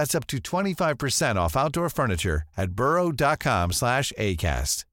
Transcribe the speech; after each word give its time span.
That's 0.00 0.14
up 0.14 0.26
to 0.28 0.38
25% 0.38 1.36
off 1.36 1.58
outdoor 1.58 1.90
furniture 1.90 2.42
at 2.56 2.70
burrow.com 2.72 3.72
slash 3.72 4.14
ACAST. 4.16 4.86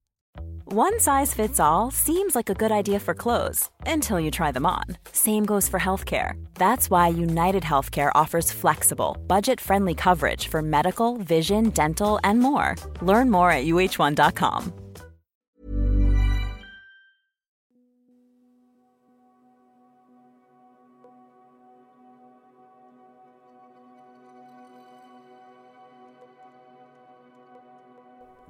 One 0.65 0.99
size 0.99 1.33
fits 1.33 1.61
all 1.61 1.91
seems 1.91 2.35
like 2.35 2.49
a 2.49 2.53
good 2.53 2.73
idea 2.73 2.99
for 2.99 3.13
clothes 3.13 3.69
until 3.85 4.19
you 4.19 4.29
try 4.29 4.51
them 4.51 4.65
on. 4.65 4.83
Same 5.13 5.45
goes 5.45 5.69
for 5.69 5.79
healthcare. 5.79 6.33
That's 6.55 6.89
why 6.89 7.07
United 7.07 7.63
Healthcare 7.63 8.11
offers 8.15 8.51
flexible, 8.51 9.15
budget 9.27 9.61
friendly 9.61 9.95
coverage 9.95 10.49
for 10.49 10.61
medical, 10.61 11.15
vision, 11.19 11.69
dental, 11.69 12.19
and 12.25 12.41
more. 12.41 12.75
Learn 13.01 13.31
more 13.31 13.49
at 13.49 13.63
uh1.com. 13.63 14.73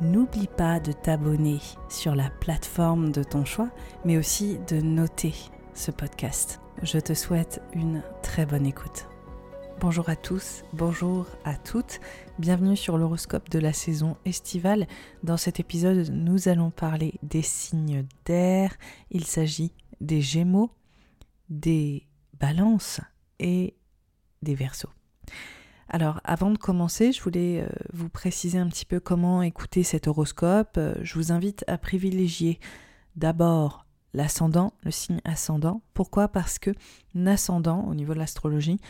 n'oublie 0.00 0.48
pas 0.48 0.80
de 0.80 0.92
t'abonner 0.92 1.58
sur 1.88 2.14
la 2.14 2.30
plateforme 2.30 3.12
de 3.12 3.22
ton 3.22 3.44
choix, 3.44 3.70
mais 4.04 4.16
aussi 4.16 4.58
de 4.68 4.80
noter 4.80 5.34
ce 5.74 5.90
podcast. 5.90 6.60
Je 6.82 6.98
te 6.98 7.14
souhaite 7.14 7.60
une 7.74 8.02
très 8.22 8.46
bonne 8.46 8.66
écoute. 8.66 9.06
Bonjour 9.80 10.08
à 10.10 10.16
tous, 10.16 10.62
bonjour 10.74 11.26
à 11.44 11.56
toutes, 11.56 12.00
bienvenue 12.38 12.76
sur 12.76 12.98
l'horoscope 12.98 13.48
de 13.48 13.58
la 13.58 13.72
saison 13.72 14.16
estivale. 14.26 14.86
Dans 15.22 15.38
cet 15.38 15.58
épisode, 15.58 16.10
nous 16.10 16.48
allons 16.48 16.70
parler 16.70 17.14
des 17.22 17.42
signes 17.42 18.06
d'air. 18.26 18.76
Il 19.10 19.24
s'agit 19.24 19.72
des 20.00 20.20
gémeaux, 20.20 20.70
des 21.48 22.06
balances 22.38 23.00
et 23.38 23.74
des 24.42 24.54
versos. 24.54 24.90
Alors, 25.92 26.20
avant 26.22 26.52
de 26.52 26.56
commencer, 26.56 27.10
je 27.10 27.20
voulais 27.20 27.62
euh, 27.62 27.68
vous 27.92 28.08
préciser 28.08 28.58
un 28.58 28.68
petit 28.68 28.84
peu 28.84 29.00
comment 29.00 29.42
écouter 29.42 29.82
cet 29.82 30.06
horoscope. 30.06 30.76
Euh, 30.76 30.94
je 31.02 31.14
vous 31.14 31.32
invite 31.32 31.64
à 31.66 31.78
privilégier 31.78 32.60
d'abord 33.16 33.86
l'ascendant, 34.14 34.72
le 34.84 34.92
signe 34.92 35.20
ascendant. 35.24 35.82
Pourquoi? 35.92 36.28
Parce 36.28 36.60
que 36.60 36.70
l'ascendant, 37.12 37.84
au 37.88 37.96
niveau 37.96 38.14
de 38.14 38.20
l'astrologie, 38.20 38.80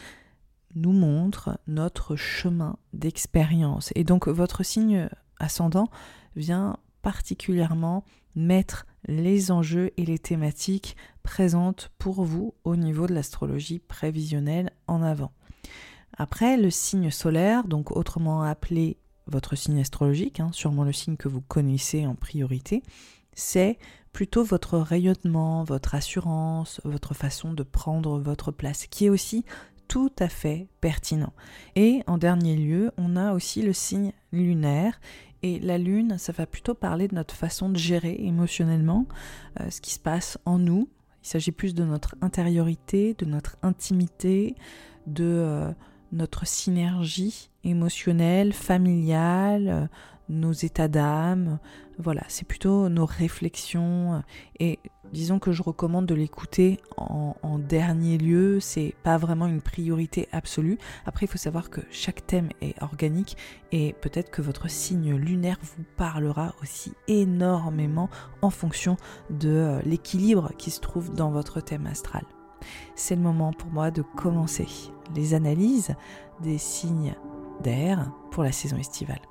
nous 0.75 0.93
montre 0.93 1.59
notre 1.67 2.17
chemin 2.17 2.77
d'expérience. 2.93 3.93
Et 3.95 4.05
donc 4.05 4.29
votre 4.29 4.63
signe 4.63 5.09
ascendant 5.39 5.89
vient 6.37 6.77
particulièrement 7.01 8.05
mettre 8.37 8.87
les 9.07 9.51
enjeux 9.51 9.91
et 9.97 10.05
les 10.05 10.19
thématiques 10.19 10.97
présentes 11.23 11.91
pour 11.99 12.25
vous 12.25 12.55
au 12.65 12.77
niveau 12.77 13.07
de 13.07 13.15
l'astrologie 13.15 13.79
prévisionnelle 13.79 14.71
en 14.87 15.03
avant. 15.03 15.33
Après, 16.17 16.57
le 16.57 16.71
signe 16.71 17.11
solaire, 17.11 17.65
donc 17.65 17.97
autrement 17.97 18.43
appelé 18.43 18.99
votre 19.27 19.57
signe 19.57 19.81
astrologique, 19.81 20.41
hein, 20.41 20.51
sûrement 20.53 20.85
le 20.85 20.93
signe 20.93 21.17
que 21.17 21.29
vous 21.29 21.41
connaissez 21.41 22.07
en 22.07 22.15
priorité, 22.15 22.83
c'est 23.35 23.79
plutôt 24.13 24.43
votre 24.43 24.79
rayonnement, 24.79 25.63
votre 25.65 25.95
assurance, 25.95 26.81
votre 26.85 27.15
façon 27.15 27.53
de 27.53 27.63
prendre 27.63 28.19
votre 28.19 28.51
place, 28.51 28.87
qui 28.87 29.07
est 29.07 29.11
aussi 29.11 29.45
tout 29.89 30.13
à 30.19 30.29
fait 30.29 30.69
pertinent. 30.81 31.33
Et 31.75 32.03
en 32.07 32.19
dernier 32.19 32.57
lieu, 32.57 32.93
on 32.97 33.17
a 33.17 33.33
aussi 33.33 33.63
le 33.63 33.73
signe 33.73 34.13
lunaire. 34.33 35.01
Et 35.43 35.59
la 35.59 35.79
lune, 35.79 36.19
ça 36.19 36.33
va 36.33 36.47
plutôt 36.47 36.75
parler 36.75 37.09
de 37.09 37.15
notre 37.15 37.35
façon 37.35 37.69
de 37.69 37.77
gérer 37.77 38.17
émotionnellement 38.21 39.07
euh, 39.59 39.71
ce 39.71 39.81
qui 39.81 39.93
se 39.93 39.99
passe 39.99 40.39
en 40.45 40.59
nous. 40.59 40.89
Il 41.23 41.29
s'agit 41.29 41.51
plus 41.51 41.75
de 41.75 41.85
notre 41.85 42.15
intériorité, 42.21 43.15
de 43.15 43.25
notre 43.25 43.57
intimité, 43.63 44.55
de 45.07 45.25
euh, 45.25 45.73
notre 46.13 46.47
synergie 46.47 47.51
émotionnelle, 47.65 48.53
familiale, 48.53 49.69
euh, 49.69 49.87
nos 50.31 50.53
états 50.53 50.89
d'âme. 50.89 51.59
Voilà, 51.99 52.23
c'est 52.29 52.47
plutôt 52.47 52.89
nos 52.89 53.05
réflexions. 53.05 54.23
Et 54.59 54.79
disons 55.13 55.39
que 55.39 55.53
je 55.53 55.63
recommande 55.63 56.07
de 56.07 56.15
l'écouter 56.15 56.79
en, 56.97 57.59
dernier 57.59 58.17
lieu. 58.17 58.59
C'est 58.61 58.95
pas 59.03 59.19
vraiment 59.19 59.47
une 59.47 59.61
priorité 59.61 60.29
absolue. 60.33 60.79
Après, 61.05 61.27
il 61.27 61.29
faut 61.29 61.37
savoir 61.39 61.69
que 61.69 61.81
chaque 61.91 62.27
thème 62.27 62.49
est 62.63 62.81
organique 62.83 63.37
et 63.71 63.95
peut-être 64.01 64.31
que 64.31 64.41
votre 64.41 64.71
signe 64.71 65.15
lunaire 65.15 65.59
vous 65.61 65.85
parlera 65.97 66.55
aussi 66.63 66.95
énormément 67.07 68.09
en 68.41 68.51
fonction 68.51 68.97
de 69.29 69.51
euh, 69.51 69.83
l'équilibre 69.85 70.53
qui 70.57 70.71
se 70.71 70.81
trouve 70.81 71.15
dans 71.15 71.31
votre 71.31 71.61
thème 71.61 71.87
astral. 71.87 72.25
C'est 72.95 73.17
le 73.17 73.23
moment 73.23 73.53
pour 73.53 73.71
moi 73.71 73.91
de 73.91 74.03
commencer 74.03 74.67
les 75.15 75.35
analyses 75.35 75.95
des 76.41 76.59
signes 76.59 77.15
d'air 77.63 78.13
pour 78.31 78.43
la 78.43 78.53
saison 78.53 78.77
estivale. 78.77 79.30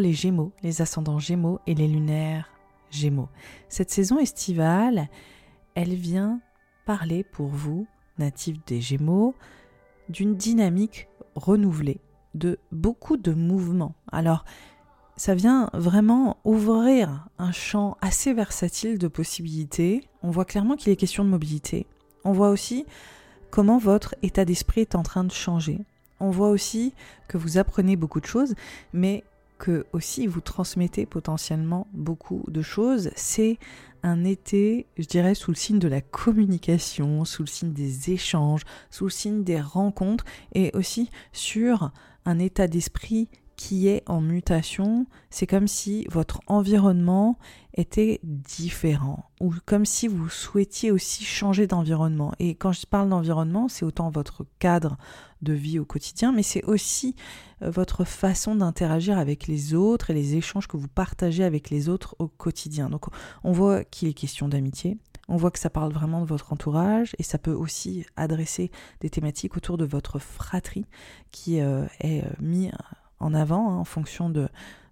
Les 0.00 0.12
Gémeaux, 0.12 0.52
les 0.62 0.82
ascendants 0.82 1.18
Gémeaux 1.18 1.60
et 1.66 1.74
les 1.74 1.88
lunaires 1.88 2.50
Gémeaux. 2.90 3.28
Cette 3.68 3.90
saison 3.90 4.18
estivale, 4.18 5.08
elle 5.74 5.94
vient 5.94 6.40
parler 6.84 7.24
pour 7.24 7.48
vous, 7.48 7.86
natifs 8.18 8.64
des 8.66 8.80
Gémeaux, 8.80 9.34
d'une 10.08 10.36
dynamique 10.36 11.08
renouvelée, 11.34 12.00
de 12.34 12.58
beaucoup 12.70 13.16
de 13.16 13.32
mouvements. 13.32 13.94
Alors, 14.10 14.44
ça 15.16 15.34
vient 15.34 15.70
vraiment 15.72 16.38
ouvrir 16.44 17.28
un 17.38 17.52
champ 17.52 17.96
assez 18.00 18.32
versatile 18.32 18.98
de 18.98 19.08
possibilités. 19.08 20.08
On 20.22 20.30
voit 20.30 20.44
clairement 20.44 20.76
qu'il 20.76 20.92
est 20.92 20.96
question 20.96 21.24
de 21.24 21.28
mobilité. 21.28 21.86
On 22.24 22.32
voit 22.32 22.50
aussi 22.50 22.86
comment 23.50 23.78
votre 23.78 24.14
état 24.22 24.44
d'esprit 24.44 24.80
est 24.80 24.94
en 24.94 25.02
train 25.02 25.24
de 25.24 25.32
changer. 25.32 25.80
On 26.20 26.30
voit 26.30 26.50
aussi 26.50 26.94
que 27.28 27.36
vous 27.36 27.58
apprenez 27.58 27.96
beaucoup 27.96 28.20
de 28.20 28.26
choses, 28.26 28.54
mais 28.92 29.24
que 29.62 29.86
aussi 29.92 30.26
vous 30.26 30.40
transmettez 30.40 31.06
potentiellement 31.06 31.86
beaucoup 31.92 32.42
de 32.48 32.62
choses. 32.62 33.10
C'est 33.14 33.60
un 34.02 34.24
été, 34.24 34.88
je 34.98 35.06
dirais, 35.06 35.36
sous 35.36 35.52
le 35.52 35.56
signe 35.56 35.78
de 35.78 35.86
la 35.86 36.00
communication, 36.00 37.24
sous 37.24 37.44
le 37.44 37.46
signe 37.46 37.72
des 37.72 38.10
échanges, 38.10 38.62
sous 38.90 39.04
le 39.04 39.10
signe 39.10 39.44
des 39.44 39.60
rencontres 39.60 40.24
et 40.52 40.72
aussi 40.74 41.10
sur 41.30 41.92
un 42.24 42.40
état 42.40 42.66
d'esprit 42.66 43.28
qui 43.62 43.86
est 43.86 44.02
en 44.08 44.20
mutation, 44.20 45.06
c'est 45.30 45.46
comme 45.46 45.68
si 45.68 46.04
votre 46.10 46.40
environnement 46.48 47.38
était 47.74 48.18
différent 48.24 49.30
ou 49.40 49.54
comme 49.64 49.86
si 49.86 50.08
vous 50.08 50.28
souhaitiez 50.28 50.90
aussi 50.90 51.22
changer 51.22 51.68
d'environnement. 51.68 52.32
Et 52.40 52.56
quand 52.56 52.72
je 52.72 52.84
parle 52.86 53.08
d'environnement, 53.08 53.68
c'est 53.68 53.84
autant 53.84 54.10
votre 54.10 54.44
cadre 54.58 54.96
de 55.42 55.52
vie 55.52 55.78
au 55.78 55.84
quotidien, 55.84 56.32
mais 56.32 56.42
c'est 56.42 56.64
aussi 56.64 57.14
euh, 57.62 57.70
votre 57.70 58.02
façon 58.02 58.56
d'interagir 58.56 59.16
avec 59.16 59.46
les 59.46 59.74
autres 59.74 60.10
et 60.10 60.14
les 60.14 60.34
échanges 60.34 60.66
que 60.66 60.76
vous 60.76 60.88
partagez 60.88 61.44
avec 61.44 61.70
les 61.70 61.88
autres 61.88 62.16
au 62.18 62.26
quotidien. 62.26 62.90
Donc 62.90 63.04
on 63.44 63.52
voit 63.52 63.84
qu'il 63.84 64.08
est 64.08 64.12
question 64.12 64.48
d'amitié, 64.48 64.98
on 65.28 65.36
voit 65.36 65.52
que 65.52 65.60
ça 65.60 65.70
parle 65.70 65.92
vraiment 65.92 66.20
de 66.20 66.26
votre 66.26 66.52
entourage 66.52 67.14
et 67.20 67.22
ça 67.22 67.38
peut 67.38 67.52
aussi 67.52 68.06
adresser 68.16 68.72
des 69.02 69.08
thématiques 69.08 69.56
autour 69.56 69.78
de 69.78 69.84
votre 69.84 70.18
fratrie 70.18 70.86
qui 71.30 71.60
euh, 71.60 71.86
est 72.00 72.24
euh, 72.24 72.30
mis 72.40 72.68
en 73.22 73.34
avant 73.34 73.70
hein, 73.70 73.76
en 73.76 73.84
fonction 73.84 74.30
de 74.30 74.48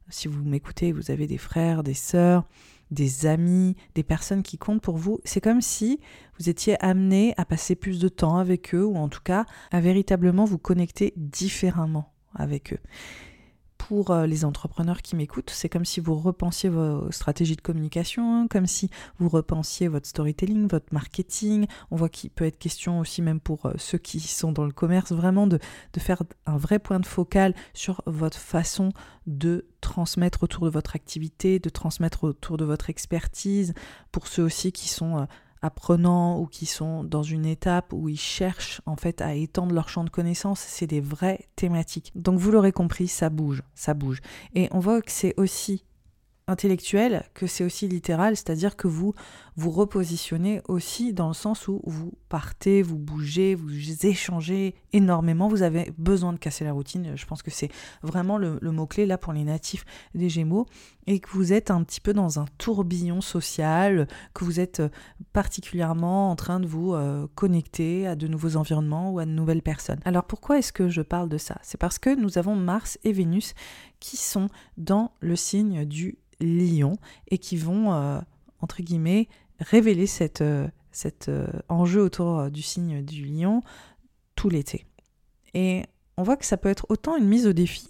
si 0.09 0.29
vous 0.29 0.43
m'écoutez, 0.43 0.93
vous 0.93 1.11
avez 1.11 1.27
des 1.27 1.39
frères, 1.39 1.83
des 1.83 1.95
sœurs, 1.95 2.45
des 2.91 3.27
amis, 3.27 3.77
des 3.95 4.03
personnes 4.03 4.43
qui 4.43 4.59
comptent 4.59 4.83
pour 4.83 4.97
vous. 4.97 5.21
C'est 5.25 5.41
comme 5.41 5.61
si 5.61 6.01
vous 6.39 6.49
étiez 6.49 6.83
amené 6.85 7.35
à 7.37 7.45
passer 7.45 7.77
plus 7.77 8.01
de 8.01 8.09
temps 8.09 8.39
avec 8.39 8.75
eux 8.75 8.85
ou 8.85 8.97
en 8.97 9.09
tout 9.09 9.23
cas 9.23 9.47
à 9.71 9.81
véritablement 9.81 10.45
vous 10.45 10.59
connecter 10.59 11.13
différemment 11.17 12.13
avec 12.35 12.73
eux 12.73 12.81
pour 13.89 14.11
euh, 14.11 14.27
les 14.27 14.45
entrepreneurs 14.45 15.01
qui 15.01 15.17
m'écoutent, 15.17 15.49
c'est 15.49 15.71
comme 15.71 15.87
si 15.87 16.01
vous 16.01 16.15
repensiez 16.15 16.69
vos 16.69 17.11
stratégies 17.11 17.57
de 17.57 17.63
communication, 17.63 18.47
comme 18.47 18.67
si 18.67 18.91
vous 19.19 19.31
repensiez 19.31 19.89
votre 19.89 20.07
storytelling, 20.07 20.69
votre 20.69 20.93
marketing. 20.93 21.67
On 21.91 21.97
voit 21.97 22.11
qu'il 22.11 22.29
peut 22.29 22.45
être 22.45 22.59
question 22.59 23.01
aussi 23.01 23.23
même 23.23 23.41
pour 23.41 23.65
euh, 23.65 23.73
ceux 23.79 23.97
qui 23.97 24.21
sont 24.21 24.53
dans 24.53 24.67
le 24.67 24.73
commerce, 24.73 25.13
vraiment 25.13 25.47
de, 25.47 25.59
de 25.95 26.01
faire 26.01 26.23
un 26.45 26.59
vrai 26.59 26.79
point 26.79 27.01
de 27.01 27.07
focal 27.07 27.55
sur 27.73 28.03
votre 28.05 28.39
façon 28.39 28.93
de 29.27 29.67
transmettre 29.81 30.43
autour 30.43 30.67
de 30.67 30.71
votre 30.71 30.95
activité, 30.95 31.59
de 31.59 31.71
transmettre 31.71 32.25
autour 32.25 32.59
de 32.59 32.67
votre 32.67 32.91
expertise, 32.91 33.73
pour 34.13 34.27
ceux 34.27 34.43
aussi 34.43 34.73
qui 34.73 34.89
sont... 34.89 35.21
Euh, 35.21 35.25
apprenants 35.63 36.41
ou 36.41 36.47
qui 36.47 36.67
sont 36.67 37.05
dans 37.05 37.23
une 37.23 37.47
étape 37.47 37.93
où 37.93 38.09
ils 38.09 38.19
cherchent 38.19 38.81
en 38.87 38.97
fait 38.97 39.21
à 39.21 39.35
étendre 39.35 39.75
leur 39.75 39.89
champ 39.89 40.05
de 40.05 40.11
connaissances, 40.11 40.61
c'est 40.61 40.87
des 40.87 41.01
vraies 41.01 41.49
thématiques. 41.57 42.13
Donc 42.15 42.39
vous 42.39 42.51
l'aurez 42.51 42.73
compris, 42.73 43.09
ça 43.09 43.31
bouge, 43.31 43.63
ça 43.75 43.95
bouge. 43.95 44.21
Et 44.55 44.69
on 44.73 44.79
voit 44.79 45.03
que 45.03 45.13
c'est 45.13 45.35
aussi 45.37 45.85
intellectuel 46.51 47.25
que 47.33 47.47
c'est 47.47 47.65
aussi 47.65 47.89
littéral, 47.89 48.37
c'est-à-dire 48.37 48.77
que 48.77 48.89
vous 48.89 49.15
vous 49.57 49.71
repositionnez 49.71 50.63
aussi 50.69 51.13
dans 51.13 51.29
le 51.29 51.35
sens 51.35 51.69
où 51.69 51.81
vous 51.85 52.13
partez, 52.29 52.83
vous 52.83 52.99
bougez, 52.99 53.55
vous 53.55 54.07
échangez 54.07 54.75
énormément, 54.93 55.49
vous 55.49 55.63
avez 55.63 55.93
besoin 55.99 56.33
de 56.33 56.39
casser 56.39 56.65
la 56.65 56.73
routine, 56.73 57.13
je 57.17 57.27
pense 57.27 57.43
que 57.43 57.51
c'est 57.51 57.71
vraiment 58.03 58.39
le, 58.39 58.59
mot-clé 58.63 59.07
là 59.07 59.19
pour 59.19 59.33
les 59.33 59.45
natifs 59.45 59.85
des 60.15 60.29
Gémeaux, 60.29 60.67
et 61.07 61.19
que 61.21 61.31
vous 61.31 61.53
êtes 61.53 61.71
un 61.71 61.83
petit 61.83 62.01
peu 62.01 62.13
dans 62.13 62.39
un 62.39 62.47
tourbillon 62.59 63.21
social, 63.21 64.07
que 64.35 64.45
vous 64.45 64.61
êtes 64.61 64.83
particulièrement 65.33 66.31
en 66.31 66.37
train 66.37 66.61
de 66.61 66.67
vous 66.67 66.95
euh, 66.95 67.27
connecter 67.35 68.07
à 68.07 68.15
de 68.15 68.29
nouveaux 68.29 68.57
environnements 68.57 69.11
ou 69.11 69.19
à 69.19 69.27
de 69.27 69.31
nouvelles 69.31 69.63
personnes. 69.63 70.01
Alors 70.05 70.25
pourquoi 70.25 70.59
est-ce 70.59 70.73
que 70.73 70.89
je 70.89 71.03
parle 71.03 71.29
de 71.29 71.39
ça? 71.39 71.59
C'est 71.63 71.79
parce 71.79 71.99
que 71.99 72.15
nous 72.15 72.39
avons 72.39 72.55
Mars 72.55 72.99
et 73.05 73.13
Vénus 73.13 73.55
qui 73.99 74.17
sont 74.17 74.49
dans 74.77 75.13
le 75.21 75.37
signe 75.37 75.85
du 75.85 76.19
lion 76.41 76.97
et 77.29 77.39
qui 77.39 77.57
vont, 77.57 77.93
euh, 77.93 78.21
entre 78.61 78.83
guillemets, 78.83 79.29
révéler 79.59 80.07
euh, 80.41 80.69
cet 80.93 81.29
euh, 81.29 81.47
enjeu 81.69 82.03
autour 82.03 82.51
du 82.51 82.63
signe 82.63 83.03
du 83.03 83.25
lion 83.25 83.63
tout 84.37 84.49
l'été. 84.49 84.87
Et 85.55 85.83
on 86.17 86.23
voit 86.23 86.37
que 86.37 86.47
ça 86.47 86.57
peut 86.57 86.69
être 86.69 86.87
autant 86.89 87.17
une 87.17 87.29
mise 87.29 87.47
au 87.47 87.53
défi 87.53 87.89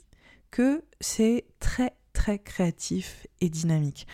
que 0.51 0.83
c'est 1.01 1.47
très 1.61 1.95
très 2.13 2.39
créatif 2.39 3.27
et 3.41 3.49
dynamique. 3.49 4.07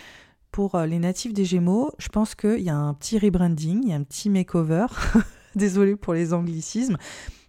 Pour 0.53 0.79
les 0.79 0.99
natifs 0.99 1.33
des 1.33 1.45
Gémeaux, 1.45 1.93
je 1.99 2.09
pense 2.09 2.35
qu'il 2.35 2.61
y 2.61 2.71
a 2.71 2.77
un 2.77 2.95
petit 2.95 3.19
rebranding, 3.19 3.83
il 3.83 3.89
y 3.91 3.93
a 3.93 3.97
un 3.97 4.03
petit 4.03 4.31
makeover. 4.31 4.87
Désolé 5.55 5.97
pour 5.97 6.13
les 6.13 6.35
anglicismes, 6.35 6.99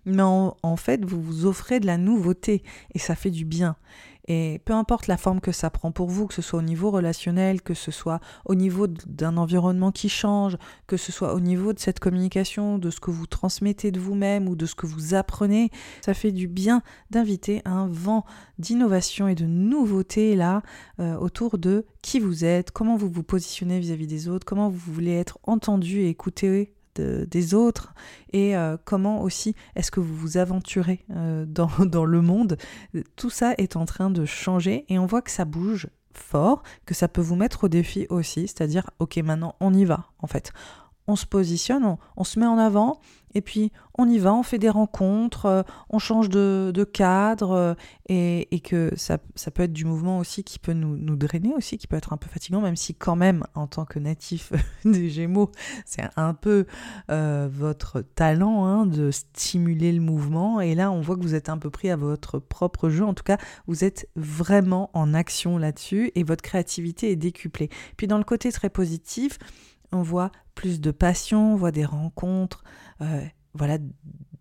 mais 0.08 0.24
en, 0.24 0.78
fait, 0.78 1.04
vous 1.04 1.22
vous 1.22 1.46
offrez 1.46 1.82
de 1.82 1.86
la 1.86 1.98
nouveauté 1.98 2.64
et 2.94 3.00
ça 3.00 3.14
fait 3.14 3.30
du 3.30 3.44
bien. 3.44 3.76
Et 4.28 4.62
peu 4.66 4.74
importe 4.74 5.08
la 5.08 5.16
forme 5.16 5.40
que 5.40 5.54
ça 5.54 5.70
prend 5.70 5.92
pour 5.92 6.10
vous, 6.10 6.28
que 6.28 6.34
ce 6.34 6.42
soit 6.42 6.60
au 6.60 6.64
niveau 6.64 6.92
relationnel, 6.92 7.62
que 7.62 7.74
ce 7.74 7.92
soit 7.92 8.20
au 8.46 8.56
niveau 8.56 8.88
d'un 8.88 9.38
environnement 9.38 9.92
qui 9.92 10.10
change, 10.10 10.58
que 10.86 10.98
ce 10.98 11.12
soit 11.12 11.34
au 11.34 11.40
niveau 11.40 11.72
de 11.72 11.80
cette 11.80 12.00
communication, 12.00 12.78
de 12.78 12.90
ce 12.90 13.00
que 13.00 13.10
vous 13.10 13.26
transmettez 13.26 13.92
de 13.92 14.00
vous-même 14.00 14.50
ou 14.50 14.56
de 14.56 14.66
ce 14.66 14.76
que 14.76 14.86
vous 14.86 15.14
apprenez, 15.14 15.72
ça 16.02 16.14
fait 16.14 16.34
du 16.34 16.48
bien 16.48 16.82
d'inviter 17.10 17.62
un 17.64 17.88
vent 17.88 18.26
d'innovation 18.60 19.28
et 19.30 19.36
de 19.36 19.46
nouveauté 19.46 20.36
là 20.36 20.62
euh, 21.00 21.16
autour 21.16 21.58
de 21.58 21.86
qui 22.02 22.20
vous 22.20 22.44
êtes, 22.44 22.72
comment 22.72 22.98
vous 22.98 23.10
vous 23.10 23.24
positionnez 23.24 23.80
vis 23.80 23.92
à 23.92 23.96
-vis 23.96 24.08
des 24.08 24.28
autres, 24.28 24.46
comment 24.46 24.70
vous 24.70 24.94
voulez 24.94 25.14
être 25.14 25.40
entendu 25.44 26.00
et 26.00 26.10
écouté 26.10 26.77
des 27.00 27.54
autres 27.54 27.94
et 28.34 28.56
euh, 28.56 28.78
comment 28.84 29.22
aussi 29.22 29.56
est-ce 29.76 29.92
que 29.92 30.00
vous 30.00 30.16
vous 30.16 30.38
aventurez 30.38 31.06
euh, 31.12 31.46
dans, 31.46 31.70
dans 31.86 32.06
le 32.06 32.22
monde. 32.22 32.58
Tout 33.16 33.30
ça 33.30 33.54
est 33.58 33.76
en 33.76 33.86
train 33.86 34.10
de 34.10 34.26
changer 34.26 34.86
et 34.90 35.00
on 35.00 35.06
voit 35.06 35.22
que 35.22 35.32
ça 35.32 35.46
bouge 35.46 35.88
fort, 36.14 36.64
que 36.86 36.94
ça 36.94 37.08
peut 37.08 37.22
vous 37.22 37.36
mettre 37.36 37.66
au 37.66 37.68
défi 37.68 38.08
aussi, 38.10 38.48
c'est-à-dire 38.48 38.90
ok 39.00 39.18
maintenant 39.18 39.56
on 39.60 39.74
y 39.74 39.86
va 39.86 40.08
en 40.20 40.28
fait 40.28 40.52
on 41.08 41.16
se 41.16 41.26
positionne, 41.26 41.98
on, 42.18 42.24
se 42.24 42.40
met 42.40 42.46
en 42.46 42.58
avant, 42.58 43.00
et 43.34 43.42
puis 43.42 43.72
on 43.98 44.10
y 44.10 44.20
va, 44.20 44.34
on 44.34 44.44
fait 44.44 44.58
des 44.58 44.70
rencontres, 44.70 45.46
euh, 45.46 45.64
on 45.90 46.00
change 46.00 46.30
de, 46.30 46.90
cadre, 46.92 47.52
euh, 47.52 47.76
et, 48.10 48.60
que 48.60 48.92
ça, 48.98 49.18
peut 49.18 49.64
être 49.64 49.74
du 49.74 49.86
mouvement 49.86 50.20
aussi 50.20 50.44
qui 50.44 50.60
peut 50.60 50.74
nous, 50.74 51.16
drainer 51.16 51.54
aussi, 51.56 51.78
qui 51.78 51.88
peut 51.88 51.96
être 51.96 52.12
un 52.12 52.18
peu 52.18 52.28
fatigant, 52.28 52.60
même 52.60 52.76
si 52.76 52.94
quand 52.94 53.16
même, 53.16 53.46
en 53.56 53.68
tant 53.68 53.86
que 53.86 54.00
natif 54.00 54.52
des 54.86 55.10
Gémeaux, 55.10 55.52
c'est 55.86 56.04
un 56.18 56.34
peu 56.34 56.66
euh, 57.10 57.48
votre 57.50 58.02
talent 58.02 58.66
hein, 58.66 58.86
de 58.86 59.10
stimuler 59.12 59.94
le 59.94 60.02
mouvement, 60.02 60.60
et 60.60 60.76
là 60.76 60.92
on 60.92 61.00
voit 61.00 61.16
que 61.16 61.22
vous 61.22 61.36
êtes 61.36 61.50
un 61.50 61.58
peu 61.58 61.70
pris 61.70 61.90
à 61.90 61.96
votre 61.96 62.40
propre 62.40 62.90
jeu, 62.90 63.06
en 63.06 63.14
tout 63.14 63.24
cas 63.24 63.38
vous 63.66 63.86
êtes 63.86 64.10
vraiment 64.18 64.90
en 64.94 65.14
action 65.14 65.58
là-dessus, 65.58 66.12
et 66.16 66.24
votre 66.24 66.42
créativité 66.42 67.12
est 67.12 67.16
décuplée. 67.16 67.70
Puis 67.96 68.08
dans 68.08 68.18
le 68.18 68.26
côté 68.26 68.52
très 68.52 68.70
positif, 68.70 69.40
on 69.92 70.02
voit 70.02 70.32
plus 70.56 70.82
de 70.82 70.92
passion, 70.92 71.54
on 71.54 71.56
voit 71.56 71.72
des 71.72 71.86
rencontres, 71.86 72.64
euh, 73.02 73.22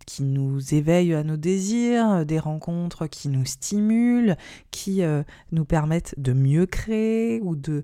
qui 0.05 0.21
nous 0.21 0.75
éveillent 0.75 1.15
à 1.15 1.23
nos 1.23 1.37
désirs, 1.37 2.25
des 2.25 2.39
rencontres 2.39 3.07
qui 3.07 3.29
nous 3.29 3.45
stimulent, 3.45 4.35
qui 4.69 5.01
euh, 5.01 5.23
nous 5.51 5.65
permettent 5.65 6.13
de 6.17 6.33
mieux 6.33 6.67
créer 6.67 7.41
ou 7.41 7.55
de 7.55 7.83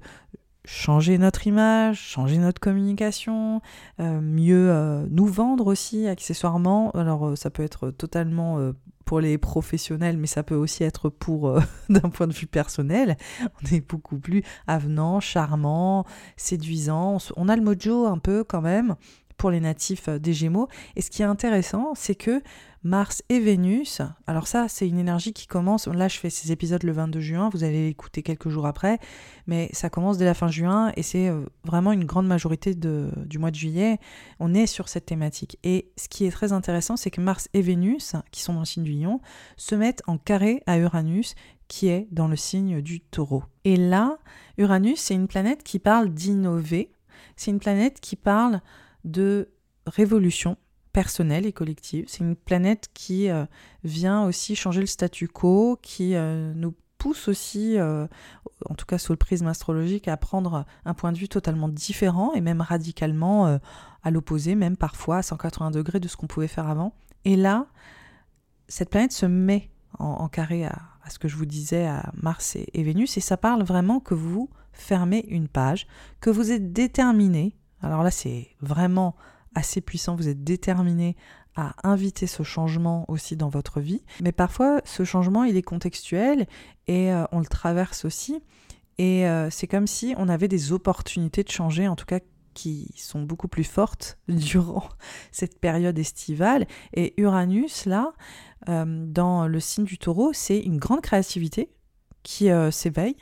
changer 0.63 1.17
notre 1.17 1.47
image, 1.47 1.99
changer 1.99 2.37
notre 2.37 2.61
communication, 2.61 3.61
euh, 3.99 4.21
mieux 4.21 4.71
nous 5.09 5.25
vendre 5.25 5.67
aussi 5.67 6.07
accessoirement. 6.07 6.91
Alors 6.91 7.35
ça 7.35 7.49
peut 7.49 7.63
être 7.63 7.89
totalement 7.89 8.73
pour 9.05 9.19
les 9.19 9.37
professionnels, 9.37 10.17
mais 10.17 10.27
ça 10.27 10.43
peut 10.43 10.55
aussi 10.55 10.83
être 10.83 11.09
pour 11.09 11.49
euh, 11.49 11.61
d'un 11.89 12.09
point 12.09 12.27
de 12.27 12.33
vue 12.33 12.47
personnel. 12.47 13.17
On 13.41 13.75
est 13.75 13.81
beaucoup 13.81 14.17
plus 14.17 14.43
avenant, 14.67 15.19
charmant, 15.19 16.05
séduisant. 16.37 17.17
On 17.35 17.49
a 17.49 17.55
le 17.55 17.61
mojo 17.61 18.05
un 18.05 18.17
peu 18.17 18.43
quand 18.43 18.61
même 18.61 18.95
pour 19.37 19.51
les 19.51 19.59
natifs 19.59 20.07
euh, 20.07 20.19
des 20.19 20.33
Gémeaux. 20.33 20.67
Et 20.95 21.01
ce 21.01 21.09
qui 21.09 21.21
est 21.21 21.25
intéressant, 21.25 21.93
c'est 21.95 22.15
que 22.15 22.41
Mars 22.83 23.23
et 23.29 23.39
Vénus, 23.39 24.01
alors 24.27 24.47
ça 24.47 24.67
c'est 24.67 24.87
une 24.87 24.99
énergie 24.99 25.31
qui 25.31 25.47
commence, 25.47 25.87
là 25.87 26.09
je 26.09 26.17
fais 26.19 26.29
ces 26.29 26.51
épisodes 26.51 26.83
le 26.83 26.91
22 26.91 27.21
juin, 27.21 27.49
vous 27.53 27.63
allez 27.63 27.87
l'écouter 27.87 28.23
quelques 28.23 28.49
jours 28.49 28.65
après, 28.65 28.99
mais 29.47 29.69
ça 29.71 29.89
commence 29.89 30.17
dès 30.17 30.25
la 30.25 30.33
fin 30.33 30.49
juin 30.49 30.91
et 30.97 31.01
c'est 31.01 31.29
euh, 31.29 31.45
vraiment 31.63 31.93
une 31.93 32.03
grande 32.03 32.27
majorité 32.27 32.75
du 32.75 33.39
mois 33.39 33.51
de 33.51 33.55
juillet, 33.55 33.99
on 34.41 34.53
est 34.53 34.67
sur 34.67 34.89
cette 34.89 35.05
thématique. 35.05 35.57
Et 35.63 35.91
ce 35.97 36.09
qui 36.09 36.25
est 36.25 36.31
très 36.31 36.51
intéressant, 36.51 36.97
c'est 36.97 37.09
que 37.09 37.21
Mars 37.21 37.47
et 37.53 37.61
Vénus, 37.61 38.15
qui 38.31 38.41
sont 38.41 38.53
dans 38.53 38.59
le 38.59 38.65
signe 38.65 38.83
du 38.83 38.93
lion, 38.93 39.21
se 39.55 39.75
mettent 39.75 40.03
en 40.07 40.17
carré 40.17 40.61
à 40.65 40.77
Uranus, 40.77 41.35
qui 41.69 41.87
est 41.87 42.07
dans 42.11 42.27
le 42.27 42.35
signe 42.35 42.81
du 42.81 42.99
taureau. 42.99 43.43
Et 43.63 43.77
là, 43.77 44.17
Uranus, 44.57 44.99
c'est 44.99 45.15
une 45.15 45.27
planète 45.27 45.63
qui 45.63 45.79
parle 45.79 46.09
d'innover, 46.09 46.91
c'est 47.37 47.51
une 47.51 47.59
planète 47.59 48.01
qui 48.01 48.17
parle 48.17 48.61
de 49.05 49.49
révolution 49.87 50.57
personnelle 50.93 51.45
et 51.45 51.51
collective. 51.51 52.05
C'est 52.07 52.19
une 52.19 52.35
planète 52.35 52.89
qui 52.93 53.29
euh, 53.29 53.45
vient 53.83 54.23
aussi 54.25 54.55
changer 54.55 54.79
le 54.79 54.87
statu 54.87 55.27
quo, 55.27 55.77
qui 55.81 56.15
euh, 56.15 56.53
nous 56.55 56.73
pousse 56.99 57.27
aussi, 57.27 57.77
euh, 57.77 58.07
en 58.69 58.75
tout 58.75 58.85
cas 58.85 58.97
sous 58.97 59.11
le 59.11 59.17
prisme 59.17 59.47
astrologique, 59.47 60.07
à 60.07 60.15
prendre 60.15 60.65
un 60.85 60.93
point 60.93 61.11
de 61.11 61.17
vue 61.17 61.27
totalement 61.27 61.67
différent 61.67 62.31
et 62.33 62.41
même 62.41 62.61
radicalement 62.61 63.59
à 64.03 64.11
l'opposé, 64.11 64.55
même 64.55 64.77
parfois 64.77 65.17
à 65.17 65.23
180 65.23 65.71
degrés 65.71 65.99
de 65.99 66.07
ce 66.07 66.15
qu'on 66.15 66.27
pouvait 66.27 66.47
faire 66.47 66.69
avant. 66.69 66.93
Et 67.25 67.35
là, 67.35 67.65
cette 68.69 68.89
planète 68.89 69.11
se 69.11 69.25
met 69.25 69.69
en, 69.99 70.29
carré 70.29 70.63
à, 70.63 70.79
ce 71.09 71.19
que 71.19 71.27
je 71.27 71.35
vous 71.35 71.45
disais 71.45 71.85
à 71.85 72.09
Mars 72.13 72.55
et 72.55 72.83
Vénus, 72.83 73.17
et 73.17 73.21
ça 73.21 73.35
parle 73.35 73.63
vraiment 73.63 73.99
que 73.99 74.13
vous 74.13 74.49
fermez 74.71 75.25
une 75.27 75.49
page, 75.49 75.87
que 76.21 76.29
vous 76.29 76.51
êtes 76.51 76.71
déterminé. 76.71 77.57
Alors 77.81 78.03
là, 78.03 78.11
c'est 78.11 78.47
vraiment 78.61 79.15
assez 79.55 79.81
puissant, 79.81 80.15
vous 80.15 80.27
êtes 80.27 80.43
déterminé 80.43 81.15
à 81.55 81.75
inviter 81.83 82.27
ce 82.27 82.43
changement 82.43 83.05
aussi 83.09 83.35
dans 83.35 83.49
votre 83.49 83.79
vie. 83.79 84.03
Mais 84.21 84.31
parfois, 84.31 84.81
ce 84.85 85.03
changement, 85.03 85.43
il 85.43 85.57
est 85.57 85.61
contextuel 85.63 86.47
et 86.87 87.11
euh, 87.11 87.25
on 87.31 87.39
le 87.39 87.45
traverse 87.45 88.05
aussi. 88.05 88.41
Et 88.97 89.27
euh, 89.27 89.49
c'est 89.49 89.67
comme 89.67 89.87
si 89.87 90.15
on 90.17 90.29
avait 90.29 90.47
des 90.47 90.71
opportunités 90.71 91.43
de 91.43 91.49
changer, 91.49 91.87
en 91.87 91.95
tout 91.95 92.05
cas 92.05 92.19
qui 92.53 92.93
sont 92.97 93.23
beaucoup 93.23 93.47
plus 93.47 93.63
fortes 93.63 94.19
durant 94.27 94.89
cette 95.31 95.59
période 95.59 95.97
estivale. 95.97 96.67
Et 96.93 97.19
Uranus, 97.21 97.85
là, 97.85 98.13
euh, 98.69 99.05
dans 99.07 99.47
le 99.47 99.59
signe 99.59 99.85
du 99.85 99.97
taureau, 99.97 100.33
c'est 100.33 100.59
une 100.59 100.77
grande 100.77 101.01
créativité 101.01 101.69
qui 102.23 102.49
s'éveille. 102.71 103.17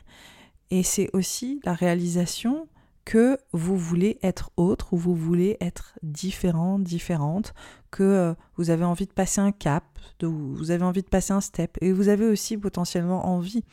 Et 0.70 0.84
c'est 0.84 1.10
aussi 1.12 1.60
la 1.64 1.74
réalisation 1.74 2.68
que 3.04 3.38
vous 3.52 3.76
voulez 3.76 4.18
être 4.22 4.50
autre 4.56 4.92
ou 4.92 4.96
vous 4.96 5.14
voulez 5.14 5.56
être 5.60 5.98
différent, 6.02 6.78
différente, 6.78 7.54
que 7.90 8.02
euh, 8.02 8.34
vous 8.56 8.70
avez 8.70 8.84
envie 8.84 9.06
de 9.06 9.12
passer 9.12 9.40
un 9.40 9.52
cap, 9.52 9.84
vous 10.22 10.70
avez 10.70 10.84
envie 10.84 11.02
de 11.02 11.08
passer 11.08 11.32
un 11.32 11.40
step 11.40 11.76
et 11.80 11.92
vous 11.92 12.08
avez 12.08 12.26
aussi 12.26 12.56
potentiellement 12.56 13.26
envie 13.26 13.64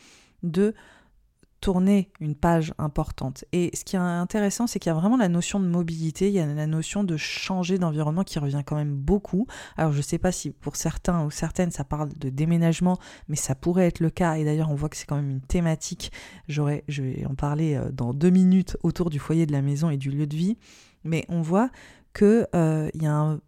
de 0.43 0.73
tourner 1.61 2.11
une 2.19 2.35
page 2.35 2.73
importante. 2.77 3.45
Et 3.51 3.71
ce 3.73 3.83
qui 3.83 3.95
est 3.95 3.99
intéressant, 3.99 4.67
c'est 4.67 4.79
qu'il 4.79 4.89
y 4.89 4.95
a 4.95 4.95
vraiment 4.95 5.17
la 5.17 5.29
notion 5.29 5.59
de 5.59 5.65
mobilité, 5.65 6.27
il 6.27 6.33
y 6.33 6.39
a 6.39 6.45
la 6.45 6.67
notion 6.67 7.03
de 7.03 7.17
changer 7.17 7.77
d'environnement 7.77 8.23
qui 8.23 8.39
revient 8.39 8.63
quand 8.65 8.75
même 8.75 8.95
beaucoup. 8.95 9.47
Alors 9.77 9.91
je 9.91 9.97
ne 9.97 10.03
sais 10.03 10.17
pas 10.17 10.31
si 10.31 10.51
pour 10.51 10.75
certains 10.75 11.25
ou 11.25 11.31
certaines 11.31 11.71
ça 11.71 11.83
parle 11.83 12.09
de 12.17 12.29
déménagement, 12.29 12.97
mais 13.27 13.35
ça 13.35 13.55
pourrait 13.55 13.87
être 13.87 13.99
le 13.99 14.09
cas. 14.09 14.35
Et 14.35 14.45
d'ailleurs 14.45 14.71
on 14.71 14.75
voit 14.75 14.89
que 14.89 14.97
c'est 14.97 15.05
quand 15.05 15.17
même 15.17 15.29
une 15.29 15.41
thématique. 15.41 16.11
J'aurais, 16.47 16.83
je 16.87 17.03
vais 17.03 17.25
en 17.25 17.35
parler 17.35 17.75
euh, 17.75 17.91
dans 17.91 18.13
deux 18.13 18.29
minutes 18.29 18.77
autour 18.83 19.09
du 19.09 19.19
foyer 19.19 19.45
de 19.45 19.51
la 19.51 19.61
maison 19.61 19.89
et 19.89 19.97
du 19.97 20.11
lieu 20.11 20.27
de 20.27 20.35
vie. 20.35 20.57
Mais 21.03 21.25
on 21.29 21.41
voit 21.41 21.69
que 22.13 22.47
euh, 22.55 22.89
y 22.93 23.05
a 23.05 23.13
un 23.13 23.39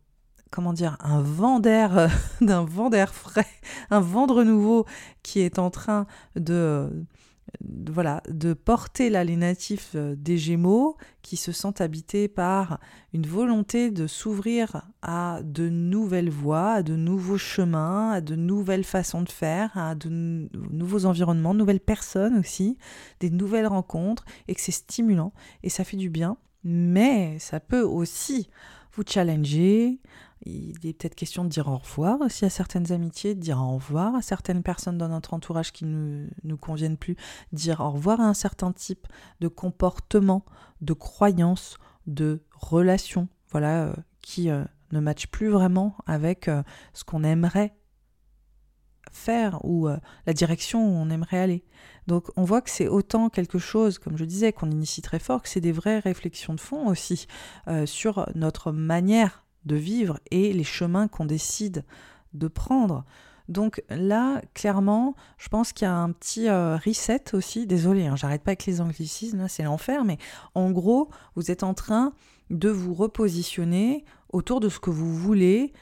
comment 0.51 0.73
dire, 0.73 0.97
un 0.99 1.21
vent 1.21 1.59
d'air, 1.59 1.97
euh, 1.97 2.07
d'un 2.41 2.63
vent 2.63 2.89
d'air 2.89 3.15
frais, 3.15 3.47
un 3.89 4.01
vent 4.01 4.27
de 4.27 4.33
renouveau 4.33 4.85
qui 5.23 5.39
est 5.39 5.57
en 5.57 5.69
train 5.69 6.05
de, 6.35 7.05
voilà, 7.89 8.23
de 8.29 8.53
porter 8.53 9.09
là 9.09 9.23
les 9.23 9.35
natifs 9.35 9.91
euh, 9.95 10.15
des 10.15 10.37
Gémeaux 10.37 10.97
qui 11.21 11.37
se 11.37 11.51
sentent 11.51 11.81
habités 11.81 12.27
par 12.27 12.79
une 13.13 13.25
volonté 13.25 13.91
de 13.91 14.07
s'ouvrir 14.07 14.87
à 15.01 15.41
de 15.43 15.69
nouvelles 15.69 16.29
voies, 16.29 16.71
à 16.71 16.83
de 16.83 16.95
nouveaux 16.95 17.37
chemins, 17.37 18.11
à 18.11 18.21
de 18.21 18.35
nouvelles 18.35 18.83
façons 18.83 19.21
de 19.21 19.29
faire, 19.29 19.77
à 19.77 19.95
de 19.95 20.09
nouveaux 20.71 21.05
environnements, 21.05 21.53
nouvelles 21.53 21.79
personnes 21.79 22.37
aussi, 22.37 22.77
des 23.19 23.29
nouvelles 23.29 23.67
rencontres, 23.67 24.25
et 24.47 24.55
que 24.55 24.61
c'est 24.61 24.71
stimulant 24.71 25.33
et 25.63 25.69
ça 25.69 25.83
fait 25.83 25.97
du 25.97 26.09
bien. 26.09 26.37
Mais 26.63 27.37
ça 27.39 27.59
peut 27.59 27.81
aussi 27.81 28.49
vous 28.93 29.03
challenger, 29.07 29.99
il 30.43 30.85
est 30.85 30.93
peut-être 30.93 31.15
question 31.15 31.43
de 31.43 31.49
dire 31.49 31.67
au 31.67 31.77
revoir 31.77 32.19
aussi 32.21 32.45
à 32.45 32.49
certaines 32.49 32.91
amitiés, 32.91 33.35
de 33.35 33.39
dire 33.39 33.59
au 33.59 33.75
revoir 33.75 34.15
à 34.15 34.21
certaines 34.21 34.63
personnes 34.63 34.97
dans 34.97 35.09
notre 35.09 35.33
entourage 35.33 35.71
qui 35.71 35.85
ne 35.85 36.27
nous, 36.43 36.57
conviennent 36.57 36.97
plus, 36.97 37.15
dire 37.51 37.79
au 37.79 37.91
revoir 37.91 38.21
à 38.21 38.25
un 38.25 38.33
certain 38.33 38.71
type 38.71 39.07
de 39.39 39.47
comportement, 39.47 40.43
de 40.81 40.93
croyances, 40.93 41.77
de 42.07 42.41
relations, 42.53 43.27
voilà, 43.49 43.85
euh, 43.85 43.93
qui 44.21 44.49
euh, 44.49 44.63
ne 44.91 44.99
matchent 44.99 45.27
plus 45.27 45.49
vraiment 45.49 45.95
avec 46.07 46.47
euh, 46.47 46.63
ce 46.93 47.03
qu'on 47.03 47.23
aimerait 47.23 47.75
faire 49.11 49.65
ou 49.65 49.89
la 49.89 50.33
direction 50.33 50.87
où 50.87 50.91
on 50.93 51.09
aimerait 51.09 51.39
aller. 51.39 51.65
Donc 52.07 52.29
on 52.37 52.45
voit 52.45 52.61
que 52.61 52.69
c'est 52.69 52.87
autant 52.87 53.29
quelque 53.29 53.59
chose, 53.59 53.99
comme 53.99 54.17
je 54.17 54.23
disais, 54.23 54.53
qu'on 54.53 54.71
initie 54.71 55.01
très 55.01 55.19
fort, 55.19 55.41
que 55.41 55.49
c'est 55.49 55.59
des 55.59 55.73
vraies 55.73 55.99
réflexions 55.99 56.53
de 56.53 56.61
fond 56.61 56.87
aussi 56.87 57.27
sur 57.85 58.29
notre 58.35 58.71
manière 58.71 59.40
de 59.65 59.75
vivre 59.75 60.19
et 60.31 60.53
les 60.53 60.63
chemins 60.63 61.07
qu'on 61.07 61.25
décide 61.25 61.83
de 62.33 62.47
prendre. 62.47 63.05
Donc 63.51 63.83
là, 63.89 64.41
clairement, 64.53 65.15
je 65.37 65.49
pense 65.49 65.73
qu'il 65.73 65.85
y 65.85 65.89
a 65.89 65.95
un 65.95 66.11
petit 66.11 66.47
euh, 66.47 66.77
reset 66.77 67.35
aussi. 67.35 67.67
Désolé, 67.67 68.07
hein, 68.07 68.15
j'arrête 68.15 68.43
pas 68.43 68.51
avec 68.51 68.65
les 68.65 68.79
anglicismes, 68.79 69.47
c'est 69.49 69.63
l'enfer, 69.63 70.05
mais 70.05 70.17
en 70.55 70.71
gros, 70.71 71.09
vous 71.35 71.51
êtes 71.51 71.63
en 71.63 71.73
train 71.73 72.13
de 72.49 72.69
vous 72.69 72.93
repositionner 72.93 74.05
autour 74.31 74.61
de 74.61 74.69
ce 74.69 74.79
que 74.79 74.89
vous 74.89 75.13
voulez 75.13 75.73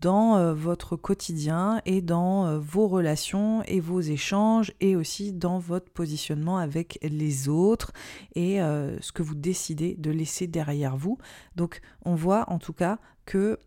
dans 0.00 0.36
euh, 0.36 0.54
votre 0.54 0.94
quotidien 0.94 1.80
et 1.84 2.00
dans 2.00 2.46
euh, 2.46 2.58
vos 2.60 2.86
relations 2.86 3.64
et 3.64 3.80
vos 3.80 4.00
échanges 4.00 4.72
et 4.80 4.94
aussi 4.94 5.32
dans 5.32 5.58
votre 5.58 5.90
positionnement 5.90 6.58
avec 6.58 6.98
les 7.02 7.48
autres 7.48 7.92
et 8.36 8.58
ce 8.58 9.12
que 9.12 9.22
vous 9.22 9.34
décidez 9.34 9.96
de 9.96 10.10
laisser 10.12 10.46
derrière 10.46 10.96
vous. 10.96 11.18
Donc 11.56 11.80
on 12.04 12.14
voit 12.14 12.48
en 12.50 12.58
tout 12.58 12.72
cas 12.72 12.98
que 13.26 13.58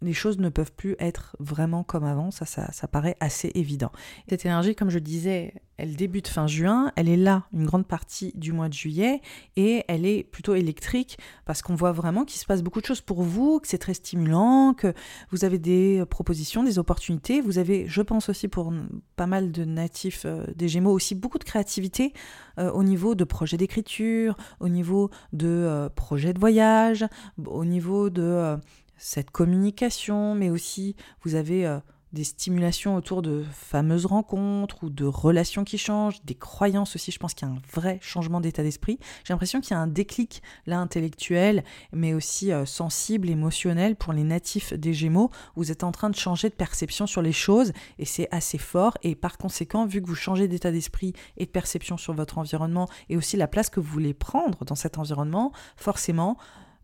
les 0.00 0.12
choses 0.12 0.38
ne 0.38 0.48
peuvent 0.48 0.72
plus 0.72 0.94
être 0.98 1.36
vraiment 1.40 1.82
comme 1.82 2.04
avant, 2.04 2.30
ça, 2.30 2.44
ça, 2.46 2.88
paraît 2.88 3.16
assez 3.20 3.50
évident. 3.54 3.90
Cette 4.28 4.44
énergie, 4.46 4.74
comme 4.74 4.90
je 4.90 4.98
disais, 4.98 5.54
elle 5.76 5.96
débute 5.96 6.28
fin 6.28 6.46
juin, 6.46 6.92
elle 6.96 7.08
est 7.08 7.16
là 7.16 7.44
une 7.52 7.66
grande 7.66 7.86
partie 7.86 8.32
du 8.36 8.52
mois 8.52 8.68
de 8.68 8.74
juillet 8.74 9.20
et 9.56 9.84
elle 9.88 10.06
est 10.06 10.22
plutôt 10.22 10.54
électrique 10.54 11.18
parce 11.46 11.62
qu'on 11.62 11.74
voit 11.74 11.92
vraiment 11.92 12.24
qu'il 12.24 12.40
se 12.40 12.46
passe 12.46 12.62
beaucoup 12.62 12.80
de 12.80 12.86
choses 12.86 13.00
pour 13.00 13.22
vous, 13.22 13.58
que 13.58 13.66
c'est 13.66 13.78
très 13.78 13.94
stimulant, 13.94 14.72
que 14.74 14.92
vous 15.30 15.44
avez 15.44 15.58
des 15.58 16.04
propositions, 16.08 16.62
des 16.62 16.78
opportunités. 16.78 17.40
Vous 17.40 17.58
avez, 17.58 17.86
je 17.88 18.02
pense 18.02 18.28
aussi 18.28 18.46
pour 18.46 18.72
pas 19.16 19.26
mal 19.26 19.50
de 19.50 19.64
natifs 19.64 20.22
euh, 20.26 20.46
des 20.54 20.68
Gémeaux, 20.68 20.92
aussi 20.92 21.14
beaucoup 21.14 21.38
de 21.38 21.44
créativité 21.44 22.12
euh, 22.58 22.70
au 22.70 22.84
niveau 22.84 23.14
de 23.14 23.24
projets 23.24 23.56
d'écriture, 23.56 24.36
au 24.60 24.68
niveau 24.68 25.10
de 25.32 25.48
euh, 25.48 25.88
projets 25.88 26.34
de 26.34 26.38
voyage, 26.38 27.04
au 27.44 27.64
niveau 27.64 28.10
de 28.10 28.58
cette 28.98 29.30
communication, 29.30 30.34
mais 30.34 30.50
aussi 30.50 30.96
vous 31.22 31.34
avez 31.34 31.66
euh, 31.66 31.78
des 32.12 32.24
stimulations 32.24 32.96
autour 32.96 33.22
de 33.22 33.44
fameuses 33.52 34.06
rencontres 34.06 34.82
ou 34.82 34.90
de 34.90 35.04
relations 35.04 35.64
qui 35.64 35.76
changent, 35.76 36.22
des 36.24 36.34
croyances 36.34 36.96
aussi. 36.96 37.10
Je 37.10 37.18
pense 37.18 37.34
qu'il 37.34 37.46
y 37.46 37.50
a 37.50 37.54
un 37.54 37.58
vrai 37.72 37.98
changement 38.00 38.40
d'état 38.40 38.62
d'esprit. 38.62 38.98
J'ai 39.24 39.34
l'impression 39.34 39.60
qu'il 39.60 39.72
y 39.72 39.74
a 39.74 39.80
un 39.80 39.86
déclic 39.86 40.42
là 40.66 40.78
intellectuel, 40.78 41.64
mais 41.92 42.14
aussi 42.14 42.50
euh, 42.50 42.64
sensible, 42.64 43.28
émotionnel 43.28 43.96
pour 43.96 44.12
les 44.12 44.24
natifs 44.24 44.72
des 44.72 44.94
Gémeaux. 44.94 45.30
Vous 45.54 45.70
êtes 45.70 45.84
en 45.84 45.92
train 45.92 46.10
de 46.10 46.16
changer 46.16 46.48
de 46.48 46.54
perception 46.54 47.06
sur 47.06 47.20
les 47.20 47.32
choses 47.32 47.72
et 47.98 48.04
c'est 48.04 48.28
assez 48.30 48.58
fort. 48.58 48.96
Et 49.02 49.14
par 49.14 49.36
conséquent, 49.36 49.86
vu 49.86 50.00
que 50.00 50.06
vous 50.06 50.14
changez 50.14 50.48
d'état 50.48 50.72
d'esprit 50.72 51.12
et 51.36 51.44
de 51.44 51.50
perception 51.50 51.96
sur 51.98 52.14
votre 52.14 52.38
environnement 52.38 52.88
et 53.10 53.16
aussi 53.16 53.36
la 53.36 53.48
place 53.48 53.68
que 53.68 53.80
vous 53.80 53.92
voulez 53.92 54.14
prendre 54.14 54.64
dans 54.64 54.74
cet 54.74 54.98
environnement, 54.98 55.52
forcément, 55.76 56.38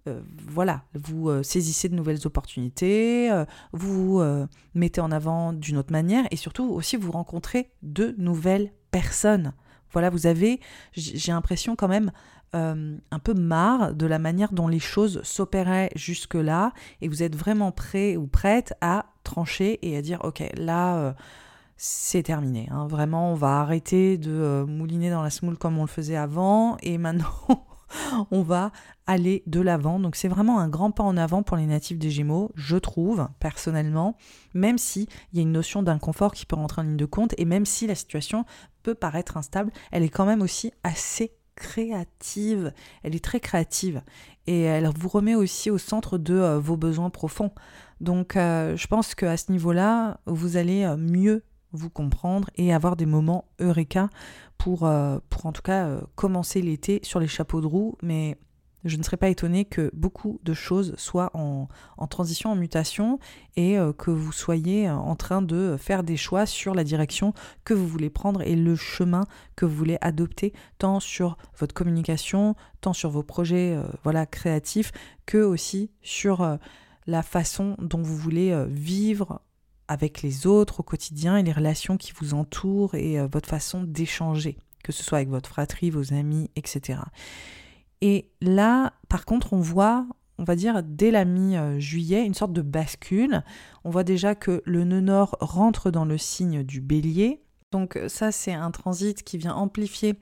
euh, 0.07 0.21
voilà, 0.49 0.83
vous 0.93 1.31
euh, 1.31 1.43
saisissez 1.43 1.89
de 1.89 1.95
nouvelles 1.95 2.27
opportunités, 2.27 3.31
euh, 3.33 3.47
vous 3.73 4.23
mettez 4.75 5.01
en 5.01 5.11
avant 5.11 5.53
d'une 5.53 5.79
autre 5.79 5.93
manière 5.93 6.27
et 6.31 6.37
surtout 6.37 6.65
aussi 6.65 6.97
vous 6.97 7.11
rencontrez 7.11 7.71
de 7.83 8.15
nouvelles 8.19 8.71
personnes. 8.91 9.55
Voilà, 9.93 10.11
vous 10.11 10.27
avez, 10.27 10.61
j'ai 10.93 11.33
l'impression 11.33 11.77
quand 11.77 11.89
même, 11.89 12.11
un 12.53 13.19
peu 13.23 13.35
marre 13.35 13.95
de 13.95 14.07
la 14.07 14.21
manière 14.21 14.53
dont 14.53 14.69
les 14.69 14.79
choses 14.79 15.21
s'opéraient 15.25 15.91
jusque-là 15.97 16.73
et 17.01 17.09
vous 17.09 17.25
êtes 17.25 17.35
vraiment 17.35 17.73
prêt 17.73 18.17
ou 18.17 18.29
prête 18.29 18.75
à 18.81 19.07
trancher 19.25 19.81
et 19.83 19.97
à 19.97 20.03
dire 20.03 20.21
ok, 20.23 20.45
là 20.57 21.17
c'est 21.77 22.23
terminé. 22.23 22.69
Hein. 22.71 22.87
Vraiment, 22.87 23.33
on 23.33 23.35
va 23.35 23.61
arrêter 23.61 24.19
de 24.19 24.65
mouliner 24.69 25.11
dans 25.11 25.23
la 25.23 25.31
semoule 25.31 25.59
comme 25.59 25.79
on 25.79 25.83
le 25.83 25.89
faisait 25.89 26.17
avant 26.17 26.77
et 26.83 26.99
maintenant 26.99 27.67
on 28.31 28.43
va 28.43 28.73
aller 29.07 29.43
de 29.47 29.61
l'avant. 29.61 29.99
Donc 29.99 30.17
c'est 30.17 30.29
vraiment 30.29 30.59
un 30.59 30.69
grand 30.69 30.91
pas 30.91 31.03
en 31.03 31.17
avant 31.17 31.43
pour 31.43 31.57
les 31.57 31.67
natifs 31.67 31.99
des 31.99 32.11
Gémeaux, 32.11 32.53
je 32.55 32.77
trouve, 32.77 33.29
personnellement, 33.41 34.17
même 34.55 34.79
s'il 34.79 35.07
y 35.33 35.39
a 35.39 35.43
une 35.43 35.53
notion 35.53 35.83
d'inconfort 35.83 36.33
qui 36.33 36.47
peut 36.47 36.57
rentrer 36.57 36.83
en 36.83 36.85
ligne 36.85 36.97
de 36.97 37.05
compte, 37.07 37.35
et 37.39 37.45
même 37.45 37.67
si 37.67 37.87
la 37.87 37.95
situation 37.95 38.45
peut 38.83 38.95
paraître 38.95 39.37
instable, 39.37 39.73
elle 39.93 40.03
est 40.03 40.09
quand 40.09 40.27
même 40.27 40.43
aussi 40.43 40.73
assez 40.83 41.33
créative, 41.57 42.73
elle 43.03 43.15
est 43.15 43.25
très 43.25 43.41
créative 43.41 44.03
et 44.47 44.63
elle 44.63 44.89
vous 44.97 45.09
remet 45.09 45.35
aussi 45.35 45.71
au 45.71 45.79
centre 45.79 46.19
de 46.19 46.35
euh, 46.35 46.59
vos 46.59 46.77
besoins 46.77 47.11
profonds. 47.11 47.53
Donc 48.01 48.37
euh, 48.37 48.77
je 48.77 48.87
pense 48.87 49.15
qu'à 49.15 49.37
ce 49.37 49.53
niveau-là, 49.53 50.21
vous 50.27 50.57
allez 50.57 50.85
euh, 50.85 50.97
mieux 50.97 51.43
vous 51.75 51.91
comprendre 51.91 52.49
et 52.57 52.73
avoir 52.73 52.97
des 52.97 53.07
moments 53.07 53.45
eureka 53.61 54.09
pour, 54.57 54.89
pour 55.29 55.47
en 55.47 55.53
tout 55.53 55.63
cas 55.63 56.01
commencer 56.15 56.63
l'été 56.63 57.01
sur 57.03 57.21
les 57.21 57.27
chapeaux 57.27 57.61
de 57.61 57.67
roue, 57.67 57.97
mais 58.03 58.39
je 58.85 58.97
ne 58.97 59.03
serais 59.03 59.17
pas 59.17 59.29
étonnée 59.29 59.65
que 59.65 59.91
beaucoup 59.95 60.41
de 60.45 60.53
choses 60.53 60.95
soient 60.97 61.31
en, 61.35 61.69
transition, 62.09 62.51
en 62.51 62.57
mutation, 62.57 63.19
et 63.57 63.79
euh, 63.79 63.93
que 63.93 64.11
vous 64.11 64.33
soyez 64.33 64.91
en 64.91 65.17
train 65.17 65.43
de 65.43 65.77
faire 65.79 66.03
des 66.03 66.17
choix 66.17 66.45
sur 66.45 66.75
la 66.75 66.85
direction 66.85 67.33
que 67.65 67.73
vous 67.73 67.89
voulez 67.89 68.11
prendre 68.11 68.43
et 68.43 68.57
le 68.57 68.77
chemin 68.77 69.25
que 69.57 69.65
vous 69.65 69.75
voulez 69.75 69.99
adopter, 70.01 70.53
tant 70.79 71.01
sur 71.01 71.39
votre 71.59 71.75
communication, 71.75 72.55
tant 72.81 72.93
sur 72.93 73.11
vos 73.11 73.23
projets 73.23 73.75
euh, 73.75 73.85
voilà, 74.03 74.27
créatifs, 74.27 74.93
que 75.25 75.39
aussi 75.39 75.91
sur 76.03 76.43
euh, 76.43 76.57
la 77.07 77.23
façon 77.23 77.77
dont 77.79 78.03
vous 78.03 78.17
voulez 78.17 78.65
vivre 78.69 79.41
avec 79.89 80.23
les 80.23 80.47
autres 80.47 80.81
au 80.81 80.83
quotidien 80.83 81.37
et 81.37 81.43
les 81.43 81.53
relations 81.53 81.97
qui 81.97 82.13
vous 82.13 82.35
entourent 82.35 82.95
et 82.95 83.19
votre 83.27 83.49
façon 83.49 83.83
d'échanger, 83.83 84.59
que 84.83 84.93
ce 84.93 85.03
soit 85.03 85.19
avec 85.19 85.29
votre 85.29 85.49
fratrie, 85.49 85.91
vos 85.91 86.13
amis, 86.13 86.51
etc. 86.57 87.01
Et 88.01 88.31
là, 88.41 88.93
par 89.09 89.25
contre, 89.25 89.53
on 89.53 89.61
voit, 89.61 90.07
on 90.39 90.45
va 90.45 90.57
dire, 90.57 90.83
dès 90.83 91.11
la 91.11 91.25
mi-juillet, 91.25 92.25
une 92.25 92.35
sorte 92.35 92.53
de 92.53 92.63
bascule. 92.63 93.43
On 93.85 93.91
voit 93.91 94.05
déjà 94.05 94.35
que 94.35 94.63
le 94.65 94.85
nœud 94.85 95.01
nord 95.01 95.37
rentre 95.41 95.91
dans 95.91 96.05
le 96.05 96.19
signe 96.19 96.63
du 96.63 96.81
bélier. 96.81 97.43
Donc 97.73 97.99
ça, 98.09 98.31
c'est 98.31 98.53
un 98.53 98.71
transit 98.71 99.23
qui 99.23 99.39
vient 99.39 99.55
amplifier 99.55 100.15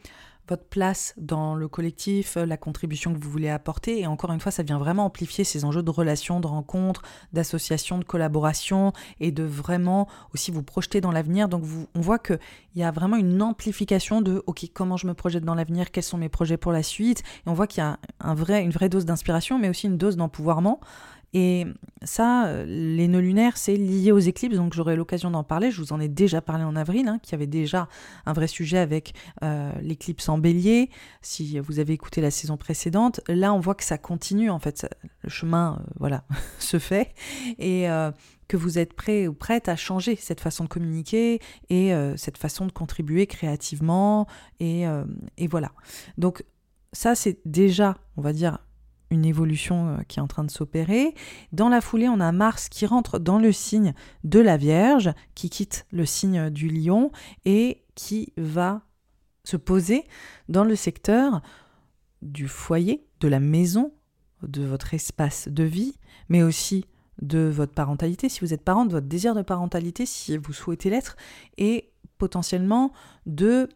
votre 0.53 0.65
place 0.65 1.15
dans 1.17 1.55
le 1.55 1.67
collectif, 1.67 2.37
euh, 2.37 2.45
la 2.45 2.59
contribution 2.59 3.15
que 3.15 3.19
vous 3.19 3.31
voulez 3.31 3.49
apporter. 3.49 4.01
Et 4.01 4.07
encore 4.07 4.33
une 4.33 4.41
fois, 4.41 4.53
ça 4.53 4.63
vient 4.63 4.79
vraiment 4.79 5.07
amplifier 5.07 5.45
ces 5.45 5.65
enjeux 5.65 5.83
de 5.83 5.91
relations, 5.91 6.41
de 6.41 6.47
rencontres, 6.47 7.03
d'associations, 7.33 7.99
de 7.99 8.05
collaboration 8.05 8.93
et 9.19 9.33
de 9.33 9.45
vraiment 9.45 10.09
aussi 10.35 10.51
vous 10.51 10.63
projeter 10.63 11.01
dans 11.01 11.11
l'avenir. 11.11 11.49
Donc 11.49 11.65
on 11.95 12.01
voit 12.01 12.19
qu'il 12.19 12.39
y 12.77 12.83
a 12.83 12.91
vraiment 12.91 13.17
une 13.17 13.41
amplification 13.41 14.21
de 14.21 14.43
OK, 14.47 14.67
comment 14.75 14.99
je 14.99 15.07
me 15.07 15.15
projette 15.15 15.45
dans 15.45 15.55
l'avenir, 15.55 15.91
quels 15.91 16.05
sont 16.05 16.19
mes 16.19 16.29
projets 16.29 16.59
pour 16.59 16.73
la 16.73 16.83
suite? 16.83 17.23
Et 17.47 17.49
on 17.49 17.55
voit 17.55 17.67
qu'il 17.67 17.83
y 17.83 17.87
a 17.87 17.99
un 18.21 18.35
vrai, 18.35 18.63
une 18.63 18.73
vraie 18.73 18.91
dose 18.91 19.07
d'inspiration, 19.07 19.59
mais 19.59 19.71
aussi 19.71 19.87
une 19.87 19.97
dose 19.97 20.17
d'empouvoirment. 20.17 20.81
Et 21.35 21.67
ça, 22.03 22.47
euh, 22.47 22.65
les 22.67 23.09
nœuds 23.09 23.21
lunaires, 23.21 23.57
c'est 23.57 23.77
lié 23.77 24.13
aux 24.13 24.19
éclipses, 24.19 24.57
donc 24.57 24.75
j'aurai 24.75 24.97
l'occasion 24.97 25.31
d'en 25.31 25.45
parler. 25.45 25.71
Je 25.71 25.81
vous 25.81 25.93
en 25.93 26.01
ai 26.01 26.09
déjà 26.09 26.43
parlé 26.43 26.63
en 26.63 26.77
avril, 26.77 27.09
hein, 27.09 27.19
qui 27.23 27.35
avait 27.35 27.47
déjà 27.47 27.89
un 28.27 28.35
vrai 28.35 28.47
sujet 28.47 28.79
avec 28.79 29.15
euh, 29.43 29.73
l'éclipse 29.81 30.29
en 30.29 30.37
bélier. 30.37 30.91
Si 31.23 31.59
vous 31.59 31.79
avez 31.79 31.95
écouté 31.95 32.21
la 32.21 32.31
saison 32.31 32.59
précédente, 32.59 33.21
là 33.29 33.55
on 33.55 33.61
voit 33.61 33.75
que 33.75 33.85
ça 33.85 33.97
continue, 33.97 34.51
en 34.51 34.59
fait, 34.59 34.87
le 35.23 35.31
chemin 35.31 35.79
euh, 35.81 35.93
voilà, 35.99 36.25
se 36.59 36.79
fait. 36.79 37.15
Et 37.59 37.87
que 38.49 38.57
vous 38.59 38.79
êtes 38.79 38.93
prêt 38.93 39.27
ou 39.27 39.33
prête 39.33 39.69
à 39.69 39.77
changer 39.77 40.17
cette 40.17 40.41
façon 40.41 40.65
de 40.65 40.69
communiquer 40.69 41.41
et 41.71 41.93
cette 42.17 42.37
façon 42.37 42.67
de 42.67 42.73
contribuer 42.73 43.27
créativement. 43.27 44.27
Et, 44.61 44.85
et 45.39 45.47
voilà. 45.47 45.73
Donc 46.19 46.45
ça, 46.93 47.15
c'est 47.15 47.39
déjà, 47.47 47.97
on 48.17 48.23
va 48.23 48.33
dire, 48.33 48.59
une 49.13 49.25
évolution 49.25 49.89
euh, 49.89 50.03
qui 50.09 50.19
est 50.19 50.23
en 50.23 50.27
train 50.27 50.45
de 50.45 50.51
s'opérer. 50.51 51.15
Dans 51.53 51.69
la 51.69 51.81
foulée, 51.81 52.09
on 52.09 52.19
a 52.19 52.33
Mars 52.33 52.69
qui 52.69 52.87
rentre 52.87 53.19
dans 53.19 53.39
le 53.39 53.53
signe 53.53 53.95
de 54.25 54.41
la 54.41 54.57
Vierge, 54.57 55.13
qui 55.35 55.51
quitte 55.51 55.87
le 55.93 56.07
signe 56.07 56.51
du 56.51 56.69
Lion 56.69 57.13
et 57.45 57.85
qui 57.95 58.33
va 58.37 58.83
se 59.45 59.57
poser 59.57 60.05
dans 60.49 60.65
le 60.65 60.75
secteur 60.75 61.43
du 62.23 62.49
foyer, 62.49 63.07
de 63.21 63.29
la 63.29 63.41
maison, 63.41 63.93
de 64.43 64.65
votre 64.65 64.95
espace 64.95 65.49
de 65.49 65.65
vie, 65.65 65.95
mais 66.29 66.43
aussi 66.43 66.87
de 67.21 67.49
votre 67.49 67.73
parentalité, 67.73 68.29
si 68.29 68.41
vous 68.41 68.55
êtes 68.55 68.65
parent, 68.65 68.87
de 68.87 68.93
votre 68.93 69.07
désir 69.07 69.35
de 69.35 69.43
parentalité, 69.43 70.07
si 70.07 70.37
vous 70.37 70.53
souhaitez 70.53 70.91
l'être, 70.91 71.17
et 71.59 71.93
potentiellement 72.19 72.93
de 73.27 73.69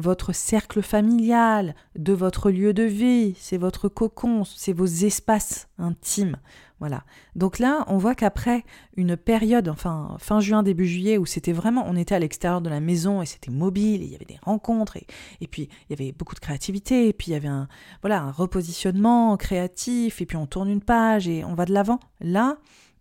votre 0.00 0.32
cercle 0.32 0.82
familial, 0.82 1.74
de 1.96 2.12
votre 2.12 2.50
lieu 2.50 2.72
de 2.72 2.82
vie, 2.82 3.34
c'est 3.38 3.58
votre 3.58 3.88
cocon, 3.88 4.44
c'est 4.44 4.72
vos 4.72 4.86
espaces 4.86 5.68
intimes. 5.78 6.36
Voilà. 6.80 7.04
Donc 7.36 7.58
là, 7.58 7.84
on 7.88 7.98
voit 7.98 8.14
qu'après 8.14 8.64
une 8.96 9.14
période, 9.16 9.68
enfin 9.68 10.16
fin 10.18 10.40
juin, 10.40 10.62
début 10.62 10.86
juillet, 10.86 11.18
où 11.18 11.26
c'était 11.26 11.52
vraiment, 11.52 11.84
on 11.86 11.94
était 11.94 12.14
à 12.14 12.18
l'extérieur 12.18 12.62
de 12.62 12.70
la 12.70 12.80
maison 12.80 13.20
et 13.20 13.26
c'était 13.26 13.50
mobile, 13.50 14.00
et 14.00 14.06
il 14.06 14.10
y 14.10 14.14
avait 14.14 14.24
des 14.24 14.38
rencontres, 14.42 14.96
et, 14.96 15.06
et, 15.42 15.46
puis 15.46 15.68
il 15.88 15.90
y 15.90 16.02
avait 16.02 16.12
beaucoup 16.12 16.34
de 16.34 16.40
créativité, 16.40 17.08
et 17.08 17.12
puis 17.12 17.28
il 17.28 17.34
y 17.34 17.36
avait 17.36 17.48
un, 17.48 17.68
voilà, 18.00 18.22
un 18.22 18.30
repositionnement 18.30 19.36
créatif, 19.36 20.22
et 20.22 20.26
puis 20.26 20.38
on 20.38 20.46
tourne 20.46 20.70
une 20.70 20.80
page 20.80 21.28
et 21.28 21.44
on 21.44 21.54
va 21.54 21.66
de 21.66 21.74
l'avant. 21.74 22.00
Là, 22.20 22.56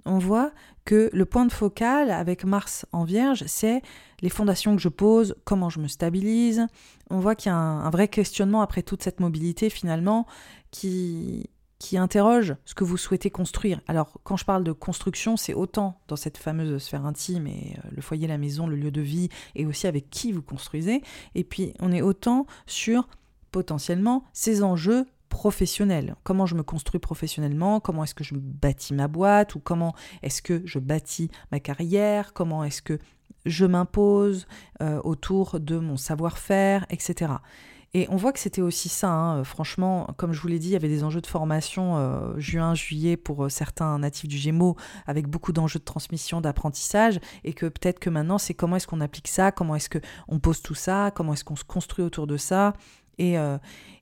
on 0.05 0.17
voit 0.17 0.51
que 0.85 1.09
le 1.13 1.25
point 1.25 1.45
de 1.45 1.51
focal 1.51 2.09
avec 2.11 2.45
Mars 2.45 2.85
en 2.91 3.03
Vierge, 3.03 3.43
c'est 3.47 3.81
les 4.21 4.29
fondations 4.29 4.75
que 4.75 4.81
je 4.81 4.89
pose, 4.89 5.35
comment 5.43 5.69
je 5.69 5.79
me 5.79 5.87
stabilise. 5.87 6.65
On 7.09 7.19
voit 7.19 7.35
qu'il 7.35 7.51
y 7.51 7.53
a 7.53 7.57
un, 7.57 7.89
vrai 7.89 8.07
questionnement 8.07 8.61
après 8.61 8.81
toute 8.81 9.03
cette 9.03 9.19
mobilité 9.19 9.69
finalement 9.69 10.25
qui, 10.71 11.49
qui 11.79 11.97
interroge 11.97 12.55
ce 12.65 12.75
que 12.75 12.83
vous 12.83 12.97
souhaitez 12.97 13.29
construire. 13.29 13.81
Alors 13.87 14.19
quand 14.23 14.37
je 14.37 14.45
parle 14.45 14.63
de 14.63 14.71
construction, 14.71 15.37
c'est 15.37 15.53
autant 15.53 15.99
dans 16.07 16.15
cette 16.15 16.37
fameuse 16.37 16.81
sphère 16.81 17.05
intime 17.05 17.47
et 17.47 17.77
euh, 17.77 17.89
le 17.91 18.01
foyer, 18.01 18.27
la 18.27 18.37
maison, 18.37 18.67
le 18.67 18.75
lieu 18.75 18.91
de 18.91 19.01
vie, 19.01 19.29
et 19.55 19.65
aussi 19.65 19.87
avec 19.87 20.09
qui 20.09 20.31
vous 20.31 20.41
construisez. 20.41 21.01
Et 21.35 21.43
puis 21.43 21.73
on 21.79 21.91
est 21.91 22.01
autant 22.01 22.45
sur 22.65 23.07
potentiellement 23.51 24.25
ces 24.33 24.63
enjeux 24.63 25.05
professionnels. 25.29 26.15
Comment 26.23 26.45
je 26.45 26.55
me 26.55 26.63
construis 26.63 26.99
professionnellement, 26.99 27.79
comment 27.79 28.03
est-ce 28.03 28.15
que 28.15 28.23
je 28.23 28.35
bâtis 28.35 28.93
ma 28.93 29.07
boîte, 29.07 29.55
ou 29.55 29.59
comment 29.59 29.95
est-ce 30.23 30.41
que 30.41 30.61
je 30.65 30.79
bâtis 30.79 31.29
ma 31.51 31.59
carrière, 31.59 32.33
comment 32.33 32.63
est-ce 32.63 32.81
que 32.81 32.99
je 33.45 33.65
m'impose 33.65 34.47
euh, 34.81 34.99
autour 35.03 35.59
de 35.59 35.77
mon 35.77 35.97
savoir-faire, 35.97 36.85
etc. 36.89 37.33
Et 37.95 38.05
on 38.11 38.17
voit 38.17 38.31
que 38.31 38.39
c'était 38.39 38.61
aussi 38.61 38.87
ça, 38.87 39.09
hein. 39.09 39.43
franchement, 39.43 40.07
comme 40.17 40.31
je 40.31 40.39
vous 40.39 40.47
l'ai 40.47 40.59
dit, 40.59 40.67
il 40.67 40.73
y 40.73 40.75
avait 40.75 40.89
des 40.89 41.03
enjeux 41.03 41.21
de 41.21 41.27
formation 41.27 41.97
euh, 41.97 42.37
juin, 42.37 42.75
juillet 42.75 43.17
pour 43.17 43.45
euh, 43.45 43.49
certains 43.49 43.97
natifs 43.97 44.27
du 44.27 44.37
Gémeaux, 44.37 44.75
avec 45.07 45.27
beaucoup 45.27 45.53
d'enjeux 45.53 45.79
de 45.79 45.85
transmission, 45.85 46.39
d'apprentissage, 46.39 47.19
et 47.43 47.53
que 47.53 47.65
peut-être 47.65 47.97
que 47.97 48.11
maintenant 48.11 48.37
c'est 48.37 48.53
comment 48.53 48.75
est-ce 48.75 48.85
qu'on 48.85 49.01
applique 49.01 49.27
ça, 49.27 49.51
comment 49.51 49.75
est-ce 49.75 49.89
qu'on 49.89 50.39
pose 50.39 50.61
tout 50.61 50.75
ça, 50.75 51.09
comment 51.15 51.33
est-ce 51.33 51.43
qu'on 51.43 51.55
se 51.55 51.63
construit 51.63 52.05
autour 52.05 52.27
de 52.27 52.37
ça, 52.37 52.73
et, 53.19 53.35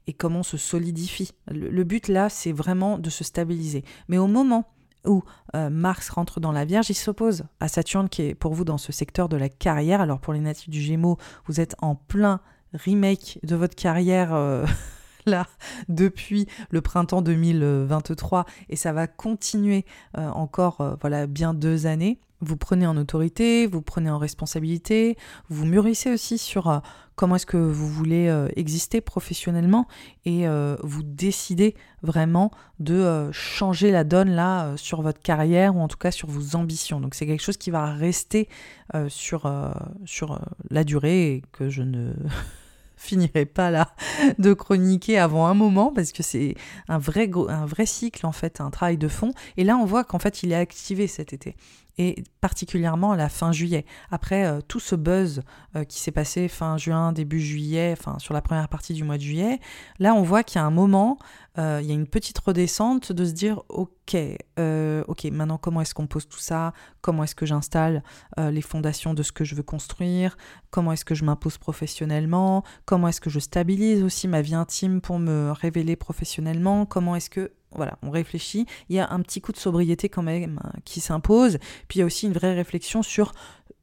et 0.08 0.14
comment 0.14 0.40
on 0.40 0.44
se 0.44 0.58
solidifie. 0.58 1.32
le 1.48 1.84
but 1.84 2.08
là, 2.08 2.30
c'est 2.30 2.52
vraiment 2.52 2.98
de 2.98 3.10
se 3.10 3.24
stabiliser. 3.24 3.84
Mais 4.08 4.18
au 4.18 4.28
moment 4.28 4.66
où 5.08 5.24
euh, 5.56 5.70
Mars 5.70 6.10
rentre 6.10 6.40
dans 6.40 6.52
la 6.52 6.66
Vierge, 6.66 6.90
il 6.90 6.96
s'oppose 6.96 7.46
à 7.60 7.68
Saturne 7.68 8.10
qui 8.10 8.24
est 8.24 8.36
pour 8.36 8.54
vous 8.54 8.66
dans 8.66 8.78
ce 8.78 8.92
secteur 8.92 9.30
de 9.30 9.38
la 9.38 9.50
carrière. 9.50 10.02
Alors 10.02 10.20
pour 10.20 10.34
les 10.34 10.40
natifs 10.40 10.70
du 10.70 10.82
Gémeaux, 10.82 11.18
vous 11.46 11.60
êtes 11.60 11.76
en 11.80 11.96
plein 11.96 12.42
remake 12.74 13.40
de 13.44 13.56
votre 13.56 13.76
carrière. 13.76 14.34
Euh, 14.34 14.66
depuis 15.90 16.48
le 16.70 16.82
printemps 16.82 17.22
2023 17.22 18.46
et 18.70 18.76
ça 18.76 18.94
va 18.94 19.08
continuer 19.08 19.86
euh, 20.18 20.30
encore 20.30 20.98
voilà 21.02 21.28
bien 21.28 21.54
deux 21.54 21.88
années 21.88 22.20
vous 22.40 22.58
prenez 22.58 22.86
en 22.86 22.98
autorité, 22.98 23.66
vous 23.66 23.82
prenez 23.82 24.10
en 24.10 24.18
responsabilité, 24.18 25.18
vous 25.50 25.66
mûrissez 25.66 26.12
aussi 26.12 26.38
sur 26.38 26.70
euh, 26.70 26.80
comment 27.16 27.36
est-ce 27.36 27.48
que 27.48 27.58
vous 27.58 27.88
voulez 27.88 28.28
euh, 28.28 28.48
exister 28.56 29.02
professionnellement 29.02 29.88
et 30.26 30.48
euh, 30.48 30.76
vous 30.84 31.02
décidez 31.02 31.76
vraiment 32.04 32.52
de 32.80 33.30
changer 33.32 33.92
la 33.92 34.04
donne 34.04 34.30
là 34.30 34.78
sur 34.78 35.02
votre 35.02 35.20
carrière 35.20 35.76
ou 35.76 35.80
en 35.80 35.88
tout 35.88 35.98
cas 35.98 36.12
sur 36.12 36.28
vos 36.28 36.56
ambitions. 36.56 37.00
Donc 37.00 37.16
c'est 37.16 37.26
quelque 37.26 37.44
chose 37.44 37.58
qui 37.58 37.72
va 37.72 37.92
rester 37.92 38.48
sur, 39.08 39.52
sur 40.06 40.40
la 40.70 40.84
durée 40.84 41.34
et 41.34 41.44
que 41.52 41.70
je 41.70 41.82
ne 41.82 42.14
finirai 43.08 43.46
pas 43.46 43.72
là 43.72 43.96
de 44.40 44.54
chroniquer 44.54 45.18
avant 45.18 45.48
un 45.48 45.54
moment 45.54 45.92
parce 45.92 46.12
que 46.12 46.24
c'est 46.24 46.56
un 46.88 46.98
vrai, 46.98 47.30
un 47.48 47.66
vrai 47.66 47.86
cycle 47.86 48.26
en 48.26 48.32
fait, 48.32 48.60
un 48.60 48.70
travail 48.70 48.98
de 48.98 49.08
fond. 49.08 49.32
Et 49.56 49.64
là, 49.64 49.78
on 49.78 49.86
voit 49.86 50.04
qu'en 50.04 50.20
fait, 50.20 50.44
il 50.44 50.52
est 50.52 50.56
activé 50.56 51.08
cet 51.08 51.34
été. 51.34 51.56
Et 51.98 52.24
particulièrement 52.42 53.16
la 53.16 53.30
fin 53.30 53.52
juillet. 53.52 53.86
Après 54.12 54.46
euh, 54.46 54.62
tout 54.68 54.80
ce 54.80 54.96
buzz 54.96 55.42
euh, 55.76 55.84
qui 55.84 56.00
s'est 56.00 56.12
passé 56.12 56.48
fin 56.48 56.78
juin, 56.78 57.12
début 57.12 57.40
juillet, 57.40 57.94
enfin 57.98 58.20
sur 58.20 58.34
la 58.34 58.42
première 58.42 58.70
partie 58.70 58.94
du 58.94 59.04
mois 59.04 59.18
de 59.18 59.24
juillet, 59.24 59.60
là 60.00 60.14
on 60.14 60.22
voit 60.22 60.44
qu'il 60.44 60.60
y 60.60 60.62
a 60.62 60.66
un 60.66 60.72
moment, 60.72 61.18
euh, 61.58 61.80
il 61.82 61.88
y 61.88 61.92
a 61.92 61.96
une 61.96 62.08
petite 62.08 62.38
redescente 62.38 63.12
de 63.12 63.26
se 63.26 63.32
dire 63.32 63.64
ok, 63.70 64.16
ok, 65.08 65.26
maintenant 65.26 65.58
comment 65.58 65.82
est-ce 65.82 65.94
qu'on 65.94 66.08
pose 66.08 66.28
tout 66.28 66.40
ça, 66.40 66.74
comment 67.02 67.24
est-ce 67.24 67.36
que 67.36 67.46
j'installe 67.46 68.04
les 68.38 68.62
fondations 68.62 69.14
de 69.14 69.24
ce 69.24 69.32
que 69.32 69.44
je 69.44 69.56
veux 69.56 69.64
construire, 69.64 70.38
comment 70.70 70.92
est-ce 70.94 71.06
que 71.06 71.16
je 71.16 71.26
m'impose 71.26 71.58
professionnellement, 71.58 72.64
comment 72.86 73.08
est-ce 73.08 73.22
que 73.22 73.30
je 73.30 73.40
stabilise 73.40 74.04
aussi 74.04 74.28
ma 74.28 74.42
vie 74.42 74.56
intime 74.56 75.02
pour 75.02 75.20
me 75.20 75.52
révéler 75.52 75.96
professionnellement, 75.96 76.86
comment 76.86 77.16
est-ce 77.16 77.30
que 77.30 77.52
voilà, 77.76 77.98
on 78.02 78.10
réfléchit. 78.10 78.66
Il 78.90 78.96
y 78.96 79.00
a 79.00 79.10
un 79.12 79.22
petit 79.22 79.42
coup 79.42 79.52
de 79.52 79.58
sobriété 79.58 80.10
quand 80.10 80.24
même 80.24 80.60
euh, 80.66 80.80
qui 80.86 81.00
s'impose. 81.00 81.58
Puis 81.88 81.98
il 81.98 82.00
y 82.00 82.04
a 82.04 82.06
aussi 82.06 82.28
une 82.28 82.34
vraie 82.34 82.54
réflexion 82.54 83.04
sur 83.04 83.34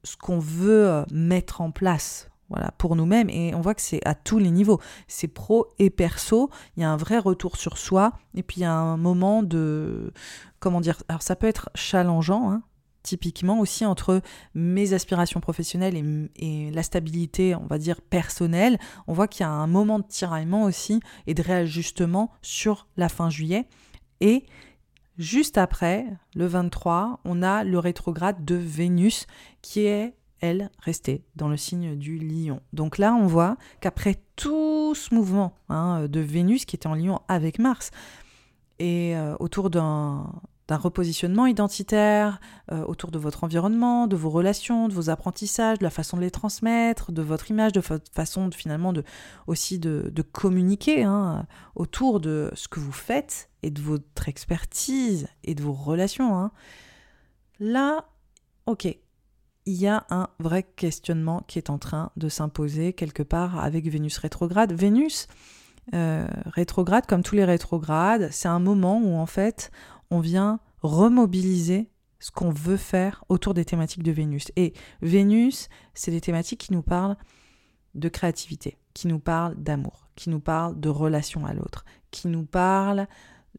ce 0.03 0.17
qu'on 0.17 0.39
veut 0.39 0.89
euh, 0.89 1.05
mettre 1.13 1.61
en 1.61 1.71
place. 1.71 2.31
Voilà, 2.51 2.73
pour 2.73 2.95
nous-mêmes, 2.95 3.31
et 3.31 3.55
on 3.55 3.63
voit 3.63 3.75
que 3.75 3.81
c'est 3.81 4.07
à 4.07 4.15
tous 4.15 4.39
les 4.39 4.51
niveaux. 4.51 4.79
C'est 5.09 5.29
pro 5.29 5.67
et 5.79 5.89
perso. 5.89 6.51
Il 6.77 6.83
y 6.83 6.85
a 6.85 6.91
un 6.91 6.97
vrai 6.97 7.19
retour 7.19 7.57
sur 7.57 7.79
soi, 7.79 8.13
et 8.35 8.43
puis 8.43 8.59
il 8.59 8.63
y 8.63 8.67
a 8.67 8.73
un 8.73 8.99
moment 8.99 9.43
de. 9.43 10.13
Comment 10.61 10.83
dire 10.83 11.03
Alors, 11.09 11.23
ça 11.23 11.37
peut 11.37 11.47
être 11.47 11.71
challengeant, 11.75 12.51
hein, 12.51 12.63
typiquement 13.05 13.61
aussi 13.61 13.87
entre 13.87 14.21
mes 14.55 14.95
aspirations 14.95 15.39
professionnelles 15.39 16.29
et, 16.35 16.71
la 16.73 16.83
stabilité, 16.83 17.55
on 17.55 17.67
va 17.67 17.79
dire, 17.79 18.01
personnelle, 18.01 18.79
on 19.07 19.13
voit 19.13 19.29
qu'il 19.29 19.43
y 19.43 19.47
a 19.47 19.51
un 19.51 19.69
moment 19.69 20.01
de 20.01 20.07
tiraillement 20.09 20.65
aussi 20.65 20.99
et 21.29 21.35
de 21.35 21.43
réajustement 21.43 22.33
sur 22.43 22.89
la 22.97 23.09
fin 23.09 23.31
juillet. 23.31 23.69
Et 24.21 24.47
juste 25.19 25.59
après, 25.59 26.07
le 26.35 26.47
23, 26.47 27.21
on 27.25 27.43
a 27.43 27.63
le 27.63 27.79
rétrograde 27.79 28.45
de 28.45 28.57
Vénus 28.57 29.27
qui 29.63 29.81
est, 29.87 30.15
elle, 30.41 30.71
restée 30.79 31.25
dans 31.37 31.49
le 31.49 31.57
signe 31.57 31.97
du 31.97 32.19
lion. 32.19 32.61
Donc 32.73 32.99
là, 32.99 33.15
on 33.15 33.27
voit 33.27 33.57
qu'après 33.81 34.17
tout 34.37 34.95
ce 34.95 35.15
mouvement 35.15 35.55
hein, 35.69 36.07
de 36.09 36.21
Vénus 36.21 36.65
qui 36.65 36.75
était 36.75 36.87
en 36.87 36.95
lion 36.95 37.21
avec 37.29 37.59
Mars, 37.59 37.91
et 38.79 39.17
euh, 39.17 39.37
autour 39.39 39.71
d'un 39.71 40.33
d'un 40.69 40.77
repositionnement 40.77 41.47
identitaire 41.47 42.41
euh, 42.73 42.85
autour 42.85 43.11
de 43.11 43.19
votre 43.19 43.45
environnement, 43.45 44.07
de 44.07 44.17
vos 44.17 44.31
relations, 44.31 44.89
de 44.89 44.95
vos 44.95 45.11
apprentissages, 45.11 45.79
de 45.79 45.85
la 45.85 45.91
façon 45.91 46.17
de 46.17 46.23
les 46.23 46.31
transmettre, 46.31 47.13
de 47.13 47.23
votre 47.23 47.51
image, 47.51 47.73
de 47.73 47.81
votre 47.81 48.11
façon 48.13 48.49
de, 48.49 48.55
finalement 48.55 48.93
de, 48.93 49.05
aussi 49.47 49.79
de, 49.79 50.11
communiquer 50.33 51.03
hein, 51.03 51.47
autour 51.75 52.21
de 52.21 52.51
ce 52.55 52.69
que 52.69 52.81
vous 52.81 52.93
faites 52.93 53.51
et 53.63 53.71
de 53.71 53.81
votre 53.81 54.29
expertise 54.29 55.29
et 55.43 55.55
de 55.55 55.63
vos 55.63 55.73
relations. 55.73 56.39
Hein. 56.39 56.51
Là, 57.61 58.07
ok, 58.67 58.87
il 59.67 59.75
y 59.75 59.87
a 59.87 60.07
un 60.11 60.29
vrai 60.39 60.63
questionnement 60.63 61.43
qui 61.47 61.59
est 61.59 61.71
en 61.71 61.79
train 61.79 62.11
de 62.17 62.29
s'imposer 62.29 62.93
quelque 62.93 63.23
part 63.23 63.59
avec 63.59 63.87
Vénus 63.87 64.19
rétrograde. 64.19 64.73
Vénus 64.73 65.27
euh, 65.93 66.27
rétrograde, 66.47 67.05
comme 67.07 67.23
tous 67.23 67.35
les 67.35 67.45
rétrogrades, 67.45 68.29
c'est 68.31 68.49
un 68.49 68.59
moment 68.59 68.99
où 68.99 69.17
en 69.17 69.27
fait 69.27 69.71
on 70.15 70.21
vient 70.21 70.61
remobiliser 70.81 71.91
ce 72.21 72.31
qu'on 72.31 72.51
veut 72.51 72.77
faire 72.77 73.25
autour 73.29 73.53
des 73.53 73.65
thématiques 73.65 74.05
de 74.05 74.13
Vénus. 74.13 74.47
Et 74.57 74.73
Vénus, 75.03 75.69
c'est 75.93 76.13
des 76.13 76.21
thématiques 76.21 76.61
qui 76.61 76.73
nous 76.73 76.83
parlent 76.83 77.17
de 77.95 78.09
créativité, 78.09 78.79
qui 78.95 79.09
nous 79.09 79.19
parlent 79.19 79.57
d'amour, 79.57 80.09
qui 80.15 80.31
nous 80.31 80.41
parlent 80.41 80.79
de 80.79 80.89
relation 80.89 81.45
à 81.47 81.53
l'autre, 81.53 81.85
qui 82.11 82.29
nous 82.29 82.45
parlent 82.45 83.09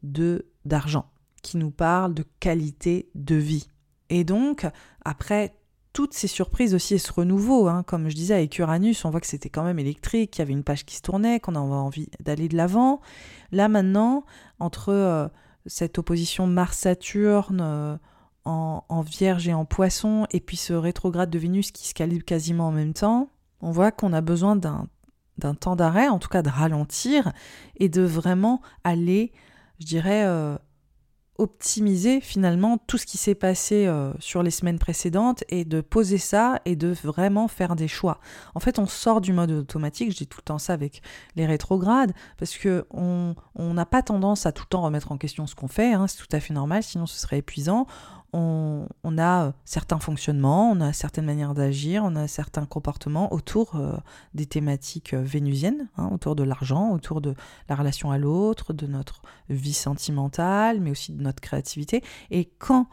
de 0.02 0.46
d'argent, 0.64 1.10
qui 1.42 1.58
nous 1.58 1.70
parlent 1.70 2.14
de 2.14 2.24
qualité 2.40 3.10
de 3.14 3.36
vie. 3.36 3.68
Et 4.08 4.24
donc, 4.24 4.66
après 5.04 5.54
toutes 5.92 6.14
ces 6.14 6.28
surprises 6.28 6.74
aussi 6.74 6.94
et 6.94 6.98
ce 6.98 7.12
renouveau, 7.12 7.68
hein, 7.68 7.82
comme 7.82 8.08
je 8.08 8.14
disais 8.14 8.34
avec 8.34 8.58
Uranus, 8.58 9.04
on 9.04 9.10
voit 9.10 9.20
que 9.20 9.26
c'était 9.26 9.48
quand 9.48 9.62
même 9.62 9.78
électrique, 9.78 10.32
qu'il 10.32 10.40
y 10.40 10.42
avait 10.42 10.52
une 10.52 10.64
page 10.64 10.84
qui 10.84 10.96
se 10.96 11.02
tournait, 11.02 11.40
qu'on 11.40 11.54
avait 11.54 11.74
envie 11.74 12.08
d'aller 12.20 12.48
de 12.48 12.56
l'avant. 12.56 13.00
Là 13.52 13.68
maintenant, 13.68 14.24
entre 14.58 14.90
euh, 14.90 15.28
cette 15.66 15.98
opposition 15.98 16.46
Mars-Saturne 16.46 17.60
euh, 17.60 17.96
en, 18.44 19.02
Vierge 19.02 19.48
et 19.48 19.54
en 19.54 19.64
Poisson, 19.64 20.26
et 20.30 20.40
puis 20.40 20.56
ce 20.56 20.72
rétrograde 20.72 21.30
de 21.30 21.38
Vénus 21.38 21.72
qui 21.72 21.88
se 21.88 21.94
calibre 21.94 22.24
quasiment 22.24 22.68
en 22.68 22.72
même 22.72 22.94
temps, 22.94 23.28
on 23.60 23.72
voit 23.72 23.90
qu'on 23.90 24.12
a 24.12 24.20
besoin 24.20 24.54
d'un 24.54 24.88
temps 25.58 25.74
d'arrêt, 25.74 26.08
en 26.08 26.20
tout 26.20 26.28
cas 26.28 26.42
de 26.42 26.48
ralentir, 26.48 27.32
et 27.76 27.88
de 27.88 28.02
vraiment 28.02 28.60
aller, 28.84 29.32
je 29.80 29.86
dirais, 29.86 30.24
euh, 30.26 30.56
optimiser 31.38 32.20
finalement 32.20 32.78
tout 32.86 32.98
ce 32.98 33.06
qui 33.06 33.18
s'est 33.18 33.34
passé 33.34 33.86
euh, 33.86 34.12
sur 34.18 34.42
les 34.42 34.50
semaines 34.50 34.78
précédentes 34.78 35.44
et 35.48 35.64
de 35.64 35.80
poser 35.80 36.18
ça 36.18 36.60
et 36.64 36.76
de 36.76 36.88
vraiment 37.04 37.48
faire 37.48 37.76
des 37.76 37.88
choix. 37.88 38.20
En 38.54 38.60
fait, 38.60 38.78
on 38.78 38.86
sort 38.86 39.20
du 39.20 39.32
mode 39.32 39.50
automatique, 39.50 40.12
je 40.12 40.16
dis 40.16 40.26
tout 40.26 40.38
le 40.38 40.44
temps 40.44 40.58
ça 40.58 40.72
avec 40.72 41.02
les 41.36 41.46
rétrogrades, 41.46 42.12
parce 42.38 42.56
que 42.56 42.86
on 42.92 43.34
n'a 43.56 43.86
pas 43.86 44.02
tendance 44.02 44.46
à 44.46 44.52
tout 44.52 44.64
le 44.64 44.68
temps 44.68 44.82
remettre 44.82 45.12
en 45.12 45.18
question 45.18 45.46
ce 45.46 45.54
qu'on 45.54 45.68
fait, 45.68 45.92
hein, 45.92 46.06
c'est 46.06 46.18
tout 46.18 46.36
à 46.36 46.40
fait 46.40 46.54
normal, 46.54 46.82
sinon 46.82 47.06
ce 47.06 47.18
serait 47.18 47.38
épuisant 47.38 47.86
on, 48.36 49.18
a 49.18 49.46
euh, 49.46 49.52
certains 49.64 49.98
fonctionnements, 49.98 50.70
on 50.70 50.80
a 50.80 50.92
certaines 50.92 51.24
manières 51.24 51.54
d'agir, 51.54 52.02
on 52.04 52.16
a 52.16 52.28
certains 52.28 52.66
comportements 52.66 53.32
autour 53.32 53.76
euh, 53.76 53.96
des 54.34 54.46
thématiques 54.46 55.14
euh, 55.14 55.22
vénusiennes, 55.22 55.88
hein, 55.96 56.10
autour 56.12 56.36
de 56.36 56.42
l'argent, 56.42 56.92
autour 56.92 57.20
de 57.20 57.34
la 57.68 57.76
relation 57.76 58.10
à 58.10 58.18
l'autre, 58.18 58.72
de 58.72 58.86
notre 58.86 59.22
vie 59.48 59.72
sentimentale, 59.72 60.80
mais 60.80 60.90
aussi 60.90 61.12
de 61.12 61.22
notre 61.22 61.40
créativité. 61.40 62.02
Et 62.30 62.46
quand 62.58 62.88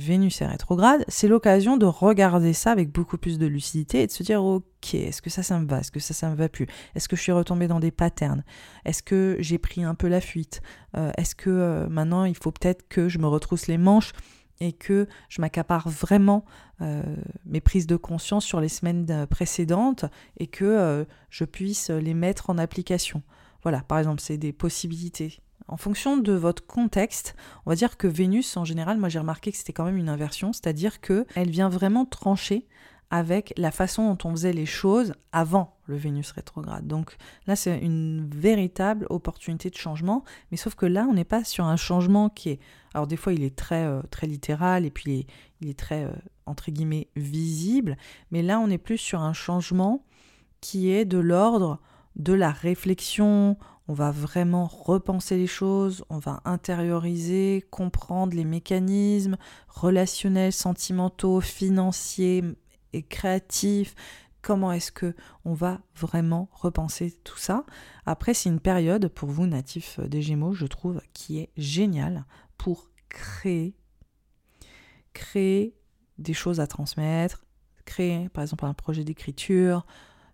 Vénus 0.00 0.40
est 0.40 0.46
rétrograde, 0.46 1.04
c'est 1.08 1.28
l'occasion 1.28 1.76
de 1.76 1.84
regarder 1.84 2.54
ça 2.54 2.72
avec 2.72 2.90
beaucoup 2.90 3.18
plus 3.18 3.38
de 3.38 3.46
lucidité 3.46 4.02
et 4.02 4.06
de 4.06 4.12
se 4.12 4.22
dire 4.22 4.42
ok, 4.42 4.94
est-ce 4.94 5.20
que 5.20 5.28
ça, 5.28 5.42
ça 5.42 5.58
me 5.58 5.66
va, 5.66 5.80
est-ce 5.80 5.92
que 5.92 6.00
ça, 6.00 6.14
ça 6.14 6.30
me 6.30 6.34
va 6.34 6.48
plus, 6.48 6.66
est-ce 6.94 7.06
que 7.06 7.16
je 7.16 7.20
suis 7.22 7.32
retombée 7.32 7.68
dans 7.68 7.80
des 7.80 7.90
patterns, 7.90 8.42
est-ce 8.86 9.02
que 9.02 9.36
j'ai 9.40 9.58
pris 9.58 9.84
un 9.84 9.94
peu 9.94 10.08
la 10.08 10.22
fuite, 10.22 10.62
euh, 10.96 11.12
est-ce 11.18 11.34
que 11.34 11.50
euh, 11.50 11.88
maintenant 11.88 12.24
il 12.24 12.34
faut 12.34 12.50
peut-être 12.50 12.88
que 12.88 13.08
je 13.08 13.18
me 13.18 13.26
retrousse 13.26 13.66
les 13.66 13.76
manches 13.76 14.12
et 14.60 14.72
que 14.72 15.06
je 15.28 15.40
m'accapare 15.42 15.88
vraiment 15.88 16.44
euh, 16.80 17.02
mes 17.44 17.60
prises 17.60 17.86
de 17.86 17.96
conscience 17.96 18.44
sur 18.44 18.60
les 18.60 18.68
semaines 18.68 19.26
précédentes 19.28 20.06
et 20.38 20.46
que 20.46 21.06
je 21.30 21.44
puisse 21.44 21.88
les 21.90 22.12
mettre 22.12 22.50
en 22.50 22.58
application? 22.58 23.22
Voilà, 23.62 23.80
par 23.80 23.98
exemple, 23.98 24.20
c'est 24.20 24.36
des 24.36 24.52
possibilités 24.52 25.40
en 25.70 25.76
fonction 25.76 26.16
de 26.16 26.32
votre 26.32 26.66
contexte, 26.66 27.36
on 27.64 27.70
va 27.70 27.76
dire 27.76 27.96
que 27.96 28.08
Vénus, 28.08 28.56
en 28.56 28.64
général, 28.64 28.98
moi 28.98 29.08
j'ai 29.08 29.20
remarqué 29.20 29.52
que 29.52 29.56
c'était 29.56 29.72
quand 29.72 29.84
même 29.84 29.96
une 29.96 30.08
inversion, 30.08 30.52
c'est-à-dire 30.52 31.00
qu'elle 31.00 31.48
vient 31.48 31.68
vraiment 31.68 32.04
trancher 32.04 32.66
avec 33.10 33.52
la 33.56 33.70
façon 33.70 34.12
dont 34.12 34.28
on 34.28 34.32
faisait 34.32 34.52
les 34.52 34.66
choses 34.66 35.14
avant 35.32 35.76
le 35.86 35.96
Vénus 35.96 36.30
rétrograde. 36.32 36.86
Donc 36.86 37.16
là, 37.46 37.56
c'est 37.56 37.78
une 37.78 38.28
véritable 38.28 39.06
opportunité 39.10 39.70
de 39.70 39.76
changement, 39.76 40.24
mais 40.50 40.56
sauf 40.56 40.74
que 40.74 40.86
là, 40.86 41.06
on 41.08 41.14
n'est 41.14 41.24
pas 41.24 41.44
sur 41.44 41.64
un 41.64 41.76
changement 41.76 42.28
qui 42.28 42.50
est... 42.50 42.60
Alors 42.94 43.06
des 43.06 43.16
fois, 43.16 43.32
il 43.32 43.42
est 43.42 43.56
très, 43.56 43.84
euh, 43.84 44.02
très 44.10 44.26
littéral 44.26 44.84
et 44.84 44.90
puis 44.90 45.26
il 45.60 45.68
est, 45.68 45.78
très, 45.78 46.04
euh, 46.04 46.12
entre 46.46 46.70
guillemets, 46.70 47.08
visible, 47.16 47.96
mais 48.30 48.42
là, 48.42 48.60
on 48.60 48.68
est 48.70 48.78
plus 48.78 48.98
sur 48.98 49.20
un 49.20 49.32
changement 49.32 50.04
qui 50.60 50.90
est 50.90 51.04
de 51.04 51.18
l'ordre 51.18 51.80
de 52.16 52.32
la 52.32 52.50
réflexion, 52.50 53.56
on 53.90 53.92
va 53.92 54.12
vraiment 54.12 54.68
repenser 54.68 55.36
les 55.36 55.48
choses, 55.48 56.04
on 56.10 56.18
va 56.18 56.42
intérioriser, 56.44 57.66
comprendre 57.72 58.36
les 58.36 58.44
mécanismes 58.44 59.36
relationnels, 59.66 60.52
sentimentaux, 60.52 61.40
financiers 61.40 62.44
et 62.92 63.02
créatifs. 63.02 63.96
Comment 64.42 64.70
est-ce 64.70 64.92
que 64.92 65.16
on 65.44 65.54
va 65.54 65.80
vraiment 65.96 66.48
repenser 66.52 67.18
tout 67.24 67.36
ça? 67.36 67.66
Après, 68.06 68.32
c'est 68.32 68.48
une 68.48 68.60
période 68.60 69.08
pour 69.08 69.28
vous 69.28 69.48
natifs 69.48 69.98
des 69.98 70.22
Gémeaux, 70.22 70.52
je 70.52 70.66
trouve, 70.66 71.00
qui 71.12 71.40
est 71.40 71.50
géniale 71.56 72.26
pour 72.58 72.92
créer, 73.08 73.74
créer 75.14 75.74
des 76.16 76.32
choses 76.32 76.60
à 76.60 76.68
transmettre, 76.68 77.44
créer 77.86 78.28
par 78.28 78.42
exemple 78.42 78.66
un 78.66 78.74
projet 78.74 79.02
d'écriture. 79.02 79.84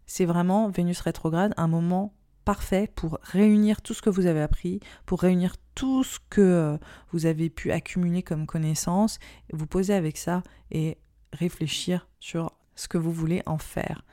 C'est 0.05 0.27
vraiment 0.27 0.69
Vénus 0.69 1.01
rétrograde, 1.01 1.55
un 1.57 1.69
moment 1.69 2.13
parfait 2.47 2.89
pour 2.95 3.19
réunir 3.23 3.83
tout 3.83 3.93
ce 3.93 4.01
que 4.01 4.09
vous 4.09 4.27
avez 4.27 4.41
appris, 4.41 4.81
pour 5.05 5.21
réunir 5.21 5.57
tout 5.75 6.05
ce 6.05 6.19
que 6.31 6.41
euh, 6.41 6.79
vous 7.11 7.27
avez 7.27 7.51
pu 7.51 7.73
accumuler 7.73 8.23
comme 8.23 8.47
connaissances, 8.47 9.19
vous 9.53 9.67
poser 9.67 9.93
avec 9.93 10.17
ça 10.17 10.45
et 10.71 10.97
réfléchir 11.33 12.09
sur 12.21 12.53
ce 12.77 12.87
que 12.87 12.99
vous 12.99 13.13
voulez 13.13 13.43
en 13.47 13.59
faire. 13.59 14.05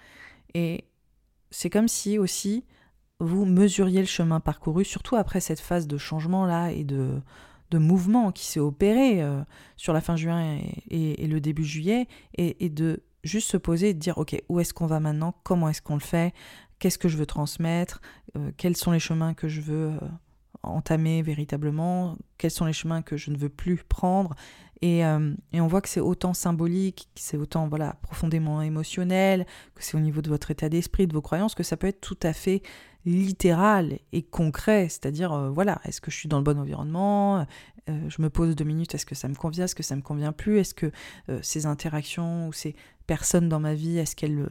Et 0.56 0.86
c'est 1.52 1.70
comme 1.70 1.88
si 1.88 2.18
aussi 2.18 2.66
vous 3.20 3.46
mesuriez 3.46 4.00
le 4.00 4.08
chemin 4.08 4.40
parcouru, 4.40 4.84
surtout 4.84 5.16
après 5.16 5.40
cette 5.40 5.60
phase 5.60 5.86
de 5.86 6.00
changement-là 6.00 6.72
et 6.72 6.84
de, 6.84 7.22
de 7.70 7.78
mouvement 7.78 8.32
qui 8.32 8.48
s'est 8.48 8.60
opéré 8.60 9.22
euh, 9.22 9.44
sur 9.78 9.94
la 9.94 10.02
fin 10.02 10.16
juin 10.16 10.58
et, 10.90 11.28
le 11.28 11.40
début 11.40 11.64
juillet, 11.64 12.08
et, 12.36 12.66
et, 12.66 12.70
de 12.70 13.04
juste 13.24 13.52
se 13.52 13.58
poser 13.58 13.90
et 13.90 13.94
de 13.94 14.00
dire, 14.00 14.18
ok, 14.18 14.36
où 14.50 14.60
est-ce 14.60 14.74
qu'on 14.74 14.88
va 14.88 15.00
maintenant, 15.00 15.36
comment 15.44 15.70
est-ce 15.70 15.84
qu'on 15.84 15.94
le 15.94 16.00
fait, 16.00 16.34
qu'est-ce 16.84 16.98
que 16.98 17.08
je 17.08 17.16
veux 17.16 17.26
transmettre, 17.26 18.02
euh, 18.36 18.52
quels 18.58 18.76
sont 18.76 18.92
les 18.92 19.00
chemins 19.00 19.34
que 19.34 19.48
je 19.48 19.62
veux 19.62 19.92
euh, 19.92 20.00
entamer 20.64 21.22
véritablement, 21.22 22.18
quels 22.38 22.52
sont 22.52 22.66
les 22.66 22.74
chemins 22.74 23.02
que 23.02 23.16
je 23.16 23.32
ne 23.32 23.38
veux 23.38 23.48
plus 23.48 23.78
prendre. 23.78 24.36
Et, 24.82 25.06
euh, 25.06 25.34
on 25.54 25.68
voit 25.68 25.80
que 25.80 25.88
c'est 25.88 26.02
autant 26.02 26.34
symbolique, 26.34 27.08
que 27.16 27.22
c'est 27.22 27.38
autant 27.38 27.70
voilà, 27.70 27.96
profondément 28.02 28.62
émotionnel, 28.62 29.46
que 29.76 29.82
c'est 29.82 29.96
au 29.96 30.02
niveau 30.02 30.22
de 30.22 30.28
votre 30.28 30.52
état 30.52 30.68
d'esprit, 30.68 31.08
de 31.08 31.14
vos 31.14 31.22
croyances, 31.22 31.56
que 31.56 31.64
ça 31.64 31.78
peut 31.78 31.88
être 31.88 32.02
tout 32.02 32.20
à 32.22 32.34
fait 32.34 32.62
littéral 33.06 34.00
et 34.12 34.22
concret. 34.22 34.90
C'est-à-dire, 34.90 35.54
voilà, 35.54 35.80
est-ce 35.86 36.02
que 36.02 36.12
je 36.12 36.18
suis 36.18 36.28
dans 36.28 36.38
le 36.38 36.44
bon 36.44 36.60
environnement 36.60 37.46
Je 37.88 38.22
me 38.22 38.30
pose 38.30 38.58
deux 38.58 38.66
minutes, 38.66 38.94
est-ce 38.94 39.06
que 39.06 39.16
ça 39.16 39.30
me 39.30 39.36
convient 39.36 39.64
Est-ce 39.64 39.76
que 39.76 39.84
ça 39.84 39.96
me 39.96 40.02
convient 40.02 40.34
plus 40.34 40.58
Est-ce 40.60 40.74
que 40.74 40.92
ces 41.42 41.66
interactions 41.66 42.50
ou 42.50 42.52
ces 42.52 42.76
personnes 43.08 43.48
dans 43.48 43.62
ma 43.62 43.74
vie, 43.74 43.98
est-ce 44.00 44.18
qu'elles 44.18 44.50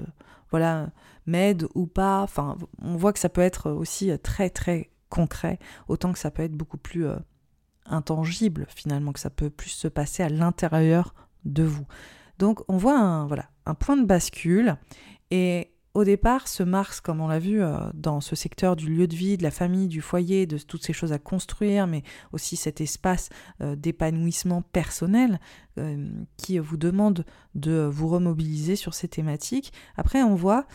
voilà, 0.52 0.90
m'aident 1.26 1.66
ou 1.74 1.86
pas 1.86 2.22
Enfin, 2.22 2.56
on 2.80 2.96
voit 2.96 3.12
que 3.12 3.18
ça 3.18 3.28
peut 3.28 3.40
être 3.40 3.70
aussi 3.70 4.10
très, 4.22 4.50
très 4.50 4.90
concret, 5.08 5.58
autant 5.88 6.12
que 6.12 6.18
ça 6.18 6.30
peut 6.30 6.42
être 6.42 6.56
beaucoup 6.56 6.78
plus 6.78 7.06
euh, 7.06 7.16
intangible 7.86 8.66
finalement, 8.68 9.12
que 9.12 9.20
ça 9.20 9.30
peut 9.30 9.50
plus 9.50 9.70
se 9.70 9.88
passer 9.88 10.22
à 10.22 10.28
l'intérieur 10.28 11.14
de 11.44 11.64
vous. 11.64 11.86
Donc 12.38 12.62
on 12.68 12.76
voit 12.76 12.98
un, 12.98 13.26
voilà, 13.26 13.50
un 13.66 13.74
point 13.74 13.96
de 13.96 14.06
bascule 14.06 14.76
et 15.30 15.71
au 15.94 16.04
départ, 16.04 16.48
ce 16.48 16.62
Mars, 16.62 17.00
comme 17.00 17.20
on 17.20 17.28
l'a 17.28 17.38
vu 17.38 17.62
euh, 17.62 17.76
dans 17.94 18.20
ce 18.20 18.34
secteur 18.34 18.76
du 18.76 18.88
lieu 18.88 19.06
de 19.06 19.14
vie, 19.14 19.36
de 19.36 19.42
la 19.42 19.50
famille, 19.50 19.88
du 19.88 20.00
foyer, 20.00 20.46
de 20.46 20.58
toutes 20.58 20.84
ces 20.84 20.92
choses 20.92 21.12
à 21.12 21.18
construire, 21.18 21.86
mais 21.86 22.02
aussi 22.32 22.56
cet 22.56 22.80
espace 22.80 23.28
euh, 23.60 23.76
d'épanouissement 23.76 24.62
personnel 24.62 25.40
qui 26.36 26.58
vous 26.58 26.76
demande 26.76 27.24
de 27.54 27.88
vous 27.90 28.06
remobiliser 28.06 28.76
sur 28.76 28.92
ces 28.92 29.08
thématiques. 29.08 29.72
Après, 29.96 30.22
on 30.22 30.34
voit 30.34 30.66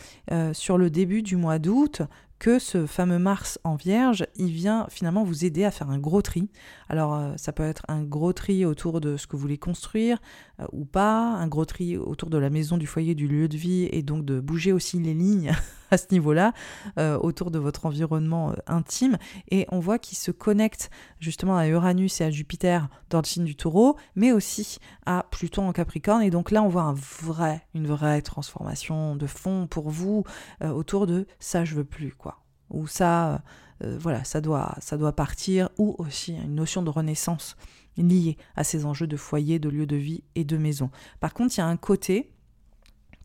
sur 0.52 0.76
le 0.76 0.90
début 0.90 1.22
du 1.22 1.36
mois 1.36 1.60
d'août 1.60 2.02
que 2.38 2.58
ce 2.58 2.86
fameux 2.86 3.18
Mars 3.18 3.58
en 3.64 3.74
Vierge, 3.74 4.26
il 4.36 4.50
vient 4.50 4.86
finalement 4.90 5.24
vous 5.24 5.44
aider 5.44 5.64
à 5.64 5.70
faire 5.70 5.90
un 5.90 5.98
gros 5.98 6.22
tri. 6.22 6.48
Alors 6.88 7.14
euh, 7.14 7.32
ça 7.36 7.52
peut 7.52 7.64
être 7.64 7.82
un 7.88 8.02
gros 8.02 8.32
tri 8.32 8.64
autour 8.64 9.00
de 9.00 9.16
ce 9.16 9.26
que 9.26 9.36
vous 9.36 9.42
voulez 9.42 9.58
construire 9.58 10.18
euh, 10.60 10.66
ou 10.72 10.84
pas, 10.84 11.18
un 11.18 11.48
gros 11.48 11.64
tri 11.64 11.96
autour 11.96 12.30
de 12.30 12.38
la 12.38 12.50
maison, 12.50 12.76
du 12.76 12.86
foyer, 12.86 13.14
du 13.14 13.26
lieu 13.26 13.48
de 13.48 13.56
vie, 13.56 13.88
et 13.90 14.02
donc 14.02 14.24
de 14.24 14.40
bouger 14.40 14.72
aussi 14.72 14.98
les 15.00 15.14
lignes 15.14 15.52
à 15.90 15.98
ce 15.98 16.06
niveau-là, 16.12 16.52
euh, 16.98 17.18
autour 17.18 17.50
de 17.50 17.58
votre 17.58 17.86
environnement 17.86 18.54
intime. 18.66 19.18
Et 19.50 19.66
on 19.70 19.78
voit 19.78 19.98
qu'il 19.98 20.18
se 20.18 20.30
connecte 20.30 20.90
justement 21.20 21.56
à 21.56 21.66
Uranus 21.68 22.20
et 22.20 22.24
à 22.24 22.30
Jupiter 22.30 22.88
dans 23.10 23.18
le 23.18 23.26
signe 23.26 23.44
du 23.44 23.56
taureau, 23.56 23.96
mais 24.14 24.32
aussi 24.32 24.78
à 25.06 25.26
Pluton 25.30 25.68
en 25.68 25.72
Capricorne. 25.72 26.22
Et 26.22 26.30
donc 26.30 26.50
là, 26.50 26.62
on 26.62 26.68
voit 26.68 26.82
un 26.82 26.94
une 27.74 27.86
vraie 27.86 28.22
transformation 28.22 29.16
de 29.16 29.26
fond 29.26 29.66
pour 29.68 29.90
vous 29.90 30.24
autour 30.62 31.06
de 31.06 31.26
ça, 31.38 31.64
je 31.64 31.74
veux 31.74 31.84
plus, 31.84 32.12
quoi 32.12 32.42
ou 32.70 32.86
ça, 32.86 33.42
euh, 33.82 33.96
voilà, 34.00 34.24
ça 34.24 34.40
doit, 34.40 34.74
ça 34.80 34.96
doit 34.96 35.12
partir, 35.12 35.68
ou 35.78 35.94
aussi 35.98 36.34
une 36.34 36.54
notion 36.54 36.82
de 36.82 36.90
renaissance 36.90 37.56
liée 37.96 38.36
à 38.54 38.64
ces 38.64 38.84
enjeux 38.84 39.06
de 39.06 39.16
foyer, 39.16 39.58
de 39.58 39.68
lieu 39.68 39.86
de 39.86 39.96
vie 39.96 40.22
et 40.34 40.44
de 40.44 40.56
maison. 40.56 40.90
Par 41.20 41.34
contre, 41.34 41.54
il 41.56 41.60
y 41.60 41.62
a 41.62 41.66
un 41.66 41.76
côté 41.76 42.32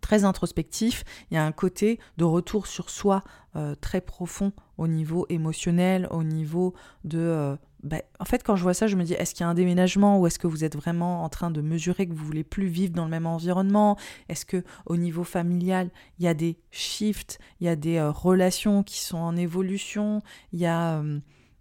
très 0.03 0.25
introspectif, 0.25 1.03
il 1.31 1.35
y 1.35 1.37
a 1.37 1.45
un 1.45 1.53
côté 1.53 1.97
de 2.17 2.25
retour 2.25 2.67
sur 2.67 2.89
soi 2.89 3.23
euh, 3.55 3.73
très 3.73 4.01
profond 4.01 4.51
au 4.77 4.87
niveau 4.87 5.25
émotionnel, 5.29 6.07
au 6.11 6.23
niveau 6.23 6.73
de 7.05 7.19
euh, 7.19 7.55
bah, 7.83 8.01
en 8.19 8.25
fait, 8.25 8.43
quand 8.43 8.55
je 8.55 8.63
vois 8.63 8.73
ça, 8.73 8.87
je 8.87 8.95
me 8.97 9.03
dis, 9.03 9.13
est-ce 9.13 9.33
qu'il 9.33 9.43
y 9.43 9.47
a 9.47 9.49
un 9.49 9.53
déménagement 9.53 10.19
ou 10.19 10.27
est-ce 10.27 10.39
que 10.39 10.47
vous 10.47 10.63
êtes 10.63 10.75
vraiment 10.75 11.23
en 11.23 11.29
train 11.29 11.51
de 11.51 11.61
mesurer 11.61 12.05
que 12.05 12.13
vous 12.13 12.25
voulez 12.25 12.43
plus 12.43 12.67
vivre 12.67 12.93
dans 12.93 13.05
le 13.05 13.09
même 13.09 13.25
environnement? 13.25 13.97
Est-ce 14.27 14.45
que 14.45 14.63
au 14.85 14.97
niveau 14.97 15.23
familial, 15.23 15.89
il 16.19 16.25
y 16.25 16.27
a 16.27 16.33
des 16.33 16.57
shifts, 16.71 17.39
il 17.61 17.65
y 17.65 17.69
a 17.69 17.77
des 17.77 17.97
euh, 17.97 18.11
relations 18.11 18.83
qui 18.83 18.99
sont 18.99 19.17
en 19.17 19.37
évolution, 19.37 20.21
il 20.51 20.59
y 20.59 20.65
a 20.65 21.01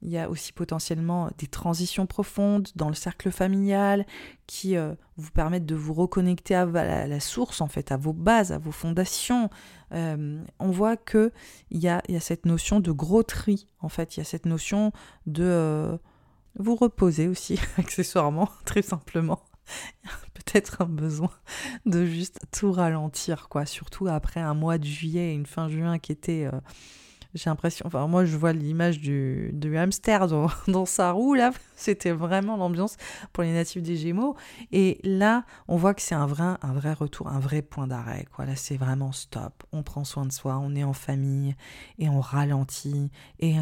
il 0.02 0.10
y 0.10 0.18
a 0.18 0.28
aussi 0.28 0.52
potentiellement 0.52 1.30
des 1.38 1.46
transitions 1.46 2.06
profondes 2.06 2.68
dans 2.76 2.88
le 2.88 2.94
cercle 2.94 3.30
familial 3.30 4.06
qui 4.46 4.76
euh, 4.76 4.94
vous 5.16 5.30
permettent 5.30 5.66
de 5.66 5.74
vous 5.74 5.94
reconnecter 5.94 6.54
à 6.54 6.66
la, 6.66 7.20
source, 7.20 7.60
en 7.60 7.68
fait, 7.68 7.92
à 7.92 7.96
vos 7.96 8.12
bases, 8.12 8.52
à 8.52 8.58
vos 8.58 8.72
fondations. 8.72 9.48
on 9.90 10.70
voit 10.70 10.96
que 10.96 11.32
il 11.70 11.80
y 11.80 11.88
a, 11.88 12.02
y 12.08 12.16
a, 12.16 12.20
cette 12.20 12.46
notion 12.46 12.80
de 12.80 12.90
gros 12.92 13.22
en 13.80 13.88
fait, 13.88 14.16
il 14.16 14.20
y 14.20 14.22
a 14.22 14.24
cette 14.24 14.46
notion 14.46 14.92
de 15.26 15.98
vous 16.56 16.76
reposez 16.76 17.28
aussi, 17.28 17.58
accessoirement, 17.78 18.48
très 18.64 18.82
simplement. 18.82 19.40
Peut-être 20.34 20.82
un 20.82 20.86
besoin 20.86 21.30
de 21.86 22.04
juste 22.04 22.40
tout 22.50 22.72
ralentir, 22.72 23.48
quoi. 23.48 23.64
Surtout 23.64 24.08
après 24.08 24.40
un 24.40 24.54
mois 24.54 24.78
de 24.78 24.84
juillet 24.84 25.30
et 25.30 25.34
une 25.34 25.46
fin 25.46 25.68
juin 25.68 25.98
qui 25.98 26.12
était. 26.12 26.48
J'ai 27.34 27.48
l'impression. 27.48 27.86
Enfin, 27.86 28.06
moi, 28.06 28.24
je 28.24 28.36
vois 28.36 28.52
l'image 28.52 29.00
du, 29.00 29.52
hamster 29.76 30.26
dans, 30.26 30.48
dans, 30.68 30.84
sa 30.84 31.12
roue, 31.12 31.34
là. 31.34 31.50
C'était 31.76 32.12
vraiment 32.12 32.56
l'ambiance 32.56 32.96
pour 33.32 33.42
les 33.42 33.52
natifs 33.52 33.82
des 33.82 33.96
Gémeaux. 33.96 34.36
Et 34.70 34.98
là, 35.02 35.44
on 35.66 35.76
voit 35.76 35.94
que 35.94 36.02
c'est 36.02 36.14
un 36.14 36.26
vrai, 36.26 36.56
un 36.60 36.72
vrai 36.72 36.92
retour, 36.92 37.28
un 37.28 37.40
vrai 37.40 37.62
point 37.62 37.86
d'arrêt, 37.86 38.26
quoi. 38.34 38.44
Là, 38.44 38.54
c'est 38.54 38.76
vraiment 38.76 39.12
stop. 39.12 39.64
On 39.72 39.82
prend 39.82 40.04
soin 40.04 40.26
de 40.26 40.32
soi, 40.32 40.58
on 40.58 40.74
est 40.74 40.84
en 40.84 40.92
famille 40.92 41.56
et 41.98 42.08
on 42.08 42.20
ralentit. 42.20 43.10
Et 43.40 43.56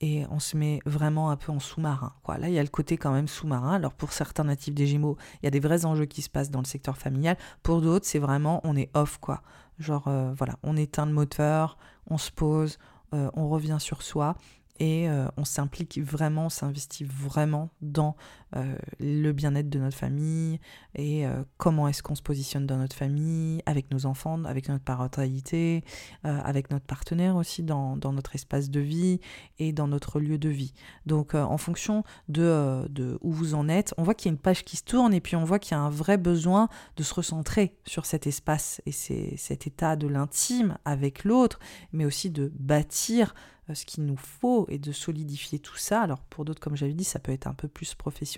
et 0.00 0.26
on 0.30 0.38
se 0.38 0.56
met 0.56 0.80
vraiment 0.84 1.30
un 1.30 1.36
peu 1.36 1.52
en 1.52 1.60
sous-marin. 1.60 2.12
Quoi. 2.22 2.38
Là, 2.38 2.48
il 2.48 2.54
y 2.54 2.58
a 2.58 2.62
le 2.62 2.68
côté 2.68 2.96
quand 2.96 3.12
même 3.12 3.28
sous-marin. 3.28 3.74
Alors 3.74 3.94
pour 3.94 4.12
certains 4.12 4.44
natifs 4.44 4.74
des 4.74 4.86
Gémeaux, 4.86 5.16
il 5.42 5.46
y 5.46 5.48
a 5.48 5.50
des 5.50 5.60
vrais 5.60 5.86
enjeux 5.86 6.04
qui 6.04 6.22
se 6.22 6.28
passent 6.28 6.50
dans 6.50 6.60
le 6.60 6.66
secteur 6.66 6.98
familial. 6.98 7.36
Pour 7.62 7.80
d'autres, 7.80 8.06
c'est 8.06 8.18
vraiment 8.18 8.60
on 8.64 8.76
est 8.76 8.90
off 8.94 9.18
quoi. 9.18 9.42
Genre 9.78 10.08
euh, 10.08 10.32
voilà, 10.36 10.56
on 10.62 10.76
éteint 10.76 11.06
le 11.06 11.12
moteur, 11.12 11.78
on 12.08 12.18
se 12.18 12.30
pose, 12.30 12.78
euh, 13.14 13.30
on 13.34 13.48
revient 13.48 13.78
sur 13.78 14.02
soi 14.02 14.36
et 14.78 15.08
euh, 15.08 15.26
on 15.36 15.44
s'implique 15.44 15.98
vraiment, 15.98 16.46
on 16.46 16.50
s'investit 16.50 17.04
vraiment 17.04 17.70
dans 17.80 18.16
euh, 18.54 18.76
le 19.00 19.32
bien-être 19.32 19.68
de 19.68 19.78
notre 19.78 19.96
famille 19.96 20.60
et 20.94 21.26
euh, 21.26 21.42
comment 21.56 21.88
est-ce 21.88 22.02
qu'on 22.02 22.14
se 22.14 22.22
positionne 22.22 22.66
dans 22.66 22.76
notre 22.76 22.94
famille, 22.94 23.60
avec 23.66 23.90
nos 23.90 24.06
enfants, 24.06 24.44
avec 24.44 24.68
notre 24.68 24.84
parentalité, 24.84 25.82
avec 26.22 26.70
notre 26.70 26.84
partenaire 26.84 27.36
aussi 27.36 27.62
dans, 27.62 27.96
dans, 27.96 28.12
notre 28.12 28.34
espace 28.34 28.70
de 28.70 28.80
vie 28.80 29.20
et 29.58 29.72
dans 29.72 29.88
notre 29.88 30.20
lieu 30.20 30.38
de 30.38 30.48
vie. 30.48 30.74
Donc 31.06 31.34
en 31.34 31.58
fonction 31.58 32.04
de, 32.28 32.86
de, 32.88 33.18
où 33.20 33.32
vous 33.32 33.54
en 33.54 33.68
êtes, 33.68 33.94
on 33.96 34.02
voit 34.02 34.14
qu'il 34.14 34.30
y 34.30 34.32
a 34.32 34.34
une 34.34 34.40
page 34.40 34.64
qui 34.64 34.76
se 34.76 34.84
tourne 34.84 35.14
et 35.14 35.20
puis 35.20 35.36
on 35.36 35.44
voit 35.44 35.58
qu'il 35.58 35.72
y 35.72 35.74
a 35.74 35.80
un 35.80 35.90
vrai 35.90 36.16
besoin 36.16 36.68
de 36.96 37.02
se 37.02 37.14
recentrer 37.14 37.76
sur 37.86 38.06
cet 38.06 38.26
espace 38.26 38.80
et 38.86 38.92
cet 38.92 39.66
état 39.66 39.96
de 39.96 40.06
l'intime 40.06 40.78
avec 40.84 41.24
l'autre, 41.24 41.58
mais 41.92 42.04
aussi 42.04 42.30
de 42.30 42.52
bâtir 42.58 43.34
euh, 43.68 43.74
ce 43.74 43.84
qu'il 43.84 44.04
nous 44.04 44.16
faut 44.16 44.66
et 44.68 44.78
de 44.78 44.92
solidifier 44.92 45.58
tout 45.58 45.76
ça. 45.76 46.02
Alors 46.02 46.20
pour 46.20 46.44
d'autres, 46.44 46.60
comme 46.60 46.76
j'avais 46.76 46.94
dit, 46.94 47.04
ça 47.04 47.18
peut 47.18 47.32
être 47.32 47.46
un 47.46 47.54
peu 47.54 47.68
plus 47.68 47.94
professionnel, 47.94 48.35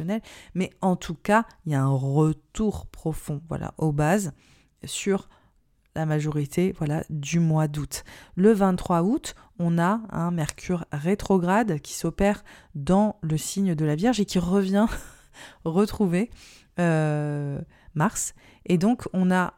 mais 0.54 0.70
en 0.80 0.96
tout 0.96 1.14
cas, 1.14 1.44
il 1.66 1.72
y 1.72 1.74
a 1.74 1.82
un 1.82 1.94
retour 1.94 2.87
profond, 2.87 3.42
voilà, 3.48 3.74
aux 3.78 3.92
bases 3.92 4.32
sur 4.84 5.28
la 5.94 6.06
majorité 6.06 6.72
voilà, 6.78 7.04
du 7.11 7.40
mois 7.40 7.68
d'août. 7.68 8.04
Le 8.37 8.52
23 8.52 9.02
août, 9.02 9.34
on 9.58 9.78
a 9.78 10.00
un 10.11 10.30
Mercure 10.30 10.84
rétrograde 10.92 11.80
qui 11.80 11.94
s'opère 11.94 12.44
dans 12.74 13.16
le 13.22 13.37
signe 13.37 13.74
de 13.74 13.84
la 13.84 13.96
Vierge 13.96 14.20
et 14.20 14.24
qui 14.24 14.38
revient 14.38 14.87
retrouver 15.64 16.30
euh, 16.78 17.61
Mars. 17.94 18.34
Et 18.66 18.78
donc 18.78 19.08
on 19.12 19.30
a 19.30 19.54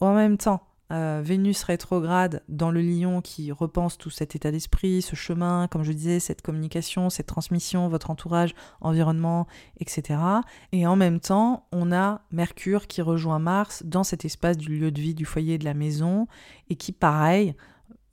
en 0.00 0.14
même 0.14 0.38
temps 0.38 0.71
euh, 0.92 1.22
Vénus 1.24 1.62
rétrograde 1.62 2.42
dans 2.48 2.70
le 2.70 2.82
lion 2.82 3.20
qui 3.22 3.50
repense 3.50 3.96
tout 3.96 4.10
cet 4.10 4.36
état 4.36 4.50
d'esprit, 4.50 5.00
ce 5.00 5.16
chemin, 5.16 5.66
comme 5.68 5.84
je 5.84 5.92
disais, 5.92 6.20
cette 6.20 6.42
communication, 6.42 7.08
cette 7.08 7.26
transmission, 7.26 7.88
votre 7.88 8.10
entourage, 8.10 8.54
environnement, 8.80 9.46
etc. 9.80 10.20
Et 10.72 10.86
en 10.86 10.96
même 10.96 11.18
temps, 11.18 11.66
on 11.72 11.92
a 11.92 12.20
Mercure 12.30 12.86
qui 12.86 13.00
rejoint 13.00 13.38
Mars 13.38 13.82
dans 13.86 14.04
cet 14.04 14.24
espace 14.24 14.58
du 14.58 14.76
lieu 14.76 14.90
de 14.90 15.00
vie, 15.00 15.14
du 15.14 15.24
foyer, 15.24 15.56
de 15.56 15.64
la 15.64 15.74
maison, 15.74 16.26
et 16.68 16.76
qui, 16.76 16.92
pareil, 16.92 17.54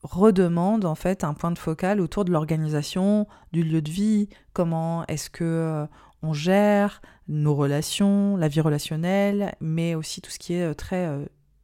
redemande 0.03 0.85
en 0.85 0.95
fait 0.95 1.23
un 1.23 1.33
point 1.33 1.51
de 1.51 1.57
focal 1.57 1.99
autour 1.99 2.23
de 2.23 2.31
l'organisation 2.31 3.27
du 3.51 3.63
lieu 3.63 3.81
de 3.81 3.91
vie, 3.91 4.29
comment 4.53 5.05
est-ce 5.07 5.29
que 5.29 5.43
euh, 5.43 5.85
on 6.23 6.33
gère 6.33 7.01
nos 7.27 7.55
relations, 7.55 8.37
la 8.37 8.47
vie 8.47 8.61
relationnelle, 8.61 9.53
mais 9.59 9.95
aussi 9.95 10.21
tout 10.21 10.31
ce 10.31 10.39
qui 10.39 10.53
est 10.53 10.71
euh, 10.71 10.73
très 10.73 11.05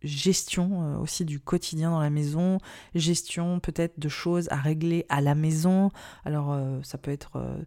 gestion 0.05 0.83
euh, 0.83 0.97
aussi 0.97 1.25
du 1.25 1.39
quotidien 1.39 1.91
dans 1.91 1.99
la 1.99 2.09
maison, 2.09 2.59
gestion 2.93 3.59
peut-être 3.59 3.99
de 3.99 4.09
choses 4.09 4.47
à 4.51 4.55
régler 4.55 5.05
à 5.09 5.21
la 5.21 5.35
maison. 5.35 5.91
Alors 6.23 6.53
euh, 6.53 6.79
ça 6.83 6.97
peut 6.97 7.11
être 7.11 7.37
euh, 7.37 7.57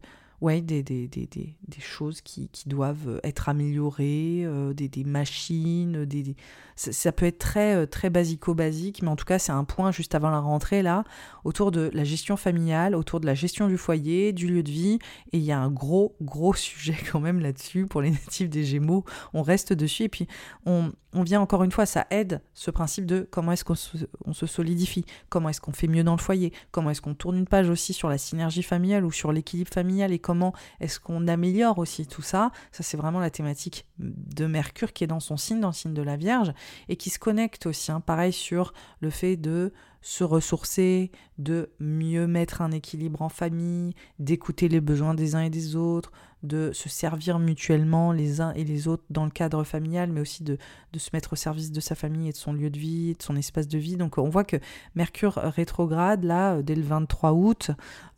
ouais, 0.40 0.60
des, 0.60 0.82
des, 0.82 1.08
des, 1.08 1.56
choses 1.80 2.20
qui, 2.20 2.48
doivent 2.66 3.20
être 3.24 3.48
améliorées, 3.48 4.46
des, 4.74 4.88
des, 4.88 5.04
machines, 5.04 6.04
des, 6.04 6.36
ça 6.78 7.12
peut 7.12 7.26
être 7.26 7.38
très, 7.38 7.86
très 7.86 8.08
basico-basique, 8.08 9.02
mais 9.02 9.08
en 9.08 9.16
tout 9.16 9.24
cas 9.24 9.38
c'est 9.38 9.52
un 9.52 9.64
point 9.64 9.90
juste 9.90 10.14
avant 10.14 10.30
la 10.30 10.38
rentrée 10.38 10.82
là, 10.82 11.04
autour 11.44 11.72
de 11.72 11.90
la 11.92 12.04
gestion 12.04 12.36
familiale, 12.36 12.94
autour 12.94 13.20
de 13.20 13.26
la 13.26 13.34
gestion 13.34 13.66
du 13.66 13.76
foyer, 13.76 14.32
du 14.32 14.46
lieu 14.48 14.62
de 14.62 14.70
vie, 14.70 14.98
et 15.32 15.38
il 15.38 15.44
y 15.44 15.52
a 15.52 15.58
un 15.58 15.70
gros, 15.70 16.16
gros 16.22 16.54
sujet 16.54 16.96
quand 17.10 17.20
même 17.20 17.40
là-dessus 17.40 17.86
pour 17.86 18.00
les 18.00 18.10
natifs 18.10 18.48
des 18.48 18.64
Gémeaux, 18.64 19.04
on 19.34 19.42
reste 19.42 19.72
dessus, 19.72 20.04
et 20.04 20.08
puis 20.08 20.28
on, 20.66 20.92
vient 21.14 21.40
encore 21.40 21.64
une 21.64 21.72
fois, 21.72 21.84
ça 21.84 22.06
aide 22.10 22.40
ce 22.54 22.70
principe 22.70 23.06
de 23.06 23.26
comment 23.28 23.52
est-ce 23.52 23.64
qu'on 23.64 23.74
se, 23.74 24.46
solidifie, 24.46 25.04
comment 25.28 25.48
est-ce 25.48 25.60
qu'on 25.60 25.72
fait 25.72 25.88
mieux 25.88 26.04
dans 26.04 26.14
le 26.14 26.20
foyer, 26.20 26.52
comment 26.70 26.90
est-ce 26.90 27.00
qu'on 27.00 27.14
tourne 27.14 27.36
une 27.36 27.46
page 27.46 27.68
aussi 27.70 27.92
sur 27.92 28.08
la 28.08 28.18
synergie 28.18 28.62
familiale 28.62 29.04
ou 29.04 29.10
sur 29.10 29.32
l'équilibre 29.32 29.72
familial 29.72 30.12
et 30.12 30.20
comment 30.28 30.52
est-ce 30.80 31.00
qu'on 31.00 31.26
améliore 31.26 31.78
aussi 31.78 32.06
tout 32.06 32.20
ça. 32.20 32.50
Ça, 32.70 32.82
c'est 32.82 32.98
vraiment 32.98 33.18
la 33.18 33.30
thématique 33.30 33.86
de 33.98 34.44
Mercure 34.44 34.92
qui 34.92 35.02
est 35.04 35.06
dans 35.06 35.20
son 35.20 35.38
signe, 35.38 35.58
dans 35.58 35.68
le 35.68 35.72
signe 35.72 35.94
de 35.94 36.02
la 36.02 36.18
Vierge, 36.18 36.52
et 36.90 36.96
qui 36.96 37.08
se 37.08 37.18
connecte 37.18 37.64
aussi, 37.64 37.90
hein, 37.90 38.00
pareil, 38.00 38.34
sur 38.34 38.74
le 39.00 39.08
fait 39.08 39.38
de 39.38 39.72
se 40.02 40.24
ressourcer, 40.24 41.12
de 41.38 41.70
mieux 41.80 42.26
mettre 42.26 42.60
un 42.60 42.72
équilibre 42.72 43.22
en 43.22 43.30
famille, 43.30 43.94
d'écouter 44.18 44.68
les 44.68 44.82
besoins 44.82 45.14
des 45.14 45.34
uns 45.34 45.40
et 45.40 45.50
des 45.50 45.76
autres, 45.76 46.12
de 46.42 46.70
se 46.72 46.88
servir 46.88 47.38
mutuellement 47.38 48.12
les 48.12 48.40
uns 48.40 48.52
et 48.52 48.64
les 48.64 48.88
autres 48.88 49.04
dans 49.10 49.24
le 49.24 49.30
cadre 49.30 49.64
familial, 49.64 50.10
mais 50.12 50.20
aussi 50.20 50.44
de, 50.44 50.58
se 50.96 51.10
mettre 51.12 51.32
au 51.32 51.36
service 51.36 51.72
de 51.72 51.80
sa 51.80 51.94
famille 51.94 52.28
et 52.28 52.32
de 52.32 52.36
son 52.36 52.52
lieu 52.52 52.70
de 52.70 52.78
vie, 52.78 53.14
de 53.14 53.22
son 53.22 53.36
espace 53.36 53.68
de 53.68 53.78
vie. 53.78 53.96
Donc 53.96 54.18
on 54.18 54.28
voit 54.28 54.44
que 54.44 54.56
Mercure 54.94 55.34
rétrograde, 55.34 56.24
là, 56.24 56.62
dès 56.62 56.74
le 56.74 56.82
23 56.82 57.32
août, 57.32 57.70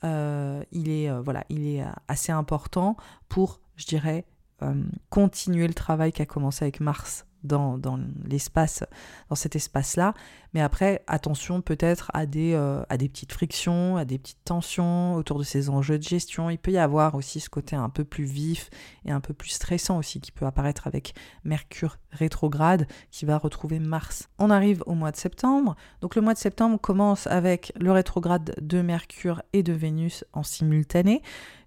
euh, 0.05 0.63
il, 0.73 0.89
est, 0.91 1.11
euh, 1.11 1.21
voilà, 1.21 1.45
il 1.49 1.67
est 1.67 1.85
assez 2.09 2.33
important 2.33 2.97
pour, 3.29 3.61
je 3.77 3.87
dirais, 3.87 4.25
euh, 4.63 4.75
continuer 5.09 5.67
le 5.67 5.75
travail 5.75 6.13
qui 6.13 6.21
a 6.21 6.27
commencé 6.27 6.65
avec 6.65 6.81
Mars 6.81 7.25
dans, 7.43 7.79
l'espace, 8.25 8.85
dans 9.29 9.37
cet 9.37 9.57
espace-là. 9.57 10.15
Mais 10.53 10.61
après, 10.61 11.03
attention 11.07 11.61
peut-être 11.61 12.11
à 12.13 12.27
des, 12.27 12.55
euh, 12.55 12.83
à 12.89 12.97
des 12.97 13.09
petites 13.09 13.33
frictions, 13.33 13.97
à 13.97 14.05
des 14.05 14.19
petites 14.19 14.45
tensions 14.45 15.15
autour 15.15 15.39
de 15.39 15.45
ces 15.45 15.71
enjeux 15.71 15.99
de 15.99 16.03
gestion. 16.03 16.51
Il 16.51 16.59
peut 16.59 16.73
y 16.73 16.79
avoir 16.79 17.15
aussi 17.15 17.41
ce 17.41 17.49
côté 17.49 17.77
un 17.77 17.89
peu 17.89 18.05
plus 18.05 18.25
vif 18.25 18.71
et 19.05 19.13
un 19.13 19.21
peu 19.21 19.33
plus 19.33 19.51
stressant 19.51 19.99
aussi 19.99 20.21
qui 20.21 20.33
peut 20.33 20.47
apparaître 20.47 20.87
avec 20.87 21.15
Mercure 21.45 21.99
rétrograde 22.11 22.87
qui 23.11 23.25
va 23.25 23.39
retrouver 23.39 23.79
Mars. 23.79 24.29
On 24.39 24.51
arrive 24.51 24.83
au 24.87 24.95
mois 24.95 25.13
de 25.13 25.17
septembre. 25.17 25.77
Donc 26.01 26.17
le 26.17 26.23
mois 26.23 26.35
de 26.35 26.39
septembre 26.39 26.81
commence 26.81 27.27
avec 27.27 27.73
le 27.79 27.93
rétrograde 27.93 28.55
de 28.61 28.83
Mercure 28.83 29.43
et 29.53 29.63
de 29.63 29.73
Vénus 29.73 30.25
en 30.33 30.43
simultané. 30.43 31.23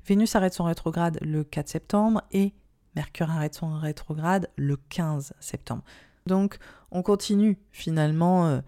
Vénus 0.06 0.36
arrête 0.36 0.54
son 0.54 0.66
rétrograde 0.66 1.18
le 1.22 1.44
4 1.44 1.70
septembre 1.70 2.22
et 2.32 2.54
Mercure 2.96 3.30
arrête 3.30 3.56
son 3.56 3.78
rétrograde 3.78 4.50
le 4.56 4.78
15 4.78 5.34
septembre. 5.40 5.84
Donc 6.26 6.58
on 6.92 7.02
continue 7.02 7.58
finalement 7.72 8.48
euh, 8.48 8.62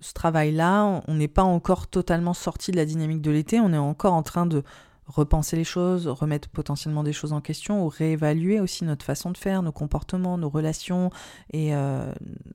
ce 0.00 0.12
travail-là. 0.12 1.02
On 1.08 1.14
n'est 1.14 1.28
pas 1.28 1.42
encore 1.42 1.86
totalement 1.86 2.34
sorti 2.34 2.70
de 2.70 2.76
la 2.76 2.84
dynamique 2.84 3.22
de 3.22 3.30
l'été. 3.30 3.60
On 3.60 3.72
est 3.72 3.78
encore 3.78 4.14
en 4.14 4.22
train 4.22 4.46
de 4.46 4.62
repenser 5.06 5.56
les 5.56 5.64
choses, 5.64 6.06
remettre 6.06 6.48
potentiellement 6.48 7.02
des 7.02 7.12
choses 7.12 7.32
en 7.32 7.40
question 7.40 7.84
ou 7.84 7.88
réévaluer 7.88 8.60
aussi 8.60 8.84
notre 8.84 9.04
façon 9.04 9.30
de 9.30 9.36
faire, 9.36 9.62
nos 9.62 9.72
comportements, 9.72 10.38
nos 10.38 10.48
relations 10.48 11.10
et 11.52 11.74
euh, 11.74 12.12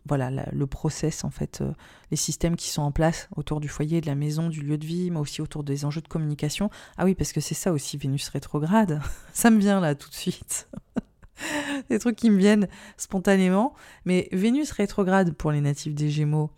voilà 0.08 0.30
le 0.30 0.68
process 0.68 1.24
en 1.24 1.30
fait, 1.30 1.60
euh, 1.62 1.72
les 2.10 2.18
systèmes 2.18 2.56
qui 2.56 2.70
sont 2.70 2.82
en 2.82 2.92
place 2.92 3.28
autour 3.36 3.60
du 3.60 3.68
foyer, 3.68 4.02
de 4.02 4.08
la 4.08 4.16
maison, 4.16 4.50
du 4.50 4.62
lieu 4.62 4.78
de 4.78 4.86
vie, 4.86 5.12
mais 5.12 5.20
aussi 5.20 5.42
autour 5.42 5.64
des 5.64 5.86
enjeux 5.86 6.02
de 6.02 6.08
communication. 6.08 6.70
Ah 6.98 7.04
oui, 7.04 7.16
parce 7.16 7.34
que 7.34 7.42
c'est 7.42 7.54
ça 7.54 7.72
aussi 7.72 7.98
Vénus 7.98 8.30
rétrograde. 8.30 9.02
ça 9.34 9.50
me 9.50 9.60
vient 9.60 9.80
là 9.80 9.94
tout 9.94 10.10
de 10.10 10.16
suite. 10.16 10.70
des 11.90 12.00
trucs 12.00 12.16
qui 12.16 12.30
me 12.30 12.38
viennent 12.38 12.68
spontanément. 12.98 13.74
Mais 14.06 14.30
Vénus 14.32 14.72
rétrograde 14.72 15.34
pour 15.34 15.52
les 15.52 15.62
natifs 15.62 15.94
des 15.94 16.10
Gémeaux, 16.10 16.52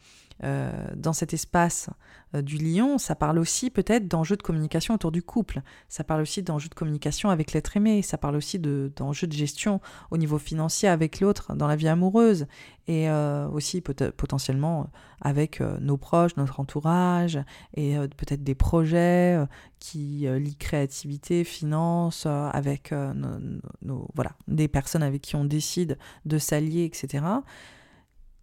euh, 0.43 0.71
dans 0.95 1.13
cet 1.13 1.33
espace 1.33 1.89
du 2.33 2.57
lion, 2.57 2.97
ça 2.97 3.15
parle 3.15 3.39
aussi 3.39 3.69
peut-être 3.69 4.07
d'enjeux 4.07 4.37
de 4.37 4.43
communication 4.43 4.93
autour 4.93 5.11
du 5.11 5.23
couple, 5.23 5.61
ça 5.87 6.03
parle 6.03 6.21
aussi 6.21 6.43
d'enjeux 6.43 6.69
de 6.69 6.75
communication 6.75 7.29
avec 7.29 7.53
l'être 7.53 7.75
aimé, 7.75 8.01
ça 8.01 8.17
parle 8.17 8.35
aussi 8.35 8.59
d'enjeux 8.59 9.27
de, 9.27 9.33
gestion 9.33 9.81
au 10.11 10.17
niveau 10.17 10.37
financier 10.37 10.89
avec 10.89 11.19
l'autre 11.21 11.55
dans 11.55 11.67
la 11.67 11.75
vie 11.75 11.87
amoureuse, 11.87 12.45
et 12.87 13.09
euh, 13.09 13.47
aussi 13.49 13.81
potentiellement 13.81 14.89
avec 15.21 15.61
nos 15.61 15.97
proches, 15.97 16.35
notre 16.37 16.59
entourage, 16.59 17.39
et 17.75 17.95
peut-être 18.17 18.43
des 18.43 18.55
projets 18.55 19.43
qui 19.79 20.27
lient 20.27 20.57
créativité, 20.57 21.43
finance, 21.43 22.25
avec 22.25 22.91
nos, 22.91 24.07
voilà, 24.13 24.31
des 24.47 24.67
personnes 24.67 25.03
avec 25.03 25.21
qui 25.21 25.35
on 25.35 25.45
décide 25.45 25.97
de 26.25 26.37
s'allier, 26.37 26.85
etc 26.85 27.21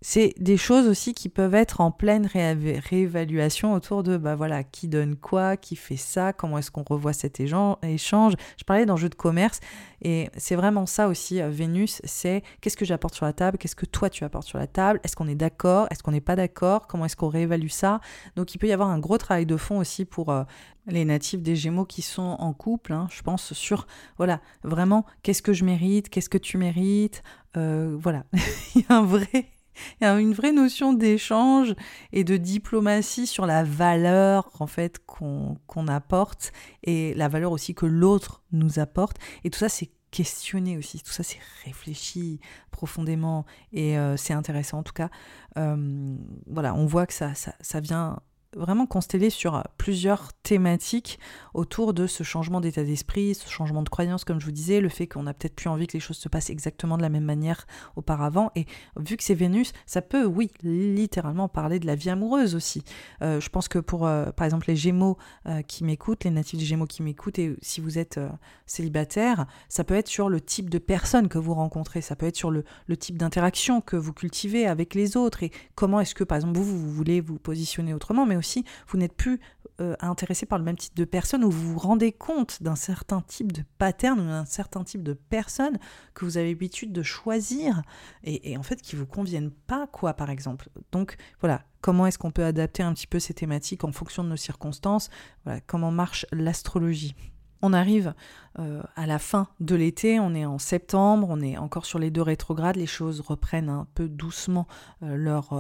c'est 0.03 0.35
des 0.39 0.57
choses 0.57 0.87
aussi 0.89 1.15
qui 1.15 1.29
peuvent 1.29 1.55
être 1.55 1.81
en 1.81 1.91
pleine 1.91 2.27
réévaluation 2.27 3.73
autour 3.73 4.03
de 4.03 4.17
bah 4.17 4.37
voilà 4.37 4.63
qui 4.63 4.89
donne 4.89 5.17
quoi, 5.17 5.57
qui 5.57 5.75
fait 5.75 5.97
ça, 5.97 6.33
comment 6.33 6.59
est-ce 6.59 6.71
qu'on 6.71 6.85
revoit 6.85 7.15
cet 7.15 7.41
échange. 7.41 8.35
Je 8.59 8.65
parlais 8.65 8.85
d'enjeux 8.85 9.09
de 9.09 9.15
commerce 9.15 9.61
et 10.03 10.29
c'est 10.37 10.55
vraiment 10.55 10.85
ça 10.87 11.09
aussi 11.09 11.41
euh, 11.41 11.49
Vénus, 11.49 12.03
c'est 12.05 12.43
qu'est-ce 12.61 12.77
que 12.77 12.85
j'apporte 12.85 13.15
sur 13.15 13.25
la 13.25 13.33
table, 13.33 13.57
qu'est-ce 13.57 13.77
que 13.77 13.87
toi 13.87 14.11
tu 14.11 14.25
apportes 14.25 14.47
sur 14.47 14.59
la 14.59 14.67
table, 14.67 15.01
est-ce 15.03 15.17
qu'on 15.17 15.29
est 15.29 15.35
d'accord, 15.35 15.89
est-ce 15.91 16.03
qu'on 16.03 16.13
n'est 16.13 16.21
pas 16.21 16.37
d'accord, 16.37 16.87
comment 16.87 17.07
est-ce 17.07 17.17
qu'on 17.17 17.29
réévalue 17.29 17.69
ça. 17.69 18.01
Donc 18.37 18.55
il 18.55 18.59
peut 18.59 18.67
y 18.67 18.73
avoir 18.73 18.91
un 18.91 18.99
gros 18.99 19.19
travail 19.19 19.47
de 19.47 19.57
fond 19.57 19.79
aussi 19.79 20.05
pour 20.05 20.31
euh, 20.31 20.45
les 20.87 21.05
natifs 21.05 21.43
des 21.43 21.57
Gémeaux 21.57 21.87
qui 21.87 22.03
sont 22.03 22.37
en 22.39 22.53
couple, 22.53 22.93
hein, 22.93 23.09
je 23.11 23.23
pense 23.23 23.55
sur 23.55 23.87
voilà 24.19 24.41
vraiment 24.63 25.07
qu'est-ce 25.23 25.43
que 25.43 25.55
je 25.55 25.65
mérite, 25.65 26.11
qu'est-ce 26.11 26.29
que 26.29 26.39
tu 26.39 26.59
mérites, 26.59 27.23
euh, 27.57 27.97
voilà 27.99 28.25
il 28.75 28.83
y 28.83 28.85
a 28.89 28.99
un 28.99 29.03
vrai 29.03 29.56
une 30.01 30.33
vraie 30.33 30.53
notion 30.53 30.93
d'échange 30.93 31.75
et 32.13 32.25
de 32.25 32.37
diplomatie 32.37 33.27
sur 33.27 33.47
la 33.47 33.65
valeur 33.65 34.51
en 34.61 34.67
fait 34.67 35.01
qu'on 35.07 35.89
apporte 35.89 36.53
et 36.83 37.15
la 37.15 37.29
valeur 37.29 37.53
aussi 37.53 37.75
que 37.75 37.87
l'autre 37.87 38.43
nous 38.53 38.79
apporte. 38.79 39.17
Et 39.45 39.51
tout 39.51 39.59
ça, 39.59 39.69
c'est 39.69 39.91
questionné 40.11 40.79
aussi. 40.79 41.01
Tout 41.03 41.13
ça, 41.13 41.23
c'est 41.23 41.41
réfléchi 41.65 42.41
profondément 42.71 43.45
et 43.73 43.99
euh, 43.99 44.17
c'est 44.17 44.33
intéressant 44.33 44.79
en 44.79 44.83
tout 44.83 44.93
cas. 44.93 45.11
Euh, 45.59 46.17
voilà, 46.47 46.75
on 46.75 46.87
voit 46.87 47.07
que 47.07 47.13
ça, 47.13 47.35
ça, 47.35 47.55
ça 47.61 47.81
vient 47.81 48.21
vraiment 48.57 48.87
constellé 48.87 49.31
sur 49.31 49.63
plusieurs 49.77 50.33
thématiques 50.43 51.19
autour 51.55 51.95
de 51.95 52.07
ce 52.07 52.23
changement 52.23 52.61
d'état 52.61 52.85
d'esprit, 52.85 53.35
ce 53.35 53.49
changement 53.49 53.83
de 53.83 53.89
croyance, 53.89 54.25
comme 54.25 54.41
je 54.41 54.47
vous 54.47 54.53
disais, 54.53 54.81
le 54.81 54.89
fait 54.89 55.07
qu'on 55.07 55.23
n'a 55.23 55.35
peut-être 55.35 55.55
plus 55.55 55.69
envie 55.69 55.87
que 55.87 55.93
les 55.93 56.01
choses 56.01 56.17
se 56.17 56.29
passent 56.29 56.51
exactement 56.51 56.97
de 56.97 57.03
la 57.03 57.09
même 57.09 57.25
manière 57.25 57.67
auparavant. 57.97 58.51
Et 58.57 58.67
vu 58.99 59.17
que 59.17 59.23
c'est 59.23 59.35
Vénus, 59.35 59.73
ça 59.87 60.03
peut, 60.03 60.25
oui, 60.25 60.51
littéralement 60.63 61.49
parler 61.49 61.79
de 61.79 61.87
la 61.87 61.95
vie 61.95 62.11
amoureuse 62.11 62.55
aussi. 62.55 62.83
Euh, 63.23 63.41
je 63.41 63.49
pense 63.49 63.69
que 63.69 63.79
pour, 63.79 64.07
euh, 64.07 64.31
par 64.33 64.45
exemple, 64.45 64.69
les 64.69 64.77
Gémeaux 64.77 65.19
euh, 65.47 65.63
qui 65.63 65.85
m'écoutent, 65.85 66.25
les 66.25 66.31
natifs 66.31 66.59
des 66.59 66.65
Gémeaux 66.65 66.87
qui 66.87 67.03
m'écoutent, 67.03 67.39
et 67.39 67.57
si 67.63 67.81
vous 67.81 67.99
êtes 67.99 68.19
célibataire, 68.65 69.47
ça 69.69 69.85
peut 69.85 69.95
être 69.95 70.09
sur 70.09 70.29
le 70.29 70.41
type 70.41 70.71
de 70.71 70.79
personne 70.79 71.29
que 71.29 71.39
vous 71.39 71.55
rencontrez, 71.55 72.01
ça 72.01 72.17
peut 72.17 72.27
être 72.27 72.37
sur 72.37 72.51
le, 72.51 72.65
le 72.87 72.97
type 72.97 73.19
d'interaction 73.19 73.81
que 73.81 73.97
vous 73.97 74.13
cultivez 74.13 74.67
avec 74.67 74.95
les 74.95 75.17
autres, 75.17 75.43
et 75.43 75.51
comment 75.75 76.01
est-ce 76.01 76.15
que, 76.15 76.25
par 76.25 76.37
exemple, 76.37 76.59
vous, 76.59 76.65
vous 76.65 76.91
voulez 76.91 77.21
vous 77.21 77.39
positionner 77.39 77.93
autrement, 77.93 78.25
mais 78.25 78.37
aussi 78.37 78.46
vous 78.89 78.99
n'êtes 78.99 79.15
plus 79.15 79.41
euh, 79.79 79.95
intéressé 80.01 80.47
par 80.47 80.59
le 80.59 80.65
même 80.65 80.79
type 80.79 80.97
de 80.97 81.05
personne 81.05 81.45
ou 81.45 81.51
vous 81.51 81.75
vous 81.75 81.79
rendez 81.79 82.11
compte 82.11 82.63
d'un 82.63 82.77
certain 82.77 83.21
type 83.21 83.53
de 83.53 83.63
pattern 83.77 84.19
ou 84.19 84.25
d'un 84.25 84.47
certain 84.47 84.83
type 84.85 85.03
de 85.03 85.13
personne 85.13 85.79
que 86.15 86.25
vous 86.25 86.39
avez 86.39 86.49
l'habitude 86.49 86.93
de 86.93 87.03
choisir 87.03 87.83
et, 88.25 88.57
en 88.57 88.63
fait 88.63 88.81
qui 88.81 88.97
vous 88.97 89.05
conviennent 89.05 89.51
pas 89.51 89.87
quoi 89.87 90.15
par 90.15 90.31
exemple. 90.31 90.71
Donc 90.93 91.17
voilà, 91.41 91.63
comment 91.83 92.07
est-ce 92.07 92.17
qu'on 92.17 92.31
peut 92.31 92.47
adapter 92.47 92.83
un 92.83 92.95
petit 92.95 93.07
peu 93.07 93.19
ces 93.19 93.35
thématiques 93.35 93.85
en 93.85 93.93
fonction 93.93 94.25
de 94.25 94.31
nos 94.31 94.37
circonstances, 94.37 95.11
voilà, 95.45 95.61
comment 95.61 95.91
marche 95.91 96.25
l'astrologie? 96.33 97.15
On 97.61 97.75
arrive 97.75 98.15
euh, 98.59 98.83
à 98.97 99.07
la 99.07 99.19
fin 99.19 99.49
de 99.61 99.75
l'été, 99.75 100.19
on 100.21 100.35
est 100.35 100.47
en 100.47 100.59
septembre, 100.59 101.27
on 101.29 101.43
est 101.43 101.59
encore 101.59 101.85
sur 101.85 101.99
les 101.99 102.11
deux 102.11 102.23
rétrogrades, 102.23 102.77
les 102.77 102.87
choses 102.87 103.21
reprennent 103.21 103.69
un 103.69 103.87
peu 103.95 104.09
doucement 104.09 104.67
euh, 105.03 105.17
leur, 105.17 105.53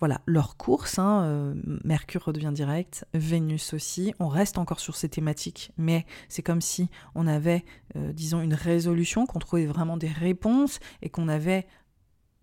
voilà, 0.00 0.20
leur 0.26 0.56
course, 0.56 0.98
hein, 0.98 1.22
euh, 1.24 1.54
Mercure 1.84 2.24
redevient 2.24 2.52
direct, 2.52 3.04
Vénus 3.14 3.74
aussi, 3.74 4.14
on 4.20 4.28
reste 4.28 4.58
encore 4.58 4.80
sur 4.80 4.96
ces 4.96 5.08
thématiques, 5.08 5.72
mais 5.76 6.06
c'est 6.28 6.42
comme 6.42 6.60
si 6.60 6.88
on 7.14 7.26
avait, 7.26 7.64
euh, 7.96 8.12
disons, 8.12 8.40
une 8.40 8.54
résolution, 8.54 9.26
qu'on 9.26 9.40
trouvait 9.40 9.66
vraiment 9.66 9.96
des 9.96 10.08
réponses 10.08 10.78
et 11.02 11.08
qu'on 11.08 11.28
avait 11.28 11.66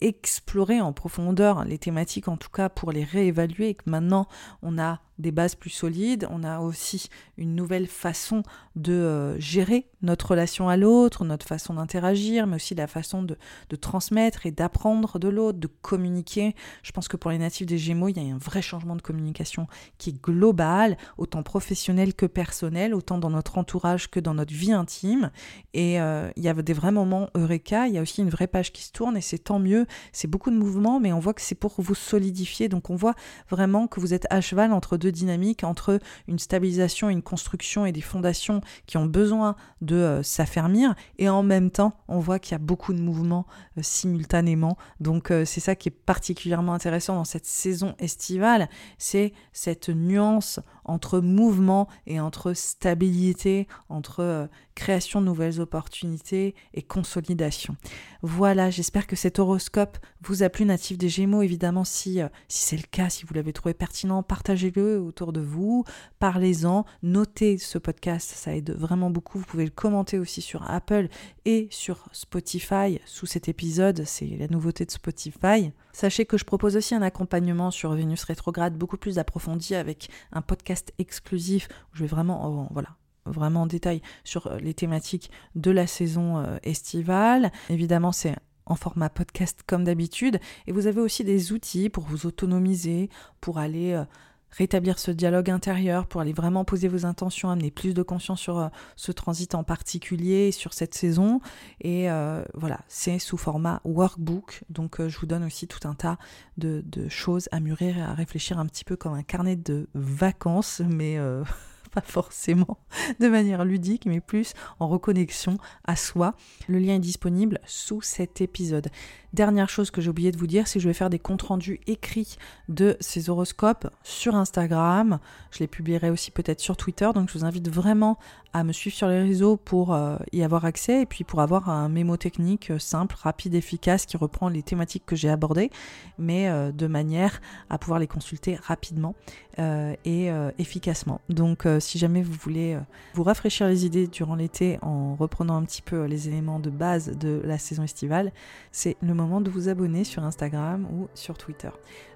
exploré 0.02 0.82
en 0.82 0.92
profondeur 0.92 1.64
les 1.64 1.78
thématiques, 1.78 2.28
en 2.28 2.36
tout 2.36 2.50
cas 2.50 2.68
pour 2.68 2.92
les 2.92 3.06
réévaluer, 3.06 3.70
et 3.70 3.76
que 3.76 3.90
maintenant 3.90 4.28
on 4.62 4.78
a 4.78 5.02
des 5.18 5.32
bases 5.32 5.56
plus 5.56 5.70
solides, 5.70 6.28
on 6.30 6.44
a 6.44 6.60
aussi 6.60 7.10
une 7.38 7.56
nouvelle 7.56 7.88
façon 7.88 8.44
de 8.76 8.94
euh, 8.94 9.40
gérer 9.40 9.88
notre 10.02 10.32
relation 10.32 10.70
à 10.70 10.78
l'autre, 10.78 11.26
notre 11.26 11.46
façon 11.46 11.76
d'interagir, 11.76 12.48
mais 12.48 12.56
aussi 12.58 12.76
la 12.76 12.88
façon 12.88 13.24
de, 13.24 13.38
transmettre 13.76 14.46
et 14.46 14.52
d'apprendre 14.52 15.20
de 15.20 15.28
l'autre, 15.28 15.60
de 15.60 15.68
communiquer. 15.68 16.56
Je 16.84 16.92
pense 16.92 17.08
que 17.08 17.18
pour 17.18 17.32
les 17.32 17.38
natifs 17.38 17.66
des 17.66 17.78
Gémeaux, 17.78 18.10
il 18.10 18.18
y 18.18 18.32
a 18.32 18.34
un 18.34 18.38
vrai 18.38 18.62
changement 18.62 18.96
de 18.96 19.02
communication 19.02 19.68
qui 19.98 20.12
est 20.12 20.22
global, 20.22 20.98
autant 21.18 21.44
professionnel 21.44 22.14
que 22.14 22.26
personnel, 22.26 22.94
autant 22.94 23.18
dans 23.18 23.30
notre 23.30 23.58
entourage 23.58 24.10
que 24.10 24.20
dans 24.20 24.34
notre 24.34 24.54
vie 24.54 24.72
intime. 24.72 25.32
Et 25.74 26.00
euh, 26.00 26.30
il 26.36 26.44
y 26.44 26.50
a 26.50 26.54
des 26.54 26.74
vrais 26.74 26.92
moments 26.92 27.30
eureka, 27.36 27.88
il 27.88 27.94
y 27.96 27.98
a 27.98 28.02
aussi 28.02 28.22
une 28.22 28.30
vraie 28.30 28.48
page 28.48 28.72
qui 28.72 28.84
se 28.84 28.92
tourne 28.92 29.18
et 29.18 29.22
c'est 29.22 29.40
tant 29.40 29.60
mieux. 29.60 29.86
C'est 30.12 30.30
beaucoup 30.30 30.52
de 30.52 30.58
mouvements, 30.58 31.00
mais 31.00 31.14
on 31.14 31.20
voit 31.20 31.34
que 31.34 31.42
c'est 31.42 31.56
pour 31.56 31.74
vous 31.78 31.96
solidifier. 31.96 32.70
Donc 32.70 32.90
on 32.90 32.96
voit 32.96 33.16
vraiment 33.50 33.88
que 33.88 34.00
vous 34.00 34.14
êtes 34.14 34.28
à 34.30 34.42
cheval 34.42 34.72
entre 34.72 34.98
deux 34.98 35.05
deux 35.06 35.12
dynamiques 35.12 35.64
entre 35.64 36.00
une 36.28 36.40
stabilisation, 36.40 37.10
une 37.10 37.22
construction 37.22 37.86
et 37.86 37.92
des 37.92 38.02
fondations 38.02 38.62
qui 38.88 38.98
ont 38.98 39.06
besoin 39.06 39.56
de 39.82 39.96
euh, 39.96 40.24
s'affermir. 40.24 40.96
Et 41.20 41.30
en 41.30 41.44
même 41.44 41.70
temps, 41.70 41.94
on 42.08 42.20
voit 42.20 42.40
qu'il 42.40 42.54
y 42.54 42.56
a 42.56 42.60
beaucoup 42.60 42.94
de 42.94 43.00
mouvements 43.00 43.46
euh, 43.78 43.82
simultanément. 43.84 44.78
Donc 45.00 45.32
c'est 45.46 45.60
ça 45.60 45.76
qui 45.76 45.90
est 45.90 45.92
particulièrement 46.06 46.74
intéressant 46.74 47.16
dans 47.16 47.26
cette 47.26 47.46
saison 47.46 47.96
estivale, 48.00 48.70
c'est 48.98 49.34
cette 49.54 49.90
nuance 49.90 50.60
entre 50.86 51.20
mouvement 51.20 51.88
et 52.08 52.20
entre 52.20 52.54
stabilité, 52.54 53.68
entre 53.90 54.22
euh, 54.22 54.48
création 54.76 55.22
de 55.22 55.26
nouvelles 55.26 55.62
opportunités 55.62 56.54
et 56.74 56.82
consolidation. 56.82 57.76
Voilà, 58.22 58.70
j'espère 58.70 59.08
que 59.08 59.16
cet 59.16 59.40
horoscope 59.40 59.98
vous 60.22 60.44
a 60.44 60.50
plu, 60.50 60.66
natif 60.66 60.98
des 60.98 61.10
Gémeaux. 61.10 61.42
Évidemment, 61.42 61.84
si, 61.84 62.22
euh, 62.22 62.28
si 62.48 62.64
c'est 62.64 62.78
le 62.78 62.88
cas, 62.90 63.10
si 63.10 63.26
vous 63.26 63.34
l'avez 63.34 63.54
trouvé 63.54 63.74
pertinent, 63.74 64.22
partagez-le 64.22 65.00
autour 65.00 65.34
de 65.34 65.42
vous, 65.42 65.86
parlez-en, 66.20 66.86
notez 67.04 67.58
ce 67.58 67.78
podcast, 67.78 68.30
ça 68.36 68.56
aide 68.56 68.72
vraiment 68.72 69.10
beaucoup. 69.10 69.40
Vous 69.40 69.46
pouvez 69.46 69.66
le 69.66 69.72
commenter 69.72 70.20
aussi 70.20 70.42
sur 70.42 70.70
Apple 70.70 71.08
et 71.46 71.68
sur 71.72 72.10
Spotify 72.12 73.00
sous 73.06 73.26
cet 73.26 73.48
épisode, 73.48 74.04
c'est 74.06 74.26
la 74.26 74.48
nouveauté 74.48 74.86
de 74.86 74.92
Spotify. 74.92 75.72
Sachez 75.94 76.26
que 76.26 76.38
je 76.38 76.44
propose 76.44 76.76
aussi 76.76 76.94
un 76.94 77.02
accompagnement 77.02 77.72
sur 77.72 77.94
Vénus 77.94 78.24
rétrograde 78.24 78.78
beaucoup 78.78 78.98
plus 78.98 79.18
approfondi 79.18 79.76
avec 79.76 80.10
un 80.34 80.42
podcast 80.42 80.94
exclusif 81.00 81.70
où 81.92 81.98
je 81.98 82.02
vais 82.02 82.10
vraiment, 82.10 82.68
voilà, 82.72 82.90
vraiment 83.26 83.64
en 83.64 83.68
détail 83.68 84.02
sur 84.24 84.48
euh, 84.48 84.58
les 84.60 84.74
thématiques 84.74 85.32
de 85.56 85.72
la 85.72 85.88
saison 85.88 86.38
euh, 86.38 86.58
estivale. 86.64 87.52
Évidemment, 87.70 88.12
c'est 88.12 88.36
en 88.66 88.76
format 88.76 89.10
podcast 89.10 89.62
comme 89.68 89.84
d'habitude. 89.84 90.40
Et 90.68 90.72
vous 90.72 90.88
avez 90.88 91.02
aussi 91.02 91.24
des 91.24 91.52
outils 91.52 91.90
pour 91.90 92.04
vous 92.06 92.26
autonomiser, 92.26 93.10
pour 93.40 93.60
aller 93.60 93.94
euh, 93.94 94.04
rétablir 94.52 94.98
ce 94.98 95.12
dialogue 95.12 95.50
intérieur, 95.50 96.08
pour 96.08 96.22
aller 96.22 96.34
vraiment 96.34 96.66
poser 96.66 96.88
vos 96.88 97.06
intentions, 97.06 97.50
amener 97.50 97.72
plus 97.72 97.94
de 97.94 98.02
conscience 98.02 98.40
sur 98.40 98.70
ce 98.96 99.12
transit 99.12 99.54
en 99.54 99.64
particulier, 99.64 100.52
sur 100.52 100.74
cette 100.74 100.96
saison. 100.96 101.42
Et 101.82 102.08
voilà, 102.54 102.80
c'est 102.88 103.20
sous 103.20 103.36
format 103.36 103.82
workbook. 103.84 104.64
Donc 104.70 105.06
je 105.06 105.20
vous 105.20 105.26
donne 105.26 105.44
aussi 105.44 105.68
tout 105.68 105.86
un 105.86 105.94
tas 105.94 106.18
de, 106.58 106.82
de, 106.86 107.10
choses 107.10 107.50
à 107.52 107.60
mûrir 107.60 107.98
et 107.98 108.02
à 108.02 108.14
réfléchir 108.14 108.58
un 108.58 108.66
petit 108.66 108.86
peu 108.86 108.96
comme 108.96 109.14
un 109.14 109.24
carnet 109.24 109.58
de 109.58 109.90
vacances, 109.94 110.82
mais 110.88 111.20
pas 111.96 112.02
forcément 112.02 112.78
de 113.20 113.28
manière 113.28 113.64
ludique, 113.64 114.06
mais 114.06 114.20
plus 114.20 114.54
en 114.80 114.88
reconnexion 114.88 115.58
à 115.86 115.96
soi. 115.96 116.36
Le 116.68 116.78
lien 116.78 116.96
est 116.96 117.00
disponible 117.00 117.60
sous 117.66 118.02
cet 118.02 118.42
épisode. 118.42 118.90
Dernière 119.34 119.70
chose 119.70 119.92
que 119.92 120.00
j'ai 120.00 120.10
oublié 120.10 120.32
de 120.32 120.38
vous 120.38 120.48
dire, 120.48 120.68
c'est 120.68 120.80
que 120.80 120.84
je 120.84 120.88
vais 120.88 120.94
faire 120.94 121.10
des 121.10 121.20
comptes 121.20 121.42
rendus 121.42 121.82
écrits 121.88 122.38
de 122.70 122.96
ces 123.02 123.30
horoscopes 123.30 123.90
sur 124.04 124.36
Instagram. 124.36 125.20
Je 125.52 125.60
les 125.60 125.68
publierai 125.68 126.10
aussi 126.10 126.32
peut-être 126.32 126.62
sur 126.62 126.78
Twitter. 126.78 127.10
Donc 127.14 127.30
je 127.30 127.38
vous 127.38 127.44
invite 127.44 127.70
vraiment 127.70 128.18
à 128.54 128.64
me 128.64 128.72
suivre 128.72 128.96
sur 128.96 129.10
les 129.10 129.22
réseaux 129.22 129.58
pour 129.58 129.94
euh, 129.94 130.16
y 130.32 130.42
avoir 130.42 130.64
accès 130.64 131.02
et 131.02 131.06
puis 131.06 131.26
pour 131.26 131.42
avoir 131.42 131.70
un 131.70 131.90
mémo 131.90 132.16
technique 132.16 132.72
euh, 132.72 132.80
simple, 132.80 133.14
rapide, 133.20 133.54
efficace 133.54 134.06
qui 134.06 134.16
reprend 134.16 134.48
les 134.48 134.64
thématiques 134.64 135.06
que 135.06 135.18
j'ai 135.18 135.30
abordées, 135.30 135.70
mais 136.18 136.48
euh, 136.48 136.72
de 136.72 136.88
manière 136.88 137.42
à 137.70 137.78
pouvoir 137.78 138.00
les 138.00 138.08
consulter 138.08 138.56
rapidement 138.56 139.14
et 139.58 140.30
efficacement. 140.58 141.22
Donc 141.30 141.68
si 141.80 141.98
jamais 141.98 142.22
vous 142.24 142.34
voulez 142.34 142.78
vous 143.14 143.24
rafraîchir 143.24 143.68
les 143.68 143.86
idées 143.86 144.08
durant 144.08 144.36
l'été 144.36 144.80
en 144.82 145.16
reprenant 145.16 145.56
un 145.56 145.64
petit 145.64 145.82
peu 145.82 146.06
les 146.06 146.28
éléments 146.28 146.60
de 146.60 146.70
base 146.70 147.18
de 147.18 147.42
la 147.44 147.58
saison 147.58 147.84
estivale, 147.84 148.32
c'est 148.72 148.98
le 149.02 149.14
moment 149.14 149.42
de 149.42 149.50
vous 149.50 149.70
abonner 149.70 150.04
sur 150.04 150.24
Instagram 150.24 150.88
ou 150.92 151.08
sur 151.14 151.38
Twitter. 151.38 151.72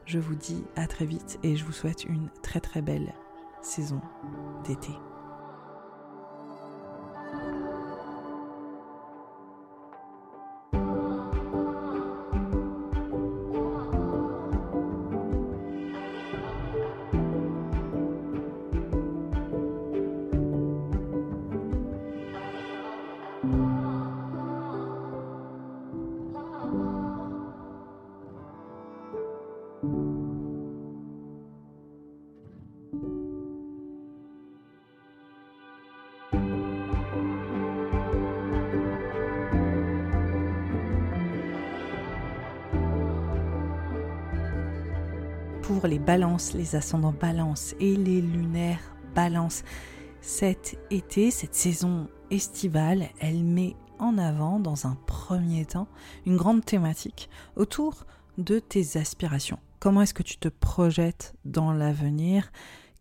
Je 0.05 0.19
vous 0.19 0.35
dis 0.35 0.63
à 0.75 0.87
très 0.87 1.05
vite 1.05 1.39
et 1.43 1.55
je 1.55 1.65
vous 1.65 1.71
souhaite 1.71 2.03
une 2.03 2.29
très 2.41 2.59
très 2.59 2.81
belle 2.81 3.13
saison 3.61 4.01
d'été. 4.65 4.91
Balances, 46.09 46.53
les 46.53 46.75
ascendants 46.75 47.13
balance 47.13 47.75
et 47.79 47.95
les 47.95 48.19
lunaires 48.19 48.95
balance. 49.13 49.61
Cet 50.21 50.79
été, 50.89 51.29
cette 51.29 51.53
saison 51.53 52.09
estivale, 52.31 53.09
elle 53.19 53.43
met 53.43 53.75
en 53.99 54.17
avant 54.17 54.59
dans 54.59 54.87
un 54.87 54.97
premier 55.05 55.65
temps 55.65 55.87
une 56.25 56.35
grande 56.35 56.65
thématique 56.65 57.29
autour 57.55 58.07
de 58.39 58.57
tes 58.57 58.97
aspirations. 58.97 59.59
Comment 59.79 60.01
est-ce 60.01 60.15
que 60.15 60.23
tu 60.23 60.37
te 60.37 60.47
projettes 60.47 61.35
dans 61.45 61.73
l'avenir? 61.73 62.51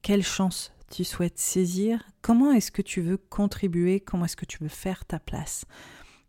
Quelle 0.03 0.23
chance 0.23 0.75
tu 0.91 1.03
souhaites 1.03 1.39
saisir? 1.39 2.03
Comment 2.21 2.53
est-ce 2.53 2.71
que 2.71 2.83
tu 2.83 3.01
veux 3.01 3.17
contribuer? 3.17 4.01
Comment 4.01 4.27
est-ce 4.27 4.37
que 4.37 4.45
tu 4.45 4.59
veux 4.59 4.69
faire 4.69 5.07
ta 5.07 5.19
place? 5.19 5.65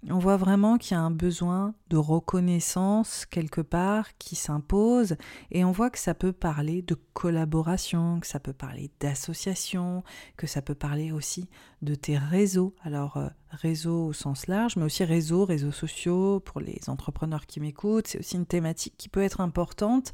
On 0.08 0.18
voit 0.18 0.38
vraiment 0.38 0.78
qu'il 0.78 0.96
y 0.96 0.98
a 0.98 1.02
un 1.02 1.12
besoin 1.12 1.74
de 1.90 1.98
reconnaissance 1.98 3.26
quelque 3.26 3.60
part 3.60 4.18
qui 4.18 4.36
s'impose 4.36 5.18
et 5.52 5.66
on 5.66 5.72
voit 5.72 5.90
que 5.90 6.00
ça 6.00 6.14
peut 6.14 6.32
parler 6.32 6.82
de 6.82 6.96
collaboration, 7.14 8.20
que 8.22 8.28
ça 8.28 8.40
peut 8.40 8.54
parler 8.54 8.92
d'association, 9.02 10.04
que 10.38 10.48
ça 10.48 10.62
peut 10.62 10.76
parler 10.76 11.12
aussi 11.12 11.50
de 11.82 11.96
tes 11.96 12.18
réseaux. 12.18 12.74
Alors 12.82 13.18
euh, 13.18 13.28
réseau 13.52 14.06
au 14.06 14.14
sens 14.14 14.48
large, 14.48 14.78
mais 14.78 14.86
aussi 14.86 15.04
réseaux, 15.04 15.44
réseaux 15.44 15.74
sociaux 15.74 16.40
pour 16.40 16.62
les 16.62 16.80
entrepreneurs 16.88 17.46
qui 17.46 17.60
m'écoutent, 17.60 18.08
c'est 18.08 18.20
aussi 18.20 18.38
une 18.38 18.46
thématique 18.46 18.96
qui 18.98 19.10
peut 19.10 19.24
être 19.24 19.42
importante. 19.42 20.14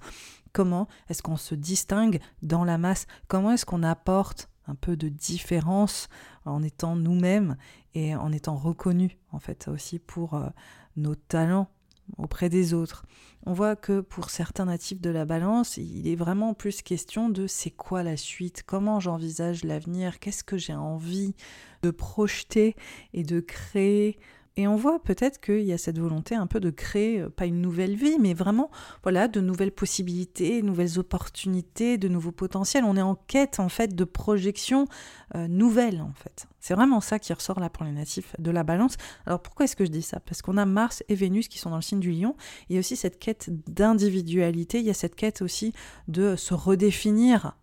Comment 0.51 0.87
est-ce 1.09 1.21
qu'on 1.21 1.37
se 1.37 1.53
distingue 1.53 2.19
dans 2.41 2.63
la 2.63 2.77
masse? 2.77 3.05
Comment 3.27 3.51
est-ce 3.51 3.65
qu'on 3.65 3.83
apporte 3.83 4.49
un 4.67 4.75
peu 4.75 4.97
de 4.97 5.09
différence 5.09 6.07
en 6.45 6.63
étant 6.63 6.95
nous-mêmes 6.95 7.55
et 7.95 8.15
en 8.15 8.31
étant 8.31 8.55
reconnus 8.55 9.11
en 9.31 9.39
fait 9.39 9.67
aussi 9.67 9.97
pour 9.97 10.35
euh, 10.35 10.47
nos 10.97 11.15
talents 11.15 11.69
auprès 12.17 12.49
des 12.49 12.73
autres. 12.73 13.05
On 13.47 13.53
voit 13.53 13.75
que 13.75 14.01
pour 14.01 14.29
certains 14.29 14.65
natifs 14.65 15.01
de 15.01 15.09
la 15.09 15.25
balance, 15.25 15.77
il 15.77 16.07
est 16.07 16.15
vraiment 16.15 16.53
plus 16.53 16.81
question 16.81 17.29
de 17.29 17.47
c'est 17.47 17.71
quoi 17.71 18.03
la 18.03 18.17
suite, 18.17 18.63
comment 18.63 18.99
j'envisage 18.99 19.63
l'avenir, 19.63 20.19
qu'est-ce 20.19 20.43
que 20.43 20.57
j'ai 20.57 20.75
envie 20.75 21.33
de 21.81 21.91
projeter 21.91 22.75
et 23.13 23.23
de 23.23 23.39
créer 23.39 24.17
et 24.57 24.67
on 24.67 24.77
voit 24.77 25.03
peut-être 25.03 25.41
qu'il 25.41 25.63
y 25.63 25.73
a 25.73 25.77
cette 25.77 25.99
volonté 25.99 26.33
un 26.33 26.47
peu 26.47 26.59
de 26.59 26.69
créer, 26.69 27.21
euh, 27.21 27.29
pas 27.29 27.45
une 27.45 27.61
nouvelle 27.61 27.95
vie, 27.95 28.17
mais 28.19 28.33
vraiment, 28.33 28.71
voilà, 29.03 29.27
de 29.27 29.41
nouvelles 29.41 29.71
possibilités, 29.71 30.61
nouvelles 30.61 30.97
opportunités, 30.97 31.97
de 31.97 32.07
nouveaux 32.07 32.31
potentiels. 32.31 32.85
On 32.85 32.95
est 32.95 33.01
en 33.01 33.15
quête, 33.15 33.59
en 33.59 33.67
fait, 33.67 33.95
de 33.95 34.03
projections 34.05 34.87
euh, 35.35 35.47
nouvelles, 35.47 36.01
en 36.01 36.13
fait. 36.13 36.47
C'est 36.61 36.73
vraiment 36.73 37.01
ça 37.01 37.19
qui 37.19 37.33
ressort 37.33 37.59
là 37.59 37.69
pour 37.69 37.83
les 37.83 37.91
natifs 37.91 38.33
de 38.39 38.49
la 38.49 38.63
balance. 38.63 38.95
Alors 39.25 39.41
pourquoi 39.41 39.65
est-ce 39.65 39.75
que 39.75 39.85
je 39.85 39.91
dis 39.91 40.01
ça? 40.01 40.19
Parce 40.21 40.41
qu'on 40.41 40.57
a 40.57 40.65
Mars 40.65 41.03
et 41.09 41.15
Vénus 41.15 41.47
qui 41.47 41.59
sont 41.59 41.69
dans 41.69 41.75
le 41.75 41.81
signe 41.81 41.99
du 41.99 42.11
lion. 42.11 42.35
Il 42.69 42.73
y 42.73 42.77
a 42.77 42.79
aussi 42.79 42.95
cette 42.95 43.19
quête 43.19 43.49
d'individualité, 43.69 44.79
il 44.79 44.85
y 44.85 44.89
a 44.89 44.95
cette 44.95 45.15
quête 45.15 45.41
aussi 45.41 45.73
de 46.07 46.35
se 46.35 46.53
redéfinir 46.53 47.57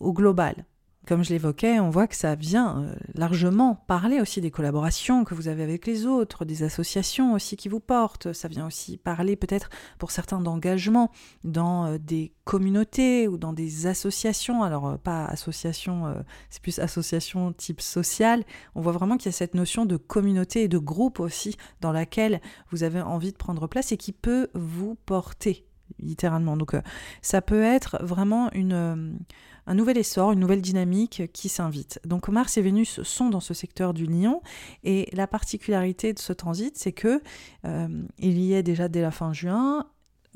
au 0.00 0.12
global. 0.12 0.66
Comme 1.06 1.22
je 1.22 1.30
l'évoquais, 1.30 1.78
on 1.78 1.88
voit 1.88 2.08
que 2.08 2.16
ça 2.16 2.34
vient 2.34 2.82
euh, 2.82 2.96
largement 3.14 3.76
parler 3.86 4.20
aussi 4.20 4.40
des 4.40 4.50
collaborations 4.50 5.22
que 5.22 5.34
vous 5.34 5.46
avez 5.46 5.62
avec 5.62 5.86
les 5.86 6.04
autres, 6.04 6.44
des 6.44 6.64
associations 6.64 7.34
aussi 7.34 7.56
qui 7.56 7.68
vous 7.68 7.78
portent. 7.78 8.32
Ça 8.32 8.48
vient 8.48 8.66
aussi 8.66 8.96
parler 8.96 9.36
peut-être 9.36 9.70
pour 9.98 10.10
certains 10.10 10.40
d'engagement 10.40 11.12
dans 11.44 11.86
euh, 11.86 11.98
des 11.98 12.32
communautés 12.42 13.28
ou 13.28 13.38
dans 13.38 13.52
des 13.52 13.86
associations. 13.86 14.64
Alors 14.64 14.88
euh, 14.88 14.96
pas 14.96 15.26
association, 15.26 16.12
c'est 16.50 16.60
plus 16.60 16.80
association 16.80 17.52
type 17.52 17.80
social. 17.80 18.42
On 18.74 18.80
voit 18.80 18.90
vraiment 18.90 19.16
qu'il 19.16 19.26
y 19.26 19.28
a 19.28 19.32
cette 19.32 19.54
notion 19.54 19.86
de 19.86 19.96
communauté 19.96 20.64
et 20.64 20.68
de 20.68 20.78
groupe 20.78 21.20
aussi 21.20 21.56
dans 21.80 21.92
laquelle 21.92 22.40
vous 22.72 22.82
avez 22.82 23.00
envie 23.00 23.30
de 23.30 23.36
prendre 23.36 23.68
place 23.68 23.92
et 23.92 23.96
qui 23.96 24.10
peut 24.10 24.48
vous 24.54 24.96
porter 25.06 25.66
littéralement. 26.00 26.56
Donc 26.56 26.74
ça 27.22 27.40
peut 27.42 27.62
être 27.62 27.98
vraiment 28.02 28.50
une 28.52 29.18
un 29.66 29.74
nouvel 29.74 29.98
essor, 29.98 30.32
une 30.32 30.40
nouvelle 30.40 30.62
dynamique 30.62 31.30
qui 31.32 31.48
s'invite. 31.48 32.00
Donc 32.04 32.28
Mars 32.28 32.56
et 32.56 32.62
Vénus 32.62 33.02
sont 33.02 33.28
dans 33.28 33.40
ce 33.40 33.54
secteur 33.54 33.94
du 33.94 34.06
lion 34.06 34.42
et 34.84 35.08
la 35.12 35.26
particularité 35.26 36.12
de 36.12 36.18
ce 36.18 36.32
transit, 36.32 36.76
c'est 36.76 36.92
que 36.92 37.20
euh, 37.64 37.88
il 38.18 38.38
y 38.38 38.54
est 38.54 38.62
déjà 38.62 38.88
dès 38.88 39.02
la 39.02 39.10
fin 39.10 39.32
juin 39.32 39.86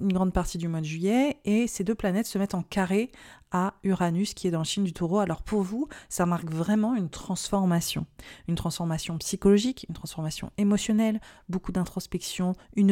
une 0.00 0.12
grande 0.12 0.32
partie 0.32 0.58
du 0.58 0.68
mois 0.68 0.80
de 0.80 0.86
juillet 0.86 1.36
et 1.44 1.66
ces 1.66 1.84
deux 1.84 1.94
planètes 1.94 2.26
se 2.26 2.38
mettent 2.38 2.54
en 2.54 2.62
carré 2.62 3.10
à 3.52 3.74
Uranus 3.82 4.34
qui 4.34 4.46
est 4.46 4.50
dans 4.50 4.60
le 4.60 4.64
signe 4.64 4.84
du 4.84 4.92
taureau. 4.92 5.18
Alors 5.18 5.42
pour 5.42 5.62
vous, 5.62 5.88
ça 6.08 6.26
marque 6.26 6.50
vraiment 6.50 6.94
une 6.94 7.10
transformation. 7.10 8.06
Une 8.48 8.54
transformation 8.54 9.18
psychologique, 9.18 9.86
une 9.88 9.94
transformation 9.94 10.50
émotionnelle, 10.56 11.20
beaucoup 11.48 11.72
d'introspection, 11.72 12.54
une 12.76 12.90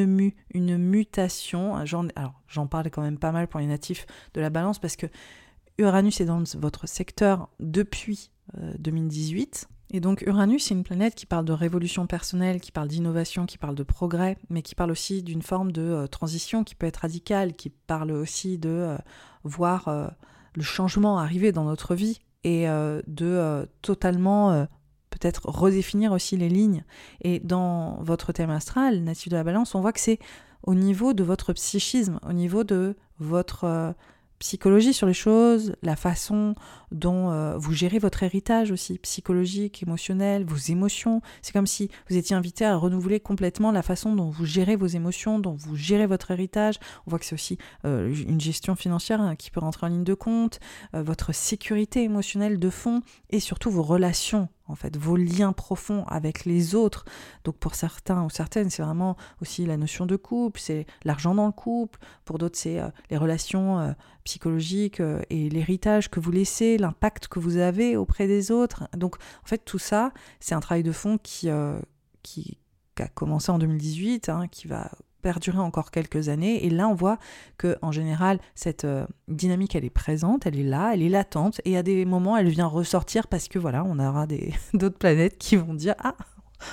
une 0.50 0.78
mutation. 0.78 1.76
alors 1.76 2.42
j'en 2.46 2.66
parle 2.66 2.90
quand 2.90 3.02
même 3.02 3.18
pas 3.18 3.32
mal 3.32 3.48
pour 3.48 3.60
les 3.60 3.66
natifs 3.66 4.06
de 4.34 4.40
la 4.40 4.50
balance 4.50 4.78
parce 4.78 4.96
que 4.96 5.06
Uranus 5.78 6.20
est 6.20 6.24
dans 6.24 6.42
votre 6.56 6.88
secteur 6.88 7.48
depuis 7.60 8.30
2018. 8.78 9.68
Euh, 9.70 9.74
et 9.90 10.00
donc 10.00 10.22
Uranus, 10.26 10.64
c'est 10.64 10.74
une 10.74 10.82
planète 10.82 11.14
qui 11.14 11.24
parle 11.24 11.44
de 11.44 11.52
révolution 11.52 12.06
personnelle, 12.06 12.60
qui 12.60 12.72
parle 12.72 12.88
d'innovation, 12.88 13.46
qui 13.46 13.58
parle 13.58 13.76
de 13.76 13.84
progrès, 13.84 14.36
mais 14.50 14.62
qui 14.62 14.74
parle 14.74 14.90
aussi 14.90 15.22
d'une 15.22 15.40
forme 15.40 15.72
de 15.72 15.82
euh, 15.82 16.06
transition 16.08 16.64
qui 16.64 16.74
peut 16.74 16.86
être 16.86 16.98
radicale, 16.98 17.54
qui 17.54 17.70
parle 17.70 18.10
aussi 18.10 18.58
de 18.58 18.68
euh, 18.68 18.98
voir 19.44 19.88
le 20.54 20.62
changement 20.62 21.18
arriver 21.18 21.52
dans 21.52 21.64
notre 21.64 21.94
vie 21.94 22.18
et 22.44 22.66
de 22.66 23.68
totalement 23.82 24.66
peut-être 25.10 25.48
redéfinir 25.48 26.12
aussi 26.12 26.36
les 26.36 26.48
lignes. 26.48 26.84
Et 27.22 27.38
dans 27.40 28.02
votre 28.02 28.32
thème 28.32 28.50
astral, 28.50 29.02
natif 29.04 29.30
de 29.30 29.36
la 29.36 29.44
balance, 29.44 29.74
on 29.74 29.80
voit 29.80 29.92
que 29.92 30.00
c'est 30.00 30.18
au 30.64 30.74
niveau 30.74 31.14
de 31.14 31.22
votre 31.22 31.52
psychisme, 31.52 32.18
au 32.28 32.32
niveau 32.32 32.64
de 32.64 32.96
votre 33.20 33.94
psychologie 34.38 34.92
sur 34.92 35.06
les 35.06 35.14
choses, 35.14 35.74
la 35.82 35.96
façon 35.96 36.54
dont 36.92 37.30
euh, 37.30 37.56
vous 37.58 37.72
gérez 37.72 37.98
votre 37.98 38.22
héritage 38.22 38.70
aussi, 38.70 38.98
psychologique, 38.98 39.82
émotionnel, 39.82 40.44
vos 40.44 40.56
émotions. 40.56 41.20
C'est 41.42 41.52
comme 41.52 41.66
si 41.66 41.90
vous 42.08 42.16
étiez 42.16 42.36
invité 42.36 42.64
à 42.64 42.76
renouveler 42.76 43.20
complètement 43.20 43.72
la 43.72 43.82
façon 43.82 44.14
dont 44.14 44.30
vous 44.30 44.46
gérez 44.46 44.76
vos 44.76 44.86
émotions, 44.86 45.38
dont 45.38 45.54
vous 45.54 45.76
gérez 45.76 46.06
votre 46.06 46.30
héritage. 46.30 46.76
On 47.06 47.10
voit 47.10 47.18
que 47.18 47.24
c'est 47.24 47.34
aussi 47.34 47.58
euh, 47.84 48.14
une 48.14 48.40
gestion 48.40 48.76
financière 48.76 49.20
hein, 49.20 49.36
qui 49.36 49.50
peut 49.50 49.60
rentrer 49.60 49.86
en 49.86 49.90
ligne 49.90 50.04
de 50.04 50.14
compte, 50.14 50.60
euh, 50.94 51.02
votre 51.02 51.34
sécurité 51.34 52.02
émotionnelle 52.02 52.58
de 52.58 52.70
fond 52.70 53.02
et 53.30 53.40
surtout 53.40 53.70
vos 53.70 53.82
relations 53.82 54.48
en 54.68 54.74
fait, 54.74 54.96
vos 54.96 55.16
liens 55.16 55.52
profonds 55.52 56.04
avec 56.06 56.44
les 56.44 56.74
autres. 56.74 57.04
Donc 57.44 57.56
pour 57.56 57.74
certains 57.74 58.22
ou 58.24 58.30
certaines, 58.30 58.70
c'est 58.70 58.82
vraiment 58.82 59.16
aussi 59.40 59.66
la 59.66 59.76
notion 59.76 60.06
de 60.06 60.16
couple, 60.16 60.60
c'est 60.60 60.86
l'argent 61.04 61.34
dans 61.34 61.46
le 61.46 61.52
couple. 61.52 61.98
Pour 62.24 62.38
d'autres, 62.38 62.58
c'est 62.58 62.78
euh, 62.78 62.88
les 63.10 63.16
relations 63.16 63.80
euh, 63.80 63.92
psychologiques 64.24 65.00
euh, 65.00 65.22
et 65.30 65.48
l'héritage 65.48 66.10
que 66.10 66.20
vous 66.20 66.30
laissez, 66.30 66.78
l'impact 66.78 67.28
que 67.28 67.38
vous 67.38 67.56
avez 67.56 67.96
auprès 67.96 68.26
des 68.26 68.50
autres. 68.50 68.88
Donc 68.96 69.16
en 69.42 69.46
fait, 69.46 69.64
tout 69.64 69.78
ça, 69.78 70.12
c'est 70.40 70.54
un 70.54 70.60
travail 70.60 70.82
de 70.82 70.92
fond 70.92 71.18
qui, 71.18 71.48
qui, 72.22 72.58
a 72.98 73.06
commencé 73.06 73.52
en 73.52 73.58
2018, 73.58 74.28
hein, 74.28 74.48
qui 74.48 74.66
va 74.66 74.90
perdurer 75.28 75.58
encore 75.58 75.90
quelques 75.90 76.30
années. 76.30 76.64
Et 76.64 76.70
là, 76.70 76.88
on 76.88 76.94
voit 76.94 77.18
que 77.58 77.76
en 77.82 77.92
général, 77.92 78.40
cette 78.54 78.86
euh, 78.86 79.06
dynamique, 79.28 79.76
elle 79.76 79.84
est 79.84 79.90
présente, 79.90 80.46
elle 80.46 80.58
est 80.58 80.62
là, 80.62 80.92
elle 80.94 81.02
est 81.02 81.10
latente, 81.10 81.60
et 81.66 81.76
à 81.76 81.82
des 81.82 82.06
moments, 82.06 82.38
elle 82.38 82.48
vient 82.48 82.66
ressortir 82.66 83.26
parce 83.26 83.46
que 83.46 83.58
voilà, 83.58 83.84
on 83.84 83.98
aura 83.98 84.26
des 84.26 84.54
d'autres 84.72 84.96
planètes 84.96 85.36
qui 85.36 85.56
vont 85.56 85.74
dire 85.74 85.94
ah. 86.02 86.14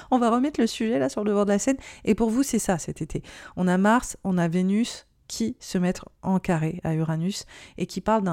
On 0.10 0.20
va 0.20 0.32
remettre 0.32 0.62
le 0.62 0.68
sujet 0.68 1.00
là 1.00 1.10
sur 1.10 1.26
le 1.26 1.32
devant 1.32 1.44
de 1.44 1.50
la 1.50 1.60
scène. 1.60 1.76
Et 2.06 2.16
pour 2.16 2.30
vous, 2.30 2.44
c'est 2.44 2.58
ça 2.60 2.78
cet 2.78 3.02
été. 3.02 3.24
On 3.58 3.68
a 3.68 3.78
Mars, 3.78 4.16
on 4.24 4.38
a 4.38 4.48
Vénus 4.48 5.06
qui 5.28 5.58
se 5.60 5.78
mettent 5.78 6.02
en 6.22 6.40
carré 6.40 6.80
à 6.86 6.96
Uranus 6.96 7.46
et 7.78 7.88
qui 7.88 8.00
parlent 8.00 8.24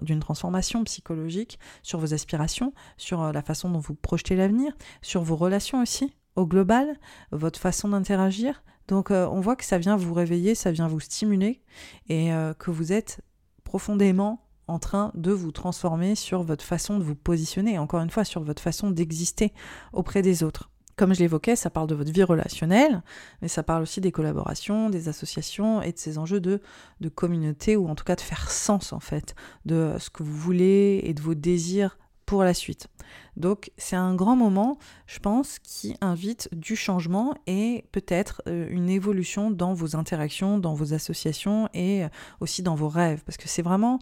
d'une 0.00 0.20
transformation 0.20 0.84
psychologique 0.84 1.58
sur 1.82 1.98
vos 1.98 2.14
aspirations, 2.14 2.72
sur 2.96 3.20
euh, 3.20 3.32
la 3.32 3.42
façon 3.42 3.68
dont 3.68 3.80
vous 3.80 3.94
projetez 3.94 4.36
l'avenir, 4.36 4.72
sur 5.02 5.22
vos 5.22 5.36
relations 5.36 5.82
aussi, 5.82 6.14
au 6.36 6.46
global, 6.46 6.98
votre 7.32 7.58
façon 7.58 7.88
d'interagir, 7.88 8.62
donc 8.88 9.10
euh, 9.10 9.26
on 9.30 9.40
voit 9.40 9.56
que 9.56 9.64
ça 9.64 9.78
vient 9.78 9.96
vous 9.96 10.14
réveiller, 10.14 10.54
ça 10.54 10.72
vient 10.72 10.88
vous 10.88 11.00
stimuler 11.00 11.60
et 12.08 12.32
euh, 12.32 12.54
que 12.54 12.70
vous 12.70 12.92
êtes 12.92 13.20
profondément 13.64 14.44
en 14.68 14.78
train 14.78 15.10
de 15.14 15.32
vous 15.32 15.52
transformer 15.52 16.14
sur 16.14 16.42
votre 16.42 16.64
façon 16.64 16.98
de 16.98 17.04
vous 17.04 17.14
positionner, 17.14 17.78
encore 17.78 18.00
une 18.00 18.10
fois 18.10 18.24
sur 18.24 18.42
votre 18.42 18.62
façon 18.62 18.90
d'exister 18.90 19.52
auprès 19.92 20.22
des 20.22 20.42
autres. 20.42 20.70
Comme 20.96 21.14
je 21.14 21.20
l'évoquais, 21.20 21.56
ça 21.56 21.70
parle 21.70 21.86
de 21.86 21.94
votre 21.94 22.12
vie 22.12 22.22
relationnelle, 22.22 23.02
mais 23.40 23.48
ça 23.48 23.62
parle 23.62 23.82
aussi 23.82 24.00
des 24.00 24.12
collaborations, 24.12 24.90
des 24.90 25.08
associations 25.08 25.80
et 25.80 25.92
de 25.92 25.98
ces 25.98 26.18
enjeux 26.18 26.40
de, 26.40 26.60
de 27.00 27.08
communauté, 27.08 27.76
ou 27.76 27.88
en 27.88 27.94
tout 27.94 28.04
cas 28.04 28.14
de 28.14 28.20
faire 28.20 28.50
sens 28.50 28.92
en 28.92 29.00
fait, 29.00 29.34
de 29.64 29.94
ce 29.98 30.10
que 30.10 30.22
vous 30.22 30.36
voulez 30.36 31.00
et 31.04 31.14
de 31.14 31.22
vos 31.22 31.34
désirs 31.34 31.98
pour 32.32 32.44
la 32.44 32.54
suite. 32.54 32.88
Donc 33.36 33.72
c'est 33.76 33.94
un 33.94 34.14
grand 34.14 34.36
moment, 34.36 34.78
je 35.06 35.18
pense, 35.18 35.58
qui 35.58 35.94
invite 36.00 36.48
du 36.52 36.76
changement 36.76 37.34
et 37.46 37.84
peut-être 37.92 38.40
euh, 38.48 38.68
une 38.70 38.88
évolution 38.88 39.50
dans 39.50 39.74
vos 39.74 39.96
interactions, 39.96 40.56
dans 40.56 40.72
vos 40.72 40.94
associations 40.94 41.68
et 41.74 42.04
euh, 42.04 42.08
aussi 42.40 42.62
dans 42.62 42.74
vos 42.74 42.88
rêves. 42.88 43.22
Parce 43.26 43.36
que 43.36 43.48
c'est 43.48 43.60
vraiment 43.60 43.98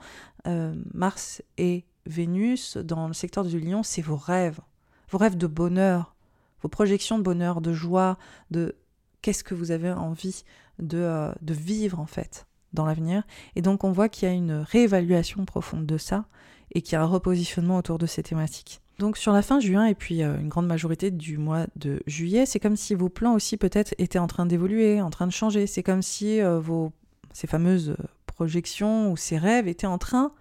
euh, 0.46 0.76
Mars 0.94 1.42
et 1.58 1.84
Vénus 2.06 2.76
dans 2.76 3.08
le 3.08 3.14
secteur 3.14 3.44
du 3.44 3.58
lion, 3.58 3.82
c'est 3.82 4.00
vos 4.00 4.14
rêves, 4.14 4.60
vos 5.10 5.18
rêves 5.18 5.36
de 5.36 5.48
bonheur, 5.48 6.14
vos 6.62 6.68
projections 6.68 7.18
de 7.18 7.24
bonheur, 7.24 7.60
de 7.60 7.72
joie, 7.72 8.16
de 8.52 8.76
qu'est-ce 9.22 9.42
que 9.42 9.56
vous 9.56 9.72
avez 9.72 9.90
envie 9.90 10.44
de, 10.78 11.32
de 11.42 11.52
vivre 11.52 11.98
en 11.98 12.06
fait 12.06 12.46
dans 12.74 12.86
l'avenir. 12.86 13.24
Et 13.56 13.60
donc 13.60 13.82
on 13.82 13.90
voit 13.90 14.08
qu'il 14.08 14.28
y 14.28 14.30
a 14.30 14.34
une 14.34 14.52
réévaluation 14.52 15.44
profonde 15.46 15.84
de 15.84 15.98
ça 15.98 16.26
et 16.72 16.82
qu'il 16.82 16.94
y 16.94 16.96
a 16.96 17.02
un 17.02 17.06
repositionnement 17.06 17.76
autour 17.76 17.98
de 17.98 18.06
ces 18.06 18.22
thématiques. 18.22 18.80
Donc 18.98 19.16
sur 19.16 19.32
la 19.32 19.40
fin 19.40 19.60
juin 19.60 19.86
et 19.86 19.94
puis 19.94 20.22
euh, 20.22 20.38
une 20.38 20.48
grande 20.48 20.66
majorité 20.66 21.10
du 21.10 21.38
mois 21.38 21.66
de 21.76 22.02
juillet, 22.06 22.44
c'est 22.44 22.60
comme 22.60 22.76
si 22.76 22.94
vos 22.94 23.08
plans 23.08 23.34
aussi 23.34 23.56
peut-être 23.56 23.94
étaient 23.98 24.18
en 24.18 24.26
train 24.26 24.44
d'évoluer, 24.44 25.00
en 25.00 25.10
train 25.10 25.26
de 25.26 25.32
changer. 25.32 25.66
C'est 25.66 25.82
comme 25.82 26.02
si 26.02 26.40
euh, 26.40 26.60
vos, 26.60 26.92
ces 27.32 27.46
fameuses 27.46 27.96
projections 28.26 29.10
ou 29.10 29.16
ces 29.16 29.38
rêves 29.38 29.68
étaient 29.68 29.86
en 29.86 29.98
train 29.98 30.32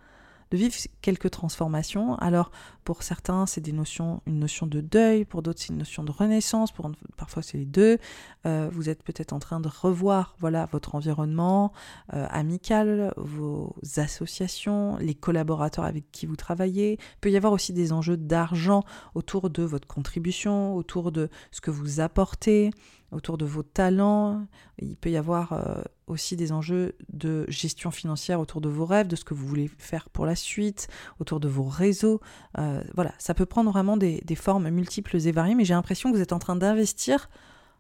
de 0.52 0.58
vivre 0.58 0.76
quelques 1.02 1.30
transformations. 1.30 2.16
Alors 2.16 2.52
pour 2.84 3.04
certains, 3.04 3.46
c'est 3.46 3.62
des 3.62 3.72
notions, 3.72 4.22
une 4.26 4.40
notion 4.40 4.66
de 4.66 4.82
deuil, 4.82 5.26
pour 5.26 5.42
d'autres, 5.42 5.60
c'est 5.60 5.70
une 5.70 5.78
notion 5.78 6.04
de 6.04 6.12
renaissance, 6.12 6.72
pour, 6.72 6.92
parfois 7.18 7.44
c'est 7.44 7.58
les 7.58 7.66
deux. 7.66 7.98
Euh, 8.46 8.70
vous 8.72 8.90
êtes 8.90 9.04
peut-être 9.04 9.34
en 9.34 9.40
train 9.40 9.60
de 9.60 9.68
revoir 9.68 10.36
voilà, 10.40 10.66
votre 10.72 10.96
environnement 10.96 11.72
euh, 12.14 12.26
amical, 12.30 13.14
vos 13.18 13.76
associations, 13.98 14.98
les 14.98 15.16
collaborateurs 15.16 15.86
avec 15.86 16.12
qui 16.12 16.26
vous 16.26 16.36
travaillez. 16.36 16.94
Il 16.94 17.20
peut 17.22 17.32
y 17.32 17.38
avoir 17.38 17.54
aussi 17.54 17.74
des 17.74 17.94
enjeux 17.94 18.18
d'argent 18.18 18.84
autour 19.14 19.50
de 19.50 19.64
votre 19.64 19.88
contribution, 19.88 20.76
autour 20.76 21.12
de 21.12 21.30
ce 21.52 21.62
que 21.62 21.72
vous 21.72 22.00
apportez 22.00 22.72
autour 23.12 23.38
de 23.38 23.46
vos 23.46 23.64
talents. 23.64 24.46
Il 24.78 24.96
peut 24.96 25.10
y 25.10 25.18
avoir 25.18 25.54
euh, 25.54 25.82
aussi 26.10 26.36
des 26.36 26.52
enjeux 26.52 26.96
de 27.14 27.46
gestion 27.48 27.92
financière 27.92 28.40
autour 28.40 28.62
de 28.62 28.70
vos 28.70 28.86
rêves, 28.86 29.08
de 29.08 29.16
ce 29.16 29.24
que 29.24 29.34
vous 29.34 29.48
voulez 29.48 29.70
faire 29.78 30.10
pour 30.10 30.26
la 30.26 30.36
suite, 30.36 30.88
autour 31.20 31.40
de 31.40 31.48
vos 31.48 31.64
réseaux. 31.64 32.20
Euh, 32.58 32.84
voilà, 32.96 33.14
ça 33.20 33.34
peut 33.34 33.46
prendre 33.46 33.72
vraiment 33.72 33.98
des, 33.98 34.22
des 34.26 34.36
formes 34.36 34.70
multiples 34.70 35.16
et 35.16 35.32
variées, 35.32 35.56
mais 35.56 35.66
j'ai 35.66 35.74
l'impression 35.74 36.12
que 36.12 36.16
vous 36.16 36.22
êtes 36.22 36.34
en 36.34 36.40
train 36.40 36.56
d'investir 36.56 37.30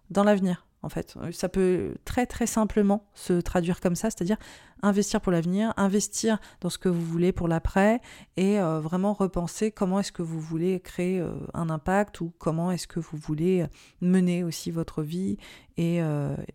dans 0.10 0.24
l'avenir 0.24 0.66
en 0.82 0.90
fait. 0.90 1.16
Euh, 1.18 1.32
ça 1.32 1.50
peut 1.50 1.96
très 2.06 2.26
très 2.26 2.48
simplement 2.48 3.06
se 3.14 3.34
traduire 3.34 3.82
comme 3.82 3.96
ça, 3.96 4.10
c'est-à-dire 4.10 4.38
investir 4.82 5.20
pour 5.20 5.32
l'avenir, 5.32 5.74
investir 5.78 6.40
dans 6.62 6.70
ce 6.70 6.78
que 6.78 6.90
vous 6.90 7.04
voulez 7.04 7.32
pour 7.32 7.48
l'après 7.48 8.02
et 8.38 8.60
euh, 8.60 8.80
vraiment 8.80 9.14
repenser 9.14 9.72
comment 9.72 10.00
est-ce 10.00 10.12
que 10.12 10.22
vous 10.22 10.40
voulez 10.40 10.80
créer 10.80 11.20
euh, 11.20 11.34
un 11.54 11.70
impact 11.70 12.22
ou 12.22 12.32
comment 12.38 12.72
est-ce 12.72 12.88
que 12.88 13.00
vous 13.00 13.18
voulez 13.18 13.66
mener 14.02 14.44
aussi 14.44 14.72
votre 14.72 15.04
vie 15.04 15.38
et 15.78 16.02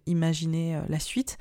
imaginer 0.06 0.78
la 0.88 0.98
suite. 0.98 1.38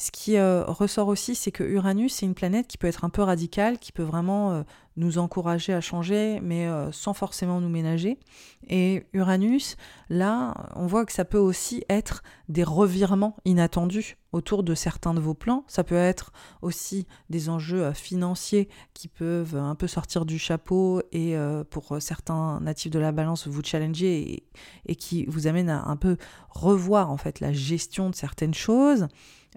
Ce 0.00 0.10
qui 0.10 0.38
euh, 0.38 0.64
ressort 0.64 1.08
aussi, 1.08 1.34
c'est 1.34 1.52
que 1.52 1.62
Uranus, 1.62 2.14
c'est 2.14 2.24
une 2.24 2.34
planète 2.34 2.66
qui 2.66 2.78
peut 2.78 2.86
être 2.86 3.04
un 3.04 3.10
peu 3.10 3.20
radicale, 3.20 3.78
qui 3.78 3.92
peut 3.92 4.02
vraiment 4.02 4.50
euh, 4.50 4.62
nous 4.96 5.18
encourager 5.18 5.74
à 5.74 5.82
changer, 5.82 6.40
mais 6.40 6.66
euh, 6.66 6.90
sans 6.90 7.12
forcément 7.12 7.60
nous 7.60 7.68
ménager. 7.68 8.18
Et 8.66 9.04
Uranus, 9.12 9.76
là, 10.08 10.54
on 10.74 10.86
voit 10.86 11.04
que 11.04 11.12
ça 11.12 11.26
peut 11.26 11.36
aussi 11.36 11.84
être 11.90 12.22
des 12.48 12.64
revirements 12.64 13.36
inattendus 13.44 14.16
autour 14.32 14.62
de 14.62 14.74
certains 14.74 15.12
de 15.12 15.20
vos 15.20 15.34
plans. 15.34 15.64
Ça 15.68 15.84
peut 15.84 15.96
être 15.96 16.32
aussi 16.62 17.06
des 17.28 17.50
enjeux 17.50 17.92
financiers 17.92 18.70
qui 18.94 19.06
peuvent 19.06 19.56
un 19.56 19.74
peu 19.74 19.86
sortir 19.86 20.24
du 20.24 20.38
chapeau 20.38 21.02
et 21.12 21.34
pour 21.68 21.96
certains 22.00 22.60
natifs 22.60 22.92
de 22.92 22.98
la 22.98 23.12
balance 23.12 23.48
vous 23.48 23.62
challenger 23.62 24.44
et, 24.86 24.94
qui 24.94 25.26
vous 25.26 25.46
amènent 25.46 25.68
à 25.68 25.84
un 25.88 25.96
peu 25.96 26.16
revoir 26.48 27.10
en 27.10 27.16
fait 27.16 27.40
la 27.40 27.52
gestion 27.52 28.08
de 28.08 28.14
certaines 28.14 28.54
choses. 28.54 29.08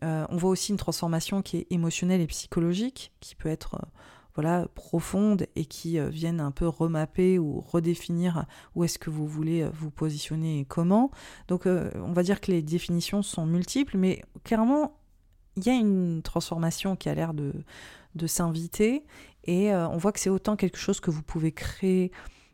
Euh, 0.01 0.25
on 0.29 0.37
voit 0.37 0.49
aussi 0.49 0.71
une 0.71 0.77
transformation 0.77 1.41
qui 1.41 1.57
est 1.57 1.67
émotionnelle 1.69 2.21
et 2.21 2.27
psychologique, 2.27 3.11
qui 3.19 3.35
peut 3.35 3.49
être 3.49 3.75
euh, 3.75 3.85
voilà 4.35 4.67
profonde 4.73 5.45
et 5.55 5.65
qui 5.65 5.99
euh, 5.99 6.09
viennent 6.09 6.39
un 6.39 6.51
peu 6.51 6.67
remapper 6.67 7.37
ou 7.37 7.59
redéfinir 7.61 8.45
où 8.75 8.83
est-ce 8.83 8.97
que 8.97 9.11
vous 9.11 9.27
voulez 9.27 9.67
vous 9.71 9.91
positionner 9.91 10.61
et 10.61 10.65
comment. 10.65 11.11
Donc 11.47 11.67
on 11.67 12.13
va 12.13 12.23
dire 12.23 12.41
que 12.41 12.51
les 12.51 12.61
définitions 12.61 13.21
sont 13.21 13.45
multiples, 13.45 13.97
mais 13.97 14.23
clairement 14.43 14.97
il 15.55 15.67
y 15.67 15.69
a 15.69 15.75
une 15.75 16.23
transformation 16.23 16.95
qui 16.95 17.09
a 17.09 17.13
l'air 17.13 17.35
de, 17.35 17.53
de 18.15 18.25
s'inviter 18.25 19.05
et 19.43 19.71
on 19.75 19.97
voit 19.97 20.11
que 20.11 20.19
c'est 20.19 20.31
autant 20.31 20.55
quelque 20.55 20.79
chose 20.79 20.99
que 20.99 21.11
vous 21.11 21.21
pouvez 21.21 21.51
créer 21.51 22.11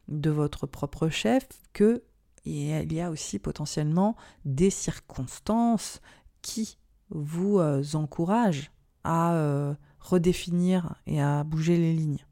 de 0.09 0.29
votre 0.29 0.67
propre 0.67 1.07
chef 1.07 1.47
que 1.71 2.03
il 2.43 2.93
y 2.93 3.01
a 3.01 3.09
aussi 3.09 3.39
potentiellement 3.39 4.17
des 4.43 4.69
circonstances 4.69 6.01
qui 6.41 6.77
vous 7.09 7.59
encourage 7.93 8.71
à 9.03 9.75
redéfinir 9.99 10.95
et 11.05 11.21
à 11.21 11.43
bouger 11.43 11.77
les 11.77 11.93
lignes. 11.93 12.25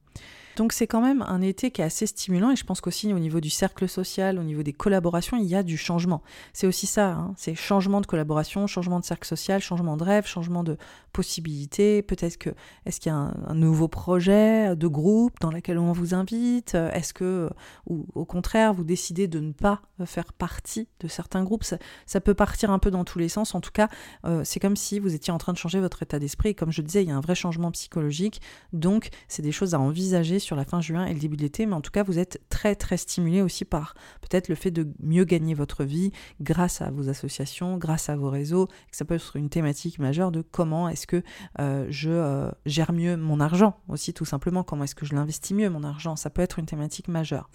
Donc 0.58 0.74
c'est 0.74 0.88
quand 0.88 1.02
même 1.02 1.22
un 1.22 1.42
été 1.42 1.70
qui 1.70 1.82
est 1.82 1.86
assez 1.86 2.08
stimulant 2.08 2.50
et 2.50 2.56
je 2.56 2.64
pense 2.64 2.82
qu'aussi 2.82 3.14
au 3.14 3.20
niveau 3.20 3.40
du 3.40 3.52
cercle 3.52 3.88
social, 3.88 4.40
au 4.40 4.44
niveau 4.44 4.64
des 4.64 4.74
collaborations, 4.74 5.38
il 5.38 5.46
y 5.46 5.54
a 5.54 5.62
du 5.62 5.78
changement. 5.78 6.24
C'est 6.52 6.66
aussi 6.66 6.88
ça, 6.88 7.12
hein. 7.12 7.34
c'est 7.38 7.54
changement 7.54 8.02
de 8.02 8.08
collaboration, 8.08 8.66
changement 8.66 9.00
de 9.00 9.06
cercle 9.06 9.28
social, 9.28 9.62
changement 9.62 9.98
de 9.98 10.04
rêve, 10.04 10.26
changement 10.26 10.64
de 10.64 10.78
possibilités. 11.14 12.02
Peut-être 12.02 12.38
que 12.38 12.50
est-ce 12.88 13.00
qu'il 13.00 13.12
y 13.12 13.16
a 13.16 13.18
un, 13.18 13.54
nouveau 13.54 13.88
projet 13.88 14.76
de 14.76 14.88
groupe 14.88 15.40
dans 15.42 15.52
lequel 15.52 15.78
on 15.78 15.92
vous 15.92 16.16
invite? 16.16 16.74
Est-ce 16.74 17.14
que, 17.14 17.52
ou 17.86 18.08
au 18.16 18.26
contraire, 18.26 18.74
vous 18.74 18.84
décidez 18.84 19.28
de 19.28 19.40
ne 19.40 19.52
pas 19.52 19.82
faire 20.06 20.34
partie 20.34 20.88
de 21.00 21.08
certains 21.08 21.44
groupes? 21.44 21.66
Ça, 22.06 22.22
peut 22.22 22.34
partir 22.34 22.72
un 22.72 22.80
peu 22.80 22.90
dans 22.90 23.04
tous 23.04 23.20
les 23.20 23.30
sens. 23.30 23.54
En 23.54 23.62
tout 23.62 23.72
cas, 23.72 23.90
euh, 24.26 24.42
c'est 24.44 24.60
comme 24.60 24.76
si 24.76 24.98
vous 24.98 25.14
étiez 25.14 25.32
en 25.32 25.38
train 25.38 25.54
de 25.54 25.58
changer 25.58 25.80
votre 25.80 26.02
état 26.02 26.18
d'esprit. 26.18 26.56
Comme 26.56 26.72
je 26.72 26.82
disais, 26.82 27.04
il 27.04 27.10
y 27.10 27.12
a 27.12 27.16
un 27.16 27.22
vrai 27.22 27.36
changement 27.36 27.72
psychologique. 27.72 28.42
Donc, 28.74 29.10
c'est 29.28 29.44
des 29.44 29.52
choses 29.52 29.76
à 29.76 29.80
envisager 29.80 30.40
sur 30.48 30.56
la 30.56 30.64
fin 30.66 30.80
juin 30.82 31.06
et 31.06 31.14
le 31.14 31.20
début 31.20 31.36
de 31.36 31.42
l'été, 31.42 31.66
mais 31.66 31.74
en 31.74 31.82
tout 31.82 31.92
cas, 31.92 32.04
vous 32.04 32.20
êtes 32.20 32.42
très 32.50 32.74
très 32.76 32.96
stimulé 32.96 33.42
aussi 33.42 33.66
par 33.66 33.94
peut-être 34.22 34.48
le 34.48 34.56
fait 34.56 34.72
de 34.72 34.88
mieux 35.00 35.26
gagner 35.26 35.54
votre 35.54 35.84
vie 35.84 36.12
grâce 36.42 36.82
à 36.82 36.90
vos 36.90 37.10
associations, 37.10 37.78
grâce 37.78 38.10
à 38.10 38.16
vos 38.16 38.30
réseaux. 38.30 38.68
ça 38.92 39.04
peut 39.04 39.16
être 39.16 39.36
une 39.36 39.50
thématique 39.50 40.00
majeure 40.00 40.32
de 40.32 40.42
comment 40.42 40.88
est-ce 40.88 41.06
que 41.06 41.22
euh, 41.60 41.86
je 41.90 42.10
euh, 42.10 42.50
gère 42.66 42.94
mieux 42.94 43.18
mon 43.18 43.42
argent 43.42 43.78
aussi, 43.90 44.14
tout 44.14 44.26
simplement. 44.26 44.64
Comment 44.64 44.86
est-ce 44.86 44.96
que 44.96 45.06
je 45.06 45.14
l'investis 45.14 45.56
mieux 45.56 45.70
mon 45.70 45.84
argent 45.84 46.16
Ça 46.16 46.30
peut 46.30 46.42
être 46.42 46.60
une 46.60 46.66
thématique 46.66 47.10
majeure. 47.10 47.50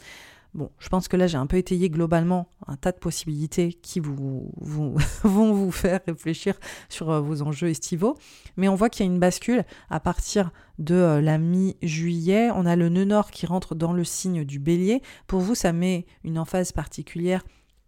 Bon, 0.54 0.70
je 0.78 0.90
pense 0.90 1.08
que 1.08 1.16
là, 1.16 1.26
j'ai 1.26 1.38
un 1.38 1.46
peu 1.46 1.56
étayé 1.56 1.88
globalement 1.88 2.46
un 2.66 2.76
tas 2.76 2.92
de 2.92 2.98
possibilités 2.98 3.72
qui 3.72 4.00
vous, 4.00 4.52
vont 5.24 5.52
vous 5.52 5.70
faire 5.70 6.00
réfléchir 6.06 6.54
sur 6.90 7.10
euh, 7.10 7.20
vos 7.20 7.40
enjeux 7.40 7.68
estivaux. 7.68 8.18
Mais 8.58 8.68
on 8.68 8.74
voit 8.74 8.90
qu'il 8.90 9.06
y 9.06 9.08
a 9.08 9.12
une 9.12 9.18
bascule 9.18 9.64
à 9.88 9.98
partir 9.98 10.50
de 10.78 10.94
euh, 10.94 11.20
la 11.22 11.38
mi-juillet. 11.38 12.50
On 12.50 12.66
a 12.66 12.76
le 12.76 12.90
nœud 12.90 13.04
nord 13.06 13.30
qui 13.30 13.46
rentre 13.46 13.74
dans 13.74 13.94
le 13.94 14.04
signe 14.04 14.44
du 14.44 14.58
bélier. 14.58 15.00
Pour 15.26 15.40
vous, 15.40 15.54
ça 15.54 15.72
met 15.72 16.04
une 16.22 16.38
emphase 16.38 16.72
particulière 16.72 17.42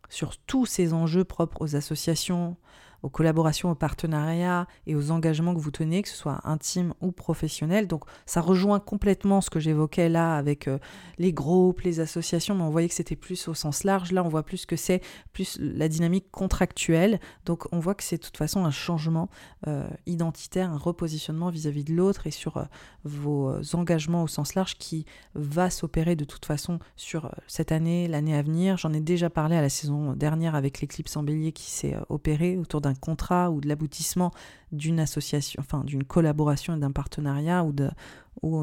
sur 0.09 0.39
tous 0.39 0.65
ces 0.65 0.95
enjeux 0.95 1.25
propres 1.25 1.61
aux 1.61 1.77
associations, 1.77 2.57
aux 3.05 3.11
collaborations, 3.11 3.71
aux 3.71 3.75
partenariats 3.75 4.67
et 4.87 4.97
aux 4.97 5.11
engagements 5.11 5.55
que 5.55 5.61
vous 5.61 5.71
tenez, 5.71 6.03
que 6.03 6.09
ce 6.09 6.17
soit 6.17 6.41
intime 6.45 6.95
ou 7.03 7.13
professionnel. 7.13 7.87
Donc 7.87 8.05
ça 8.25 8.41
rejoint 8.41 8.81
complètement 8.81 9.43
ce 9.43 9.51
que 9.51 9.61
j'évoquais 9.61 10.09
là 10.09 10.37
avec 10.37 10.69
euh, 10.69 10.79
les 11.19 11.35
groupes, 11.35 11.83
les 11.83 12.01
associations, 12.01 12.55
mais 12.55 12.63
on 12.63 12.71
voyait 12.71 12.89
que 12.89 12.95
c'était 12.95 13.15
plus 13.15 13.47
au 13.47 13.53
sens 13.53 13.85
large. 13.85 14.11
Là, 14.11 14.25
on 14.25 14.29
voit 14.29 14.43
plus 14.43 14.65
que 14.65 14.75
c'est 14.75 15.03
plus 15.35 15.59
la 15.61 15.89
dynamique 15.89 16.31
contractuelle. 16.31 17.21
Donc 17.45 17.67
on 17.73 17.79
voit 17.79 17.95
que 17.95 18.03
c'est 18.03 18.17
de 18.17 18.23
toute 18.23 18.39
façon 18.39 18.65
un 18.65 18.71
changement 18.71 19.29
euh, 19.67 19.87
identitaire, 20.07 20.71
un 20.71 20.79
repositionnement 20.79 21.51
vis-à-vis 21.51 21.85
de 21.85 21.93
l'autre 21.93 22.27
et 22.27 22.31
sur 22.31 22.57
euh, 22.57 22.65
vos 23.05 23.53
engagements 23.75 24.23
au 24.23 24.29
sens 24.29 24.55
large 24.55 24.79
qui 24.79 25.05
va 25.35 25.69
s'opérer 25.69 26.17
de 26.17 26.25
toute 26.25 26.47
façon 26.47 26.79
sur 26.97 27.31
cette 27.49 27.71
année, 27.71 28.09
l'année 28.09 28.35
à 28.35 28.41
venir. 28.41 28.79
J'en 28.79 28.95
ai 28.95 29.01
déjà 29.01 29.29
parlé 29.29 29.57
à 29.57 29.61
la 29.61 29.69
saison 29.69 30.15
dernière 30.15 30.55
avec 30.55 30.81
l'éclipse 30.81 31.19
en 31.19 31.23
bélier 31.23 31.53
qui 31.53 31.71
s'est 31.71 31.97
opérée 32.09 32.57
autour 32.57 32.81
d'un 32.81 32.94
contrat 32.95 33.51
ou 33.51 33.61
de 33.61 33.69
l'aboutissement 33.69 34.33
d'une 34.73 35.01
association, 35.01 35.61
enfin 35.61 35.85
d'une 35.85 36.05
collaboration 36.05 36.77
et 36.77 36.79
d'un 36.79 36.93
partenariat 36.93 37.65
ou, 37.65 37.73
de, 37.73 37.91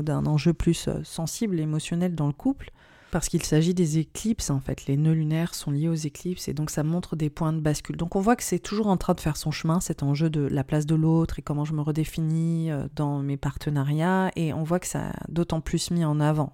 d'un 0.04 0.26
enjeu 0.26 0.54
plus 0.54 0.88
euh, 0.88 1.02
sensible, 1.04 1.60
émotionnel 1.60 2.16
dans 2.16 2.28
le 2.28 2.34
couple. 2.34 2.72
Parce 3.12 3.28
qu'il 3.28 3.44
s'agit 3.44 3.74
des 3.74 3.98
éclipses, 3.98 4.50
en 4.50 4.62
fait, 4.62 4.86
les 4.86 4.96
nœuds 4.96 5.12
lunaires 5.12 5.54
sont 5.54 5.70
liés 5.70 5.90
aux 5.90 5.94
éclipses 5.94 6.48
et 6.48 6.54
donc 6.54 6.70
ça 6.70 6.82
montre 6.82 7.18
des 7.18 7.30
points 7.30 7.52
de 7.52 7.60
bascule. 7.60 7.98
Donc 7.98 8.16
on 8.16 8.22
voit 8.22 8.38
que 8.38 8.44
c'est 8.44 8.60
toujours 8.60 8.88
en 8.88 8.96
train 8.96 9.14
de 9.14 9.20
faire 9.20 9.36
son 9.36 9.52
chemin, 9.52 9.82
cet 9.82 10.02
enjeu 10.02 10.30
de 10.30 10.40
la 10.40 10.64
place 10.64 10.86
de 10.86 10.96
l'autre 10.96 11.38
et 11.38 11.42
comment 11.42 11.66
je 11.66 11.74
me 11.74 11.82
redéfinis 11.82 12.72
euh, 12.72 12.88
dans 12.96 13.20
mes 13.20 13.36
partenariats 13.36 14.32
et 14.38 14.54
on 14.54 14.64
voit 14.64 14.80
que 14.80 14.88
ça 14.88 15.10
a 15.10 15.14
d'autant 15.28 15.60
plus 15.60 15.92
mis 15.92 16.06
en 16.06 16.22
avant, 16.22 16.54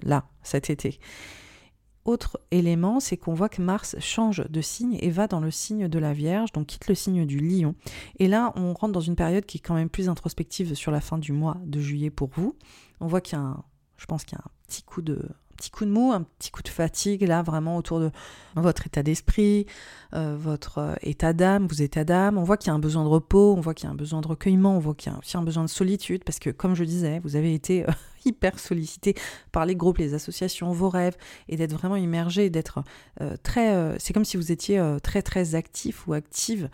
là, 0.00 0.26
cet 0.44 0.70
été. 0.70 1.00
Autre 2.06 2.40
élément, 2.52 3.00
c'est 3.00 3.16
qu'on 3.16 3.34
voit 3.34 3.48
que 3.48 3.60
Mars 3.60 3.96
change 3.98 4.44
de 4.48 4.60
signe 4.60 4.96
et 5.00 5.10
va 5.10 5.26
dans 5.26 5.40
le 5.40 5.50
signe 5.50 5.88
de 5.88 5.98
la 5.98 6.12
Vierge, 6.12 6.52
donc 6.52 6.66
quitte 6.66 6.86
le 6.86 6.94
signe 6.94 7.26
du 7.26 7.40
Lion. 7.40 7.74
Et 8.20 8.28
là, 8.28 8.52
on 8.54 8.74
rentre 8.74 8.92
dans 8.92 9.00
une 9.00 9.16
période 9.16 9.44
qui 9.44 9.58
est 9.58 9.60
quand 9.60 9.74
même 9.74 9.90
plus 9.90 10.08
introspective 10.08 10.74
sur 10.74 10.92
la 10.92 11.00
fin 11.00 11.18
du 11.18 11.32
mois 11.32 11.56
de 11.64 11.80
juillet 11.80 12.10
pour 12.10 12.30
vous. 12.32 12.54
On 13.00 13.08
voit 13.08 13.20
qu'il 13.20 13.36
y 13.36 13.40
a 13.40 13.44
un, 13.44 13.64
je 13.96 14.06
pense 14.06 14.24
qu'il 14.24 14.38
y 14.38 14.40
a 14.40 14.44
un 14.44 14.50
petit 14.68 14.84
coup 14.84 15.02
de, 15.02 15.20
petit 15.56 15.70
coup 15.70 15.84
de 15.84 15.90
mou, 15.90 16.12
un 16.12 16.22
petit 16.22 16.52
coup 16.52 16.62
de 16.62 16.68
fatigue 16.68 17.22
là 17.22 17.42
vraiment 17.42 17.76
autour 17.76 17.98
de 17.98 18.12
votre 18.54 18.86
état 18.86 19.02
d'esprit, 19.02 19.66
euh, 20.14 20.36
votre 20.38 20.78
euh, 20.78 20.94
état 21.02 21.32
d'âme, 21.32 21.66
vos 21.66 21.74
états 21.74 22.04
d'âme. 22.04 22.38
On 22.38 22.44
voit 22.44 22.56
qu'il 22.56 22.68
y 22.68 22.70
a 22.70 22.74
un 22.74 22.78
besoin 22.78 23.02
de 23.02 23.08
repos, 23.08 23.54
on 23.56 23.60
voit 23.60 23.74
qu'il 23.74 23.86
y 23.86 23.88
a 23.88 23.92
un 23.92 23.96
besoin 23.96 24.20
de 24.20 24.28
recueillement, 24.28 24.76
on 24.76 24.78
voit 24.78 24.94
qu'il 24.94 25.10
y 25.10 25.14
a 25.14 25.38
un 25.38 25.42
besoin 25.42 25.64
de 25.64 25.68
solitude 25.68 26.22
parce 26.22 26.38
que 26.38 26.50
comme 26.50 26.74
je 26.74 26.84
disais, 26.84 27.20
vous 27.24 27.34
avez 27.34 27.52
été 27.52 27.84
euh, 27.84 27.92
hyper 28.26 28.58
sollicité 28.58 29.14
par 29.52 29.64
les 29.64 29.76
groupes, 29.76 29.98
les 29.98 30.14
associations, 30.14 30.72
vos 30.72 30.90
rêves, 30.90 31.16
et 31.48 31.56
d'être 31.56 31.72
vraiment 31.72 31.96
immergé, 31.96 32.50
d'être 32.50 32.82
euh, 33.20 33.36
très... 33.42 33.74
Euh, 33.74 33.96
c'est 33.98 34.12
comme 34.12 34.24
si 34.24 34.36
vous 34.36 34.52
étiez 34.52 34.78
euh, 34.78 34.98
très 34.98 35.22
très 35.22 35.54
actif 35.54 36.06
ou 36.06 36.12
active 36.12 36.68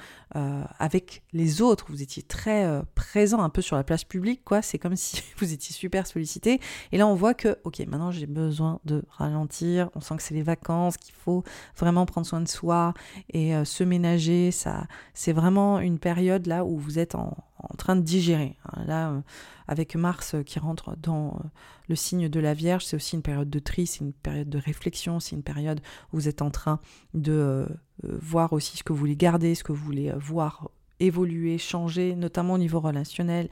avec 0.78 1.22
les 1.34 1.60
autres, 1.60 1.84
vous 1.90 2.00
étiez 2.00 2.22
très 2.22 2.66
présent 2.94 3.42
un 3.42 3.50
peu 3.50 3.60
sur 3.60 3.76
la 3.76 3.84
place 3.84 4.02
publique, 4.02 4.42
quoi. 4.46 4.62
C'est 4.62 4.78
comme 4.78 4.96
si 4.96 5.22
vous 5.36 5.52
étiez 5.52 5.74
super 5.74 6.06
sollicité. 6.06 6.58
Et 6.90 6.96
là, 6.96 7.06
on 7.06 7.14
voit 7.14 7.34
que, 7.34 7.58
ok, 7.64 7.80
maintenant 7.80 8.10
j'ai 8.10 8.24
besoin 8.24 8.80
de 8.86 9.04
ralentir, 9.10 9.90
on 9.94 10.00
sent 10.00 10.16
que 10.16 10.22
c'est 10.22 10.32
les 10.32 10.42
vacances, 10.42 10.96
qu'il 10.96 11.14
faut 11.14 11.44
vraiment 11.76 12.06
prendre 12.06 12.26
soin 12.26 12.40
de 12.40 12.48
soi 12.48 12.94
et 13.28 13.52
se 13.66 13.84
ménager. 13.84 14.52
Ça, 14.52 14.86
c'est 15.12 15.34
vraiment 15.34 15.80
une 15.80 15.98
période 15.98 16.46
là 16.46 16.64
où 16.64 16.78
vous 16.78 16.98
êtes 16.98 17.14
en, 17.14 17.36
en 17.62 17.74
train 17.76 17.96
de 17.96 18.02
digérer. 18.02 18.56
Hein. 18.66 18.84
Là, 18.86 19.10
euh, 19.10 19.20
avec 19.68 19.94
Mars 19.96 20.34
euh, 20.34 20.42
qui 20.42 20.58
rentre 20.58 20.96
dans 20.96 21.28
euh, 21.28 21.48
le 21.88 21.96
signe 21.96 22.28
de 22.28 22.40
la 22.40 22.54
Vierge, 22.54 22.84
c'est 22.84 22.96
aussi 22.96 23.16
une 23.16 23.22
période 23.22 23.50
de 23.50 23.58
tri, 23.58 23.86
c'est 23.86 24.00
une 24.00 24.12
période 24.12 24.48
de 24.48 24.58
réflexion, 24.58 25.20
c'est 25.20 25.36
une 25.36 25.42
période 25.42 25.80
où 26.12 26.16
vous 26.16 26.28
êtes 26.28 26.42
en 26.42 26.50
train 26.50 26.80
de 27.14 27.66
voir 28.02 28.52
aussi 28.52 28.76
ce 28.76 28.82
que 28.82 28.92
vous 28.92 28.98
voulez 28.98 29.16
garder, 29.16 29.54
ce 29.54 29.62
que 29.62 29.72
vous 29.72 29.84
voulez 29.84 30.12
voir 30.16 30.70
évoluer, 30.98 31.58
changer, 31.58 32.16
notamment 32.16 32.54
au 32.54 32.58
niveau 32.58 32.80
relationnel 32.80 33.48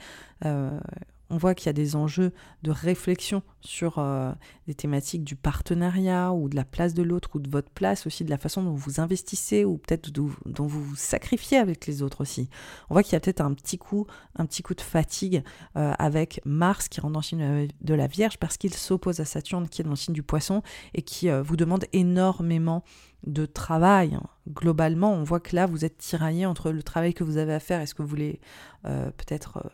on 1.31 1.37
voit 1.37 1.55
qu'il 1.55 1.67
y 1.67 1.71
a 1.71 1.73
des 1.73 1.97
enjeux 1.97 2.33
de 2.63 2.71
réflexion 2.71 3.43
sur 3.61 3.99
euh, 3.99 4.33
des 4.67 4.75
thématiques 4.75 5.23
du 5.23 5.37
partenariat 5.37 6.33
ou 6.33 6.49
de 6.49 6.57
la 6.57 6.65
place 6.65 6.93
de 6.93 7.03
l'autre 7.03 7.31
ou 7.35 7.39
de 7.39 7.49
votre 7.49 7.71
place 7.71 8.07
aussi, 8.07 8.25
de 8.25 8.31
la 8.31 8.39
façon 8.39 8.63
dont 8.63 8.75
vous 8.75 9.01
investissez 9.01 9.65
ou 9.65 9.79
peut-être 9.79 10.11
dont 10.11 10.67
vous 10.67 10.83
vous 10.83 10.97
sacrifiez 10.97 11.59
avec 11.59 11.87
les 11.87 12.03
autres 12.03 12.23
aussi. 12.23 12.51
On 12.91 12.95
voit 12.95 13.03
qu'il 13.03 13.13
y 13.13 13.17
a 13.17 13.21
peut-être 13.21 13.41
un 13.41 13.55
petit 13.55 13.79
coup, 13.79 14.07
un 14.37 14.45
petit 14.45 14.63
coup 14.63 14.75
de 14.75 14.81
fatigue 14.81 15.43
euh, 15.77 15.93
avec 15.99 16.41
Mars 16.45 16.89
qui 16.89 17.01
rentre 17.01 17.13
dans 17.13 17.21
le 17.21 17.25
signe 17.25 17.69
de 17.81 17.95
la 17.95 18.07
Vierge 18.09 18.39
parce 18.39 18.57
qu'il 18.57 18.75
s'oppose 18.75 19.21
à 19.21 19.25
Saturne 19.25 19.69
qui 19.69 19.83
est 19.83 19.85
dans 19.85 19.91
le 19.91 19.97
signe 19.97 20.15
du 20.15 20.25
Poisson 20.25 20.63
et 20.95 21.03
qui 21.03 21.31
euh, 21.31 21.43
vous 21.43 21.57
demande 21.57 21.85
énormément 21.93 22.83
de 23.27 23.47
travail. 23.47 24.19
Globalement, 24.49 25.13
on 25.13 25.23
voit 25.23 25.41
que 25.41 25.55
là, 25.55 25.67
vous 25.67 25.85
êtes 25.85 25.99
tiraillé 25.99 26.47
entre 26.47 26.73
le 26.73 26.83
travail 26.83 27.13
que 27.13 27.23
vous 27.23 27.37
avez 27.37 27.53
à 27.53 27.61
faire 27.61 27.83
et 27.83 27.87
ce 27.87 27.95
que 27.95 28.03
vous 28.03 28.09
voulez 28.09 28.41
peut-être 28.83 29.71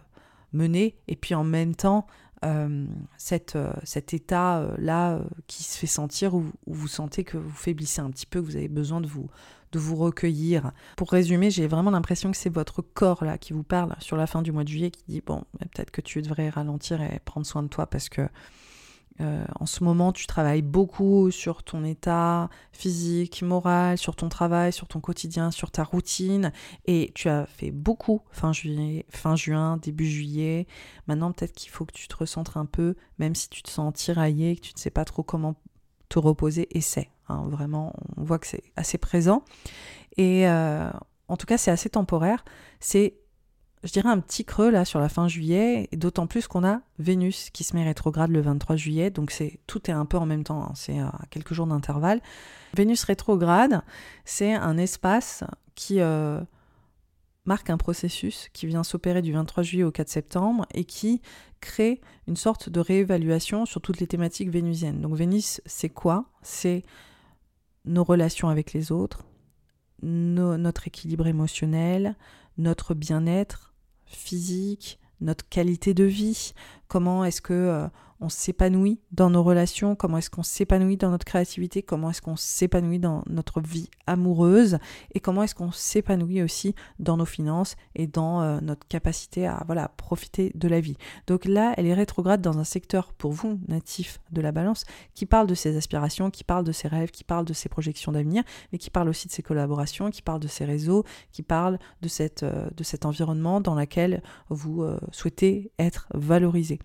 mener, 0.53 0.97
et 1.09 1.17
puis 1.17 1.35
en 1.35 1.45
même 1.45 1.75
temps, 1.75 2.07
euh, 2.45 2.87
euh, 3.55 3.73
cet 3.85 4.15
état-là 4.15 5.15
euh, 5.15 5.25
qui 5.47 5.65
se 5.65 5.79
fait 5.79 5.87
sentir 5.87 6.35
où, 6.35 6.45
vous 6.67 6.89
sentez 6.89 7.25
que 7.25 7.39
vous 7.39 7.51
faiblissez 7.51 8.01
un 8.01 8.11
petit 8.11 8.27
peu, 8.27 8.39
vous 8.39 8.57
avez 8.57 8.69
besoin 8.69 9.01
de 9.01 9.07
vous, 9.07 9.29
de 9.73 9.79
vous 9.79 9.97
recueillir. 9.97 10.73
Pour 10.97 11.11
résumer, 11.11 11.51
j'ai 11.51 11.67
vraiment 11.67 11.91
l'impression 11.91 12.31
que 12.31 12.37
c'est 12.37 12.53
votre 12.53 12.83
corps 12.83 13.25
là 13.25 13.39
qui 13.39 13.53
vous 13.53 13.63
parle 13.63 13.97
sur 14.01 14.17
la 14.17 14.27
fin 14.27 14.43
du 14.43 14.53
mois 14.53 14.65
de 14.65 14.69
juillet 14.69 14.91
qui 14.91 15.03
dit 15.09 15.23
bon, 15.25 15.45
peut-être 15.59 15.91
que 15.91 16.01
tu 16.01 16.21
devrais 16.23 16.51
ralentir 16.51 17.01
et 17.01 17.21
prendre 17.25 17.47
soin 17.47 17.63
de 17.63 17.69
toi 17.69 17.87
parce 17.87 18.09
que 18.09 18.29
euh, 19.21 19.45
en 19.59 19.67
ce 19.67 19.83
moment, 19.83 20.13
tu 20.13 20.27
travailles 20.27 20.63
beaucoup 20.63 21.31
sur 21.31 21.63
ton 21.63 21.85
état 21.85 22.51
physique, 22.73 23.43
moral, 23.43 23.99
sur 23.99 24.17
ton 24.17 24.29
travail, 24.29 24.73
sur 24.73 24.89
ton 24.89 25.01
quotidien, 25.01 25.51
sur 25.51 25.71
ta 25.71 25.85
routine. 25.85 26.53
Et 26.87 27.13
tu 27.15 27.29
as 27.29 27.47
fait 27.47 27.71
beaucoup 27.71 28.23
fin, 28.31 28.53
juillet, 28.53 29.07
fin 29.09 29.37
juin, 29.37 29.79
début 29.79 30.07
juillet. 30.07 30.67
Maintenant, 31.07 31.33
peut-être 31.33 31.53
qu'il 31.53 31.71
faut 31.71 31.85
que 31.85 31.95
tu 31.95 32.09
te 32.09 32.17
recentres 32.17 32.57
un 32.57 32.67
peu, 32.67 32.95
même 33.19 33.35
si 33.35 33.49
tu 33.49 33.63
te 33.63 33.71
sens 33.71 33.93
tiraillé, 33.95 34.57
que 34.57 34.63
tu 34.63 34.75
ne 34.75 34.79
sais 34.79 34.91
pas 34.91 35.05
trop 35.05 35.23
comment 35.23 35.55
te 36.09 36.19
reposer. 36.19 36.69
Essaie. 36.77 37.11
Hein, 37.29 37.45
vraiment, 37.49 37.95
on 38.17 38.23
voit 38.23 38.39
que 38.39 38.47
c'est 38.47 38.65
assez 38.77 38.99
présent. 38.99 39.45
Et 40.17 40.49
euh, 40.49 40.91
en 41.29 41.37
tout 41.37 41.47
cas, 41.47 41.59
c'est 41.59 41.71
assez 41.71 41.91
temporaire. 41.91 42.45
C'est 42.81 43.15
je 43.87 43.93
dirais 43.93 44.09
un 44.09 44.19
petit 44.19 44.45
creux 44.45 44.71
là 44.71 44.85
sur 44.85 44.99
la 44.99 45.09
fin 45.09 45.29
juillet, 45.29 45.89
et 45.93 45.97
d'autant 45.97 46.27
plus 46.27 46.49
qu'on 46.49 46.65
a 46.65 46.81
Vénus 46.99 47.51
qui 47.51 47.65
se 47.65 47.77
met 47.77 47.85
rétrograde 47.85 48.31
le 48.31 48.41
23 48.41 48.77
juillet, 48.77 49.11
donc 49.11 49.31
c'est 49.31 49.61
tout 49.67 49.89
est 49.91 49.95
un 49.95 50.05
peu 50.05 50.19
en 50.19 50.27
même 50.27 50.45
temps, 50.45 50.65
hein, 50.65 50.73
c'est 50.75 50.99
à 50.99 51.13
quelques 51.31 51.55
jours 51.55 51.67
d'intervalle. 51.67 52.21
Vénus 52.75 53.05
rétrograde, 53.05 53.83
c'est 54.25 54.55
un 54.55 54.77
espace 54.77 55.45
qui 55.77 56.01
euh, 56.01 56.41
marque 57.45 57.71
un 57.71 57.77
processus 57.77 58.49
qui 58.53 58.67
vient 58.67 58.83
s'opérer 58.83 59.23
du 59.23 59.33
23 59.33 59.63
juillet 59.63 59.85
au 59.85 59.93
4 59.93 60.09
septembre 60.09 60.67
et 60.75 60.85
qui 60.85 61.23
crée 61.61 62.01
une 62.27 62.37
sorte 62.37 62.69
de 62.69 62.81
réévaluation 62.81 63.67
sur 63.67 63.81
toutes 63.81 64.01
les 64.01 64.09
thématiques 64.09 64.51
vénusiennes. 64.51 65.01
Donc 65.01 65.15
Vénus, 65.15 65.61
c'est 65.65 65.91
quoi? 65.91 66.27
C'est 66.43 66.83
nos 67.85 68.03
relations 68.03 68.49
avec 68.49 68.73
les 68.73 68.91
autres, 68.91 69.25
notre 70.03 70.89
équilibre 70.89 71.29
émotionnel, 71.29 72.17
notre 72.59 72.95
bien-être 72.95 73.66
physique, 74.07 74.99
notre 75.21 75.49
qualité 75.49 75.95
de 75.95 76.05
vie, 76.05 76.53
comment 76.89 77.25
est-ce 77.25 77.41
que 77.41 77.53
euh, 77.53 77.89
on 78.21 78.29
s'épanouit 78.29 79.01
dans 79.13 79.31
nos 79.31 79.43
relations, 79.43 79.95
comment 79.95 80.19
est-ce 80.19 80.31
qu'on 80.31 80.43
s'épanouit 80.43 80.97
dans 80.97 81.11
notre 81.11 81.25
créativité, 81.25 81.83
comment 81.83 82.11
est-ce 82.11 82.23
qu'on 82.23 82.37
s'épanouit 82.37 82.99
dans 82.99 83.23
notre 83.29 83.61
vie 83.61 83.91
amoureuse 84.07 84.79
et 85.15 85.21
comment 85.21 85.43
est-ce 85.43 85.55
qu'on 85.55 85.73
s'épanouit 85.73 86.43
aussi 86.43 86.75
dans 86.99 87.17
nos 87.17 87.25
finances 87.25 87.77
et 87.95 88.07
dans 88.07 88.41
euh, 88.41 88.61
notre 88.61 88.87
capacité 88.89 89.47
à 89.47 89.63
voilà, 89.67 89.89
profiter 89.97 90.53
de 90.55 90.69
la 90.69 90.81
vie. 90.81 90.97
Donc 91.27 91.45
là, 91.45 91.75
elle 91.77 91.87
est 91.87 91.95
rétrograde 91.95 92.41
dans 92.41 92.59
un 92.59 92.65
secteur 92.65 93.13
pour 93.13 93.33
vous, 93.33 93.59
natif 93.69 94.21
de 94.33 94.41
la 94.41 94.53
balance, 94.53 94.85
qui 95.15 95.27
parle 95.27 95.47
de 95.47 95.55
ses 95.55 95.77
aspirations, 95.77 96.31
qui 96.31 96.45
parle 96.45 96.65
de 96.65 96.73
ses 96.73 96.89
rêves, 96.89 97.11
qui 97.11 97.25
parle 97.25 97.45
de 97.45 97.53
ses 97.53 97.69
projections 97.69 98.13
d'avenir, 98.13 98.43
mais 98.73 98.79
qui 98.79 98.91
parle 98.91 99.09
aussi 99.09 99.29
de 99.29 99.33
ses 99.33 99.43
collaborations, 99.43 100.11
qui 100.11 100.23
parle 100.23 100.41
de 100.41 100.49
ses 100.49 100.65
réseaux, 100.65 101.05
qui 101.33 101.43
parle 101.43 101.79
de, 102.03 102.09
euh, 102.43 102.69
cet 102.83 103.05
environnement 103.05 103.61
dans 103.61 103.75
lequel 103.75 104.23
vous 104.49 104.83
euh, 104.83 104.99
souhaitez 105.13 105.73
être 105.79 106.07
valorisé 106.15 106.79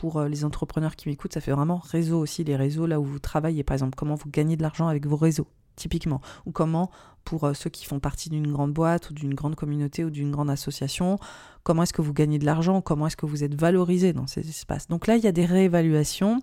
pour 0.00 0.18
euh, 0.18 0.28
les 0.28 0.44
entrepreneurs 0.44 0.96
qui 0.96 1.08
m'écoutent, 1.08 1.32
ça 1.32 1.40
fait 1.40 1.52
vraiment 1.52 1.78
réseau 1.78 2.20
aussi, 2.20 2.44
les 2.44 2.56
réseaux 2.56 2.86
là 2.86 3.00
où 3.00 3.04
vous 3.04 3.18
travaillez, 3.18 3.64
par 3.64 3.74
exemple, 3.74 3.94
comment 3.96 4.14
vous 4.14 4.28
gagnez 4.30 4.56
de 4.56 4.62
l'argent 4.62 4.88
avec 4.88 5.06
vos 5.06 5.16
réseaux, 5.16 5.46
typiquement, 5.74 6.20
ou 6.44 6.52
comment, 6.52 6.90
pour 7.24 7.44
euh, 7.44 7.54
ceux 7.54 7.70
qui 7.70 7.86
font 7.86 7.98
partie 7.98 8.28
d'une 8.28 8.52
grande 8.52 8.72
boîte 8.72 9.10
ou 9.10 9.14
d'une 9.14 9.34
grande 9.34 9.54
communauté 9.54 10.04
ou 10.04 10.10
d'une 10.10 10.30
grande 10.30 10.50
association, 10.50 11.18
comment 11.62 11.82
est-ce 11.82 11.94
que 11.94 12.02
vous 12.02 12.12
gagnez 12.12 12.38
de 12.38 12.44
l'argent, 12.44 12.82
comment 12.82 13.06
est-ce 13.06 13.16
que 13.16 13.26
vous 13.26 13.42
êtes 13.42 13.58
valorisé 13.58 14.12
dans 14.12 14.26
ces 14.26 14.48
espaces. 14.48 14.88
Donc 14.88 15.06
là, 15.06 15.16
il 15.16 15.24
y 15.24 15.28
a 15.28 15.32
des 15.32 15.46
réévaluations. 15.46 16.40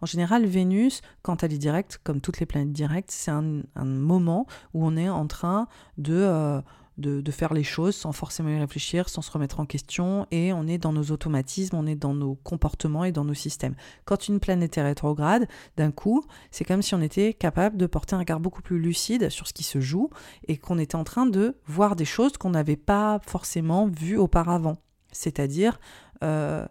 En 0.00 0.06
général, 0.06 0.46
Vénus, 0.46 1.00
quand 1.22 1.42
elle 1.42 1.52
est 1.52 1.58
directe, 1.58 2.00
comme 2.02 2.20
toutes 2.20 2.40
les 2.40 2.46
planètes 2.46 2.72
directes, 2.72 3.10
c'est 3.10 3.30
un, 3.30 3.62
moment 3.84 4.46
où 4.74 4.84
on 4.84 4.96
est 4.96 5.08
en 5.08 5.26
train 5.26 5.68
de... 5.98 6.14
Euh, 6.14 6.60
de, 6.98 7.30
faire 7.30 7.54
les 7.54 7.62
choses 7.62 7.94
sans 7.94 8.12
forcément 8.12 8.50
y 8.50 8.58
réfléchir, 8.58 9.08
sans 9.08 9.22
se 9.22 9.30
remettre 9.30 9.60
en 9.60 9.66
question, 9.66 10.26
et 10.30 10.52
on 10.52 10.66
est 10.66 10.78
dans 10.78 10.92
nos 10.92 11.04
automatismes, 11.04 11.76
on 11.76 11.86
est 11.86 11.94
dans 11.94 12.14
nos 12.14 12.34
comportements 12.34 13.04
et 13.04 13.12
dans 13.12 13.24
nos 13.24 13.34
systèmes. 13.34 13.74
Quand 14.04 14.28
une 14.28 14.40
planète 14.40 14.76
est 14.76 14.82
rétrograde, 14.82 15.46
d'un 15.76 15.92
coup, 15.92 16.24
c'est 16.50 16.64
comme 16.64 16.82
si 16.82 16.94
on 16.94 17.00
était 17.00 17.34
capable 17.34 17.76
de 17.76 17.86
porter 17.86 18.16
un 18.16 18.18
regard 18.18 18.40
beaucoup 18.40 18.62
plus 18.62 18.78
lucide 18.78 19.30
sur 19.30 19.46
ce 19.46 19.52
qui 19.52 19.62
se 19.62 19.80
joue, 19.80 20.10
et 20.48 20.56
qu'on 20.56 20.78
était 20.78 20.96
en 20.96 21.04
train 21.04 21.26
de 21.26 21.56
voir 21.66 21.96
des 21.96 22.04
choses 22.04 22.36
qu'on 22.36 22.50
n'avait 22.50 22.76
pas 22.76 23.20
forcément 23.26 23.86
vues 23.86 24.18
auparavant. 24.18 24.78
C'est-à-dire, 25.12 25.78
euh, 26.24 26.66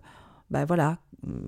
bah 0.51 0.65
voilà, 0.65 0.99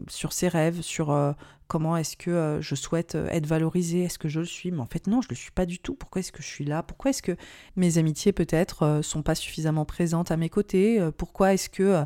sur 0.08 0.34
ses 0.34 0.48
rêves, 0.48 0.82
sur 0.82 1.12
euh, 1.12 1.34
comment 1.70 1.96
est-ce 1.96 2.18
que 2.18 2.32
euh, 2.32 2.62
je 2.62 2.76
souhaite 2.76 3.16
euh, 3.16 3.30
être 3.30 3.46
valorisée, 3.46 4.04
est-ce 4.04 4.18
que 4.18 4.28
je 4.28 4.40
le 4.40 4.46
suis, 4.46 4.72
mais 4.72 4.80
en 4.80 4.88
fait 4.88 5.08
non, 5.08 5.22
je 5.22 5.28
ne 5.28 5.30
le 5.30 5.36
suis 5.36 5.52
pas 5.52 5.66
du 5.66 5.80
tout. 5.80 5.94
Pourquoi 5.94 6.20
est-ce 6.20 6.34
que 6.34 6.42
je 6.42 6.48
suis 6.48 6.66
là? 6.66 6.84
Pourquoi 6.84 7.12
est-ce 7.12 7.22
que 7.22 7.38
mes 7.78 7.98
amitiés 7.98 8.34
peut-être 8.34 8.84
euh, 8.84 9.02
sont 9.04 9.22
pas 9.22 9.36
suffisamment 9.36 9.86
présentes 9.86 10.32
à 10.32 10.38
mes 10.38 10.50
côtés? 10.50 11.00
Pourquoi 11.18 11.54
est-ce 11.54 11.70
que 11.70 12.04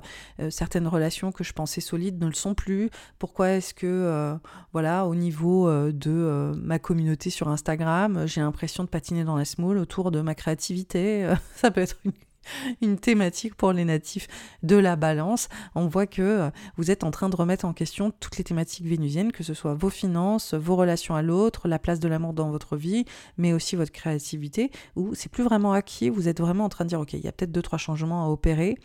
certaines 0.49 0.87
relations 0.87 1.31
que 1.31 1.43
je 1.43 1.53
pensais 1.53 1.79
solides 1.79 2.21
ne 2.21 2.27
le 2.27 2.33
sont 2.33 2.53
plus? 2.53 2.89
Pourquoi 3.17 3.51
est-ce 3.51 3.73
que 3.73 4.37
voilà, 4.73 5.05
au 5.05 5.15
niveau 5.15 5.69
de 5.91 6.51
ma 6.57 6.79
communauté 6.79 7.29
sur 7.29 7.47
Instagram, 7.47 8.27
j'ai 8.27 8.41
l'impression 8.41 8.83
de 8.83 8.89
patiner 8.89 9.23
dans 9.23 9.37
la 9.37 9.45
small 9.45 9.77
autour 9.77 10.11
de 10.11 10.19
ma 10.19 10.35
créativité? 10.35 11.33
Ça 11.55 11.71
peut 11.71 11.81
être 11.81 11.97
une 12.03 12.11
une 12.81 12.97
thématique 12.97 13.55
pour 13.55 13.73
les 13.73 13.85
natifs 13.85 14.27
de 14.63 14.75
la 14.75 14.95
balance. 14.95 15.49
On 15.75 15.87
voit 15.87 16.07
que 16.07 16.21
euh, 16.21 16.49
vous 16.77 16.91
êtes 16.91 17.03
en 17.03 17.11
train 17.11 17.29
de 17.29 17.35
remettre 17.35 17.65
en 17.65 17.73
question 17.73 18.11
toutes 18.11 18.37
les 18.37 18.43
thématiques 18.43 18.85
vénusiennes, 18.85 19.31
que 19.31 19.43
ce 19.43 19.53
soit 19.53 19.73
vos 19.73 19.89
finances, 19.89 20.53
vos 20.53 20.75
relations 20.75 21.15
à 21.15 21.21
l'autre, 21.21 21.67
la 21.67 21.79
place 21.79 21.99
de 21.99 22.07
l'amour 22.07 22.33
dans 22.33 22.49
votre 22.49 22.75
vie, 22.77 23.05
mais 23.37 23.53
aussi 23.53 23.75
votre 23.75 23.91
créativité, 23.91 24.71
où 24.95 25.13
c'est 25.15 25.29
plus 25.29 25.43
vraiment 25.43 25.73
acquis, 25.73 26.09
vous 26.09 26.27
êtes 26.27 26.39
vraiment 26.39 26.65
en 26.65 26.69
train 26.69 26.85
de 26.85 26.89
dire, 26.89 26.99
ok, 26.99 27.13
il 27.13 27.21
y 27.21 27.27
a 27.27 27.31
peut-être 27.31 27.51
deux, 27.51 27.61
trois 27.61 27.79
changements 27.79 28.25
à 28.25 28.29
opérer, 28.29 28.77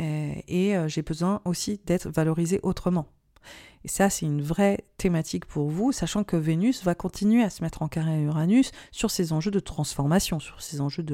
euh, 0.00 0.34
et 0.46 0.76
euh, 0.76 0.88
j'ai 0.88 1.02
besoin 1.02 1.40
aussi 1.44 1.80
d'être 1.86 2.08
valorisé 2.08 2.60
autrement. 2.62 3.08
Et 3.84 3.88
ça, 3.88 4.10
c'est 4.10 4.26
une 4.26 4.42
vraie 4.42 4.84
thématique 4.96 5.46
pour 5.46 5.68
vous, 5.68 5.92
sachant 5.92 6.24
que 6.24 6.36
Vénus 6.36 6.82
va 6.84 6.94
continuer 6.94 7.42
à 7.42 7.50
se 7.50 7.62
mettre 7.62 7.82
en 7.82 7.88
carré 7.88 8.12
à 8.12 8.20
Uranus 8.20 8.72
sur 8.90 9.10
ces 9.10 9.32
enjeux 9.32 9.50
de 9.50 9.60
transformation, 9.60 10.40
sur 10.40 10.60
ces 10.60 10.80
enjeux 10.80 11.04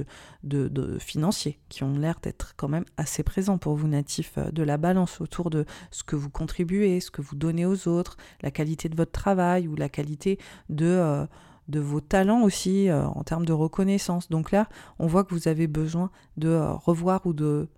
de, 0.43 0.99
financiers, 0.99 1.59
qui 1.69 1.85
ont 1.85 1.97
l'air 1.97 2.19
d'être 2.23 2.55
quand 2.57 2.69
même 2.69 2.85
assez 2.97 3.23
présents 3.23 3.59
pour 3.59 3.75
vous 3.75 3.89
natifs 3.89 4.35
euh, 4.39 4.51
de 4.51 4.62
la 4.62 4.77
balance, 4.77 5.21
autour 5.21 5.51
de 5.51 5.65
ce 5.91 6.03
que 6.03 6.17
vous 6.17 6.31
contribuez, 6.31 7.01
ce 7.01 7.11
que 7.11 7.23
vous 7.23 7.37
donnez 7.37 7.67
aux 7.67 7.89
autres, 7.89 8.17
la 8.43 8.51
qualité 8.51 8.89
de 8.89 8.97
votre 8.97 9.12
travail 9.12 9.69
ou 9.69 9.77
la 9.77 9.89
qualité 9.89 10.39
de... 10.69 10.87
Euh, 10.87 11.27
vos 11.73 12.01
talents 12.03 12.43
aussi 12.43 12.91
euh, 12.91 13.07
en 13.07 13.25
termes 13.25 13.47
de 13.47 13.53
reconnaissance. 13.55 14.29
Donc 14.29 14.51
là, 14.51 14.69
on 14.99 15.07
voit 15.07 15.25
que 15.25 15.33
vous 15.33 15.49
avez 15.49 15.67
besoin 15.67 16.11
de 16.37 16.55
revoir 16.85 17.25
ou 17.25 17.33
de 17.33 17.69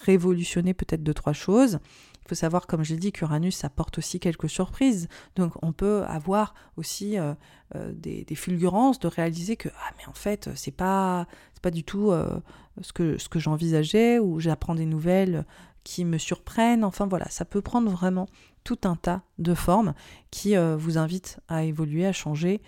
révolutionner 0.00 0.74
peut-être 0.74 1.02
deux, 1.02 1.14
trois 1.14 1.32
choses. 1.32 1.78
Il 2.26 2.30
faut 2.30 2.34
savoir, 2.34 2.66
comme 2.66 2.82
j'ai 2.82 2.96
dit, 2.96 3.12
qu'Uranus 3.12 3.62
apporte 3.62 3.98
aussi 3.98 4.18
quelques 4.18 4.50
surprises. 4.50 5.06
Donc 5.36 5.52
on 5.62 5.72
peut 5.72 6.02
avoir 6.08 6.54
aussi 6.76 7.16
euh, 7.20 7.34
euh, 7.76 7.92
des, 7.94 8.26
fulgurances 8.34 8.98
de 8.98 9.06
réaliser 9.06 9.54
que 9.56 9.68
ah 9.68 9.92
mais 9.96 10.06
en 10.08 10.12
fait 10.12 10.50
c'est 10.56 10.72
pas 10.72 11.28
c'est 11.54 11.62
pas 11.62 11.70
du 11.70 11.84
tout 11.84 12.10
euh, 12.10 12.40
ce 12.80 12.92
que 12.92 13.16
ce 13.16 13.28
que 13.28 13.38
j'envisageais 13.38 14.18
ou 14.18 14.40
j'apprends 14.40 14.74
des 14.74 14.86
nouvelles 14.86 15.46
qui 15.84 16.04
me 16.04 16.18
surprennent. 16.18 16.82
Enfin 16.82 17.06
voilà, 17.06 17.28
ça 17.28 17.44
peut 17.44 17.62
prendre 17.62 17.88
vraiment 17.92 18.26
tout 18.64 18.80
un 18.82 18.96
tas 18.96 19.22
de 19.38 19.54
formes 19.54 19.94
qui 20.32 20.56
vous 20.56 20.98
invitent 20.98 21.38
à 21.46 21.62
évoluer, 21.62 22.04
à 22.04 22.12
changer 22.12 22.60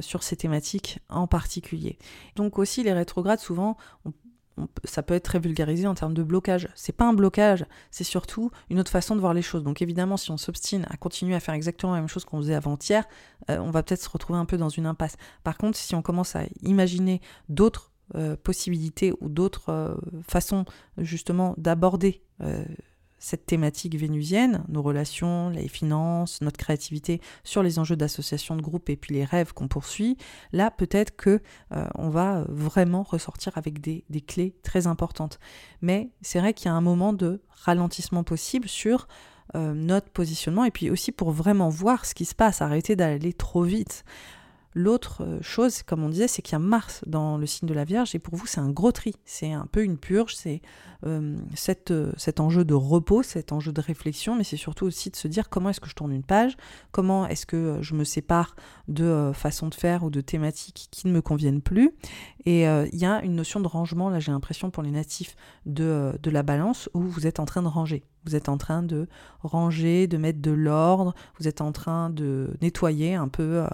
sur 0.00 0.24
ces 0.24 0.34
thématiques 0.34 0.98
en 1.08 1.28
particulier. 1.28 1.96
Donc 2.34 2.58
aussi 2.58 2.82
les 2.82 2.92
rétrogrades 2.92 3.38
souvent 3.38 3.76
on 4.04 4.10
ça 4.84 5.02
peut 5.02 5.14
être 5.14 5.24
très 5.24 5.38
vulgarisé 5.38 5.86
en 5.86 5.94
termes 5.94 6.14
de 6.14 6.22
blocage. 6.22 6.68
C'est 6.74 6.92
pas 6.92 7.06
un 7.06 7.12
blocage, 7.12 7.66
c'est 7.90 8.04
surtout 8.04 8.50
une 8.70 8.78
autre 8.78 8.90
façon 8.90 9.16
de 9.16 9.20
voir 9.20 9.34
les 9.34 9.42
choses. 9.42 9.62
Donc 9.62 9.82
évidemment, 9.82 10.16
si 10.16 10.30
on 10.30 10.36
s'obstine 10.36 10.86
à 10.90 10.96
continuer 10.96 11.34
à 11.34 11.40
faire 11.40 11.54
exactement 11.54 11.94
la 11.94 12.00
même 12.00 12.08
chose 12.08 12.24
qu'on 12.24 12.38
faisait 12.38 12.54
avant-hier, 12.54 13.04
euh, 13.50 13.58
on 13.58 13.70
va 13.70 13.82
peut-être 13.82 14.02
se 14.02 14.08
retrouver 14.08 14.38
un 14.38 14.44
peu 14.44 14.56
dans 14.56 14.68
une 14.68 14.86
impasse. 14.86 15.16
Par 15.42 15.56
contre, 15.58 15.76
si 15.78 15.94
on 15.94 16.02
commence 16.02 16.36
à 16.36 16.42
imaginer 16.62 17.20
d'autres 17.48 17.92
euh, 18.14 18.36
possibilités 18.36 19.12
ou 19.20 19.28
d'autres 19.28 19.70
euh, 19.70 19.94
façons 20.26 20.64
justement 20.98 21.54
d'aborder 21.56 22.22
cette 23.24 23.46
thématique 23.46 23.96
vénusienne, 23.96 24.62
nos 24.68 24.82
relations, 24.82 25.48
les 25.48 25.66
finances, 25.66 26.42
notre 26.42 26.58
créativité 26.58 27.22
sur 27.42 27.62
les 27.62 27.78
enjeux 27.78 27.96
d'association 27.96 28.54
de 28.54 28.60
groupe 28.60 28.90
et 28.90 28.96
puis 28.96 29.14
les 29.14 29.24
rêves 29.24 29.54
qu'on 29.54 29.66
poursuit, 29.66 30.18
là 30.52 30.70
peut-être 30.70 31.16
que 31.16 31.40
euh, 31.72 31.86
va 31.96 32.44
vraiment 32.48 33.02
ressortir 33.02 33.56
avec 33.56 33.80
des, 33.80 34.04
des 34.10 34.20
clés 34.20 34.54
très 34.62 34.86
importantes. 34.86 35.38
Mais 35.80 36.10
c'est 36.20 36.38
vrai 36.38 36.52
qu'il 36.52 36.66
y 36.66 36.68
a 36.68 36.74
un 36.74 36.82
moment 36.82 37.14
de 37.14 37.40
ralentissement 37.48 38.24
possible 38.24 38.68
sur 38.68 39.08
euh, 39.54 39.72
notre 39.72 40.10
positionnement 40.10 40.66
et 40.66 40.70
puis 40.70 40.90
aussi 40.90 41.10
pour 41.10 41.30
vraiment 41.30 41.70
voir 41.70 42.04
ce 42.04 42.14
qui 42.14 42.26
se 42.26 42.34
passe, 42.34 42.60
arrêter 42.60 42.94
d'aller 42.94 43.32
trop 43.32 43.62
vite. 43.62 44.04
L'autre 44.76 45.22
euh, 45.22 45.38
chose, 45.40 45.84
comme 45.84 46.02
on 46.02 46.08
disait, 46.08 46.26
c'est 46.26 46.42
qu'il 46.42 46.54
y 46.54 46.56
a 46.56 46.58
Mars 46.58 47.02
dans 47.06 47.38
le 47.38 47.46
signe 47.46 47.68
de 47.68 47.74
la 47.74 47.84
Vierge, 47.84 48.14
et 48.16 48.18
pour 48.18 48.34
vous, 48.34 48.46
c'est 48.46 48.60
un 48.60 48.70
gros 48.70 48.90
tri, 48.90 49.14
c'est 49.24 49.52
un 49.52 49.66
peu 49.66 49.84
une 49.84 49.98
purge, 49.98 50.34
c'est 50.34 50.62
euh, 51.06 51.36
euh, 51.90 52.12
cet 52.16 52.40
enjeu 52.40 52.64
de 52.64 52.74
repos, 52.74 53.22
cet 53.22 53.52
enjeu 53.52 53.72
de 53.72 53.80
réflexion, 53.80 54.34
mais 54.34 54.42
c'est 54.42 54.56
surtout 54.56 54.84
aussi 54.84 55.10
de 55.10 55.16
se 55.16 55.28
dire 55.28 55.48
comment 55.48 55.70
est-ce 55.70 55.80
que 55.80 55.88
je 55.88 55.94
tourne 55.94 56.12
une 56.12 56.24
page, 56.24 56.56
comment 56.90 57.24
est-ce 57.26 57.46
que 57.46 57.78
je 57.82 57.94
me 57.94 58.02
sépare 58.02 58.56
de 58.88 59.30
façons 59.32 59.68
de 59.68 59.74
faire 59.74 60.02
ou 60.02 60.10
de 60.10 60.20
thématiques 60.20 60.88
qui 60.90 61.06
ne 61.06 61.12
me 61.12 61.22
conviennent 61.22 61.62
plus. 61.62 61.92
Et 62.44 62.62
il 62.64 62.98
y 62.98 63.06
a 63.06 63.22
une 63.22 63.36
notion 63.36 63.60
de 63.60 63.68
rangement, 63.68 64.10
là 64.10 64.20
j'ai 64.20 64.32
l'impression 64.32 64.70
pour 64.70 64.82
les 64.82 64.90
natifs 64.90 65.36
de, 65.66 66.18
de 66.22 66.30
la 66.30 66.42
balance, 66.42 66.90
où 66.94 67.00
vous 67.00 67.26
êtes 67.26 67.38
en 67.38 67.44
train 67.44 67.62
de 67.62 67.68
ranger. 67.68 68.04
Vous 68.24 68.34
êtes 68.34 68.48
en 68.48 68.56
train 68.56 68.82
de 68.82 69.06
ranger, 69.42 70.06
de 70.06 70.16
mettre 70.16 70.40
de 70.40 70.50
l'ordre, 70.50 71.14
vous 71.38 71.46
êtes 71.48 71.60
en 71.60 71.72
train 71.72 72.10
de 72.10 72.56
nettoyer 72.60 73.14
un 73.14 73.28
peu 73.28 73.64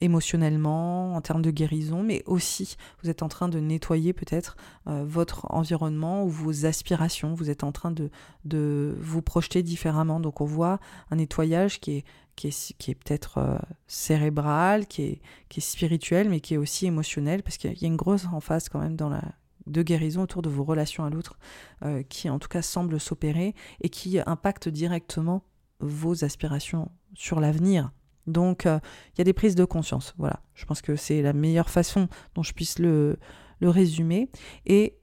émotionnellement, 0.00 1.14
en 1.14 1.20
termes 1.20 1.42
de 1.42 1.50
guérison, 1.50 2.02
mais 2.02 2.22
aussi 2.26 2.76
vous 3.02 3.10
êtes 3.10 3.22
en 3.22 3.28
train 3.28 3.48
de 3.48 3.58
nettoyer 3.60 4.12
peut-être 4.12 4.56
euh, 4.86 5.04
votre 5.06 5.46
environnement 5.50 6.24
ou 6.24 6.28
vos 6.28 6.66
aspirations, 6.66 7.34
vous 7.34 7.50
êtes 7.50 7.64
en 7.64 7.72
train 7.72 7.92
de, 7.92 8.96
vous 8.98 9.22
projeter 9.22 9.62
différemment. 9.62 10.20
Donc 10.20 10.40
on 10.40 10.46
voit 10.46 10.80
un 11.10 11.16
nettoyage 11.16 11.80
qui 11.80 12.04
est, 12.44 12.94
peut-être 12.94 13.38
euh, 13.38 13.58
cérébral, 13.86 14.86
qui 14.86 15.02
est, 15.02 15.20
qui 15.48 15.60
est 15.60 15.62
spirituel, 15.62 16.28
mais 16.28 16.40
qui 16.40 16.54
est 16.54 16.58
aussi 16.58 16.86
émotionnel, 16.86 17.42
parce 17.42 17.58
qu'il 17.58 17.78
y 17.78 17.84
a 17.84 17.88
une 17.88 17.96
grosse 17.96 18.26
emphase 18.26 18.68
quand 18.68 18.80
même 18.80 18.96
dans 18.96 19.08
la 19.08 19.22
de 19.66 19.82
guérison 19.82 20.22
autour 20.22 20.42
de 20.42 20.48
vos 20.48 20.64
relations 20.64 21.04
à 21.04 21.10
l'autre, 21.10 21.38
euh, 21.84 22.02
qui 22.02 22.28
en 22.28 22.38
tout 22.38 22.48
cas 22.48 22.62
semble 22.62 22.98
s'opérer 22.98 23.54
et 23.80 23.88
qui 23.88 24.18
impacte 24.18 24.68
directement 24.68 25.42
vos 25.80 26.24
aspirations 26.24 26.90
sur 27.14 27.40
l'avenir. 27.40 27.90
Donc, 28.30 28.66
euh, 28.66 28.78
il 29.14 29.18
y 29.18 29.20
a 29.20 29.24
des 29.24 29.32
prises 29.32 29.54
de 29.54 29.64
conscience. 29.64 30.14
Voilà, 30.18 30.40
je 30.54 30.64
pense 30.64 30.82
que 30.82 30.96
c'est 30.96 31.22
la 31.22 31.32
meilleure 31.32 31.70
façon 31.70 32.08
dont 32.34 32.42
je 32.42 32.52
puisse 32.52 32.78
le, 32.78 33.18
résumer. 33.62 34.30
Et 34.64 34.96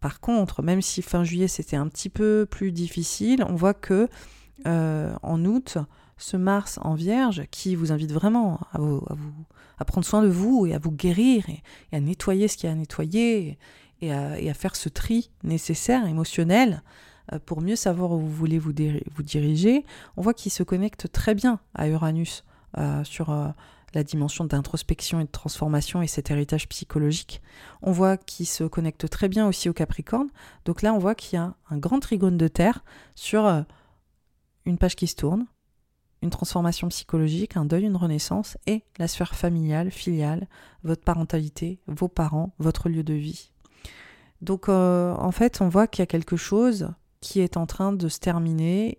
par 0.00 0.20
contre, 0.20 0.62
même 0.62 0.82
si 0.82 1.00
fin 1.00 1.24
juillet 1.24 1.48
c'était 1.48 1.76
un 1.76 1.88
petit 1.88 2.10
peu 2.10 2.46
plus 2.48 2.70
difficile, 2.70 3.42
on 3.48 3.54
voit 3.54 3.72
que 3.72 4.08
euh, 4.66 5.14
en 5.22 5.42
août, 5.46 5.78
ce 6.18 6.36
Mars 6.36 6.78
en 6.82 6.94
Vierge 6.94 7.44
qui 7.50 7.74
vous 7.74 7.92
invite 7.92 8.12
vraiment 8.12 8.60
à, 8.72 8.78
vous, 8.78 9.02
à, 9.78 9.84
prendre 9.86 10.06
soin 10.06 10.22
de 10.22 10.28
vous 10.28 10.66
et 10.66 10.74
à 10.74 10.78
vous 10.78 10.90
guérir 10.90 11.48
et, 11.48 11.62
à 11.96 12.00
nettoyer 12.00 12.46
ce 12.48 12.58
qu'il 12.58 12.66
y 12.66 12.70
a 12.70 12.72
à 12.72 12.76
nettoyer 12.76 13.58
et 14.00 14.12
à, 14.12 14.54
faire 14.54 14.76
ce 14.76 14.88
tri 14.88 15.30
nécessaire, 15.42 16.06
émotionnel, 16.06 16.82
euh, 17.32 17.38
pour 17.44 17.60
mieux 17.60 17.76
savoir 17.76 18.12
où 18.12 18.18
vous 18.18 18.32
voulez 18.32 18.58
vous, 18.58 18.72
diriger. 18.72 19.84
On 20.16 20.22
voit 20.22 20.34
qu'il 20.34 20.52
se 20.52 20.62
connecte 20.62 21.10
très 21.10 21.34
bien 21.34 21.60
à 21.74 21.88
Uranus 21.88 22.44
sur 23.04 23.54
la 23.94 24.04
dimension 24.04 24.44
d'introspection 24.44 25.20
et 25.20 25.24
de 25.24 25.30
transformation 25.30 26.02
et 26.02 26.06
cet 26.06 26.30
héritage 26.30 26.68
psychologique. 26.68 27.40
On 27.82 27.92
voit 27.92 28.16
qu'il 28.16 28.46
se 28.46 28.64
connecte 28.64 29.08
très 29.08 29.28
bien 29.28 29.46
aussi 29.48 29.68
au 29.68 29.72
Capricorne. 29.72 30.28
Donc 30.64 30.82
là, 30.82 30.92
on 30.92 30.98
voit 30.98 31.14
qu'il 31.14 31.38
y 31.38 31.42
a 31.42 31.54
un 31.70 31.78
grand 31.78 32.00
trigone 32.00 32.36
de 32.36 32.48
terre 32.48 32.84
sur 33.14 33.64
une 34.66 34.78
page 34.78 34.96
qui 34.96 35.06
se 35.06 35.16
tourne, 35.16 35.46
une 36.22 36.30
transformation 36.30 36.88
psychologique, 36.88 37.56
un 37.56 37.64
deuil, 37.64 37.84
une 37.84 37.96
renaissance, 37.96 38.56
et 38.66 38.84
la 38.98 39.08
sphère 39.08 39.34
familiale, 39.34 39.90
filiale, 39.90 40.48
votre 40.84 41.02
parentalité, 41.02 41.80
vos 41.86 42.08
parents, 42.08 42.52
votre 42.58 42.88
lieu 42.88 43.02
de 43.02 43.14
vie. 43.14 43.50
Donc 44.40 44.68
euh, 44.68 45.14
en 45.14 45.32
fait, 45.32 45.60
on 45.60 45.68
voit 45.68 45.86
qu'il 45.86 46.02
y 46.02 46.04
a 46.04 46.06
quelque 46.06 46.36
chose 46.36 46.90
qui 47.20 47.40
est 47.40 47.56
en 47.56 47.66
train 47.66 47.92
de 47.92 48.08
se 48.08 48.20
terminer, 48.20 48.98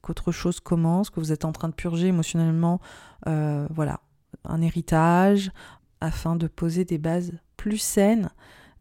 qu'autre 0.00 0.32
chose 0.32 0.60
commence, 0.60 1.10
que 1.10 1.20
vous 1.20 1.32
êtes 1.32 1.44
en 1.44 1.52
train 1.52 1.68
de 1.68 1.74
purger 1.74 2.08
émotionnellement, 2.08 2.80
euh, 3.26 3.66
voilà, 3.70 4.00
un 4.44 4.60
héritage, 4.62 5.50
afin 6.00 6.36
de 6.36 6.46
poser 6.46 6.84
des 6.84 6.98
bases 6.98 7.32
plus 7.56 7.78
saines, 7.78 8.30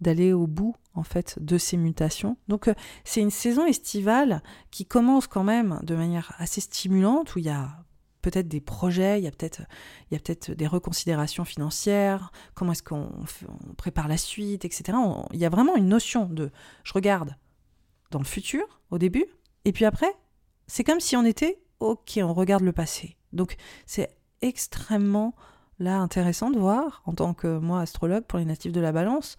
d'aller 0.02 0.34
au 0.34 0.48
bout 0.48 0.76
en 0.94 1.04
fait 1.04 1.38
de 1.42 1.58
ces 1.58 1.78
mutations. 1.78 2.38
Donc 2.48 2.68
euh, 2.68 2.74
c'est 3.04 3.22
une 3.22 3.32
saison 3.32 3.66
estivale 3.66 4.44
qui 4.72 4.86
commence 4.86 5.28
quand 5.28 5.44
même 5.44 5.80
de 5.84 5.96
manière 5.96 6.34
assez 6.38 6.62
stimulante 6.62 7.36
où 7.36 7.40
il 7.40 7.46
y 7.46 7.50
a 7.50 7.84
peut-être 8.22 8.48
des 8.48 8.62
projets, 8.62 9.20
il 9.20 9.24
y 9.24 9.28
a 9.28 9.32
peut-être 9.32 9.62
il 10.10 10.16
y 10.16 10.18
a 10.18 10.20
peut-être 10.20 10.52
des 10.52 10.68
reconsidérations 10.68 11.46
financières, 11.46 12.32
comment 12.54 12.74
est-ce 12.74 12.84
qu'on 12.84 13.10
prépare 13.78 14.08
la 14.08 14.18
suite, 14.18 14.66
etc. 14.66 14.98
il 15.34 15.40
y 15.40 15.46
a 15.46 15.50
vraiment 15.50 15.76
une 15.76 15.88
notion 15.88 16.26
de 16.28 16.52
je 16.84 16.94
regarde 16.94 17.36
dans 18.12 18.20
le 18.20 18.26
futur 18.26 18.82
au 18.92 18.98
début 18.98 19.26
et 19.66 19.72
puis 19.72 19.86
après 19.86 20.14
c'est 20.68 20.84
comme 20.84 21.00
si 21.00 21.16
on 21.16 21.26
était 21.26 21.60
ok 21.80 22.20
on 22.22 22.34
regarde 22.34 22.64
le 22.64 22.72
passé. 22.72 23.18
Donc 23.34 23.56
c'est 23.86 24.16
extrêmement 24.42 25.36
là 25.80 25.98
intéressant 25.98 26.50
de 26.50 26.60
voir 26.60 27.02
en 27.06 27.14
tant 27.14 27.34
que 27.34 27.58
moi 27.58 27.82
astrologue 27.82 28.24
pour 28.24 28.40
les 28.40 28.46
natifs 28.46 28.72
de 28.72 28.82
la 28.82 28.92
balance 28.92 29.38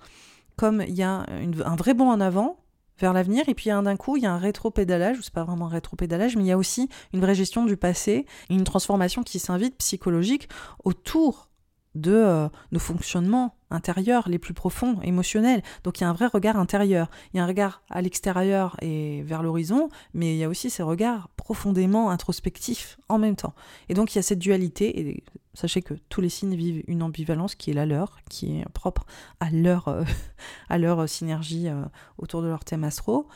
comme 0.57 0.83
il 0.87 0.95
y 0.95 1.03
a 1.03 1.25
un 1.65 1.77
vrai 1.77 1.95
bond 1.95 2.11
en 2.11 2.21
avant 2.21 2.59
vers 2.99 3.13
l'avenir, 3.13 3.49
et 3.49 3.55
puis 3.55 3.71
d'un 3.71 3.97
coup, 3.97 4.17
il 4.17 4.25
y 4.25 4.27
a 4.27 4.33
un 4.33 4.39
rétro-pédalage, 4.39 5.19
ou 5.19 5.23
c'est 5.23 5.33
pas 5.33 5.45
vraiment 5.45 5.67
un 5.67 5.71
rétro-pédalage, 5.71 6.37
mais 6.37 6.43
il 6.43 6.49
y 6.49 6.53
a 6.53 6.59
aussi 6.59 6.89
une 7.13 7.21
vraie 7.21 7.35
gestion 7.35 7.65
du 7.65 7.77
passé, 7.77 8.27
une 8.51 8.65
transformation 8.65 9.23
qui 9.23 9.39
s'invite 9.39 9.77
psychologique 9.79 10.49
autour 10.85 11.48
de 11.95 12.13
euh, 12.13 12.49
nos 12.73 12.79
fonctionnements 12.79 13.55
intérieurs 13.71 14.29
les 14.29 14.39
plus 14.39 14.55
profonds, 14.55 15.01
émotionnels. 15.03 15.63
Donc 15.85 15.99
il 15.99 16.03
y 16.03 16.07
a 16.07 16.11
un 16.11 16.13
vrai 16.13 16.27
regard 16.27 16.57
intérieur. 16.57 17.11
Il 17.33 17.37
y 17.37 17.41
a 17.41 17.45
un 17.45 17.47
regard 17.47 17.83
à 17.91 18.01
l'extérieur 18.01 18.77
et 18.81 19.23
vers 19.23 19.43
l'horizon, 19.43 19.89
mais 20.15 20.35
il 20.35 20.39
y 20.39 20.45
a 20.45 20.49
aussi 20.49 20.71
ces 20.71 20.83
regards 20.83 21.29
profondément 21.37 22.11
introspectifs 22.11 22.99
en 23.09 23.19
même 23.19 23.37
temps. 23.37 23.55
Et 23.89 23.95
donc 23.95 24.15
il 24.15 24.17
y 24.17 24.21
a 24.21 24.23
cette 24.23 24.39
dualité, 24.39 25.01
et 25.01 25.25
sachez 25.55 25.83
que 25.83 25.95
tous 26.09 26.21
les 26.21 26.29
signes 26.29 26.55
vivent 26.55 26.83
une 26.87 27.03
ambivalence 27.03 27.55
qui 27.55 27.71
est 27.71 27.75
la 27.75 27.87
leur, 27.87 28.19
qui 28.31 28.59
est 28.59 28.69
propre 28.71 29.07
à 29.41 29.51
leur, 29.51 29.89
euh, 29.89 30.05
à 30.69 30.79
leur 30.79 31.09
synergie 31.09 31.69
euh, 31.69 31.85
autour 32.19 32.43
de 32.43 32.49
leur 32.49 32.65
thème 32.65 32.85
astro. 32.85 33.29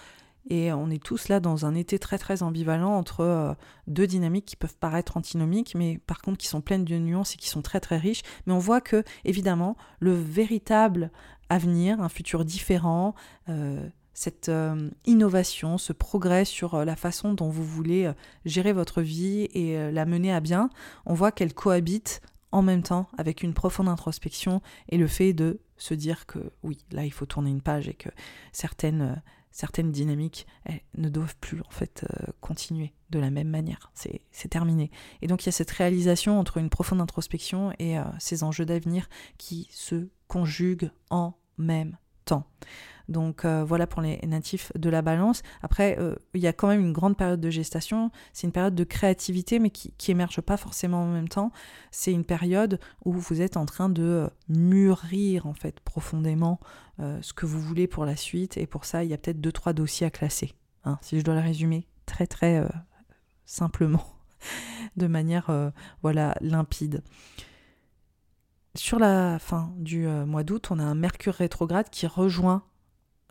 Et 0.49 0.72
on 0.72 0.90
est 0.90 1.03
tous 1.03 1.28
là 1.28 1.40
dans 1.40 1.66
un 1.66 1.74
été 1.74 1.99
très 1.99 2.18
très 2.18 2.43
ambivalent 2.43 2.97
entre 2.97 3.20
euh, 3.20 3.55
deux 3.86 4.07
dynamiques 4.07 4.47
qui 4.47 4.57
peuvent 4.57 4.76
paraître 4.76 5.16
antinomiques, 5.16 5.74
mais 5.76 5.99
par 6.07 6.20
contre 6.20 6.38
qui 6.38 6.49
sont 6.49 6.61
pleines 6.61 6.84
de 6.84 6.99
nuances 6.99 7.34
et 7.34 7.36
qui 7.36 7.49
sont 7.49 7.62
très 7.62 7.80
très 7.80 7.99
riches. 7.99 8.22
Mais 8.47 8.53
on 8.53 8.59
voit 8.59 8.80
que, 8.80 9.05
évidemment, 9.24 9.76
le 10.01 10.12
véritable 10.12 11.11
avenir, 11.49 12.01
un 12.01 12.09
futur 12.09 12.45
différent, 12.45 13.14
euh, 13.49 13.88
cette 14.14 14.49
euh, 14.49 14.90
innovation, 15.07 15.78
ce 15.78 15.93
progrès 15.93 16.45
sur 16.45 16.84
la 16.84 16.97
façon 16.97 17.34
dont 17.34 17.49
vous 17.49 17.64
voulez 17.64 18.11
gérer 18.45 18.72
votre 18.72 19.01
vie 19.01 19.49
et 19.55 19.90
la 19.90 20.05
mener 20.05 20.32
à 20.32 20.40
bien, 20.40 20.70
on 21.07 21.14
voit 21.14 21.32
qu'elle 21.32 21.55
cohabite 21.55 22.20
en 22.51 22.61
même 22.61 22.82
temps 22.82 23.09
avec 23.16 23.43
une 23.43 23.55
profonde 23.55 23.88
introspection 23.88 24.61
et 24.90 24.99
le 24.99 25.07
fait 25.07 25.32
de 25.32 25.61
se 25.78 25.95
dire 25.95 26.26
que 26.26 26.38
oui, 26.62 26.78
là 26.93 27.05
il 27.05 27.12
faut 27.12 27.26
tourner 27.26 27.51
une 27.51 27.62
page 27.62 27.88
et 27.88 27.95
que 27.95 28.11
certaines 28.53 29.22
certaines 29.53 29.93
dynamiques 29.93 30.47
ne 30.97 31.09
doivent 31.09 31.37
plus 31.37 31.61
en 31.61 31.71
fait 31.71 32.05
euh, 32.05 32.33
continuer 32.41 32.93
de 33.11 33.19
la 33.19 33.31
même 33.31 33.49
manière. 33.49 33.93
C'est 33.95 34.49
terminé. 34.49 34.91
Et 35.21 35.27
donc 35.27 35.45
il 35.45 35.47
y 35.47 35.49
a 35.51 35.53
cette 35.53 35.71
réalisation 35.71 36.39
entre 36.39 36.57
une 36.57 36.71
profonde 36.71 37.01
introspection 37.01 37.73
et 37.79 37.99
euh, 37.99 38.05
ces 38.19 38.43
enjeux 38.43 38.65
d'avenir 38.65 39.09
qui 39.39 39.69
se 39.71 40.09
conjuguent 40.27 40.91
en 41.11 41.35
même 41.59 41.97
temps. 42.25 42.47
Donc 43.09 43.45
euh, 43.45 43.64
voilà 43.64 43.87
pour 43.87 44.03
les 44.03 44.18
natifs 44.27 44.73
de 44.77 44.91
la 44.91 45.03
balance. 45.03 45.43
Après, 45.62 45.97
euh, 45.99 46.14
il 46.35 46.41
y 46.41 46.47
a 46.47 46.53
quand 46.53 46.68
même 46.68 46.81
une 46.81 46.93
grande 46.93 47.16
période 47.16 47.41
de 47.41 47.51
gestation. 47.51 48.11
C'est 48.33 48.47
une 48.47 48.53
période 48.53 48.75
de 48.75 48.85
créativité, 48.85 49.59
mais 49.59 49.70
qui, 49.70 49.93
émerge 50.11 50.41
pas 50.41 50.57
forcément 50.57 51.03
en 51.03 51.07
même 51.07 51.29
temps. 51.29 51.53
C'est 51.91 52.12
une 52.12 52.25
période 52.25 52.79
où 53.05 53.12
vous 53.12 53.41
êtes 53.41 53.57
en 53.57 53.66
train 53.66 53.89
de 53.89 54.29
mûrir 54.49 55.47
en 55.47 55.55
fait 55.55 55.81
profondément 55.81 56.61
euh, 57.01 57.18
ce 57.23 57.33
que 57.33 57.47
vous 57.47 57.61
voulez 57.61 57.87
pour 57.87 58.05
la 58.05 58.16
suite. 58.16 58.57
Et 58.57 58.66
pour 58.66 58.85
ça, 58.85 59.05
il 59.05 59.11
y 59.11 59.14
a 59.14 59.18
peut-être 59.18 59.41
deux 59.41 59.53
trois 59.53 59.73
dossiers 59.73 60.07
à 60.07 60.11
classer. 60.11 60.55
Hein, 60.85 60.99
si 61.01 61.18
je 61.18 61.25
dois 61.25 61.35
le 61.35 61.41
résumer 61.41 61.87
très 62.07 62.27
très 62.27 62.66
simplement, 63.47 64.05
de 64.97 65.07
manière 65.07 65.51
voilà 66.03 66.35
limpide. 66.41 67.03
Sur 68.75 68.99
la 68.99 69.39
fin 69.39 69.73
du 69.77 70.07
mois 70.07 70.45
d'août, 70.45 70.68
on 70.70 70.79
a 70.79 70.83
un 70.83 70.95
Mercure 70.95 71.35
rétrograde 71.35 71.91
qui 71.91 72.07
rejoint 72.07 72.62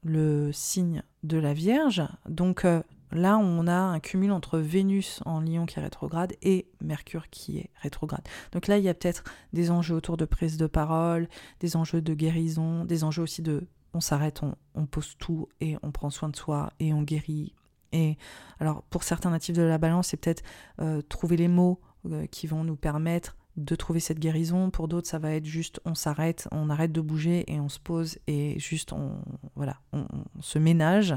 le 0.03 0.51
signe 0.51 1.03
de 1.23 1.37
la 1.37 1.53
Vierge. 1.53 2.03
Donc 2.27 2.65
euh, 2.65 2.81
là, 3.11 3.37
on 3.37 3.67
a 3.67 3.73
un 3.73 3.99
cumul 3.99 4.31
entre 4.31 4.59
Vénus 4.59 5.21
en 5.25 5.41
Lion 5.41 5.65
qui 5.65 5.79
est 5.79 5.81
rétrograde 5.81 6.33
et 6.41 6.67
Mercure 6.81 7.29
qui 7.29 7.59
est 7.59 7.69
rétrograde. 7.81 8.21
Donc 8.51 8.67
là, 8.67 8.77
il 8.77 8.83
y 8.83 8.89
a 8.89 8.93
peut-être 8.93 9.23
des 9.53 9.71
enjeux 9.71 9.95
autour 9.95 10.17
de 10.17 10.25
prise 10.25 10.57
de 10.57 10.67
parole, 10.67 11.27
des 11.59 11.75
enjeux 11.75 12.01
de 12.01 12.13
guérison, 12.13 12.85
des 12.85 13.03
enjeux 13.03 13.23
aussi 13.23 13.41
de 13.41 13.67
on 13.93 13.99
s'arrête, 13.99 14.41
on, 14.73 14.85
pose 14.85 15.17
tout 15.17 15.49
et 15.59 15.75
on 15.83 15.91
prend 15.91 16.09
soin 16.09 16.29
de 16.29 16.35
soi 16.35 16.71
et 16.79 16.93
on 16.93 17.01
guérit. 17.01 17.53
Et 17.91 18.17
alors 18.59 18.83
pour 18.83 19.03
certains 19.03 19.31
natifs 19.31 19.55
de 19.55 19.63
la 19.63 19.77
balance, 19.77 20.07
c'est 20.07 20.17
peut-être 20.17 20.43
euh, 20.79 21.01
trouver 21.01 21.35
les 21.35 21.49
mots 21.49 21.81
euh, 22.09 22.25
qui 22.27 22.47
vont 22.47 22.63
nous 22.63 22.77
permettre 22.77 23.35
de 23.61 23.75
trouver 23.75 23.99
cette 23.99 24.19
guérison. 24.19 24.69
Pour 24.69 24.87
d'autres, 24.87 25.07
ça 25.07 25.19
va 25.19 25.31
être 25.33 25.45
juste 25.45 25.79
on 25.85 25.95
s'arrête, 25.95 26.47
on 26.51 26.69
arrête 26.69 26.91
de 26.91 27.01
bouger 27.01 27.51
et 27.51 27.59
on 27.59 27.69
se 27.69 27.79
pose 27.79 28.17
et 28.27 28.59
juste 28.59 28.93
on 28.93 29.21
voilà, 29.55 29.77
on, 29.93 30.05
se 30.39 30.59
ménage. 30.59 31.15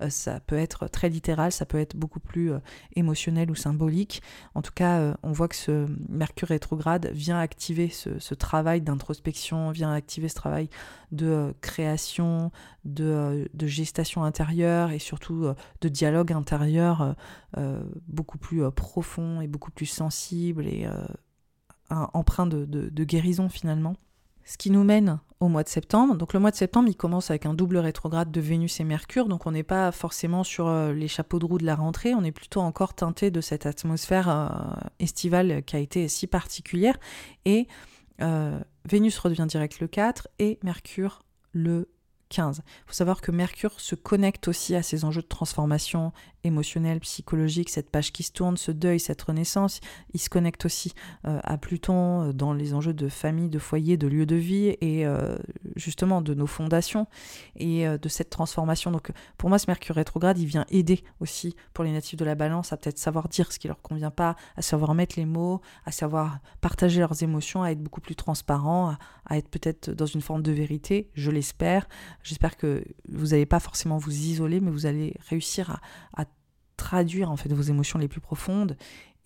Euh, 0.00 0.10
ça 0.10 0.40
peut 0.40 0.56
être 0.58 0.88
très 0.88 1.08
littéral, 1.08 1.52
ça 1.52 1.66
peut 1.66 1.78
être 1.78 1.96
beaucoup 1.96 2.20
plus 2.20 2.52
euh, 2.52 2.58
émotionnel 2.96 3.50
ou 3.50 3.54
symbolique. 3.54 4.22
En 4.54 4.62
tout 4.62 4.72
cas, 4.74 4.98
euh, 4.98 5.14
on 5.22 5.32
voit 5.32 5.48
que 5.48 5.56
ce 5.56 5.86
Mercure 6.08 6.48
rétrograde 6.48 7.10
vient 7.12 7.38
activer 7.38 7.88
ce, 7.88 8.34
travail 8.34 8.80
d'introspection, 8.80 9.70
vient 9.70 9.92
activer 9.92 10.28
ce 10.28 10.34
travail 10.34 10.68
de 11.12 11.54
création, 11.60 12.50
de, 12.84 13.48
gestation 13.62 14.24
intérieure 14.24 14.90
et 14.90 14.98
surtout 14.98 15.46
de 15.80 15.88
dialogue 15.88 16.32
intérieur 16.32 17.14
beaucoup 18.08 18.38
plus 18.38 18.68
profond 18.72 19.40
et 19.40 19.46
beaucoup 19.46 19.70
plus 19.70 19.86
sensible 19.86 20.66
un 21.90 22.08
emprunt 22.14 22.46
de, 22.46 23.04
guérison 23.04 23.48
finalement. 23.48 23.96
Ce 24.44 24.58
qui 24.58 24.70
nous 24.70 24.84
mène 24.84 25.20
au 25.40 25.48
mois 25.48 25.62
de 25.62 25.70
septembre. 25.70 26.16
Donc 26.16 26.34
le 26.34 26.40
mois 26.40 26.50
de 26.50 26.56
septembre, 26.56 26.88
il 26.88 26.96
commence 26.96 27.30
avec 27.30 27.46
un 27.46 27.54
double 27.54 27.78
rétrograde 27.78 28.30
de 28.30 28.40
Vénus 28.42 28.78
et 28.78 28.84
Mercure, 28.84 29.26
donc 29.26 29.46
on 29.46 29.52
n'est 29.52 29.62
pas 29.62 29.90
forcément 29.90 30.44
sur 30.44 30.66
euh, 30.66 30.92
les 30.92 31.08
chapeaux 31.08 31.38
de 31.38 31.46
roue 31.46 31.58
de 31.58 31.64
la 31.64 31.74
rentrée, 31.74 32.14
on 32.14 32.22
est 32.24 32.32
plutôt 32.32 32.60
encore 32.60 32.92
teinté 32.92 33.30
de 33.30 33.40
cette 33.40 33.64
atmosphère 33.64 34.28
euh, 34.28 34.48
estivale 34.98 35.62
qui 35.64 35.76
a 35.76 35.78
été 35.78 36.08
si 36.08 36.26
particulière. 36.26 36.98
Et 37.46 37.68
euh, 38.20 38.58
Vénus 38.86 39.18
redevient 39.18 39.46
direct 39.48 39.80
le 39.80 39.88
4 39.88 40.28
et 40.38 40.58
Mercure 40.62 41.24
le 41.52 41.88
15. 42.34 42.62
Il 42.66 42.72
faut 42.86 42.94
savoir 42.94 43.20
que 43.20 43.30
Mercure 43.30 43.78
se 43.78 43.94
connecte 43.94 44.48
aussi 44.48 44.74
à 44.74 44.82
ces 44.82 45.04
enjeux 45.04 45.22
de 45.22 45.28
transformation 45.28 46.12
émotionnelle, 46.42 46.98
psychologique, 46.98 47.70
cette 47.70 47.90
page 47.90 48.12
qui 48.12 48.24
se 48.24 48.32
tourne, 48.32 48.56
ce 48.56 48.72
deuil, 48.72 48.98
cette 48.98 49.22
renaissance. 49.22 49.80
Il 50.14 50.20
se 50.20 50.28
connecte 50.28 50.64
aussi 50.64 50.94
euh, 51.26 51.38
à 51.44 51.56
Pluton 51.58 52.28
euh, 52.28 52.32
dans 52.32 52.52
les 52.52 52.74
enjeux 52.74 52.92
de 52.92 53.08
famille, 53.08 53.48
de 53.48 53.60
foyer, 53.60 53.96
de 53.96 54.08
lieu 54.08 54.26
de 54.26 54.34
vie 54.34 54.76
et 54.80 55.06
euh, 55.06 55.36
justement 55.76 56.20
de 56.20 56.34
nos 56.34 56.46
fondations 56.46 57.06
et 57.56 57.86
de 57.86 58.08
cette 58.08 58.30
transformation. 58.30 58.90
Donc 58.90 59.10
pour 59.38 59.48
moi, 59.48 59.58
ce 59.58 59.66
Mercure 59.68 59.96
rétrograde, 59.96 60.38
il 60.38 60.46
vient 60.46 60.64
aider 60.70 61.02
aussi 61.20 61.54
pour 61.72 61.84
les 61.84 61.92
natifs 61.92 62.16
de 62.16 62.24
la 62.24 62.34
balance 62.34 62.72
à 62.72 62.76
peut-être 62.76 62.98
savoir 62.98 63.28
dire 63.28 63.52
ce 63.52 63.58
qui 63.58 63.68
leur 63.68 63.82
convient 63.82 64.10
pas, 64.10 64.36
à 64.56 64.62
savoir 64.62 64.94
mettre 64.94 65.18
les 65.18 65.26
mots, 65.26 65.60
à 65.84 65.90
savoir 65.90 66.38
partager 66.60 67.00
leurs 67.00 67.22
émotions, 67.22 67.62
à 67.62 67.70
être 67.70 67.82
beaucoup 67.82 68.00
plus 68.00 68.16
transparent, 68.16 68.96
à, 69.26 69.38
être 69.38 69.48
peut-être 69.48 69.90
dans 69.90 70.06
une 70.06 70.20
forme 70.20 70.42
de 70.42 70.52
vérité, 70.52 71.10
je 71.14 71.30
l'espère. 71.30 71.88
J'espère 72.22 72.56
que 72.56 72.84
vous 73.08 73.28
n'allez 73.28 73.46
pas 73.46 73.60
forcément 73.60 73.98
vous 73.98 74.12
isoler, 74.12 74.60
mais 74.60 74.70
vous 74.70 74.86
allez 74.86 75.14
réussir 75.28 75.80
à 76.16 76.24
traduire 76.76 77.30
en 77.30 77.36
fait 77.36 77.52
vos 77.52 77.62
émotions 77.62 77.98
les 77.98 78.08
plus 78.08 78.20
profondes 78.20 78.76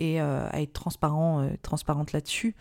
et 0.00 0.20
euh, 0.20 0.48
à 0.50 0.60
être 0.60 0.72
transparent, 0.72 1.42
euh, 1.42 1.50
transparente 1.62 2.12
là-dessus. 2.12 2.54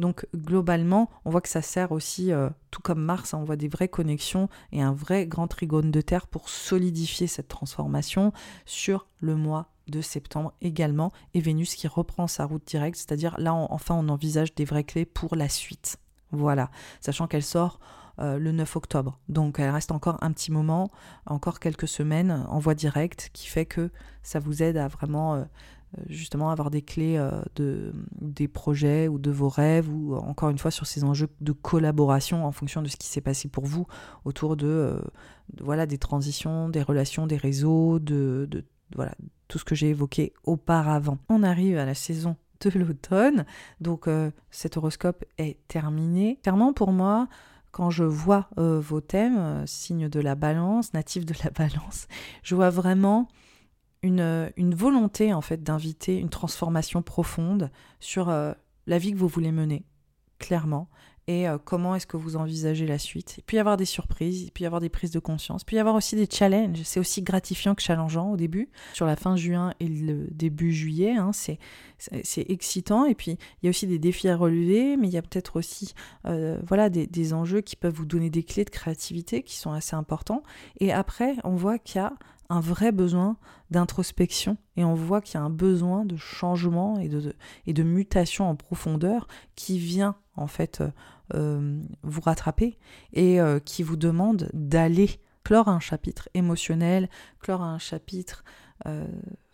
Donc 0.00 0.26
globalement, 0.34 1.10
on 1.24 1.30
voit 1.30 1.42
que 1.42 1.48
ça 1.48 1.62
sert 1.62 1.92
aussi, 1.92 2.32
euh, 2.32 2.48
tout 2.70 2.80
comme 2.80 3.02
Mars, 3.02 3.34
hein, 3.34 3.38
on 3.40 3.44
voit 3.44 3.56
des 3.56 3.68
vraies 3.68 3.88
connexions 3.88 4.48
et 4.72 4.80
un 4.82 4.92
vrai 4.92 5.26
grand 5.26 5.46
trigone 5.46 5.90
de 5.90 6.00
Terre 6.00 6.26
pour 6.26 6.48
solidifier 6.48 7.26
cette 7.26 7.48
transformation 7.48 8.32
sur 8.64 9.06
le 9.20 9.36
mois 9.36 9.68
de 9.88 10.00
septembre 10.00 10.54
également, 10.62 11.12
et 11.34 11.40
Vénus 11.40 11.74
qui 11.74 11.86
reprend 11.86 12.28
sa 12.28 12.46
route 12.46 12.66
directe, 12.66 12.96
c'est-à-dire 12.96 13.34
là 13.38 13.52
enfin 13.52 13.96
on 13.96 14.08
envisage 14.08 14.54
des 14.54 14.64
vraies 14.64 14.84
clés 14.84 15.04
pour 15.04 15.36
la 15.36 15.48
suite. 15.48 15.98
Voilà, 16.32 16.70
sachant 17.00 17.26
qu'elle 17.26 17.42
sort 17.42 17.80
euh, 18.20 18.38
le 18.38 18.52
9 18.52 18.76
octobre. 18.76 19.18
Donc 19.28 19.58
elle 19.58 19.70
reste 19.70 19.92
encore 19.92 20.16
un 20.22 20.32
petit 20.32 20.52
moment, 20.52 20.90
encore 21.26 21.58
quelques 21.58 21.88
semaines 21.88 22.46
en 22.48 22.58
voie 22.58 22.74
directe, 22.74 23.30
qui 23.32 23.48
fait 23.48 23.66
que 23.66 23.90
ça 24.22 24.38
vous 24.38 24.62
aide 24.62 24.76
à 24.76 24.88
vraiment 24.88 25.34
euh, 25.34 25.44
justement 26.08 26.50
avoir 26.50 26.70
des 26.70 26.82
clés 26.82 27.18
de, 27.56 27.92
des 28.20 28.48
projets 28.48 29.08
ou 29.08 29.18
de 29.18 29.30
vos 29.30 29.48
rêves, 29.48 29.88
ou 29.88 30.14
encore 30.16 30.50
une 30.50 30.58
fois 30.58 30.70
sur 30.70 30.86
ces 30.86 31.04
enjeux 31.04 31.28
de 31.40 31.52
collaboration 31.52 32.44
en 32.44 32.52
fonction 32.52 32.82
de 32.82 32.88
ce 32.88 32.96
qui 32.96 33.08
s'est 33.08 33.20
passé 33.20 33.48
pour 33.48 33.66
vous 33.66 33.86
autour 34.24 34.56
de, 34.56 35.00
voilà 35.60 35.86
des 35.86 35.98
transitions, 35.98 36.68
des 36.68 36.82
relations, 36.82 37.26
des 37.26 37.36
réseaux, 37.36 37.98
de, 37.98 38.46
de 38.50 38.64
voilà 38.94 39.14
tout 39.48 39.58
ce 39.58 39.64
que 39.64 39.74
j'ai 39.74 39.88
évoqué 39.88 40.32
auparavant. 40.44 41.18
On 41.28 41.42
arrive 41.42 41.76
à 41.78 41.84
la 41.84 41.94
saison 41.94 42.36
de 42.60 42.70
l'automne, 42.78 43.44
donc 43.80 44.08
cet 44.50 44.76
horoscope 44.76 45.24
est 45.38 45.58
terminé. 45.66 46.38
Clairement 46.42 46.72
pour 46.72 46.92
moi, 46.92 47.28
quand 47.70 47.90
je 47.90 48.04
vois 48.04 48.48
euh, 48.58 48.80
vos 48.80 49.00
thèmes, 49.00 49.38
euh, 49.38 49.66
signes 49.66 50.08
de 50.08 50.20
la 50.20 50.34
balance, 50.34 50.92
natifs 50.92 51.24
de 51.24 51.34
la 51.44 51.50
balance, 51.56 52.06
je 52.42 52.54
vois 52.54 52.70
vraiment 52.70 53.28
une, 54.02 54.20
euh, 54.20 54.50
une 54.56 54.74
volonté 54.74 55.32
en 55.32 55.40
fait 55.40 55.62
d'inviter 55.62 56.18
une 56.18 56.30
transformation 56.30 57.02
profonde 57.02 57.70
sur 57.98 58.28
la 58.28 58.98
vie 58.98 59.12
que 59.12 59.18
vous 59.18 59.28
voulez 59.28 59.52
mener, 59.52 59.84
clairement 60.38 60.88
et 61.30 61.48
euh, 61.48 61.58
comment 61.64 61.94
est-ce 61.94 62.08
que 62.08 62.16
vous 62.16 62.34
envisagez 62.34 62.88
la 62.88 62.98
suite. 62.98 63.40
Il 63.48 63.54
y 63.54 63.58
avoir 63.58 63.76
des 63.76 63.84
surprises, 63.84 64.50
il 64.54 64.62
y 64.62 64.66
avoir 64.66 64.80
des 64.80 64.88
prises 64.88 65.12
de 65.12 65.20
conscience, 65.20 65.62
il 65.70 65.74
y 65.76 65.78
avoir 65.78 65.94
aussi 65.94 66.16
des 66.16 66.26
challenges. 66.28 66.80
C'est 66.82 66.98
aussi 66.98 67.22
gratifiant 67.22 67.76
que 67.76 67.82
challengeant 67.82 68.32
au 68.32 68.36
début. 68.36 68.68
Sur 68.94 69.06
la 69.06 69.14
fin 69.14 69.36
juin 69.36 69.72
et 69.78 69.86
le 69.86 70.26
début 70.32 70.72
juillet, 70.72 71.12
hein, 71.12 71.30
c'est, 71.32 71.58
excitant. 72.50 73.04
Et 73.04 73.14
puis, 73.14 73.32
il 73.32 73.66
y 73.66 73.68
a 73.68 73.70
aussi 73.70 73.86
des 73.86 74.00
défis 74.00 74.28
à 74.28 74.36
relever, 74.36 74.96
mais 74.96 75.06
il 75.06 75.12
y 75.12 75.18
a 75.18 75.22
peut-être 75.22 75.56
aussi 75.56 75.94
euh, 76.26 76.58
voilà, 76.66 76.90
des, 76.90 77.06
des 77.06 77.32
enjeux 77.32 77.60
qui 77.60 77.76
peuvent 77.76 77.94
vous 77.94 78.06
donner 78.06 78.28
des 78.28 78.42
clés 78.42 78.64
de 78.64 78.70
créativité 78.70 79.44
qui 79.44 79.56
sont 79.56 79.70
assez 79.70 79.94
importants. 79.94 80.42
Et 80.80 80.92
après, 80.92 81.36
on 81.44 81.54
voit 81.54 81.78
qu'il 81.78 82.00
y 82.00 82.04
a 82.04 82.12
un 82.50 82.60
vrai 82.60 82.90
besoin 82.92 83.36
d'introspection 83.70 84.58
et 84.76 84.84
on 84.84 84.94
voit 84.94 85.20
qu'il 85.22 85.34
y 85.34 85.38
a 85.38 85.42
un 85.42 85.50
besoin 85.50 86.04
de 86.04 86.16
changement 86.16 86.98
et 86.98 87.08
de, 87.08 87.82
mutation 87.82 88.50
en 88.50 88.56
profondeur 88.56 89.28
qui 89.54 89.78
vient 89.78 90.16
en 90.34 90.48
fait 90.48 90.80
euh, 90.80 90.90
euh, 91.34 91.80
vous 92.02 92.20
rattraper 92.20 92.76
et 93.12 93.40
euh, 93.40 93.60
qui 93.60 93.84
vous 93.84 93.96
demande 93.96 94.50
d'aller 94.52 95.20
clore 95.44 95.68
un 95.68 95.80
chapitre 95.80 96.28
émotionnel, 96.34 97.08
clore 97.40 97.62
un 97.62 97.78
chapitre 97.78 98.44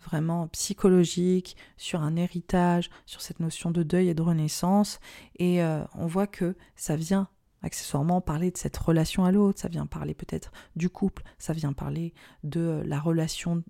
vraiment 0.05 0.47
psychologique, 0.47 1.57
sur 1.75 2.01
un 2.01 2.15
héritage, 2.15 2.89
sur 3.05 3.19
cette 3.19 3.41
notion 3.41 3.71
de 3.71 3.83
deuil 3.83 4.07
et 4.07 4.13
de 4.13 4.21
renaissance. 4.21 4.99
Et 5.37 5.61
on 5.95 6.07
voit 6.07 6.27
que 6.27 6.55
ça 6.75 6.95
vient 6.95 7.27
accessoirement 7.67 8.21
parler 8.21 8.49
de 8.49 8.57
cette 8.57 8.77
relation 8.77 9.25
à 9.25 9.31
l'autre, 9.31 9.59
ça 9.59 9.67
vient 9.67 9.85
parler 9.85 10.13
peut-être 10.13 10.51
du 10.75 10.89
couple, 10.89 11.23
ça 11.37 11.53
vient 11.53 11.73
parler 11.73 12.13
de 12.43 12.81
la 12.85 12.99
relation 12.99 13.63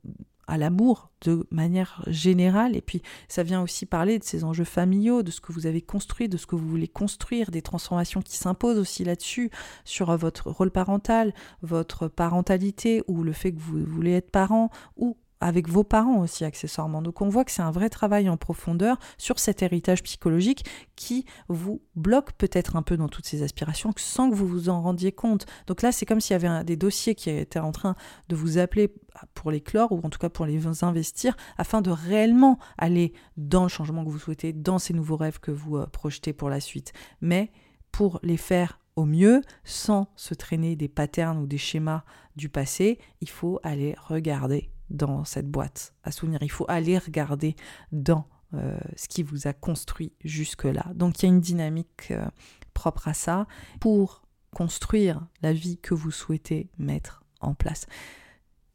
à 0.48 0.58
l'amour 0.58 1.10
de 1.22 1.46
manière 1.52 2.04
générale, 2.08 2.76
et 2.78 2.82
puis 2.82 3.02
ça 3.28 3.44
vient 3.44 3.62
aussi 3.62 3.86
parler 3.86 4.18
de 4.18 4.24
ces 4.24 4.46
enjeux 4.46 4.64
familiaux, 4.64 5.22
de 5.22 5.32
ce 5.32 5.42
que 5.42 5.52
vous 5.52 5.66
avez 5.66 5.82
construit, 5.82 6.30
de 6.30 6.38
ce 6.38 6.46
que 6.46 6.56
vous 6.56 6.68
voulez 6.68 6.88
construire, 6.88 7.52
des 7.52 7.62
transformations 7.62 8.22
qui 8.22 8.38
s'imposent 8.38 8.80
aussi 8.80 9.04
là-dessus, 9.04 9.52
sur 9.84 10.16
votre 10.16 10.50
rôle 10.50 10.72
parental, 10.72 11.34
votre 11.62 12.08
parentalité, 12.08 13.04
ou 13.08 13.24
le 13.24 13.34
fait 13.34 13.52
que 13.52 13.60
vous 13.60 13.84
voulez 13.84 14.14
être 14.14 14.32
parent, 14.32 14.70
ou 14.96 15.18
avec 15.40 15.68
vos 15.68 15.84
parents 15.84 16.20
aussi 16.20 16.46
accessoirement. 16.46 17.02
Donc 17.02 17.22
on 17.22 17.30
voit 17.30 17.46
que 17.46 17.52
c'est 17.52 17.62
un 17.62 17.72
vrai 17.72 17.90
travail 17.90 18.30
en 18.30 18.38
profondeur 18.38 18.98
sur 19.18 19.40
cet 19.40 19.62
héritage 19.62 20.04
psychologique 20.04 20.66
qui 20.96 21.26
vous 21.48 21.82
bloque 21.96 22.34
peut-être 22.34 22.76
un 22.76 22.82
peu 22.82 22.98
dans 22.98 23.08
toutes 23.08 23.26
ces 23.26 23.44
aspirations 23.44 23.92
sans 23.98 24.30
que 24.30 24.36
vous 24.36 24.48
vous 24.48 24.70
en 24.70 24.82
rendiez 24.82 25.12
compte. 25.12 25.46
Donc 25.68 25.82
là 25.82 25.92
c'est 25.92 26.06
comme 26.06 26.22
s'il 26.22 26.34
y 26.34 26.46
avait 26.46 26.64
des 26.64 26.76
dossiers 26.76 27.16
qui 27.16 27.30
étaient 27.30 27.60
en 27.60 27.72
train 27.72 27.96
de 28.30 28.36
vous 28.36 28.58
appeler 28.58 28.94
pour 29.34 29.52
les 29.52 29.62
clore 29.62 29.92
ou 29.92 30.00
en 30.04 30.10
tout 30.10 30.20
cas 30.20 30.30
pour 30.30 30.46
les 30.46 30.66
investir 30.84 31.36
afin 31.58 31.82
de 31.82 31.90
réellement 31.90 32.60
aller 32.78 33.14
dans 33.36 33.64
le 33.64 33.70
changement 33.70 34.04
que 34.04 34.10
vous 34.10 34.20
souhaitez, 34.20 34.54
dans 34.54 34.80
ces 34.80 34.94
nouveaux 34.94 35.18
rêves 35.18 35.40
que 35.40 35.52
vous 35.52 35.78
euh, 35.78 35.86
projetez 35.88 36.34
pour 36.34 36.50
la 36.50 36.60
suite. 36.60 36.94
Mais 37.22 37.52
pour 37.92 38.20
les 38.24 38.38
faire 38.38 38.80
au 38.96 39.06
mieux, 39.06 39.42
sans 39.64 40.08
se 40.16 40.34
traîner 40.34 40.76
des 40.76 40.88
patterns 40.88 41.38
ou 41.38 41.46
des 41.46 41.58
schémas 41.58 42.04
du 42.36 42.50
passé, 42.50 43.00
il 43.22 43.30
faut 43.30 43.60
aller 43.64 43.96
regarder 44.08 44.70
dans 44.90 45.26
cette 45.26 45.50
boîte 45.50 45.94
à 46.04 46.12
souvenirs. 46.12 46.40
Il 46.42 46.52
faut 46.52 46.66
aller 46.68 46.98
regarder 46.98 47.56
dans 47.92 48.28
euh, 48.54 48.78
ce 48.96 49.10
qui 49.10 49.24
vous 49.24 49.46
a 49.48 49.52
construit 49.52 50.14
jusque-là. 50.24 50.86
Donc 50.96 51.20
il 51.22 51.24
y 51.24 51.26
a 51.26 51.34
une 51.34 51.42
dynamique 51.42 52.12
euh, 52.12 52.26
propre 52.74 53.10
à 53.10 53.14
ça 53.14 53.46
pour 53.82 54.22
construire 54.52 55.28
la 55.42 55.52
vie 55.52 55.78
que 55.78 55.94
vous 55.94 56.12
souhaitez 56.12 56.70
mettre 56.78 57.26
en 57.42 57.54
place. 57.54 57.88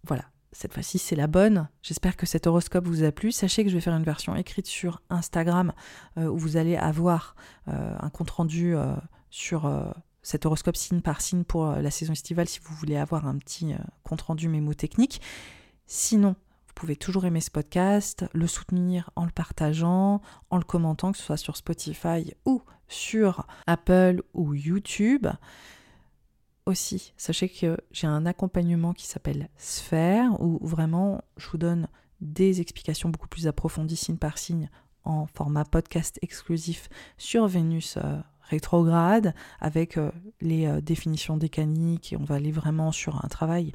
Voilà, 0.05 0.27
cette 0.53 0.75
fois-ci 0.75 0.99
c'est 0.99 1.17
la 1.17 1.27
bonne. 1.27 1.71
J'espère 1.81 2.19
que 2.19 2.27
cet 2.27 2.47
horoscope 2.47 2.87
vous 2.87 3.03
a 3.03 3.13
plu. 3.13 3.33
Sachez 3.33 3.65
que 3.65 3.71
je 3.71 3.75
vais 3.75 3.81
faire 3.81 3.97
une 3.97 4.03
version 4.03 4.37
écrite 4.37 4.67
sur 4.67 5.01
Instagram 5.09 5.73
euh, 6.19 6.27
où 6.27 6.37
vous 6.37 6.59
allez 6.59 6.77
avoir 6.77 7.35
un 7.67 8.11
compte-rendu 8.11 8.75
sur 9.31 9.95
cet 10.23 10.45
horoscope 10.45 10.77
signe 10.77 11.01
par 11.01 11.23
signe 11.23 11.45
pour 11.45 11.67
la 11.67 11.91
saison 11.91 12.13
estivale 12.13 12.47
si 12.47 12.61
vous 12.63 12.75
voulez 12.75 12.97
avoir 12.97 13.27
un 13.27 13.39
petit 13.39 13.73
compte-rendu 14.03 14.49
mémotechnique. 14.49 15.23
Sinon, 15.95 16.37
vous 16.69 16.73
pouvez 16.75 16.97
toujours 16.97 17.27
aimer 17.27 17.43
ce 17.43 17.51
podcast, 17.51 18.25
le 18.33 18.47
soutenir 18.47 19.11
en 19.15 19.27
le 19.27 19.31
partageant, 19.31 20.23
en 20.49 20.57
le 20.57 20.65
commentant, 20.65 21.13
que 21.13 21.19
ce 21.19 21.25
soit 21.25 21.37
sur 21.37 21.55
Spotify 21.59 22.33
ou 22.47 22.63
sur 22.89 23.47
Apple 23.67 24.23
ou 24.33 24.55
YouTube. 24.55 25.27
Aussi, 26.65 27.13
sachez 27.19 27.51
que 27.51 27.77
j'ai 27.91 28.07
un 28.07 28.25
accompagnement 28.25 28.95
qui 28.95 29.07
s'appelle 29.07 29.51
Sphère, 29.59 30.41
où 30.41 30.67
vraiment 30.67 31.21
je 31.37 31.51
vous 31.51 31.59
donne 31.59 31.89
des 32.23 32.63
explications 32.63 33.11
beaucoup 33.11 33.29
plus 33.29 33.47
approfondies 33.47 33.97
signe 33.97 34.17
par 34.17 34.39
signe 34.39 34.71
en 35.05 35.27
format 35.27 35.67
podcast 35.67 36.19
exclusif 36.23 36.89
sur 37.19 37.47
Vénus 37.47 37.99
euh, 37.99 38.19
rétrograde 38.53 39.35
avec 39.61 39.97
euh, 39.97 40.11
les 40.43 40.67
euh, 40.67 40.81
définitions 40.81 41.39
décaniques 41.39 42.13
et 42.13 42.17
on 42.17 42.25
va 42.25 42.35
aller 42.35 42.53
vraiment 42.53 42.93
sur 42.93 43.25
un 43.25 43.29
travail 43.29 43.73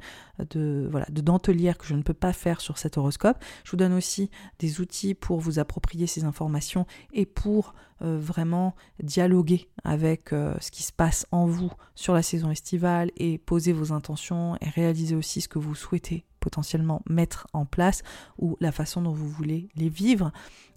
de 0.50 0.86
voilà 0.88 1.06
de 1.10 1.20
dentelière 1.20 1.76
que 1.76 1.86
je 1.86 1.94
ne 1.94 2.02
peux 2.02 2.14
pas 2.14 2.32
faire 2.32 2.60
sur 2.60 2.78
cet 2.78 2.96
horoscope. 2.96 3.38
Je 3.64 3.72
vous 3.72 3.76
donne 3.76 3.92
aussi 3.92 4.30
des 4.60 4.80
outils 4.80 5.14
pour 5.14 5.40
vous 5.40 5.58
approprier 5.58 6.06
ces 6.06 6.24
informations 6.24 6.86
et 7.12 7.26
pour 7.26 7.74
euh, 8.02 8.18
vraiment 8.20 8.76
dialoguer 9.02 9.68
avec 9.82 10.30
ce 10.30 10.70
qui 10.70 10.82
se 10.82 10.92
passe 10.92 11.26
en 11.32 11.46
vous 11.46 11.72
sur 11.94 12.14
la 12.14 12.22
saison 12.22 12.50
estivale 12.50 13.10
et 13.16 13.38
poser 13.38 13.72
vos 13.72 13.92
intentions 13.92 14.56
et 14.60 14.68
réaliser 14.68 15.16
aussi 15.16 15.40
ce 15.40 15.48
que 15.48 15.58
vous 15.58 15.74
souhaitez 15.74 16.24
potentiellement 16.38 17.02
mettre 17.08 17.48
en 17.52 17.64
place 17.64 18.02
ou 18.38 18.56
la 18.60 18.70
façon 18.70 19.02
dont 19.02 19.12
vous 19.12 19.28
voulez 19.28 19.68
les 19.74 19.88
vivre 19.88 20.30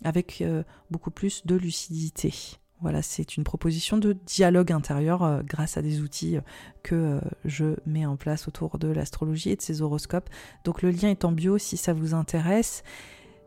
avec 0.03 0.43
beaucoup 0.89 1.11
plus 1.11 1.45
de 1.45 1.55
lucidité. 1.55 2.33
Voilà, 2.81 3.03
c'est 3.03 3.37
une 3.37 3.43
proposition 3.43 3.97
de 3.97 4.13
dialogue 4.13 4.71
intérieur 4.71 5.23
euh, 5.23 5.41
grâce 5.43 5.77
à 5.77 5.83
des 5.83 6.01
outils 6.01 6.37
euh, 6.37 6.41
que 6.81 6.95
euh, 6.95 7.19
je 7.45 7.75
mets 7.85 8.07
en 8.07 8.17
place 8.17 8.47
autour 8.47 8.79
de 8.79 8.87
l'astrologie 8.87 9.51
et 9.51 9.55
de 9.55 9.61
ces 9.61 9.81
horoscopes. 9.83 10.29
Donc 10.63 10.81
le 10.81 10.89
lien 10.89 11.09
est 11.09 11.23
en 11.23 11.31
bio 11.31 11.59
si 11.59 11.77
ça 11.77 11.93
vous 11.93 12.15
intéresse. 12.15 12.83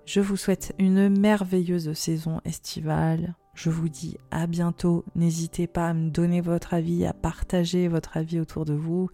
Je 0.06 0.20
vous 0.20 0.36
souhaite 0.36 0.74
une 0.78 1.08
merveilleuse 1.08 1.92
saison 1.94 2.40
estivale. 2.44 3.34
Je 3.54 3.70
vous 3.70 3.88
dis 3.88 4.18
à 4.30 4.46
bientôt. 4.46 5.04
N'hésitez 5.16 5.66
pas 5.66 5.88
à 5.88 5.94
me 5.94 6.10
donner 6.10 6.40
votre 6.40 6.74
avis, 6.74 7.04
à 7.04 7.12
partager 7.12 7.88
votre 7.88 8.16
avis 8.16 8.38
autour 8.38 8.64
de 8.64 8.74
vous 8.74 9.08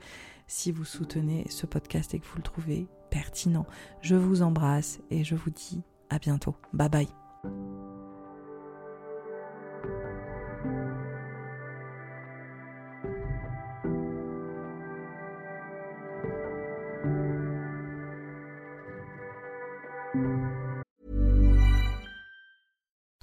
si 0.46 0.72
vous 0.72 0.84
soutenez 0.84 1.46
ce 1.48 1.64
podcast 1.64 2.12
et 2.12 2.18
que 2.18 2.26
vous 2.26 2.38
le 2.38 2.42
trouvez 2.42 2.88
pertinent. 3.10 3.66
Je 4.02 4.16
vous 4.16 4.42
embrasse 4.42 5.00
et 5.10 5.24
je 5.24 5.34
vous 5.34 5.50
dis 5.50 5.82
à 6.10 6.18
bientôt. 6.18 6.56
Bye 6.72 6.88
bye. 6.88 7.99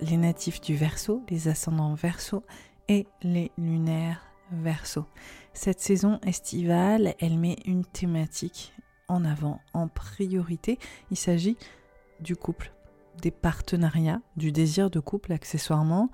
les 0.00 0.16
natifs 0.16 0.60
du 0.60 0.74
Verseau, 0.74 1.22
les 1.28 1.48
ascendants 1.48 1.94
Verseau 1.94 2.44
et 2.88 3.06
les 3.22 3.50
lunaires 3.58 4.22
Verseau. 4.50 5.04
Cette 5.52 5.80
saison 5.80 6.20
estivale, 6.24 7.14
elle 7.20 7.38
met 7.38 7.56
une 7.66 7.84
thématique 7.84 8.72
en 9.08 9.24
avant, 9.24 9.60
en 9.74 9.88
priorité. 9.88 10.78
Il 11.10 11.16
s'agit 11.16 11.56
du 12.20 12.36
couple, 12.36 12.72
des 13.20 13.30
partenariats, 13.30 14.22
du 14.36 14.52
désir 14.52 14.90
de 14.90 15.00
couple 15.00 15.32
accessoirement 15.32 16.10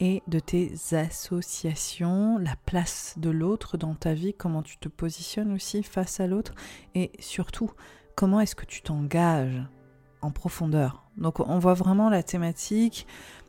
et 0.00 0.22
de 0.26 0.38
tes 0.38 0.74
associations, 0.92 2.38
la 2.38 2.56
place 2.66 3.14
de 3.16 3.30
l'autre 3.30 3.76
dans 3.76 3.94
ta 3.94 4.14
vie, 4.14 4.34
comment 4.34 4.62
tu 4.62 4.76
te 4.78 4.88
positionnes 4.88 5.52
aussi 5.52 5.82
face 5.82 6.20
à 6.20 6.26
l'autre 6.26 6.54
et 6.94 7.12
surtout 7.18 7.70
comment 8.14 8.40
est-ce 8.40 8.54
que 8.54 8.66
tu 8.66 8.82
t'engages 8.82 9.62
profondeur. 10.30 11.04
Donc 11.16 11.40
on 11.40 11.58
voit 11.58 11.74
vraiment 11.74 12.10
la 12.10 12.22
thématique 12.22 13.06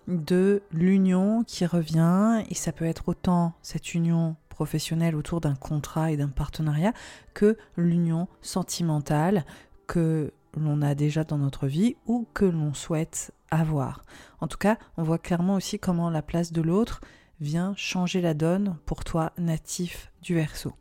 de 0.08 0.62
l'union 0.72 1.44
qui 1.44 1.66
revient 1.66 2.44
et 2.50 2.56
ça 2.56 2.72
peut 2.72 2.86
être 2.86 3.10
autant 3.10 3.54
cette 3.62 3.94
union 3.94 4.36
professionnelle 4.50 5.16
autour 5.16 5.42
d'un 5.42 5.56
contrat 5.56 6.12
et 6.12 6.18
d'un 6.18 6.30
partenariat 6.30 6.94
que 7.34 7.58
l'union 7.76 8.28
sentimentale 8.42 9.46
que 9.86 10.34
l'on 10.58 10.82
a 10.82 10.96
déjà 10.96 11.24
dans 11.24 11.38
notre 11.38 11.68
vie 11.68 11.96
ou 12.06 12.28
que 12.34 12.46
l'on 12.46 12.74
souhaite 12.74 13.32
avoir. 13.52 14.02
En 14.40 14.48
tout 14.48 14.58
cas, 14.58 14.78
on 14.98 15.04
voit 15.04 15.20
clairement 15.20 15.56
aussi 15.56 15.80
comment 15.80 16.10
la 16.10 16.22
place 16.22 16.52
de 16.52 16.62
l'autre 16.62 17.02
vient 17.40 17.74
changer 17.76 18.22
la 18.22 18.34
donne 18.34 18.78
pour 18.86 19.04
toi 19.04 19.32
natif 19.38 20.12
du 20.22 20.34
Verseau. 20.34 20.74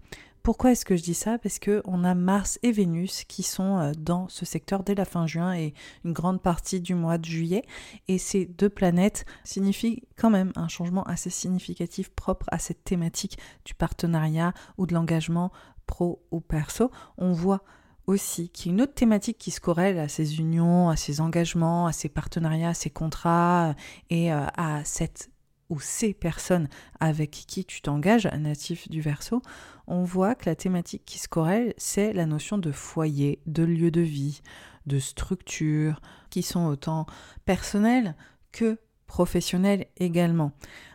Pourquoi 0.47 0.70
est-ce 0.70 0.84
que 0.84 0.94
je 0.94 1.03
dis 1.03 1.12
ça? 1.12 1.38
Parce 1.38 1.59
que 1.59 1.82
on 1.86 2.05
a 2.05 2.14
Mars 2.14 2.61
et 2.62 2.70
Vénus 2.70 3.24
qui 3.24 3.42
sont 3.42 3.78
euh, 3.78 3.90
dans 3.99 4.28
ce 4.28 4.44
secteur 4.44 4.84
dès 4.84 4.94
la 4.94 5.05
fin 5.05 5.26
juin 5.26 5.55
et 5.55 5.74
une 6.05 6.12
grande 6.12 6.40
partie 6.40 6.80
du 6.80 6.94
mois 6.94 7.18
de 7.18 7.24
juillet. 7.24 7.64
Et 8.07 8.16
ces 8.16 8.47
deux 8.47 8.68
planètes 8.68 9.24
signifient 9.42 10.05
quand 10.16 10.30
même 10.30 10.53
un 10.55 10.68
changement 10.68 11.03
assez 11.03 11.30
significatif 11.30 12.11
propre 12.11 12.47
à 12.53 12.61
cette 12.61 12.84
thématique 12.84 13.38
du 13.64 13.74
partenariat 13.74 14.53
ou 14.78 14.86
de 14.86 14.94
l'engagement 14.94 15.51
pro 15.88 16.22
ou 16.30 16.38
perso. 16.38 16.92
On 17.18 17.32
voit 17.32 17.64
aussi 18.07 18.49
qu'il 18.49 18.70
y 18.70 18.72
a 18.72 18.74
une 18.74 18.82
autre 18.82 18.94
thématique 18.94 19.38
qui 19.38 19.51
se 19.51 19.61
corrèle 19.61 19.99
à 19.99 20.07
ces 20.07 20.38
unions, 20.38 20.88
à 20.88 20.94
ces 20.94 21.20
engagements, 21.20 21.88
à 21.88 21.92
ces 21.92 22.09
partenariats, 22.09 22.68
à 22.68 22.74
ces 22.74 22.90
contrats 22.90 23.74
et 24.11 24.32
euh, 24.32 24.47
à 24.57 24.84
cette 24.84 25.28
ou 25.69 25.81
ces 25.81 26.14
personnes 26.14 26.69
avec 27.01 27.31
qui 27.31 27.64
tu 27.64 27.81
t'engages, 27.81 28.27
natif 28.27 28.89
du 28.89 29.01
verso, 29.01 29.43
on 29.87 30.05
voit 30.05 30.35
que 30.35 30.49
la 30.49 30.57
thématique 30.57 31.05
qui 31.05 31.19
se 31.19 31.29
corrèle, 31.29 31.75
c'est 31.77 32.12
la 32.12 32.27
notion 32.27 32.59
de 32.59 32.73
foyer, 32.73 33.41
de 33.47 33.62
lieu 33.62 33.91
de 33.91 34.01
vie, 34.01 34.41
de 34.87 34.99
structure, 34.99 36.01
qui 36.31 36.43
sont 36.43 36.67
autant 36.67 37.07
personnelles 37.45 38.14
que 38.53 38.79
professionnelles 39.07 39.87
également. 39.97 40.53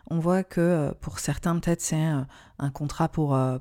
On 0.10 0.20
voit 0.20 0.44
que 0.44 0.62
euh, 0.62 0.92
pour 1.00 1.20
certains, 1.20 1.58
peut-être, 1.58 1.82
c'est 1.82 1.96
un, 1.96 2.28
contrat 2.74 3.08
pour 3.08 3.36
euh, 3.36 3.58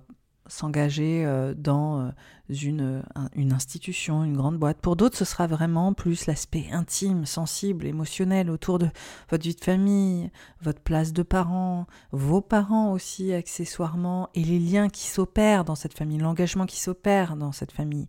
s'engager 0.46 1.24
euh, 1.24 1.54
dans 1.54 2.12
une, 2.50 3.02
une 3.34 3.52
institution, 3.52 4.24
une 4.24 4.36
grande 4.36 4.58
boîte. 4.58 4.78
Pour 4.78 4.96
d'autres, 4.96 5.16
ce 5.16 5.24
sera 5.24 5.46
vraiment 5.46 5.92
plus 5.92 6.26
l'aspect 6.26 6.66
intime, 6.72 7.26
sensible, 7.26 7.86
émotionnel 7.86 8.50
autour 8.50 8.78
de 8.78 8.88
votre 9.30 9.44
vie 9.44 9.54
de 9.54 9.64
famille, 9.64 10.30
votre 10.62 10.80
place 10.80 11.12
de 11.12 11.22
parents, 11.22 11.86
vos 12.12 12.40
parents 12.40 12.92
aussi 12.92 13.32
accessoirement, 13.32 14.28
et 14.34 14.44
les 14.44 14.58
liens 14.58 14.88
qui 14.88 15.06
s'opèrent 15.06 15.64
dans 15.64 15.74
cette 15.74 15.96
famille, 15.96 16.18
l'engagement 16.18 16.66
qui 16.66 16.80
s'opère 16.80 17.36
dans 17.36 17.52
cette 17.52 17.72
famille. 17.72 18.08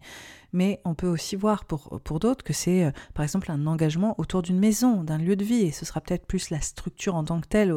Mais 0.54 0.82
on 0.84 0.96
peut 0.96 1.08
aussi 1.08 1.36
voir 1.36 1.64
pour, 1.64 2.02
pour 2.04 2.20
d'autres 2.20 2.44
que 2.44 2.54
c'est 2.54 2.84
euh, 2.84 2.92
par 3.14 3.24
exemple 3.24 3.52
un 3.52 3.68
engagement 3.68 4.16
autour 4.20 4.42
d'une 4.42 4.60
maison, 4.60 5.04
d'un 5.04 5.18
lieu 5.18 5.36
de 5.36 5.46
vie, 5.46 5.62
et 5.62 5.72
ce 5.72 5.86
sera 5.86 6.02
peut-être 6.02 6.26
plus 6.26 6.50
la 6.50 6.60
structure 6.62 7.16
en 7.16 7.24
tant 7.24 7.40
que 7.40 7.48
telle 7.48 7.74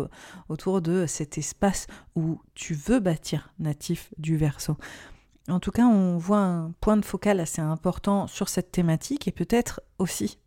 autour 0.48 0.82
de 0.82 1.06
cet 1.06 1.38
espace 1.38 1.86
où 2.16 2.40
tu 2.54 2.74
veux 2.74 2.98
bâtir 2.98 3.52
natif 3.58 4.12
du 4.18 4.36
verso. 4.36 4.76
En 5.48 5.60
tout 5.60 5.70
cas, 5.70 5.84
on 5.84 6.16
voit 6.16 6.38
un 6.38 6.72
point 6.80 6.96
de 6.96 7.04
focal 7.04 7.38
assez 7.38 7.60
important 7.60 8.26
sur 8.26 8.48
cette 8.48 8.72
thématique 8.72 9.28
et 9.28 9.32
peut-être 9.32 9.82
aussi 9.98 10.38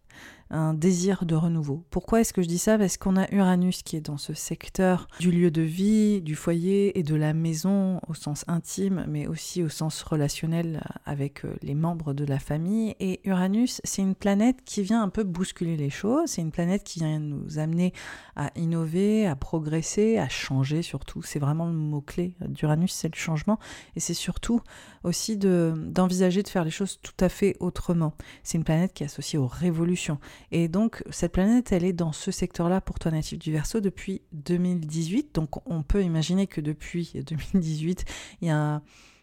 un 0.49 0.73
désir 0.73 1.25
de 1.25 1.35
renouveau. 1.35 1.83
Pourquoi 1.89 2.21
est-ce 2.21 2.33
que 2.33 2.41
je 2.41 2.47
dis 2.47 2.57
ça? 2.57 2.77
Parce 2.77 2.97
qu'on 2.97 3.17
a 3.17 3.29
Uranus 3.33 3.83
qui 3.83 3.95
est 3.95 4.01
dans 4.01 4.17
ce 4.17 4.33
secteur 4.33 5.07
du 5.19 5.31
lieu 5.31 5.51
de 5.51 5.61
vie, 5.61 6.21
du 6.21 6.35
foyer 6.35 6.97
et 6.97 7.03
de 7.03 7.15
la 7.15 7.33
maison 7.33 7.99
au 8.07 8.13
sens 8.13 8.45
intime, 8.47 9.05
mais 9.07 9.27
aussi 9.27 9.63
au 9.63 9.69
sens 9.69 10.01
relationnel 10.03 10.81
avec 11.05 11.45
euh, 11.45 11.55
les 11.61 11.75
membres 11.75 12.13
de 12.13 12.25
la 12.25 12.39
famille. 12.39 12.95
Et 12.99 13.21
Uranus, 13.25 13.81
c'est 13.83 14.01
une 14.01 14.15
planète 14.15 14.57
qui 14.65 14.83
vient 14.83 15.01
un 15.01 15.09
peu 15.09 15.23
bousculer 15.23 15.77
les 15.77 15.89
choses, 15.89 16.29
c'est 16.29 16.41
une 16.41 16.51
planète 16.51 16.83
qui 16.83 16.99
vient 16.99 17.19
nous 17.19 17.59
amener 17.59 17.93
à 18.35 18.51
innover, 18.55 19.27
à 19.27 19.35
progresser, 19.35 20.17
à 20.17 20.29
changer 20.29 20.81
surtout. 20.81 21.21
C'est 21.21 21.39
vraiment 21.39 21.65
le 21.65 21.73
mot-clé 21.73 22.35
d'Uranus, 22.47 22.93
c'est 22.93 23.13
le 23.13 23.17
changement. 23.19 23.59
Et 23.95 23.99
c'est 23.99 24.13
surtout 24.13 24.61
aussi 25.03 25.37
d'envisager 25.37 26.43
de 26.43 26.47
faire 26.47 26.63
les 26.63 26.71
choses 26.71 26.99
tout 27.01 27.13
à 27.19 27.29
fait 27.29 27.55
autrement. 27.59 28.13
C'est 28.43 28.57
une 28.57 28.63
planète 28.63 28.93
qui 28.93 29.03
est 29.03 29.07
associée 29.07 29.39
aux 29.39 29.47
révolutions. 29.47 30.19
Et 30.51 30.67
donc, 30.67 31.03
cette 31.09 31.33
planète, 31.33 31.71
elle 31.71 31.83
est 31.83 31.93
dans 31.93 32.11
ce 32.11 32.31
secteur-là 32.31 32.81
pour 32.81 32.99
toi 32.99 33.11
natif 33.11 33.39
du 33.39 33.51
Verseau 33.51 33.79
depuis 33.79 34.21
2018. 34.33 35.35
Donc, 35.35 35.67
on 35.69 35.83
peut 35.83 36.03
imaginer 36.03 36.47
que 36.47 36.61
depuis 36.61 37.11
2018, 37.15 38.05
il 38.41 38.47
y 38.47 38.51
a 38.51 38.81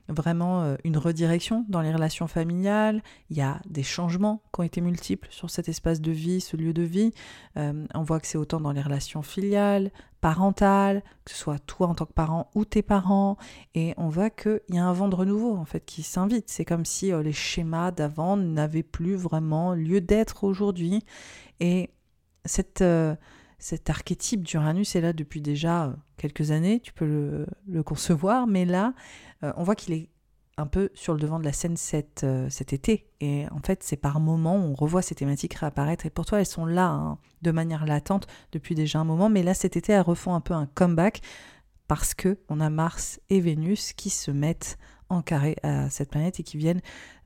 vraiment 0.08 0.62
euh, 0.62 0.76
une 0.84 0.98
redirection 0.98 1.64
dans 1.68 1.80
les 1.80 1.92
relations 1.92 2.26
familiales, 2.26 3.02
il 3.30 3.36
y 3.36 3.40
a 3.40 3.60
des 3.66 3.82
changements 3.82 4.42
qui 4.52 4.60
ont 4.60 4.62
été 4.64 4.80
multiples 4.80 5.28
sur 5.30 5.50
cet 5.50 5.68
espace 5.68 6.00
de 6.00 6.12
vie, 6.12 6.40
ce 6.40 6.56
lieu 6.56 6.72
de 6.72 6.82
vie. 6.82 7.12
Euh, 7.56 7.86
on 7.94 8.02
voit 8.02 8.20
que 8.20 8.26
c'est 8.26 8.38
autant 8.38 8.60
dans 8.60 8.72
les 8.72 8.82
relations 8.82 9.22
filiales, 9.22 9.90
parentales, 10.20 11.02
que 11.24 11.32
ce 11.32 11.38
soit 11.38 11.58
toi 11.58 11.88
en 11.88 11.94
tant 11.94 12.06
que 12.06 12.12
parent 12.12 12.50
ou 12.54 12.64
tes 12.64 12.82
parents, 12.82 13.36
et 13.74 13.94
on 13.96 14.08
voit 14.08 14.30
qu'il 14.30 14.60
y 14.70 14.78
a 14.78 14.84
un 14.84 14.92
vent 14.92 15.08
de 15.08 15.14
renouveau 15.14 15.56
en 15.56 15.64
fait 15.64 15.84
qui 15.84 16.02
s'invite. 16.02 16.50
C'est 16.50 16.64
comme 16.64 16.84
si 16.84 17.12
euh, 17.12 17.22
les 17.22 17.32
schémas 17.32 17.90
d'avant 17.90 18.36
n'avaient 18.36 18.82
plus 18.82 19.14
vraiment 19.14 19.74
lieu 19.74 20.00
d'être 20.00 20.44
aujourd'hui, 20.44 21.02
et 21.60 21.90
cette 22.44 22.84
cet 23.58 23.88
archétype 23.88 24.42
d'Uranus 24.42 24.94
est 24.94 25.00
là 25.00 25.14
depuis 25.14 25.40
déjà 25.40 25.96
quelques 26.18 26.50
années, 26.50 26.80
tu 26.80 26.92
peux 26.92 27.46
le 27.66 27.82
concevoir, 27.82 28.46
mais 28.46 28.66
là, 28.66 28.92
euh, 29.44 29.52
on 29.56 29.62
voit 29.62 29.74
qu'il 29.74 29.94
est 29.94 30.08
un 30.56 30.66
peu 30.66 30.90
sur 30.94 31.14
le 31.14 31.20
devant 31.20 31.38
de 31.38 31.44
la 31.44 31.52
scène 31.52 31.76
cet, 31.76 32.22
euh, 32.24 32.48
cet 32.48 32.72
été. 32.72 33.10
Et 33.20 33.46
en 33.50 33.60
fait, 33.60 33.82
c'est 33.82 33.96
par 33.96 34.20
moments 34.20 34.56
on 34.56 34.74
revoit 34.74 35.02
ces 35.02 35.14
thématiques 35.14 35.54
réapparaître. 35.54 36.06
Et 36.06 36.10
pour 36.10 36.26
toi, 36.26 36.40
elles 36.40 36.46
sont 36.46 36.66
là, 36.66 36.88
hein, 36.88 37.18
de 37.42 37.50
manière 37.50 37.86
latente, 37.86 38.26
depuis 38.52 38.74
déjà 38.74 39.00
un 39.00 39.04
moment. 39.04 39.28
Mais 39.28 39.42
là, 39.42 39.54
cet 39.54 39.76
été, 39.76 39.92
elles 39.92 40.00
refont 40.00 40.34
un 40.34 40.40
peu 40.40 40.54
un 40.54 40.66
comeback 40.66 41.20
parce 41.88 42.14
que 42.14 42.38
on 42.48 42.60
a 42.60 42.70
Mars 42.70 43.20
et 43.28 43.40
Vénus 43.40 43.92
qui 43.92 44.10
se 44.10 44.30
mettent 44.30 44.78
en 45.10 45.22
carré 45.22 45.56
à 45.62 45.90
cette 45.90 46.10
planète 46.10 46.40
et 46.40 46.42
qui 46.42 46.56
viennent 46.56 46.80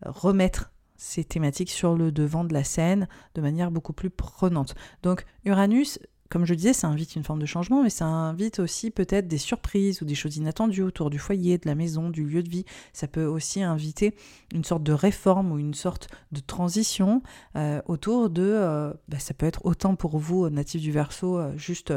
remettre 0.05 0.73
ces 0.97 1.23
thématiques 1.23 1.71
sur 1.71 1.95
le 1.95 2.11
devant 2.11 2.45
de 2.45 2.53
la 2.53 2.65
scène 2.65 3.09
de 3.37 3.41
manière 3.41 3.71
beaucoup 3.71 3.93
plus 3.93 4.11
prenante. 4.11 4.75
Donc 5.03 5.25
Uranus, 5.45 6.01
comme 6.29 6.45
je 6.45 6.55
disais, 6.55 6.73
ça 6.73 6.89
invite 6.89 7.17
une 7.17 7.25
forme 7.25 7.41
de 7.41 7.47
changement, 7.47 7.83
mais 7.83 7.91
ça 7.91 8.05
invite 8.07 8.59
aussi 8.59 8.91
peut-être 8.91 9.29
des 9.29 9.39
surprises 9.39 10.03
ou 10.03 10.05
des 10.05 10.15
choses 10.15 10.37
inattendues 10.37 10.83
autour 10.83 11.11
du 11.11 11.19
foyer, 11.19 11.59
de 11.59 11.67
la 11.67 11.75
maison, 11.75 12.11
du 12.11 12.25
lieu 12.25 12.43
de 12.43 12.51
vie. 12.51 12.65
Ça 12.93 13.09
peut 13.09 13.25
aussi 13.25 13.63
inviter 13.63 14.15
une 14.53 14.65
sorte 14.65 14.83
de 14.83 14.93
réforme 14.93 15.53
ou 15.53 15.59
une 15.59 15.75
sorte 15.75 16.09
de 16.33 16.41
transition 16.41 17.23
euh, 17.57 17.81
autour 17.87 18.29
de... 18.31 18.43
Euh, 18.43 18.93
bah, 19.09 19.19
ça 19.19 19.33
peut 19.33 19.47
être 19.47 19.65
autant 19.65 19.95
pour 19.95 20.19
vous, 20.19 20.49
natifs 20.51 20.83
du 20.83 20.93
Verseau, 20.93 21.39
euh, 21.39 21.57
juste 21.57 21.93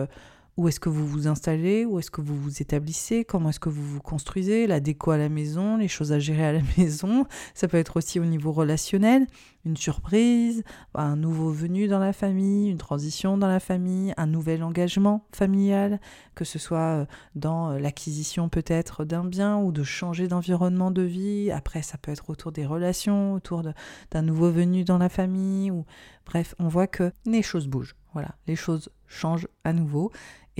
où 0.57 0.67
est-ce 0.67 0.79
que 0.79 0.89
vous 0.89 1.07
vous 1.07 1.27
installez, 1.27 1.85
où 1.85 1.99
est-ce 1.99 2.11
que 2.11 2.21
vous 2.21 2.35
vous 2.35 2.61
établissez, 2.61 3.23
comment 3.23 3.49
est-ce 3.49 3.59
que 3.59 3.69
vous 3.69 3.83
vous 3.83 4.01
construisez, 4.01 4.67
la 4.67 4.79
déco 4.79 5.11
à 5.11 5.17
la 5.17 5.29
maison, 5.29 5.77
les 5.77 5.87
choses 5.87 6.11
à 6.11 6.19
gérer 6.19 6.45
à 6.45 6.51
la 6.53 6.61
maison. 6.77 7.25
Ça 7.53 7.67
peut 7.67 7.77
être 7.77 7.97
aussi 7.97 8.19
au 8.19 8.25
niveau 8.25 8.51
relationnel, 8.51 9.27
une 9.65 9.77
surprise, 9.77 10.63
un 10.93 11.15
nouveau 11.15 11.51
venu 11.51 11.87
dans 11.87 11.99
la 11.99 12.13
famille, 12.13 12.69
une 12.69 12.77
transition 12.77 13.37
dans 13.37 13.47
la 13.47 13.59
famille, 13.59 14.13
un 14.17 14.27
nouvel 14.27 14.63
engagement 14.63 15.25
familial, 15.31 15.99
que 16.35 16.45
ce 16.45 16.59
soit 16.59 16.79
euh, 16.79 17.05
dans 17.35 17.71
euh, 17.71 17.79
l'acquisition 17.79 18.49
peut-être 18.49 19.05
d'un 19.05 19.23
bien 19.23 19.57
ou 19.57 19.71
de 19.71 19.83
changer 19.83 20.27
d'environnement 20.27 20.91
de 20.91 21.01
vie. 21.01 21.51
Après, 21.51 21.81
ça 21.81 21.97
peut 21.97 22.11
être 22.11 22.29
autour 22.29 22.51
des 22.51 22.65
relations, 22.65 23.33
autour 23.33 23.63
d'un 24.11 24.21
nouveau 24.21 24.51
venu 24.51 24.83
dans 24.83 24.97
la 24.97 25.09
famille. 25.09 25.71
Ou 25.71 25.85
bref, 26.25 26.55
on 26.59 26.67
voit 26.67 26.87
que 26.87 27.11
les 27.25 27.41
choses 27.41 27.67
bougent. 27.67 27.95
Voilà, 28.13 28.35
les 28.45 28.57
choses 28.57 28.89
changent 29.07 29.47
à 29.63 29.71
nouveau 29.71 30.11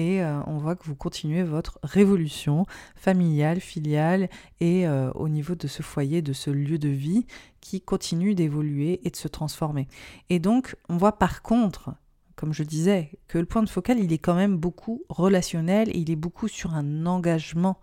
et 0.02 0.23
euh, 0.23 0.41
on 0.48 0.57
voit 0.57 0.76
que 0.76 0.86
vous 0.86 0.95
continuez 0.95 1.44
votre 1.44 1.78
révolution 1.84 2.65
familiale, 2.95 3.60
filiale 3.60 4.30
et 4.60 4.88
euh, 4.88 5.11
au 5.11 5.30
niveau 5.30 5.53
de 5.53 5.68
ce 5.68 5.84
foyer, 5.84 6.23
de 6.23 6.34
ce 6.34 6.49
lieu 6.49 6.80
de 6.80 6.90
vie 6.90 7.28
qui 7.60 7.82
continue 7.82 8.34
d'évoluer 8.34 8.99
et 9.03 9.11
de 9.11 9.15
se 9.15 9.28
transformer. 9.28 9.88
Et 10.32 10.40
donc, 10.40 10.76
on 10.90 10.98
voit 10.98 11.19
par 11.19 11.44
contre, 11.44 11.91
comme 12.36 12.52
je 12.52 12.64
disais, 12.64 13.11
que 13.28 13.38
le 13.38 13.45
point 13.45 13.61
de 13.61 13.69
focal, 13.69 13.99
il 13.99 14.11
est 14.11 14.18
quand 14.18 14.34
même 14.34 14.57
beaucoup 14.57 15.03
relationnel 15.10 15.90
et 15.90 15.99
il 15.99 16.10
est 16.10 16.15
beaucoup 16.15 16.48
sur 16.48 16.73
un 16.73 17.06
engagement. 17.06 17.80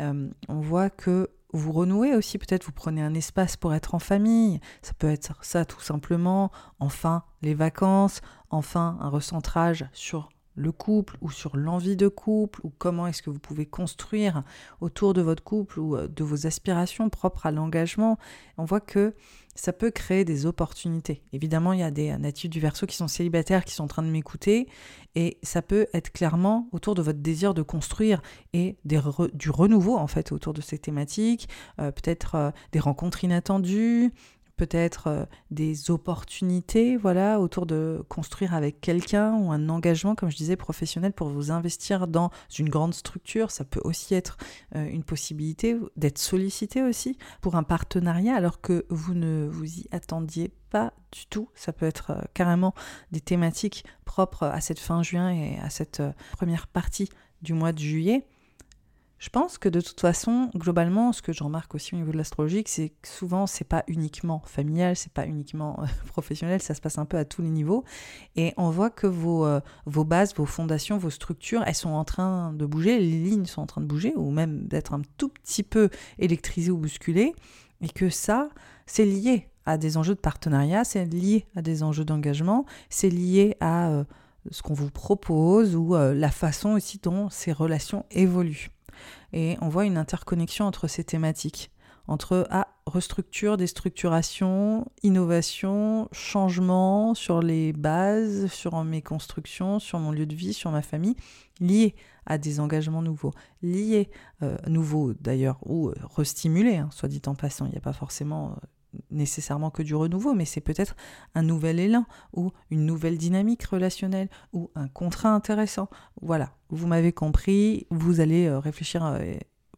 Euh, 0.00 0.28
on 0.48 0.60
voit 0.60 0.90
que 0.90 1.30
vous 1.54 1.72
renouez 1.72 2.14
aussi, 2.14 2.36
peut-être 2.36 2.66
vous 2.66 2.72
prenez 2.72 3.00
un 3.00 3.14
espace 3.14 3.56
pour 3.56 3.72
être 3.72 3.94
en 3.94 3.98
famille, 3.98 4.60
ça 4.82 4.92
peut 4.92 5.08
être 5.08 5.42
ça 5.42 5.64
tout 5.64 5.80
simplement, 5.80 6.50
enfin 6.80 7.22
les 7.40 7.54
vacances, 7.54 8.20
enfin 8.50 8.98
un 9.00 9.08
recentrage 9.08 9.86
sur 9.94 10.28
le 10.56 10.72
couple 10.72 11.16
ou 11.20 11.30
sur 11.30 11.56
l'envie 11.56 11.96
de 11.96 12.08
couple 12.08 12.60
ou 12.64 12.72
comment 12.76 13.06
est-ce 13.06 13.22
que 13.22 13.30
vous 13.30 13.38
pouvez 13.38 13.66
construire 13.66 14.42
autour 14.80 15.14
de 15.14 15.22
votre 15.22 15.44
couple 15.44 15.78
ou 15.78 15.96
euh, 15.96 16.08
de 16.08 16.24
vos 16.24 16.46
aspirations 16.46 17.08
propres 17.08 17.46
à 17.46 17.52
l'engagement, 17.52 18.18
on 18.58 18.64
voit 18.64 18.80
que 18.80 19.14
ça 19.54 19.72
peut 19.72 19.90
créer 19.90 20.24
des 20.24 20.44
opportunités. 20.44 21.22
Évidemment, 21.32 21.72
il 21.72 21.80
y 21.80 21.82
a 21.82 21.90
des 21.90 22.16
natifs 22.18 22.50
du 22.50 22.60
verso 22.60 22.86
qui 22.86 22.96
sont 22.96 23.08
célibataires 23.08 23.64
qui 23.64 23.74
sont 23.74 23.84
en 23.84 23.88
train 23.88 24.02
de 24.02 24.08
m'écouter 24.08 24.68
et 25.14 25.38
ça 25.42 25.62
peut 25.62 25.86
être 25.94 26.12
clairement 26.12 26.68
autour 26.72 26.94
de 26.94 27.02
votre 27.02 27.20
désir 27.20 27.54
de 27.54 27.62
construire 27.62 28.20
et 28.52 28.76
du 28.84 29.50
renouveau 29.50 29.96
en 29.96 30.06
fait 30.06 30.32
autour 30.32 30.52
de 30.52 30.60
ces 30.60 30.78
thématiques, 30.78 31.48
euh, 31.80 31.90
peut-être 31.90 32.34
euh, 32.34 32.50
des 32.72 32.80
rencontres 32.80 33.24
inattendues, 33.24 34.12
peut-être 34.56 35.06
euh, 35.08 35.24
des 35.50 35.90
opportunités, 35.90 36.96
voilà, 36.96 37.40
autour 37.40 37.66
de 37.66 38.04
construire 38.08 38.54
avec 38.54 38.80
quelqu'un 38.80 39.34
ou 39.34 39.52
un 39.52 39.68
engagement, 39.68 40.14
comme 40.14 40.30
je 40.30 40.36
disais, 40.36 40.56
professionnel 40.56 41.12
pour 41.12 41.28
vous 41.28 41.50
investir 41.50 42.06
dans 42.08 42.30
une 42.58 42.68
grande 42.68 42.94
structure. 42.94 43.50
Ça 43.50 43.64
peut 43.64 43.80
aussi 43.84 44.14
être 44.14 44.36
euh, 44.74 44.86
une 44.86 45.04
possibilité 45.04 45.76
d'être 45.96 46.18
sollicité 46.18 46.82
aussi 46.82 47.18
pour 47.40 47.56
un 47.56 47.62
partenariat 47.62 48.34
alors 48.34 48.60
que 48.60 48.86
vous 48.88 49.14
ne 49.14 49.46
vous 49.46 49.80
y 49.80 49.86
attendiez 49.92 50.50
pas 50.70 50.92
du 51.12 51.26
tout. 51.26 51.48
Ça 51.54 51.72
peut 51.72 51.86
être 51.86 52.10
euh, 52.10 52.22
carrément 52.34 52.74
des 53.12 53.20
thématiques 53.20 53.84
propres 54.04 54.44
à 54.44 54.60
cette 54.60 54.80
fin 54.80 55.02
juin 55.02 55.30
et 55.30 55.58
à 55.58 55.70
cette 55.70 56.02
première 56.32 56.66
partie 56.66 57.08
du 57.42 57.52
mois 57.52 57.72
de 57.72 57.78
juillet. 57.78 58.26
Je 59.18 59.30
pense 59.30 59.56
que 59.56 59.70
de 59.70 59.80
toute 59.80 60.00
façon, 60.00 60.50
globalement, 60.54 61.10
ce 61.12 61.22
que 61.22 61.32
je 61.32 61.42
remarque 61.42 61.74
aussi 61.74 61.94
au 61.94 61.96
niveau 61.96 62.12
de 62.12 62.18
l'astrologie, 62.18 62.62
c'est 62.66 62.90
que 62.90 63.08
souvent, 63.08 63.46
c'est 63.46 63.64
pas 63.64 63.82
uniquement 63.88 64.42
familial, 64.44 64.94
c'est 64.94 65.12
pas 65.12 65.26
uniquement 65.26 65.80
euh, 65.80 65.86
professionnel, 66.08 66.60
ça 66.60 66.74
se 66.74 66.82
passe 66.82 66.98
un 66.98 67.06
peu 67.06 67.16
à 67.16 67.24
tous 67.24 67.40
les 67.40 67.48
niveaux. 67.48 67.82
Et 68.36 68.52
on 68.58 68.68
voit 68.68 68.90
que 68.90 69.06
vos, 69.06 69.46
euh, 69.46 69.60
vos 69.86 70.04
bases, 70.04 70.34
vos 70.34 70.44
fondations, 70.44 70.98
vos 70.98 71.08
structures, 71.08 71.62
elles 71.66 71.74
sont 71.74 71.90
en 71.90 72.04
train 72.04 72.52
de 72.52 72.66
bouger, 72.66 72.98
les 72.98 73.18
lignes 73.18 73.46
sont 73.46 73.62
en 73.62 73.66
train 73.66 73.80
de 73.80 73.86
bouger, 73.86 74.12
ou 74.16 74.30
même 74.30 74.66
d'être 74.66 74.92
un 74.92 75.00
tout 75.16 75.30
petit 75.30 75.62
peu 75.62 75.88
électrisées 76.18 76.70
ou 76.70 76.76
bousculées. 76.76 77.34
Et 77.80 77.88
que 77.88 78.10
ça, 78.10 78.50
c'est 78.84 79.06
lié 79.06 79.48
à 79.64 79.78
des 79.78 79.96
enjeux 79.96 80.14
de 80.14 80.20
partenariat, 80.20 80.84
c'est 80.84 81.06
lié 81.06 81.46
à 81.56 81.62
des 81.62 81.82
enjeux 81.82 82.04
d'engagement, 82.04 82.66
c'est 82.90 83.10
lié 83.10 83.56
à 83.60 83.88
euh, 83.88 84.04
ce 84.50 84.60
qu'on 84.62 84.74
vous 84.74 84.90
propose 84.90 85.74
ou 85.74 85.94
la 85.94 86.30
façon 86.30 86.70
aussi 86.70 87.00
dont 87.02 87.28
ces 87.30 87.52
relations 87.52 88.04
évoluent. 88.10 88.70
Et 89.32 89.56
on 89.60 89.68
voit 89.68 89.84
une 89.84 89.96
interconnexion 89.96 90.64
entre 90.64 90.88
ces 90.88 91.04
thématiques, 91.04 91.70
entre 92.08 92.46
ah, 92.50 92.68
restructure, 92.86 93.56
déstructuration, 93.56 94.86
innovation, 95.02 96.08
changement 96.12 97.14
sur 97.14 97.40
les 97.40 97.72
bases, 97.72 98.46
sur 98.46 98.82
mes 98.84 99.02
constructions, 99.02 99.78
sur 99.78 99.98
mon 99.98 100.12
lieu 100.12 100.26
de 100.26 100.34
vie, 100.34 100.52
sur 100.52 100.70
ma 100.70 100.82
famille, 100.82 101.16
liés 101.60 101.94
à 102.26 102.38
des 102.38 102.60
engagements 102.60 103.02
nouveaux, 103.02 103.32
liés, 103.62 104.10
euh, 104.42 104.56
nouveaux 104.68 105.14
d'ailleurs, 105.14 105.58
ou 105.64 105.88
euh, 105.88 105.94
restimulés, 106.14 106.76
hein, 106.76 106.88
soit 106.92 107.08
dit 107.08 107.22
en 107.26 107.34
passant, 107.34 107.66
il 107.66 107.72
n'y 107.72 107.78
a 107.78 107.80
pas 107.80 107.92
forcément 107.92 108.52
euh, 108.52 108.66
nécessairement 109.10 109.70
que 109.70 109.82
du 109.82 109.94
renouveau, 109.94 110.34
mais 110.34 110.44
c'est 110.44 110.60
peut-être 110.60 110.96
un 111.34 111.42
nouvel 111.42 111.78
élan 111.80 112.04
ou 112.32 112.52
une 112.70 112.86
nouvelle 112.86 113.18
dynamique 113.18 113.64
relationnelle 113.64 114.28
ou 114.52 114.70
un 114.74 114.88
contrat 114.88 115.30
intéressant. 115.30 115.88
Voilà, 116.22 116.52
vous 116.70 116.86
m'avez 116.86 117.12
compris, 117.12 117.86
vous 117.90 118.20
allez 118.20 118.46
euh, 118.46 118.58
réfléchir 118.58 119.04
euh, 119.04 119.34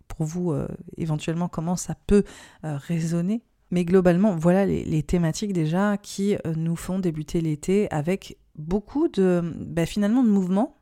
pour 0.06 0.26
vous 0.26 0.52
euh, 0.52 0.68
éventuellement 0.96 1.48
comment 1.48 1.76
ça 1.76 1.94
peut 2.06 2.24
résonner. 2.62 3.44
Mais 3.70 3.84
globalement, 3.84 4.34
voilà 4.34 4.64
les, 4.64 5.02
thématiques 5.02 5.52
déjà 5.52 5.98
qui 5.98 6.36
nous 6.56 6.74
font 6.74 6.98
débuter 6.98 7.42
l'été 7.42 7.90
avec 7.90 8.38
beaucoup 8.56 9.08
de 9.08 9.42
bah, 9.60 9.84
finalement 9.84 10.22
de 10.22 10.30
mouvements 10.30 10.77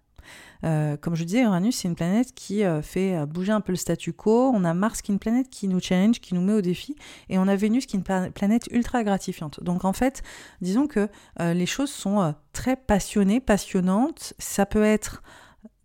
euh, 0.64 0.96
comme 0.96 1.14
je 1.14 1.24
disais, 1.24 1.42
Uranus, 1.42 1.76
c'est 1.76 1.88
une 1.88 1.94
planète 1.94 2.34
qui 2.34 2.64
euh, 2.64 2.82
fait 2.82 3.16
euh, 3.16 3.26
bouger 3.26 3.52
un 3.52 3.60
peu 3.60 3.72
le 3.72 3.76
statu 3.76 4.12
quo. 4.12 4.50
On 4.54 4.64
a 4.64 4.74
Mars 4.74 5.02
qui 5.02 5.12
est 5.12 5.14
une 5.14 5.18
planète 5.18 5.48
qui 5.50 5.68
nous 5.68 5.80
challenge, 5.80 6.20
qui 6.20 6.34
nous 6.34 6.40
met 6.40 6.54
au 6.54 6.60
défi. 6.60 6.96
Et 7.28 7.38
on 7.38 7.48
a 7.48 7.56
Vénus 7.56 7.86
qui 7.86 7.96
est 7.96 8.00
une 8.00 8.32
planète 8.32 8.66
ultra 8.70 9.04
gratifiante. 9.04 9.62
Donc 9.62 9.84
en 9.84 9.92
fait, 9.92 10.22
disons 10.60 10.86
que 10.86 11.08
les 11.38 11.66
choses 11.66 11.90
sont 11.90 12.34
très 12.52 12.76
passionnées, 12.76 13.40
passionnantes. 13.40 14.34
Ça 14.38 14.66
peut 14.66 14.82
être 14.82 15.22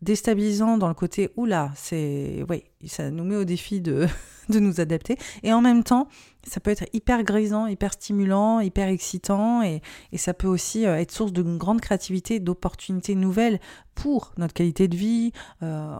déstabilisant 0.02 0.78
dans 0.78 0.88
le 0.88 0.94
côté 0.94 1.30
oula, 1.36 1.72
c'est 1.76 2.44
oui, 2.50 2.64
ça 2.88 3.12
nous 3.12 3.24
met 3.24 3.36
au 3.36 3.44
défi 3.44 3.82
de, 3.82 4.08
nous 4.50 4.82
adapter. 4.82 5.18
Et 5.44 5.54
en 5.54 5.62
même 5.62 5.84
temps, 5.84 6.08
ça 6.44 6.60
peut 6.60 6.72
être 6.72 6.86
hyper 6.94 7.24
grisant, 7.24 7.68
hyper 7.68 7.94
stimulant, 7.94 8.60
hyper 8.60 8.90
excitant 8.90 9.62
et, 9.64 9.82
et 10.12 10.18
ça 10.18 10.34
peut 10.34 10.48
aussi 10.48 10.86
euh, 10.86 10.98
être 10.98 11.12
source 11.12 11.32
d'une 11.32 11.58
grande 11.58 11.82
créativité, 11.82 12.40
d'opportunités 12.40 13.16
nouvelles 13.16 13.60
pour 13.96 14.34
notre 14.38 14.54
qualité 14.54 14.88
de 14.88 14.96
vie, 14.96 15.32
euh, 15.64 15.96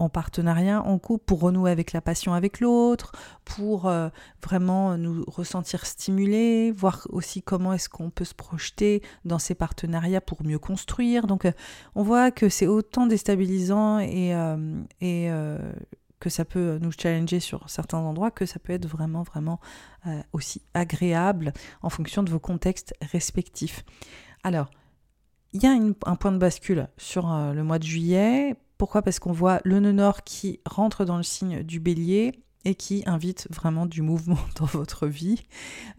en 0.00 0.08
partenariat, 0.08 0.82
en 0.82 0.98
couple, 0.98 1.24
pour 1.26 1.40
renouer 1.40 1.70
avec 1.70 1.92
la 1.92 2.00
passion 2.00 2.32
avec 2.32 2.60
l'autre, 2.60 3.12
pour 3.44 3.86
euh, 3.86 4.08
vraiment 4.42 4.96
nous 4.96 5.24
ressentir 5.26 5.84
stimulés, 5.84 6.72
voir 6.72 7.06
aussi 7.10 7.42
comment 7.42 7.74
est-ce 7.74 7.88
qu'on 7.90 8.10
peut 8.10 8.24
se 8.24 8.34
projeter 8.34 9.02
dans 9.26 9.38
ces 9.38 9.54
partenariats 9.54 10.22
pour 10.22 10.42
mieux 10.42 10.58
construire. 10.58 11.26
Donc 11.26 11.44
euh, 11.44 11.52
on 11.94 12.02
voit 12.02 12.30
que 12.30 12.48
c'est 12.48 12.66
autant 12.66 13.06
déstabilisant 13.06 13.98
euh, 14.00 14.82
et 15.00 15.30
que 16.18 16.30
ça 16.30 16.44
peut 16.44 16.78
nous 16.80 16.92
challenger 16.92 17.40
sur 17.40 17.68
certains 17.68 17.98
endroits, 17.98 18.30
que 18.30 18.46
ça 18.46 18.58
peut 18.58 18.72
être 18.72 18.86
vraiment, 18.86 19.22
vraiment 19.22 19.60
aussi 20.32 20.62
agréable 20.74 21.52
en 21.82 21.88
fonction 21.88 22.22
de 22.22 22.30
vos 22.30 22.38
contextes 22.38 22.94
respectifs. 23.00 23.84
Alors, 24.42 24.70
il 25.52 25.62
y 25.62 25.66
a 25.66 25.70
un 25.70 26.16
point 26.16 26.32
de 26.32 26.38
bascule 26.38 26.88
sur 26.98 27.26
le 27.26 27.62
mois 27.62 27.78
de 27.78 27.84
juillet 27.84 28.56
pourquoi? 28.80 29.02
Parce 29.02 29.18
qu'on 29.18 29.32
voit 29.32 29.60
le 29.64 29.78
nœud 29.78 29.92
nord 29.92 30.24
qui 30.24 30.58
rentre 30.64 31.04
dans 31.04 31.18
le 31.18 31.22
signe 31.22 31.62
du 31.62 31.80
bélier 31.80 32.32
et 32.64 32.74
qui 32.74 33.02
invite 33.04 33.46
vraiment 33.50 33.84
du 33.84 34.00
mouvement 34.00 34.38
dans 34.58 34.64
votre 34.64 35.06
vie. 35.06 35.44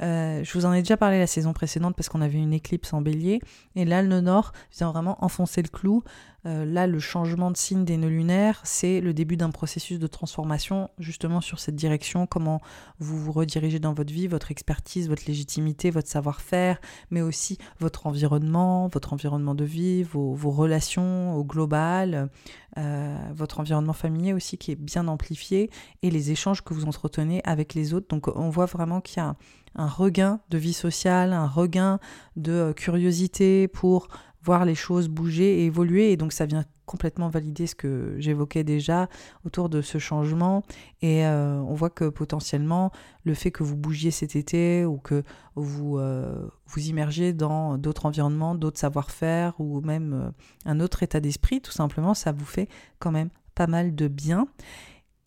Euh, 0.01 0.43
je 0.43 0.53
vous 0.53 0.65
en 0.65 0.73
ai 0.73 0.79
déjà 0.79 0.97
parlé 0.97 1.19
la 1.19 1.27
saison 1.27 1.53
précédente 1.53 1.95
parce 1.95 2.09
qu'on 2.09 2.21
avait 2.21 2.39
une 2.39 2.53
éclipse 2.53 2.91
en 2.93 3.01
bélier. 3.01 3.39
Et 3.75 3.85
là, 3.85 4.01
le 4.01 4.07
nœud 4.07 4.21
nord 4.21 4.51
vient 4.75 4.91
vraiment 4.91 5.23
enfoncer 5.23 5.61
le 5.61 5.67
clou 5.67 6.03
Euh, 6.47 6.65
là, 6.65 6.87
le 6.87 6.99
changement 6.99 7.51
de 7.51 7.57
signe 7.57 7.85
des 7.85 7.97
nœuds 7.97 8.09
lunaires, 8.09 8.61
c'est 8.63 8.99
le 8.99 9.13
début 9.13 9.37
d'un 9.37 9.51
processus 9.51 9.99
de 9.99 10.07
transformation 10.07 10.89
justement 10.97 11.39
sur 11.39 11.59
cette 11.59 11.75
direction, 11.75 12.25
comment 12.25 12.61
vous 12.99 13.17
vous 13.19 13.31
redirigez 13.31 13.79
dans 13.79 13.93
votre 13.93 14.11
vie, 14.11 14.27
votre 14.27 14.49
expertise, 14.49 15.07
votre 15.07 15.23
légitimité, 15.27 15.91
votre 15.91 16.07
savoir-faire, 16.07 16.81
mais 17.11 17.21
aussi 17.21 17.59
votre 17.79 18.07
environnement, 18.07 18.87
votre 18.87 19.13
environnement 19.13 19.53
de 19.53 19.65
vie, 19.65 20.03
vos, 20.03 20.35
relations 20.51 21.35
au 21.35 21.43
global, 21.43 22.29
euh, 22.77 23.17
votre 23.33 23.59
environnement 23.59 23.93
familier 23.93 24.33
aussi 24.33 24.57
qui 24.57 24.71
est 24.71 24.75
bien 24.75 25.07
amplifié 25.07 25.69
et 26.01 26.09
les 26.09 26.31
échanges 26.31 26.63
que 26.63 26.73
vous 26.73 26.85
entretenez 26.85 27.41
avec 27.43 27.75
les 27.75 27.93
autres. 27.93 28.07
Donc 28.09 28.27
on 28.35 28.49
voit 28.49 28.65
vraiment 28.65 28.99
qu'il 28.99 29.17
y 29.17 29.25
a 29.25 29.35
un 29.75 29.87
regain 29.87 30.41
de 30.49 30.57
vie 30.57 30.73
sociale, 30.73 31.33
un 31.33 31.47
regain 31.47 31.99
de 32.35 32.51
euh, 32.51 32.73
curiosité 32.73 33.67
pour 33.67 34.09
voir 34.43 34.65
les 34.65 34.75
choses 34.75 35.07
bouger 35.07 35.61
et 35.61 35.65
évoluer. 35.65 36.11
Et 36.11 36.17
donc 36.17 36.33
ça 36.33 36.45
vient 36.45 36.65
complètement 36.91 37.29
valider 37.29 37.67
ce 37.67 37.75
que 37.75 38.15
j'évoquais 38.17 38.65
déjà 38.65 39.07
autour 39.45 39.69
de 39.69 39.81
ce 39.81 39.97
changement. 39.97 40.63
Et 41.01 41.25
euh, 41.25 41.61
on 41.61 41.73
voit 41.73 41.89
que 41.89 42.09
potentiellement, 42.09 42.91
le 43.23 43.33
fait 43.33 43.49
que 43.49 43.63
vous 43.63 43.77
bougiez 43.77 44.11
cet 44.11 44.35
été 44.35 44.83
ou 44.83 44.97
que 44.97 45.23
vous 45.55 45.97
euh, 45.97 46.49
vous 46.65 46.81
immergiez 46.81 47.31
dans 47.31 47.77
d'autres 47.77 48.05
environnements, 48.05 48.55
d'autres 48.55 48.79
savoir-faire 48.79 49.53
ou 49.59 49.79
même 49.79 50.13
euh, 50.13 50.31
un 50.65 50.81
autre 50.81 51.01
état 51.01 51.21
d'esprit, 51.21 51.61
tout 51.61 51.71
simplement, 51.71 52.13
ça 52.13 52.33
vous 52.33 52.45
fait 52.45 52.67
quand 52.99 53.11
même 53.11 53.29
pas 53.55 53.67
mal 53.67 53.95
de 53.95 54.09
bien. 54.09 54.47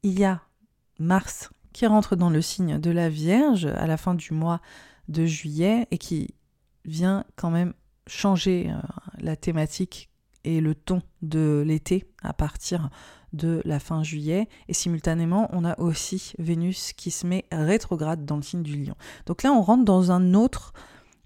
Il 0.02 0.18
y 0.18 0.24
a 0.24 0.42
Mars 0.98 1.50
qui 1.72 1.86
rentre 1.86 2.14
dans 2.14 2.30
le 2.30 2.42
signe 2.42 2.78
de 2.78 2.90
la 2.90 3.08
Vierge 3.08 3.64
à 3.64 3.86
la 3.86 3.96
fin 3.96 4.14
du 4.14 4.34
mois 4.34 4.60
de 5.08 5.24
juillet 5.24 5.88
et 5.90 5.96
qui 5.96 6.34
vient 6.84 7.24
quand 7.36 7.50
même 7.50 7.72
changer 8.06 8.70
la 9.24 9.36
thématique 9.36 10.10
et 10.44 10.60
le 10.60 10.74
ton 10.74 11.02
de 11.22 11.64
l'été 11.66 12.06
à 12.22 12.32
partir 12.32 12.90
de 13.32 13.60
la 13.64 13.80
fin 13.80 14.02
juillet. 14.02 14.48
Et 14.68 14.74
simultanément, 14.74 15.48
on 15.52 15.64
a 15.64 15.78
aussi 15.80 16.34
Vénus 16.38 16.92
qui 16.92 17.10
se 17.10 17.26
met 17.26 17.46
rétrograde 17.50 18.24
dans 18.24 18.36
le 18.36 18.42
signe 18.42 18.62
du 18.62 18.76
lion. 18.76 18.94
Donc 19.26 19.42
là, 19.42 19.52
on 19.52 19.62
rentre 19.62 19.84
dans 19.84 20.12
un 20.12 20.34
autre, 20.34 20.72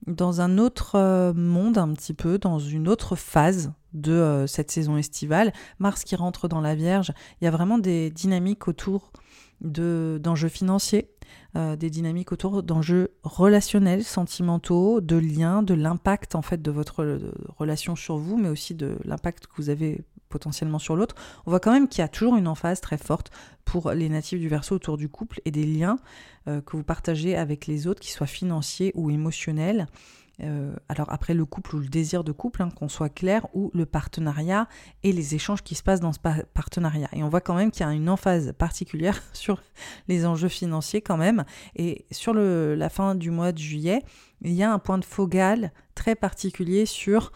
dans 0.07 0.41
un 0.41 0.57
autre 0.57 0.95
euh, 0.95 1.35
monde 1.35 1.77
un 1.77 1.93
petit 1.93 2.15
peu, 2.15 2.39
dans 2.39 2.59
une 2.59 2.89
autre 2.89 3.16
phase 3.16 3.73
de 3.93 4.12
euh, 4.12 4.47
cette 4.47 4.70
saison 4.70 4.97
estivale. 4.97 5.53
Mars 5.79 6.05
qui 6.05 6.16
rentre 6.16 6.49
dans 6.49 6.61
la 6.61 6.75
Vierge, 6.75 7.12
il 7.41 7.45
y 7.45 7.49
a 7.49 7.51
vraiment 7.51 7.79
des 7.79 8.11
dynamiques 8.11 8.69
autour 8.69 9.12
d'enjeux 9.61 10.49
financiers, 10.49 11.11
euh, 11.57 11.77
des 11.77 11.91
dynamiques 11.91 12.33
autour 12.33 12.63
d'enjeux 12.63 13.13
relationnels, 13.23 14.05
sentimentaux, 14.05 15.01
de 15.01 15.17
liens, 15.17 15.63
de 15.63 15.75
l'impact 15.75 16.35
en 16.35 16.43
fait 16.43 16.63
de 16.63 16.71
votre 16.71 17.03
euh, 17.03 17.33
relation 17.57 17.97
sur 17.97 18.19
vous, 18.19 18.37
mais 18.37 18.49
aussi 18.49 18.75
de 18.75 18.99
l'impact 19.05 19.47
que 19.47 19.53
vous 19.57 19.71
avez 19.71 20.03
potentiellement 20.29 20.79
sur 20.79 20.95
l'autre. 20.95 21.15
On 21.47 21.51
voit 21.51 21.61
quand 21.61 21.73
même 21.73 21.89
qu'il 21.89 22.01
y 22.01 22.05
a 22.05 22.09
toujours 22.09 22.37
une 22.37 22.49
emphase 22.49 22.81
très 22.81 22.99
forte 22.99 23.31
pour 23.65 23.91
les 23.93 24.09
natifs 24.09 24.39
du 24.39 24.49
Verseau 24.49 24.77
autour 24.77 24.97
du 24.99 25.09
couple 25.09 25.41
et 25.45 25.51
des 25.51 25.65
liens 25.65 25.99
euh, 26.47 26.61
que 26.61 26.77
vous 26.77 26.85
partagez 26.85 27.37
avec 27.37 27.67
les 27.67 27.87
autres, 27.87 28.01
qu'ils 28.01 28.13
soient 28.13 28.27
financiers 28.27 28.93
ou 28.95 29.11
émotionnels. 29.11 29.87
Euh, 30.40 30.77
alors 30.89 31.10
après 31.10 31.35
le 31.35 31.44
couple 31.44 31.77
ou 31.77 31.78
le 31.81 31.89
désir 31.89 32.23
de 32.23 32.32
couple, 32.32 32.62
hein, 32.62 32.70
qu'on 32.70 32.89
soit 32.89 33.09
clair, 33.09 33.47
ou 33.55 33.70
le 33.74 33.86
partenariat 33.86 34.69
et 35.02 35.12
les 35.12 35.35
échanges 35.35 35.62
qui 35.62 35.74
se 35.74 35.82
passent 35.82 36.01
dans 36.01 36.12
ce 36.12 36.20
partenariat. 36.55 37.09
Et 37.12 37.23
on 37.23 37.28
voit 37.28 37.40
quand 37.40 37.55
même 37.55 37.70
qu'il 37.70 37.85
y 37.85 37.89
a 37.89 37.93
une 37.93 38.09
emphase 38.09 38.52
particulière 38.56 39.23
sur 39.32 39.62
les 40.06 40.27
enjeux 40.27 40.48
financiers 40.48 41.01
quand 41.01 41.16
même. 41.16 41.44
Et 41.77 42.06
sur 42.10 42.35
la 42.35 42.89
fin 42.89 43.15
du 43.15 43.31
mois 43.31 43.52
de 43.52 43.59
juillet, 43.59 44.02
il 44.43 44.52
y 44.52 44.62
a 44.62 44.73
un 44.73 44.78
point 44.78 44.98
de 44.98 45.05
focal 45.05 45.73
très 45.94 46.15
particulier 46.15 46.86
sur 46.86 47.32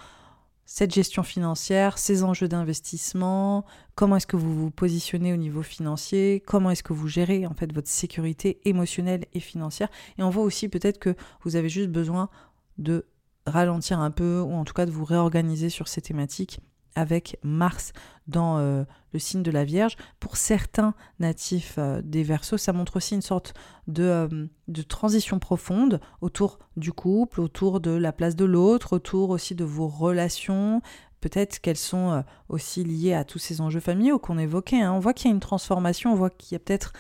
cette 0.65 0.95
gestion 0.95 1.23
financière, 1.23 1.99
ces 1.99 2.25
enjeux 2.25 2.49
d'investissement, 2.49 3.67
comment 3.95 4.17
est-ce 4.17 4.27
que 4.27 4.39
vous 4.39 4.55
vous 4.55 4.71
positionnez 4.71 5.33
au 5.35 5.37
niveau 5.37 5.63
financier, 5.63 6.43
comment 6.47 6.71
est-ce 6.71 6.83
que 6.83 6.95
vous 6.95 7.09
gérez 7.09 7.47
en 7.47 7.53
fait 7.53 7.71
votre 7.75 7.89
sécurité 7.89 8.59
émotionnelle 8.65 9.27
et 9.35 9.41
financière. 9.41 9.91
Et 10.17 10.23
on 10.23 10.31
voit 10.31 10.45
aussi 10.45 10.71
peut-être 10.71 10.99
que 10.99 11.15
vous 11.43 11.57
avez 11.57 11.69
juste 11.69 11.91
besoin 11.91 12.31
de 12.79 13.07
ralentir 13.47 14.01
un 14.01 14.11
peu 14.11 14.41
ou 14.41 14.53
en 14.53 14.65
tout 14.65 14.75
cas 14.75 14.87
de 14.87 14.91
vous 14.91 15.05
réorganiser 15.05 15.69
sur 15.69 15.89
ces 15.89 16.01
thématiques 16.01 16.61
avec 16.95 17.39
Mars 17.43 17.93
dans 18.27 18.59
euh, 18.59 18.85
le 19.13 19.19
signe 19.19 19.43
de 19.43 19.51
la 19.51 19.65
Vierge. 19.65 19.97
Pour 20.21 20.37
certains 20.37 20.95
natifs 21.19 21.77
euh, 21.79 22.03
des 22.03 22.23
Verseaux, 22.23 22.59
ça 22.59 22.73
montre 22.73 22.97
aussi 22.97 23.15
une 23.15 23.23
sorte 23.23 23.55
de, 23.87 24.05
euh, 24.05 24.47
de, 24.69 24.83
transition 24.83 25.39
profonde 25.39 26.01
autour 26.21 26.59
du 26.77 26.93
couple, 26.93 27.41
autour 27.41 27.81
de 27.81 27.91
la 27.91 28.13
place 28.13 28.37
de 28.37 28.45
l'autre, 28.45 28.95
autour 28.95 29.31
aussi 29.31 29.55
de 29.55 29.65
vos 29.65 29.89
relations. 29.89 30.83
Peut-être 31.21 31.61
qu'elles 31.61 31.77
sont 31.77 32.25
aussi 32.49 32.83
liées 32.83 33.15
à 33.15 33.23
tous 33.23 33.39
ces 33.39 33.61
enjeux 33.61 33.81
familiaux 33.81 34.19
qu'on 34.19 34.39
évoquait. 34.39 34.83
Hein. 34.83 34.93
On 34.93 34.99
voit 34.99 35.15
qu'il 35.15 35.31
y 35.31 35.33
a 35.33 35.35
une 35.35 35.41
transformation, 35.41 36.13
on 36.13 36.17
voit 36.17 36.31
qu'il 36.31 36.53
y 36.53 36.57
a 36.57 36.59
peut-être 36.59 36.93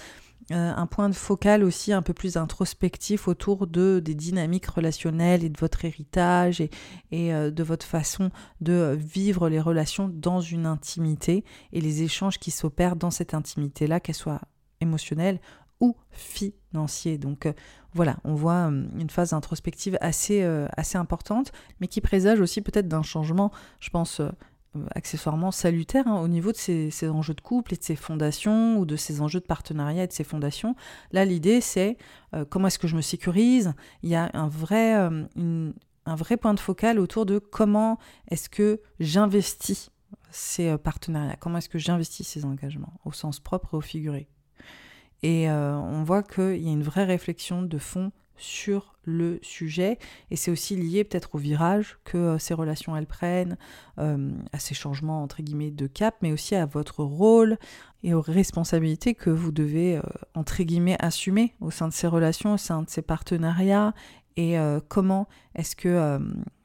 un 0.50 0.86
point 0.86 1.08
de 1.08 1.14
focal 1.14 1.62
aussi 1.64 1.92
un 1.92 2.02
peu 2.02 2.12
plus 2.12 2.36
introspectif 2.36 3.28
autour 3.28 3.66
de, 3.66 4.00
des 4.00 4.14
dynamiques 4.14 4.66
relationnelles 4.66 5.44
et 5.44 5.48
de 5.48 5.58
votre 5.58 5.84
héritage 5.84 6.60
et, 6.60 6.70
euh, 7.12 7.50
de 7.50 7.62
votre 7.62 7.86
façon 7.86 8.30
de 8.60 8.96
vivre 8.98 9.48
les 9.48 9.60
relations 9.60 10.08
dans 10.12 10.40
une 10.40 10.66
intimité 10.66 11.44
et 11.72 11.80
les 11.80 12.02
échanges 12.02 12.38
qui 12.38 12.50
s'opèrent 12.50 12.96
dans 12.96 13.10
cette 13.10 13.34
intimité-là, 13.34 14.00
qu'elle 14.00 14.14
soit 14.14 14.40
émotionnelle 14.80 15.40
ou 15.80 15.96
financière. 16.10 17.18
Donc 17.18 17.46
euh, 17.46 17.52
voilà, 17.94 18.16
on 18.24 18.34
voit 18.34 18.64
une 18.64 19.10
phase 19.10 19.32
introspective 19.34 19.98
assez, 20.00 20.42
assez 20.76 20.96
importante, 20.96 21.52
mais 21.80 21.88
qui 21.88 22.00
présage 22.00 22.40
aussi 22.40 22.62
peut-être 22.62 22.88
d'un 22.88 23.02
changement, 23.02 23.52
je 23.80 23.90
pense, 23.90 24.20
euh, 24.20 24.30
accessoirement 24.94 25.50
salutaire 25.50 26.08
hein, 26.08 26.20
au 26.20 26.28
niveau 26.28 26.52
de 26.52 26.56
ces, 26.56 27.08
enjeux 27.08 27.34
de 27.34 27.40
couple 27.40 27.74
et 27.74 27.76
de 27.76 27.82
ces 27.82 27.96
fondations 27.96 28.78
ou 28.78 28.86
de 28.86 28.96
ces 28.96 29.20
enjeux 29.20 29.40
de 29.40 29.46
partenariat 29.46 30.04
et 30.04 30.06
de 30.06 30.12
ces 30.12 30.24
fondations. 30.24 30.74
Là, 31.12 31.24
l'idée, 31.24 31.60
c'est 31.60 31.98
euh, 32.34 32.44
comment 32.48 32.68
est-ce 32.68 32.78
que 32.78 32.88
je 32.88 32.96
me 32.96 33.02
sécurise? 33.02 33.74
Il 34.02 34.10
y 34.10 34.14
a 34.14 34.30
un 34.34 34.48
vrai, 34.48 34.96
euh, 34.96 35.72
un 36.06 36.14
vrai 36.14 36.36
point 36.36 36.54
de 36.54 36.60
focal 36.60 36.98
autour 36.98 37.26
de 37.26 37.38
comment 37.38 37.98
est-ce 38.28 38.48
que 38.48 38.80
j'investis 39.00 39.90
ces 40.30 40.76
partenariats, 40.78 41.36
comment 41.36 41.58
est-ce 41.58 41.68
que 41.68 41.78
j'investis 41.78 42.26
ces 42.26 42.44
engagements, 42.44 42.94
au 43.04 43.12
sens 43.12 43.40
propre 43.40 43.74
et 43.74 43.76
au 43.76 43.80
figuré. 43.82 44.28
Et 45.22 45.48
on 45.50 46.02
voit 46.02 46.22
qu'il 46.22 46.56
y 46.56 46.68
a 46.68 46.72
une 46.72 46.82
vraie 46.82 47.04
réflexion 47.04 47.62
de 47.62 47.78
fond 47.78 48.12
sur 48.36 48.92
le 49.04 49.38
sujet. 49.42 49.98
Et 50.30 50.36
c'est 50.36 50.50
aussi 50.50 50.76
lié 50.76 51.04
peut-être 51.04 51.34
au 51.34 51.38
virage 51.38 51.98
que 52.04 52.18
euh, 52.18 52.38
ces 52.38 52.54
relations 52.54 52.96
elles 52.96 53.06
prennent, 53.06 53.56
euh, 53.98 54.30
à 54.52 54.58
ces 54.58 54.74
changements 54.74 55.22
entre 55.22 55.42
guillemets 55.42 55.70
de 55.70 55.86
cap, 55.86 56.16
mais 56.22 56.32
aussi 56.32 56.54
à 56.54 56.66
votre 56.66 57.02
rôle 57.02 57.58
et 58.02 58.14
aux 58.14 58.20
responsabilités 58.20 59.14
que 59.14 59.30
vous 59.30 59.52
devez 59.52 59.96
euh, 59.96 60.02
entre 60.34 60.62
guillemets 60.62 60.96
assumer 61.00 61.54
au 61.60 61.70
sein 61.70 61.88
de 61.88 61.92
ces 61.92 62.06
relations, 62.06 62.54
au 62.54 62.58
sein 62.58 62.82
de 62.82 62.90
ces 62.90 63.02
partenariats. 63.02 63.94
Et 64.36 64.56
comment 64.88 65.28
est-ce 65.54 65.76
que 65.76 66.18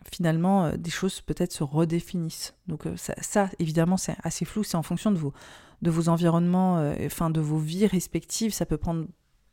finalement 0.09 0.71
des 0.77 0.89
choses 0.89 1.19
peut-être 1.19 1.51
se 1.51 1.65
redéfinissent. 1.65 2.55
Donc 2.67 2.85
ça, 2.95 3.13
ça 3.19 3.49
évidemment 3.59 3.97
c'est 3.97 4.15
assez 4.23 4.45
flou, 4.45 4.63
c'est 4.63 4.77
en 4.77 4.83
fonction 4.83 5.11
de 5.11 5.17
vos, 5.17 5.33
de 5.81 5.91
vos 5.91 6.07
environnements, 6.07 6.93
enfin 7.05 7.29
de 7.29 7.41
vos 7.41 7.57
vies 7.57 7.85
respectives, 7.85 8.53
ça 8.53 8.65
peut 8.65 8.77
prendre 8.77 9.05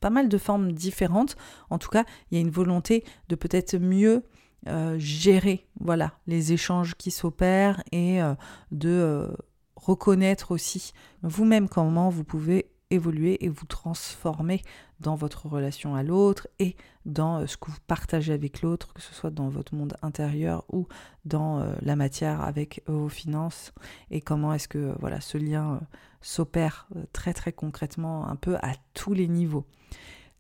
pas 0.05 0.11
mal 0.11 0.29
de 0.29 0.37
formes 0.37 0.73
différentes. 0.73 1.35
En 1.71 1.79
tout 1.79 1.89
cas, 1.89 2.05
il 2.31 2.35
y 2.35 2.39
a 2.39 2.43
une 2.43 2.51
volonté 2.51 3.05
de 3.31 3.37
peut-être 3.37 3.79
mieux 3.79 4.23
euh, 4.69 4.99
gérer 4.99 5.67
voilà, 5.81 6.13
les 6.27 6.53
échanges 6.53 6.95
qui 6.95 7.11
s'opèrent 7.11 7.83
et 7.91 8.21
euh, 8.21 8.35
de 8.71 8.91
euh, 8.91 9.29
reconnaître 9.77 10.51
aussi 10.51 10.93
vous-même 11.23 11.71
comment 11.71 12.11
vous 12.11 12.23
pouvez 12.23 12.71
évoluer 12.91 13.43
et 13.43 13.49
vous 13.49 13.65
transformer 13.65 14.61
dans 15.01 15.15
votre 15.15 15.47
relation 15.47 15.95
à 15.95 16.03
l'autre 16.03 16.49
et 16.59 16.77
dans 17.07 17.47
ce 17.47 17.57
que 17.57 17.71
vous 17.71 17.81
partagez 17.87 18.35
avec 18.35 18.61
l'autre, 18.61 18.93
que 18.93 19.01
ce 19.01 19.15
soit 19.15 19.31
dans 19.31 19.49
votre 19.49 19.75
monde 19.75 19.97
intérieur 20.03 20.65
ou 20.71 20.87
dans 21.25 21.67
la 21.81 21.97
matière 21.97 22.43
avec 22.43 22.83
vos 22.87 23.09
finances 23.09 23.73
et 24.11 24.21
comment 24.21 24.53
est-ce 24.53 24.69
que 24.69 24.95
voilà 25.01 25.23
ce 25.23 25.39
lien 25.39 25.81
s'opère 26.21 26.89
très 27.13 27.33
très 27.33 27.53
concrètement 27.53 28.29
un 28.29 28.37
peu 28.37 28.57
à 28.57 28.73
tous 28.93 29.13
les 29.13 29.29
niveaux. 29.29 29.67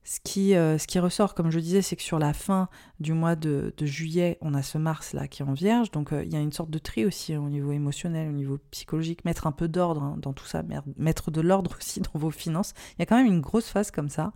Ce 0.06 0.20
qui, 0.22 0.54
euh, 0.54 0.76
ce 0.76 0.86
qui 0.86 0.98
ressort, 0.98 1.34
comme 1.34 1.50
je 1.50 1.58
disais, 1.58 1.80
c'est 1.80 1.96
que 1.96 2.02
sur 2.02 2.18
la 2.18 2.34
fin 2.34 2.68
du 3.00 3.14
mois 3.14 3.36
de, 3.36 3.72
juillet, 3.80 4.36
on 4.42 4.52
a 4.52 4.62
ce 4.62 4.76
Mars 4.76 5.14
là 5.14 5.28
qui 5.28 5.40
est 5.40 5.46
en 5.46 5.54
Vierge, 5.54 5.90
donc 5.90 6.12
euh, 6.12 6.22
il 6.22 6.32
y 6.32 6.36
a 6.36 6.40
une 6.40 6.52
sorte 6.52 6.68
de 6.68 6.78
tri 6.78 7.06
aussi 7.06 7.32
hein, 7.32 7.40
au 7.40 7.48
niveau 7.48 7.72
émotionnel, 7.72 8.28
au 8.28 8.32
niveau 8.32 8.58
psychologique, 8.70 9.24
mettre 9.24 9.46
un 9.46 9.52
peu 9.52 9.66
d'ordre 9.66 10.02
hein, 10.02 10.16
dans 10.20 10.34
tout 10.34 10.44
ça, 10.44 10.62
mettre 10.98 11.30
de 11.30 11.40
l'ordre 11.40 11.74
aussi 11.78 12.00
dans 12.00 12.18
vos 12.18 12.30
finances. 12.30 12.74
Il 12.92 12.96
y 12.98 13.02
a 13.02 13.06
quand 13.06 13.16
même 13.16 13.32
une 13.32 13.40
grosse 13.40 13.68
phase 13.68 13.90
comme 13.90 14.10
ça, 14.10 14.32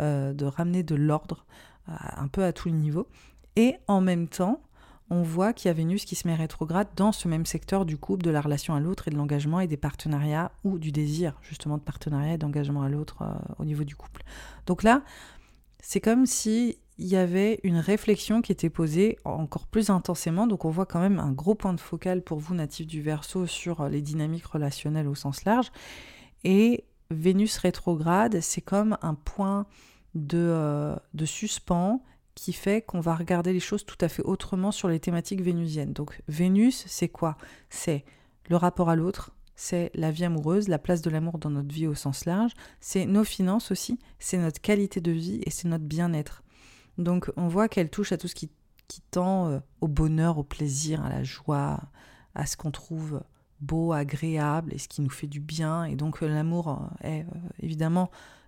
euh, 0.00 0.32
de 0.32 0.44
ramener 0.44 0.84
de 0.84 0.94
l'ordre 0.94 1.46
un 1.88 2.28
peu 2.28 2.44
à 2.44 2.52
tous 2.52 2.68
les 2.68 2.74
niveaux. 2.74 3.08
Et 3.56 3.76
en 3.86 4.02
même 4.02 4.28
temps, 4.28 4.60
on 5.10 5.22
voit 5.22 5.52
qu'il 5.52 5.68
y 5.68 5.70
a 5.70 5.72
Vénus 5.72 6.04
qui 6.04 6.14
se 6.14 6.26
met 6.28 6.34
rétrograde 6.34 6.88
dans 6.96 7.12
ce 7.12 7.28
même 7.28 7.46
secteur 7.46 7.86
du 7.86 7.96
couple, 7.96 8.24
de 8.24 8.30
la 8.30 8.40
relation 8.40 8.74
à 8.74 8.80
l'autre 8.80 9.08
et 9.08 9.10
de 9.10 9.16
l'engagement 9.16 9.60
et 9.60 9.66
des 9.66 9.76
partenariats 9.76 10.52
ou 10.64 10.78
du 10.78 10.92
désir 10.92 11.34
justement 11.42 11.78
de 11.78 11.82
partenariat 11.82 12.34
et 12.34 12.38
d'engagement 12.38 12.82
à 12.82 12.88
l'autre 12.88 13.22
euh, 13.22 13.32
au 13.58 13.64
niveau 13.64 13.84
du 13.84 13.96
couple. 13.96 14.22
Donc 14.66 14.82
là, 14.82 15.02
c'est 15.80 16.00
comme 16.00 16.26
si 16.26 16.78
y 16.98 17.16
avait 17.16 17.60
une 17.62 17.78
réflexion 17.78 18.42
qui 18.42 18.52
était 18.52 18.70
posée 18.70 19.18
encore 19.24 19.66
plus 19.66 19.88
intensément. 19.88 20.46
Donc 20.46 20.64
on 20.64 20.70
voit 20.70 20.86
quand 20.86 21.00
même 21.00 21.18
un 21.18 21.32
gros 21.32 21.54
point 21.54 21.72
de 21.72 21.80
focal 21.80 22.22
pour 22.22 22.38
vous, 22.38 22.54
natifs 22.54 22.86
du 22.86 23.00
Verseau, 23.00 23.46
sur 23.46 23.88
les 23.88 24.02
dynamiques 24.02 24.46
relationnelles 24.46 25.08
au 25.08 25.14
sens 25.14 25.44
large. 25.44 25.70
Et 26.44 26.84
Vénus 27.10 27.56
rétrograde, 27.58 28.40
c'est 28.40 28.60
comme 28.60 28.98
un 29.00 29.14
point 29.14 29.66
de, 30.14 30.38
euh, 30.38 30.96
de 31.14 31.24
suspens 31.24 32.02
qui 32.38 32.52
fait 32.52 32.82
qu'on 32.82 33.00
va 33.00 33.14
regarder 33.14 33.52
les 33.52 33.60
choses 33.60 33.84
tout 33.84 33.96
à 34.00 34.08
fait 34.08 34.22
autrement 34.22 34.70
sur 34.70 34.88
les 34.88 35.00
thématiques 35.00 35.42
vénusiennes. 35.42 35.92
Donc 35.92 36.22
Vénus, 36.28 36.84
c'est 36.86 37.08
quoi? 37.08 37.36
C'est 37.68 38.04
le 38.48 38.56
rapport 38.56 38.88
à 38.88 38.96
l'autre, 38.96 39.32
c'est 39.56 39.90
la 39.94 40.10
vie 40.10 40.24
amoureuse, 40.24 40.68
la 40.68 40.78
place 40.78 41.02
de 41.02 41.10
l'amour 41.10 41.38
dans 41.38 41.50
notre 41.50 41.74
vie 41.74 41.86
au 41.86 41.94
sens 41.94 42.24
large, 42.24 42.52
c'est 42.80 43.06
nos 43.06 43.24
finances 43.24 43.70
aussi, 43.70 43.98
c'est 44.20 44.38
notre 44.38 44.60
qualité 44.60 45.00
de 45.00 45.10
vie 45.10 45.40
et 45.44 45.50
c'est 45.50 45.68
notre 45.68 45.84
bien-être. 45.84 46.44
Donc 46.96 47.30
on 47.36 47.48
voit 47.48 47.68
qu'elle 47.68 47.90
touche 47.90 48.12
à 48.12 48.16
tout 48.16 48.28
ce 48.28 48.34
qui, 48.34 48.50
tend 49.10 49.48
euh, 49.48 49.58
au 49.80 49.88
bonheur, 49.88 50.38
au 50.38 50.44
plaisir, 50.44 51.04
à 51.04 51.08
la 51.10 51.22
joie, 51.22 51.80
à 52.34 52.46
ce 52.46 52.56
qu'on 52.56 52.70
trouve 52.70 53.22
beau, 53.60 53.92
agréable 53.92 54.72
et 54.72 54.78
ce 54.78 54.88
qui 54.88 55.02
nous 55.02 55.10
fait 55.10 55.26
du 55.26 55.40
bien. 55.40 55.84
Et 55.84 55.94
donc 55.94 56.22
euh, 56.22 56.28
l'amour 56.28 56.90
euh, 57.04 57.06
est 57.06 57.26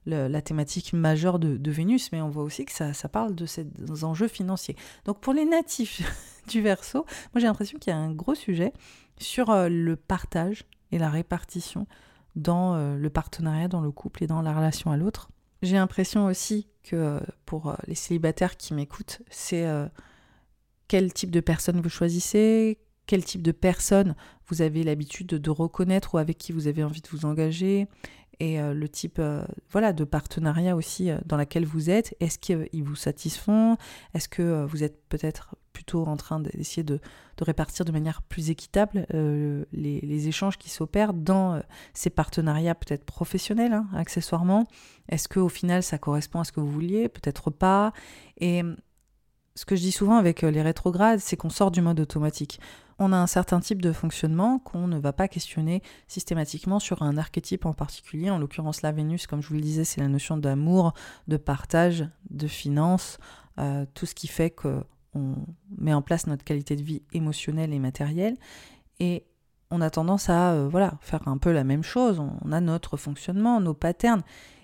la 0.07 0.43
thématique 0.43 0.93
majeure 0.93 1.39
de, 1.39 1.71
Vénus, 1.71 2.11
mais 2.13 2.21
on 2.21 2.31
voit 2.31 2.43
aussi 2.43 2.65
que 2.65 2.73
ça, 2.73 3.09
parle 3.09 3.35
de 3.35 3.47
ces 3.47 3.67
enjeux 4.03 4.29
financiers. 4.29 4.77
Donc 5.05 5.21
pour 5.21 5.33
les 5.33 5.45
natifs 5.45 6.03
du 6.49 6.63
Verseau, 6.63 7.05
moi 7.33 7.41
j'ai 7.41 7.47
l'impression 7.47 7.79
qu'il 7.79 7.93
y 7.93 7.95
a 7.95 7.99
un 7.99 8.13
gros 8.13 8.35
sujet 8.35 8.73
sur 9.19 9.53
le 9.69 9.97
partage 9.97 10.65
et 10.91 10.99
la 10.99 11.11
répartition 11.11 11.87
dans 12.35 12.97
le 12.97 13.11
partenariat, 13.11 13.69
dans 13.69 13.81
le 13.81 13.91
couple 13.91 14.25
et 14.25 14.27
dans 14.27 14.43
la 14.43 14.55
relation 14.55 14.91
à 14.91 14.97
l'autre. 14.97 15.31
J'ai 15.63 15.77
l'impression 15.77 16.27
aussi 16.27 16.67
que 16.83 16.97
euh, 16.97 17.21
pour 17.45 17.69
euh, 17.69 17.75
les 17.87 17.95
célibataires 17.95 18.57
qui 18.57 18.73
m'écoutent, 18.73 19.21
c'est 19.31 19.67
euh, 19.67 19.87
quel 20.89 21.13
type 21.13 21.31
de 21.31 21.41
personne 21.41 21.81
vous 21.81 21.91
choisissez, 21.91 22.79
quel 23.07 23.25
type 23.25 23.43
de 23.43 23.53
personne 23.53 24.15
vous 24.47 24.63
avez 24.63 24.83
l'habitude 24.83 25.27
de, 25.27 25.51
reconnaître 25.51 26.15
ou 26.15 26.19
avec 26.19 26.39
qui 26.39 26.53
vous 26.53 26.67
avez 26.67 26.83
envie 26.83 27.03
de 27.03 27.09
vous 27.09 27.27
engager, 27.27 27.89
et 28.41 28.59
le 28.59 28.89
type 28.89 29.21
voilà 29.71 29.93
de 29.93 30.05
partenariat 30.05 30.75
aussi 30.75 31.11
dans 31.27 31.37
lequel 31.37 31.65
vous 31.65 31.91
êtes. 31.91 32.17
Est-ce 32.21 32.39
qu'ils 32.39 32.83
vous 32.83 32.97
satisfont? 32.97 33.77
Est-ce 34.15 34.29
que 34.29 34.65
vous 34.65 34.83
êtes 34.83 35.01
peut-être 35.09 35.55
plutôt 35.73 36.05
en 36.07 36.17
train 36.17 36.41
d'essayer 36.41 36.83
de, 36.83 37.01
répartir 37.41 37.87
de 37.87 37.93
manière 37.93 38.21
plus 38.21 38.51
équitable 38.51 39.07
euh, 39.15 39.65
les, 39.73 40.29
échanges 40.29 40.59
qui 40.59 40.69
s'opèrent 40.69 41.15
dans 41.15 41.55
euh, 41.55 41.61
ces 41.95 42.11
partenariats 42.11 42.75
peut-être 42.75 43.05
professionnels, 43.05 43.73
hein, 43.73 43.87
accessoirement? 43.95 44.67
Est-ce 45.09 45.27
qu'au 45.27 45.49
final 45.49 45.83
ça 45.83 45.97
correspond 45.97 46.41
à 46.41 46.45
ce 46.45 46.53
que 46.53 46.61
vous 46.61 46.71
vouliez? 46.71 47.09
Peut-être 47.09 47.51
pas. 47.51 47.95
Ce 49.61 49.67
que 49.67 49.77
je 49.77 49.83
dis 49.83 49.93
souvent 49.93 50.17
avec 50.17 50.43
euh, 50.43 50.51
les 50.51 50.63
rétrogrades, 50.63 51.21
c'est 51.21 51.37
qu'on 51.37 51.51
sort 51.51 51.71
du 51.71 51.83
mode 51.83 52.01
automatique. 52.01 52.61
On 52.99 53.13
a 53.13 53.17
un 53.19 53.27
certain 53.27 53.61
type 53.61 53.83
de 53.83 53.93
fonctionnement 53.93 54.59
qu'on 54.59 54.87
ne 54.87 54.99
va 54.99 55.13
pas 55.13 55.29
questionner 55.29 55.83
systématiquement 56.09 56.79
sur 56.79 57.03
un 57.03 57.19
archétype 57.19 57.67
en 57.67 57.75
particulier. 57.75 58.31
En 58.31 58.39
l'occurrence, 58.39 58.81
la 58.81 58.91
Vénus, 58.91 59.27
comme 59.27 59.43
je 59.43 59.49
vous 59.49 59.57
le 59.57 59.61
disais, 59.61 59.85
c'est 59.85 60.01
la 60.01 60.09
notion 60.09 60.39
d'amour, 60.39 60.95
de 61.29 61.37
partage, 61.37 62.09
de 62.31 62.47
finance, 62.47 63.19
tout 63.95 64.07
ce 64.07 64.15
qui 64.15 64.29
fait 64.29 64.49
que 64.49 64.83
on 65.15 65.35
met 65.77 65.93
en 65.93 66.01
place 66.01 66.27
notre 66.27 66.45
qualité 66.45 66.77
de 66.77 66.83
vie 66.83 67.03
émotionnelle 67.13 67.75
et 67.75 67.79
matérielle. 67.79 68.37
Et 68.99 69.27
on 69.71 69.81
a 69.81 69.91
tendance 69.91 70.29
à 70.29 70.53
euh, 70.53 70.69
voilà, 70.69 70.95
faire 71.01 71.27
un 71.29 71.39
peu 71.39 71.53
la 71.53 71.65
même 71.65 71.83
chose. 71.83 72.21
On 72.45 72.53
a 72.53 72.61
notre 72.61 72.97
fonctionnement, 72.97 73.61
nos 73.61 73.75
patterns. 73.75 74.23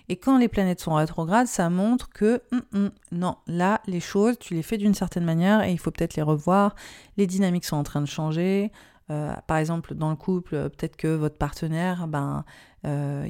Et 0.09 0.15
quand 0.15 0.37
les 0.37 0.47
planètes 0.47 0.79
sont 0.79 0.93
rétrogrades, 0.93 1.47
ça 1.47 1.69
montre 1.69 2.09
que 2.09 2.41
hum, 2.51 2.61
hum, 2.73 2.91
non, 3.11 3.35
là, 3.47 3.81
les 3.87 3.99
choses, 3.99 4.39
tu 4.39 4.53
les 4.53 4.63
fais 4.63 4.77
d'une 4.77 4.93
certaine 4.93 5.25
manière 5.25 5.63
et 5.63 5.71
il 5.71 5.79
faut 5.79 5.91
peut-être 5.91 6.15
les 6.15 6.21
revoir. 6.21 6.75
Les 7.17 7.27
dynamiques 7.27 7.65
sont 7.65 7.75
en 7.75 7.83
train 7.83 8.01
de 8.01 8.07
changer. 8.07 8.71
Euh, 9.09 9.33
par 9.47 9.57
exemple, 9.57 9.95
dans 9.95 10.09
le 10.09 10.15
couple, 10.15 10.69
peut-être 10.69 10.97
que 10.97 11.07
votre 11.07 11.37
partenaire, 11.37 12.07
ben, 12.07 12.43
euh, 12.85 13.27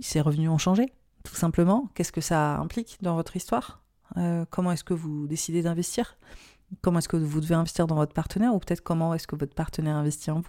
ses 0.00 0.20
revenus 0.20 0.50
ont 0.50 0.58
changé, 0.58 0.92
tout 1.24 1.34
simplement. 1.34 1.88
Qu'est-ce 1.94 2.12
que 2.12 2.20
ça 2.20 2.56
implique 2.58 2.98
dans 3.02 3.14
votre 3.14 3.36
histoire? 3.36 3.82
Euh, 4.16 4.44
comment 4.50 4.72
est-ce 4.72 4.84
que 4.84 4.94
vous 4.94 5.26
décidez 5.26 5.62
d'investir? 5.62 6.16
Comment 6.82 6.98
est-ce 6.98 7.08
que 7.08 7.16
vous 7.16 7.40
devez 7.40 7.54
investir 7.54 7.86
dans 7.86 7.96
votre 7.96 8.12
partenaire? 8.12 8.54
Ou 8.54 8.58
peut-être 8.58 8.82
comment 8.82 9.14
est-ce 9.14 9.26
que 9.26 9.36
votre 9.36 9.54
partenaire 9.54 9.96
investit 9.96 10.30
en 10.30 10.40
vous? 10.40 10.48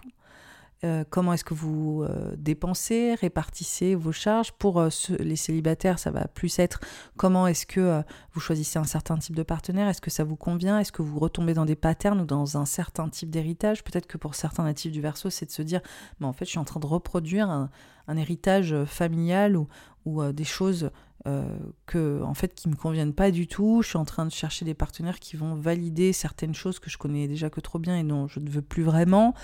Euh, 0.84 1.04
comment 1.08 1.32
est-ce 1.32 1.44
que 1.44 1.54
vous 1.54 2.02
euh, 2.02 2.34
dépensez, 2.36 3.14
répartissez 3.14 3.94
vos 3.94 4.12
charges. 4.12 4.52
Pour 4.52 4.82
les 5.18 5.36
célibataires, 5.36 5.98
ça 5.98 6.10
va 6.10 6.26
plus 6.28 6.58
être 6.58 6.80
comment 7.16 7.46
est-ce 7.46 7.66
que 7.66 8.02
vous 8.32 8.40
choisissez 8.40 8.78
un 8.78 8.84
certain 8.84 9.18
type 9.18 9.36
de 9.36 9.42
partenaire, 9.42 9.88
est-ce 9.88 10.00
que 10.00 10.10
ça 10.10 10.24
vous 10.24 10.36
convient, 10.36 10.78
est-ce 10.78 10.92
que 10.92 11.02
vous 11.02 11.18
retombez 11.18 11.54
dans 11.54 11.64
des 11.64 11.76
patterns 11.76 12.20
ou 12.20 12.24
dans 12.24 12.56
un 12.56 12.64
certain 12.64 13.08
type 13.08 13.30
d'héritage? 13.30 13.84
Peut-être 13.84 14.06
que 14.06 14.18
pour 14.18 14.34
certains 14.34 14.64
natifs 14.64 14.92
du 14.92 15.00
verso, 15.00 15.30
c'est 15.30 15.46
de 15.46 15.50
se 15.50 15.62
dire, 15.62 15.80
mais 16.18 16.26
en 16.26 16.32
fait, 16.32 16.44
je 16.44 16.50
suis 16.50 16.58
en 16.58 16.64
train 16.64 16.80
de 16.80 16.86
reproduire 16.86 17.48
un, 17.50 17.70
héritage 18.16 18.74
familial 18.86 19.56
ou, 19.56 19.68
ou 20.04 20.32
des 20.32 20.42
choses 20.42 20.90
euh, 21.26 21.44
que 21.84 22.22
en 22.22 22.32
fait 22.32 22.54
qui 22.54 22.70
me 22.70 22.76
conviennent 22.76 23.12
pas 23.12 23.30
du 23.30 23.46
tout. 23.46 23.82
Je 23.82 23.88
suis 23.88 23.98
en 23.98 24.06
train 24.06 24.24
de 24.24 24.32
chercher 24.32 24.64
des 24.64 24.72
partenaires 24.72 25.18
qui 25.18 25.36
vont 25.36 25.54
valider 25.54 26.14
certaines 26.14 26.54
choses 26.54 26.78
que 26.78 26.88
je 26.88 26.96
connais 26.96 27.28
déjà 27.28 27.50
que 27.50 27.60
trop 27.60 27.78
bien 27.78 27.98
et 27.98 28.04
dont 28.04 28.26
je 28.26 28.40
ne 28.40 28.48
veux 28.48 28.62
plus 28.62 28.82
vraiment. 28.82 29.34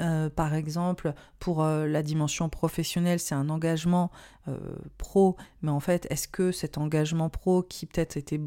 Euh, 0.00 0.28
par 0.28 0.54
exemple, 0.54 1.14
pour 1.38 1.62
euh, 1.62 1.86
la 1.86 2.02
dimension 2.02 2.48
professionnelle, 2.48 3.20
c'est 3.20 3.34
un 3.34 3.48
engagement 3.48 4.10
pro, 4.96 5.36
mais 5.62 5.72
en 5.72 5.80
fait, 5.80 6.06
est-ce 6.08 6.28
que 6.28 6.52
cet 6.52 6.78
engagement 6.78 7.28
pro 7.28 7.64
qui 7.64 7.84
peut-être 7.84 8.16
était 8.16 8.40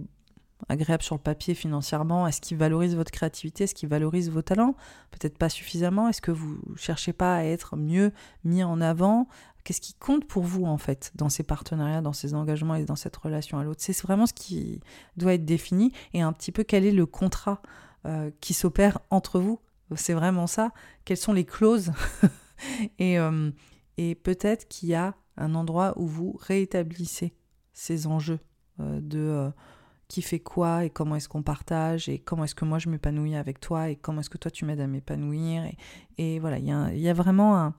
agréable 0.68 1.04
sur 1.04 1.16
le 1.16 1.22
papier 1.22 1.54
financièrement 1.54 2.28
Est-ce 2.28 2.42
qu'il 2.42 2.58
valorise 2.58 2.96
votre 2.96 3.12
créativité 3.12 3.64
Est-ce 3.64 3.76
qu'il 3.76 3.90
valorise 3.90 4.30
vos 4.30 4.42
talents? 4.42 4.76
Peut-être 5.12 5.38
pas 5.38 5.50
suffisamment. 5.50 6.10
Est-ce 6.10 6.22
que 6.22 6.32
vous 6.32 6.60
cherchez 6.76 7.14
pas 7.14 7.36
à 7.36 7.44
être 7.44 7.78
mieux 7.78 8.12
mis 8.44 8.64
en 8.64 8.82
avant? 8.82 9.28
Qu'est-ce 9.64 9.82
qui 9.82 9.94
compte 9.94 10.26
pour 10.26 10.44
vous 10.44 10.66
en 10.66 10.78
fait 10.78 11.12
dans 11.16 11.30
ces 11.30 11.44
partenariats, 11.44 12.02
dans 12.02 12.14
ces 12.14 12.34
engagements 12.34 12.76
et 12.76 12.86
dans 12.86 12.96
cette 12.96 13.16
relation 13.16 13.60
à 13.60 13.64
l'autre? 13.64 13.82
C'est 13.82 14.00
vraiment 14.02 14.26
ce 14.26 14.34
qui 14.34 14.82
doit 15.18 15.34
être 15.34 15.46
défini 15.46 15.92
et 16.14 16.22
un 16.22 16.34
petit 16.34 16.52
peu 16.52 16.64
quel 16.64 16.86
est 16.86 16.92
le 16.92 17.06
contrat 17.06 17.62
euh, 18.06 18.32
qui 18.42 18.54
s'opère 18.54 19.00
entre 19.10 19.40
vous? 19.40 19.60
C'est 19.96 20.14
vraiment 20.14 20.48
ça. 20.48 20.72
Quelles 21.06 21.18
sont 21.18 21.34
les 21.34 21.46
clauses 21.46 21.92
et, 23.00 23.20
euh, 23.20 23.52
et 23.98 24.16
peut-être 24.16 24.68
qu'il 24.68 24.90
y 24.90 24.96
a 24.96 25.16
un 25.38 25.56
endroit 25.56 25.94
où 25.98 26.06
vous 26.06 26.38
réétablissez 26.40 27.34
ces 27.74 28.08
enjeux 28.08 28.40
euh, 28.80 29.00
de 29.02 29.52
qui 30.10 30.22
fait 30.24 30.40
quoi 30.40 30.86
et 30.86 30.90
comment 30.90 31.16
est-ce 31.16 31.30
qu'on 31.30 31.44
partage 31.44 32.10
et 32.10 32.18
comment 32.18 32.44
est-ce 32.44 32.56
que 32.56 32.66
moi 32.66 32.80
je 32.80 32.90
m'épanouis 32.90 33.36
avec 33.36 33.60
toi 33.60 33.90
et 33.90 33.96
comment 33.96 34.22
est-ce 34.22 34.30
que 34.30 34.40
toi 34.40 34.52
tu 34.52 34.66
m'aides 34.66 34.82
à 34.82 34.88
m'épanouir. 34.88 35.64
Et, 36.18 36.40
voilà, 36.40 36.58
il 36.58 36.66
y 36.66 37.10
a, 37.10 37.14
vraiment 37.14 37.58
un, 37.58 37.76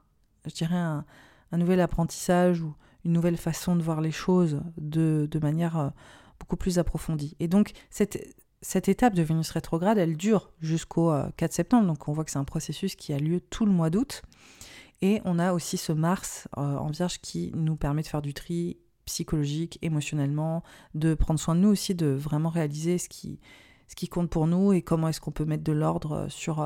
je 0.47 0.55
dirais 0.55 0.77
un, 0.77 1.05
nouvel 1.53 1.81
apprentissage 1.81 2.63
ou 2.63 2.75
une 3.05 3.13
nouvelle 3.13 3.37
façon 3.37 3.75
de 3.75 3.83
voir 3.83 4.01
les 4.01 4.13
choses 4.13 4.63
de, 4.79 5.27
de 5.29 5.39
manière 5.41 5.77
euh, 5.77 5.89
beaucoup 6.39 6.57
plus 6.57 6.79
approfondie. 6.79 7.37
Et 7.41 7.49
donc, 7.49 7.73
cette, 7.91 8.25
cette 8.63 8.89
étape 8.89 9.15
de 9.15 9.23
Vénus 9.23 9.51
rétrograde, 9.51 9.97
elle 9.97 10.17
dure 10.17 10.51
jusqu'au 10.61 11.13
4 11.37 11.51
euh, 11.51 11.55
septembre, 11.55 11.87
donc 11.87 12.09
on 12.09 12.13
voit 12.13 12.25
que 12.25 12.31
c'est 12.31 12.39
un 12.39 12.45
processus 12.45 12.95
qui 12.95 13.13
a 13.13 13.19
lieu 13.19 13.41
tout 13.41 13.65
le 13.65 13.73
mois 13.73 13.91
d'août. 13.91 14.23
Et 15.03 15.23
on 15.25 15.39
a 15.39 15.55
aussi 15.55 15.79
ce 15.79 15.93
Mars 15.93 16.47
euh, 16.59 16.77
en 16.77 16.91
Vierge 16.91 17.21
qui 17.21 17.53
nous 17.55 17.77
permet 17.77 18.03
de 18.03 18.07
faire 18.07 18.21
du 18.21 18.35
tri 18.35 18.79
psychologique, 19.07 19.79
émotionnellement, 19.81 20.63
de 20.95 21.15
prendre 21.15 21.41
soin 21.41 21.55
de 21.55 21.61
nous 21.61 21.71
aussi, 21.71 21.95
de 21.95 22.09
vraiment 22.09 22.51
réaliser 22.51 22.99
ce 22.99 23.09
qui, 23.09 23.41
compte 24.11 24.29
pour 24.29 24.47
nous 24.47 24.75
et 24.75 24.83
comment 24.83 25.09
est-ce 25.09 25.23
qu'on 25.23 25.33
peut 25.33 25.47
mettre 25.47 25.65
de 25.65 25.73
l'ordre 25.73 26.27
sur 26.29 26.65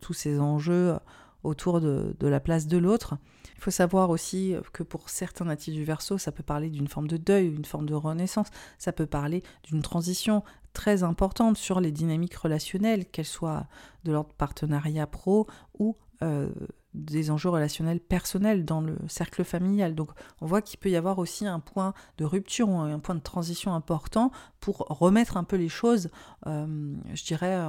tous 0.00 0.12
ces 0.12 0.40
enjeux 0.40 0.98
autour 1.44 1.80
de, 1.80 2.16
de 2.18 2.26
la 2.26 2.40
place 2.40 2.66
de 2.66 2.76
l'autre. 2.76 3.16
Il 3.56 3.62
faut 3.62 3.70
savoir 3.70 4.10
aussi 4.10 4.54
que 4.72 4.82
pour 4.82 5.08
certains 5.08 5.46
natifs 5.46 5.72
du 5.72 5.84
Verseau, 5.84 6.18
ça 6.18 6.32
peut 6.32 6.42
parler 6.42 6.68
d'une 6.68 6.88
forme 6.88 7.08
de 7.08 7.16
deuil, 7.16 7.46
une 7.46 7.64
forme 7.64 7.86
de 7.86 7.94
renaissance, 7.94 8.48
ça 8.76 8.92
peut 8.92 9.06
parler 9.06 9.42
d'une 9.64 9.80
transition 9.80 10.42
très 10.76 11.02
importante 11.02 11.56
sur 11.56 11.80
les 11.80 11.90
dynamiques 11.90 12.36
relationnelles, 12.36 13.06
qu'elles 13.06 13.24
soient 13.24 13.66
de 14.04 14.12
l'ordre 14.12 14.34
partenariat 14.34 15.06
pro 15.06 15.46
ou 15.78 15.96
euh, 16.22 16.50
des 16.92 17.30
enjeux 17.30 17.48
relationnels 17.48 18.00
personnels 18.00 18.64
dans 18.66 18.82
le 18.82 18.98
cercle 19.08 19.42
familial. 19.42 19.94
Donc 19.94 20.10
on 20.42 20.46
voit 20.46 20.60
qu'il 20.60 20.78
peut 20.78 20.90
y 20.90 20.96
avoir 20.96 21.18
aussi 21.18 21.46
un 21.46 21.60
point 21.60 21.94
de 22.18 22.24
rupture 22.24 22.68
ou 22.68 22.78
un 22.78 22.98
point 22.98 23.14
de 23.14 23.20
transition 23.20 23.74
important 23.74 24.30
pour 24.60 24.76
remettre 24.88 25.38
un 25.38 25.44
peu 25.44 25.56
les 25.56 25.70
choses, 25.70 26.10
euh, 26.46 26.94
je 27.14 27.24
dirais, 27.24 27.66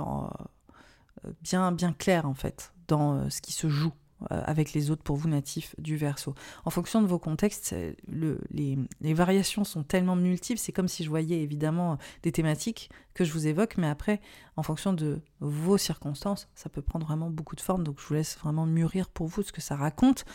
bien, 1.41 1.71
bien 1.71 1.93
claires 1.93 2.25
en 2.25 2.34
fait 2.34 2.73
dans 2.88 3.15
euh, 3.15 3.29
ce 3.29 3.41
qui 3.41 3.53
se 3.53 3.69
joue 3.69 3.91
euh, 3.91 4.06
avec 4.30 4.73
les 4.73 4.89
autres 4.89 5.03
pour 5.03 5.15
vous 5.15 5.30
natifs 5.30 5.76
du 5.77 5.95
verso. 5.95 6.34
En 6.65 6.69
fonction 6.69 7.02
de 7.02 7.07
vos 7.07 7.19
contextes, 7.19 7.76
le, 8.07 8.39
les, 8.52 8.77
les, 9.02 9.14
variations 9.14 9.64
sont 9.64 9.84
tellement 9.84 10.15
multiples, 10.15 10.60
c'est 10.60 10.72
comme 10.72 10.88
si 10.88 11.03
je 11.03 11.10
voyais 11.10 11.41
évidemment 11.41 11.98
des 12.23 12.31
thématiques 12.31 12.89
que 13.14 13.23
je 13.23 13.31
vous 13.31 13.48
évoque, 13.48 13.77
mais 13.77 13.88
après, 13.88 14.19
en 14.56 14.64
fonction 14.64 14.94
de 14.94 15.22
vos 15.39 15.77
circonstances, 15.77 16.48
ça 16.56 16.69
peut 16.69 16.81
prendre 16.81 17.06
vraiment 17.06 17.30
beaucoup 17.30 17.56
de 17.56 17.61
formes, 17.61 17.84
donc 17.84 17.99
je 17.99 18.07
vous 18.07 18.14
laisse 18.15 18.38
vraiment 18.38 18.65
mûrir 18.65 19.10
pour 19.10 19.27
vous 19.27 19.44
ce 19.44 19.52
que 19.52 19.61
ça 19.61 19.76
raconte. 19.76 20.26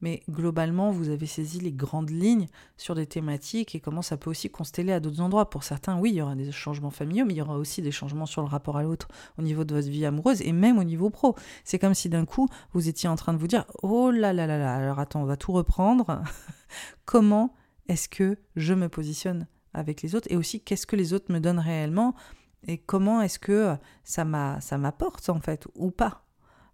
Mais 0.00 0.22
globalement, 0.30 0.90
vous 0.90 1.10
avez 1.10 1.26
saisi 1.26 1.60
les 1.60 1.72
grandes 1.72 2.10
lignes 2.10 2.46
sur 2.76 2.94
des 2.94 3.06
thématiques 3.06 3.74
et 3.74 3.80
comment 3.80 4.02
ça 4.02 4.16
peut 4.16 4.30
aussi 4.30 4.50
consteller 4.50 4.92
à 4.92 5.00
d'autres 5.00 5.20
endroits. 5.20 5.50
Pour 5.50 5.62
certains, 5.62 5.98
oui, 5.98 6.10
il 6.10 6.16
y 6.16 6.22
aura 6.22 6.34
des 6.34 6.50
changements 6.52 6.90
familiaux, 6.90 7.24
mais 7.26 7.34
il 7.34 7.38
y 7.38 7.42
aura 7.42 7.56
aussi 7.56 7.82
des 7.82 7.90
changements 7.90 8.26
sur 8.26 8.42
le 8.42 8.48
rapport 8.48 8.76
à 8.76 8.82
l'autre 8.82 9.08
au 9.38 9.42
niveau 9.42 9.64
de 9.64 9.74
votre 9.74 9.88
vie 9.88 10.06
amoureuse 10.06 10.40
et 10.42 10.52
même 10.52 10.78
au 10.78 10.84
niveau 10.84 11.10
pro. 11.10 11.36
C'est 11.64 11.78
comme 11.78 11.94
si 11.94 12.08
d'un 12.08 12.24
coup, 12.24 12.48
vous 12.72 12.88
étiez 12.88 13.08
en 13.08 13.16
train 13.16 13.32
de 13.32 13.38
vous 13.38 13.46
dire, 13.46 13.64
oh 13.82 14.10
là 14.10 14.32
là 14.32 14.46
là 14.46 14.58
là, 14.58 14.74
alors 14.74 14.98
attends, 14.98 15.22
on 15.22 15.26
va 15.26 15.36
tout 15.36 15.52
reprendre. 15.52 16.22
comment 17.04 17.54
est-ce 17.88 18.08
que 18.08 18.38
je 18.56 18.74
me 18.74 18.88
positionne 18.88 19.46
avec 19.74 20.02
les 20.02 20.14
autres 20.14 20.28
et 20.30 20.36
aussi 20.36 20.60
qu'est-ce 20.60 20.86
que 20.86 20.96
les 20.96 21.12
autres 21.12 21.32
me 21.32 21.40
donnent 21.40 21.58
réellement 21.58 22.14
et 22.66 22.78
comment 22.78 23.20
est-ce 23.20 23.38
que 23.38 23.76
ça 24.04 24.24
m'apporte 24.24 25.28
en 25.28 25.40
fait 25.40 25.66
ou 25.74 25.90
pas? 25.90 26.29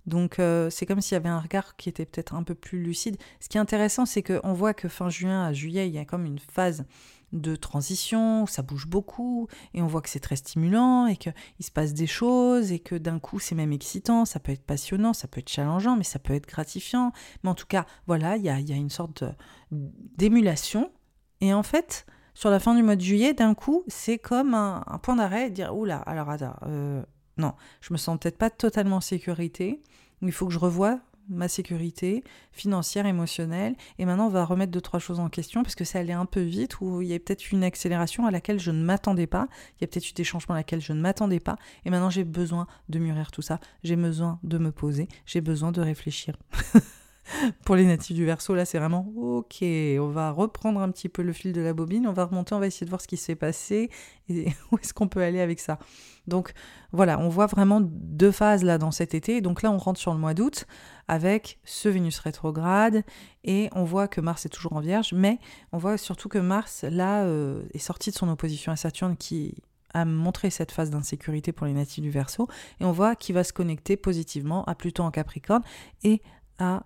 Donc 0.07 0.39
euh, 0.39 0.71
c'est 0.71 0.87
comme 0.87 1.01
s'il 1.01 1.15
y 1.15 1.17
avait 1.17 1.29
un 1.29 1.41
regard 1.41 1.77
qui 1.77 1.89
était 1.89 2.07
peut-être 2.07 2.35
un 2.35 2.43
peu 2.43 2.55
plus 2.55 2.83
lucide. 2.83 3.17
Ce 3.41 3.49
qui 3.49 3.57
est 3.57 3.61
intéressant, 3.61 4.07
c'est 4.07 4.23
qu'on 4.23 4.53
voit 4.53 4.75
que 4.75 4.89
fin 4.89 5.09
juin 5.09 5.45
à 5.45 5.53
juillet, 5.53 5.89
il 5.89 5.95
y 5.95 5.99
a 5.99 6.05
comme 6.05 6.25
une 6.25 6.39
phase 6.39 6.85
de 7.33 7.57
transition, 7.57 8.45
où 8.45 8.47
ça 8.47 8.63
bouge 8.63 8.87
beaucoup, 8.87 9.49
et 9.75 9.83
on 9.83 9.87
voit 9.87 10.01
que 10.01 10.09
c'est 10.09 10.21
très 10.21 10.37
stimulant, 10.37 11.07
et 11.07 11.17
qu'il 11.17 11.35
se 11.61 11.73
passe 11.73 11.93
des 11.93 12.07
choses, 12.07 12.71
et 12.71 12.79
que 12.79 12.95
d'un 12.95 13.19
coup 13.19 13.41
c'est 13.41 13.57
même 13.57 13.73
excitant, 13.73 14.25
ça 14.25 14.39
peut 14.39 14.53
être 14.53 14.65
passionnant, 14.65 15.13
ça 15.13 15.27
peut 15.27 15.41
être 15.41 15.49
challengeant, 15.49 15.97
mais 15.97 16.05
ça 16.05 16.21
peut 16.21 16.35
être 16.35 16.47
gratifiant. 16.47 17.13
Mais 17.43 17.51
en 17.51 17.55
tout 17.55 17.67
cas, 17.67 17.85
voilà, 18.07 18.37
il 18.37 18.45
y 18.45 18.49
a, 18.49 18.59
une 18.59 18.91
sorte 18.91 19.25
d'émulation. 19.71 20.93
Et 21.41 21.53
en 21.53 21.65
fait, 21.65 22.07
sur 22.35 22.51
la 22.51 22.61
fin 22.61 22.75
du 22.75 22.83
mois 22.83 22.97
de 22.97 23.01
juillet, 23.01 23.35
d'un 23.35 23.55
coup, 23.55 23.83
c'est 23.89 24.19
comme 24.19 24.55
un, 24.55 24.83
point 25.03 25.17
d'arrêt, 25.17 25.51
dire, 25.51 25.77
oula, 25.77 25.99
alors 25.99 26.31
attends, 26.31 26.57
euh, 26.67 27.03
non, 27.37 27.55
je 27.81 27.93
me 27.93 27.99
sens 27.99 28.19
peut-être 28.19 28.39
pas 28.39 28.51
totalement 28.51 28.97
en 28.97 29.01
sécurité, 29.01 29.83
il 30.23 30.33
faut 30.33 30.47
que 30.47 30.53
je 30.53 30.59
revoie 30.59 31.01
ma 31.29 31.49
sécurité 31.49 32.23
financière, 32.53 33.05
émotionnelle, 33.07 33.75
et 33.99 34.05
maintenant 34.05 34.27
on 34.27 34.31
va 34.31 34.45
remettre 34.45 34.71
deux, 34.71 34.81
trois 34.81 35.01
choses 35.01 35.21
en 35.21 35.29
question, 35.29 35.63
parce 35.63 35.75
que 35.75 35.85
ça 35.85 35.99
allait 35.99 36.13
un 36.13 36.27
peu 36.27 36.41
vite, 36.41 36.81
ou 36.81 37.03
il 37.03 37.09
y 37.09 37.15
a 37.15 37.19
peut-être 37.19 37.51
une 37.51 37.65
accélération 37.65 38.27
à 38.27 38.31
laquelle 38.31 38.61
je 38.61 38.71
ne 38.71 38.83
m'attendais 38.83 39.27
pas, 39.27 39.49
il 39.79 39.83
y 39.83 39.85
a 39.85 39.89
peut-être 39.89 40.09
eu 40.09 40.13
des 40.13 40.25
changements 40.25 40.55
à 40.55 40.59
laquelle 40.59 40.81
je 40.81 40.93
ne 40.93 41.01
m'attendais 41.01 41.41
pas, 41.41 41.57
et 41.85 41.91
maintenant 41.91 42.11
j'ai 42.11 42.25
besoin 42.25 42.67
de 42.89 42.99
mûrir 42.99 43.31
tout 43.31 43.43
ça, 43.43 43.61
j'ai 43.83 43.97
besoin 43.97 44.39
de 44.45 44.59
me 44.59 44.71
poser, 44.71 45.09
j'ai 45.27 45.41
besoin 45.41 45.73
de 45.73 45.81
réfléchir. 45.81 46.37
pour 47.65 47.77
les 47.77 47.85
natifs 47.85 48.15
du 48.15 48.25
verso, 48.25 48.55
là, 48.55 48.65
c'est 48.65 48.79
vraiment 48.79 49.13
ok, 49.17 49.63
on 49.63 50.09
va 50.09 50.31
reprendre 50.31 50.81
un 50.81 50.91
petit 50.91 51.09
peu 51.09 51.23
le 51.23 51.33
fil 51.33 51.53
de 51.53 51.61
la 51.61 51.73
bobine, 51.73 52.07
on 52.07 52.13
va 52.13 52.25
remonter, 52.25 52.55
on 52.55 52.61
va 52.61 52.67
essayer 52.67 52.85
de 52.85 52.91
voir 52.91 53.01
ce 53.01 53.09
qui 53.09 53.17
s'est 53.17 53.35
passé 53.35 53.91
et 54.29 54.47
où 54.71 54.79
est-ce 54.79 54.95
qu'on 54.95 55.09
peut 55.09 55.23
aller 55.23 55.41
avec 55.41 55.61
ça. 55.61 55.79
Donc 56.27 56.53
voilà, 56.93 57.19
on 57.19 57.29
voit 57.29 57.47
vraiment 57.47 57.81
deux 57.81 58.33
phases 58.33 58.65
là 58.65 58.79
dans 58.79 58.91
cet 58.91 59.15
été. 59.15 59.41
Donc 59.41 59.63
là, 59.63 59.71
on 59.71 59.79
rentre 59.79 60.01
sur 60.01 60.13
le 60.13 60.19
mois 60.19 60.35
d'août 60.35 60.67
avec 61.09 61.59
ce 61.65 61.89
Vénus 61.89 62.19
rétrograde 62.19 63.05
et 63.45 63.69
on 63.73 63.85
voit 63.85 64.09
que 64.09 64.21
Mars 64.21 64.47
est 64.47 64.49
toujours 64.49 64.73
en 64.73 64.81
Vierge, 64.81 65.13
mais 65.13 65.39
on 65.73 65.79
voit 65.79 65.99
surtout 65.99 66.29
que 66.29 66.39
Mars 66.39 66.85
là 66.89 67.25
euh, 67.25 67.63
est 67.75 67.79
sorti 67.79 68.11
de 68.11 68.17
son 68.17 68.29
opposition 68.29 68.73
à 68.73 68.77
Saturne 68.77 69.17
qui 69.17 69.55
a 69.95 70.05
montré 70.05 70.51
cette 70.51 70.73
phase 70.73 70.91
d'insécurité 70.91 71.53
pour 71.53 71.67
les 71.67 71.73
natifs 71.73 72.03
du 72.03 72.11
Verseau 72.11 72.49
et 72.81 72.85
on 72.85 72.93
voit 72.93 73.17
qu'il 73.17 73.35
va 73.35 73.45
se 73.45 73.53
connecter 73.53 73.97
positivement 73.97 74.65
à 74.65 74.75
Pluton 74.75 75.05
en 75.05 75.11
Capricorne 75.11 75.63
et 76.03 76.21
à 76.59 76.85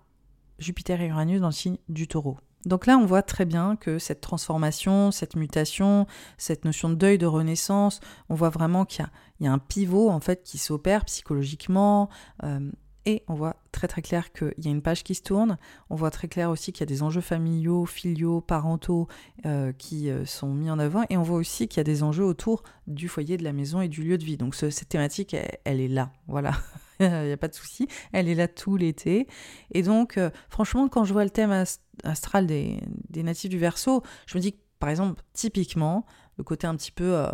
Jupiter 0.59 1.01
et 1.01 1.07
Uranus 1.07 1.41
dans 1.41 1.47
le 1.47 1.53
signe 1.53 1.77
du 1.89 2.07
taureau. 2.07 2.37
Donc 2.65 2.85
là, 2.85 2.97
on 2.97 3.05
voit 3.05 3.23
très 3.23 3.45
bien 3.45 3.75
que 3.75 3.97
cette 3.97 4.21
transformation, 4.21 5.11
cette 5.11 5.35
mutation, 5.35 6.05
cette 6.37 6.63
notion 6.63 6.89
de 6.89 6.95
deuil, 6.95 7.17
de 7.17 7.25
renaissance, 7.25 7.99
on 8.29 8.35
voit 8.35 8.49
vraiment 8.49 8.85
qu'il 8.85 9.03
y, 9.03 9.07
a 9.07 9.09
un 9.47 9.59
pivot 9.59 10.09
en 10.09 10.19
fait 10.19 10.43
qui 10.43 10.57
s'opère 10.57 11.05
psychologiquement. 11.05 12.09
Euh, 12.43 12.71
et 13.05 13.23
on 13.27 13.33
voit 13.33 13.55
très 13.71 13.87
très 13.87 14.03
clair 14.03 14.31
qu'il 14.31 14.53
y 14.59 14.67
a 14.67 14.71
une 14.71 14.83
page 14.83 15.03
qui 15.03 15.15
se 15.15 15.23
tourne. 15.23 15.57
On 15.89 15.95
voit 15.95 16.11
très 16.11 16.27
clair 16.27 16.51
aussi 16.51 16.71
qu'il 16.71 16.81
y 16.81 16.83
a 16.83 16.85
des 16.85 17.01
enjeux 17.01 17.21
familiaux, 17.21 17.87
filiaux, 17.87 18.41
parentaux 18.41 19.07
euh, 19.47 19.71
qui 19.71 20.11
euh, 20.11 20.23
sont 20.25 20.53
mis 20.53 20.69
en 20.69 20.77
avant. 20.77 21.03
Et 21.09 21.17
on 21.17 21.23
voit 21.23 21.37
aussi 21.37 21.67
qu'il 21.67 21.79
y 21.79 21.81
a 21.81 21.83
des 21.83 22.03
enjeux 22.03 22.23
autour 22.23 22.61
du 22.85 23.07
foyer, 23.07 23.37
de 23.37 23.43
la 23.43 23.53
maison 23.53 23.81
et 23.81 23.87
du 23.87 24.03
lieu 24.03 24.19
de 24.19 24.23
vie. 24.23 24.37
Donc 24.37 24.53
cette 24.53 24.87
thématique, 24.87 25.35
elle, 25.63 25.79
est 25.81 25.87
là. 25.87 26.11
Voilà. 26.27 26.51
il 26.99 27.07
n'y 27.07 27.31
a 27.31 27.37
pas 27.37 27.47
de 27.47 27.55
souci, 27.55 27.87
elle 28.11 28.29
est 28.29 28.35
là 28.35 28.47
tout 28.47 28.77
l'été. 28.77 29.27
Et 29.71 29.81
donc, 29.81 30.19
franchement, 30.49 30.87
quand 30.87 31.03
je 31.03 31.13
vois 31.13 31.23
le 31.23 31.31
thème 31.31 31.65
astral 32.03 32.45
des, 32.45 32.79
natifs 33.15 33.49
du 33.49 33.57
Verseau, 33.57 34.03
je 34.27 34.37
me 34.37 34.41
dis 34.43 34.53
que, 34.53 34.59
par 34.77 34.89
exemple, 34.89 35.23
typiquement, 35.33 36.05
le 36.37 36.43
côté 36.43 36.67
un 36.67 36.75
petit 36.75 36.91
peu 36.91 37.25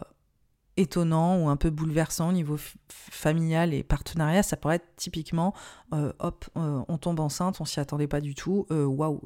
étonnant 0.77 1.39
ou 1.39 1.49
un 1.49 1.57
peu 1.57 1.69
bouleversant 1.69 2.29
au 2.29 2.31
niveau 2.31 2.57
familial 2.89 3.73
et 3.73 3.83
partenariat, 3.83 4.43
ça 4.43 4.57
pourrait 4.57 4.75
être 4.75 4.95
typiquement, 4.95 5.53
euh, 5.93 6.13
hop, 6.19 6.45
on 6.55 6.97
tombe 6.97 7.19
enceinte, 7.19 7.59
on 7.59 7.65
s'y 7.65 7.79
attendait 7.79 8.07
pas 8.07 8.21
du 8.21 8.35
tout, 8.35 8.65
waouh, 8.69 9.19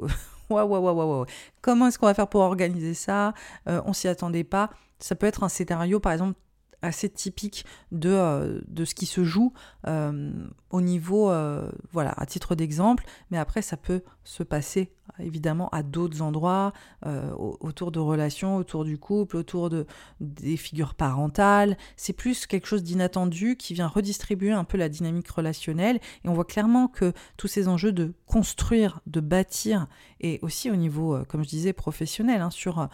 waouh, 0.49 0.68
waouh, 0.68 0.95
waouh, 0.95 1.26
comment 1.61 1.88
est-ce 1.88 1.99
qu'on 1.99 2.07
va 2.07 2.14
faire 2.14 2.28
pour 2.28 2.41
organiser 2.41 2.94
ça 2.94 3.34
On 3.68 3.94
s'y 3.94 4.07
attendait 4.07 4.44
pas. 4.44 4.69
Ça 4.99 5.15
peut 5.15 5.28
être 5.28 5.44
un 5.44 5.49
scénario, 5.49 5.99
par 5.99 6.11
exemple, 6.11 6.36
assez 6.82 7.10
typique 7.10 7.65
de, 7.91 8.10
euh, 8.10 8.61
de 8.68 8.86
ce 8.86 8.95
qui 8.95 9.06
se 9.06 9.23
joue 9.23 9.53
euh, 9.88 10.32
au 10.69 10.82
niveau, 10.82 11.30
euh, 11.30 11.69
voilà, 11.91 12.14
à 12.18 12.26
titre 12.26 12.56
d'exemple, 12.56 13.06
mais 13.30 13.38
après 13.38 13.61
ça 13.61 13.78
peut 13.78 14.02
se 14.23 14.44
passer 14.44 14.91
évidemment 15.23 15.69
à 15.69 15.84
d'autres 15.84 16.22
endroits, 16.22 16.73
autour 17.38 17.91
de 17.91 17.99
relations, 17.99 18.57
autour 18.57 18.85
du 18.85 18.98
couple, 18.98 19.38
autour 19.38 19.69
de, 19.69 19.85
des 20.19 20.57
figures 20.57 20.93
parentales. 20.93 21.77
C'est 21.95 22.14
plus 22.14 22.45
quelque 22.45 22.68
chose 22.68 22.84
d'inattendu 22.84 23.56
qui 23.56 23.73
vient 23.73 23.88
redistribuer 23.88 24.52
un 24.52 24.64
peu 24.64 24.77
la 24.77 24.89
dynamique 24.89 25.30
relationnelle. 25.30 25.99
Et 26.23 26.30
on 26.30 26.34
voit 26.34 26.45
clairement 26.45 26.88
que 26.88 27.14
tous 27.38 27.48
ces 27.48 27.68
enjeux 27.68 27.91
de 27.91 28.14
construire, 28.26 29.02
de 29.07 29.19
bâtir, 29.19 29.88
et 30.19 30.39
aussi 30.41 30.69
au 30.69 30.76
niveau, 30.76 31.18
comme 31.27 31.43
je 31.43 31.49
disais, 31.49 31.73
professionnel, 31.73 32.41
hein, 32.41 32.52
sur 32.52 32.88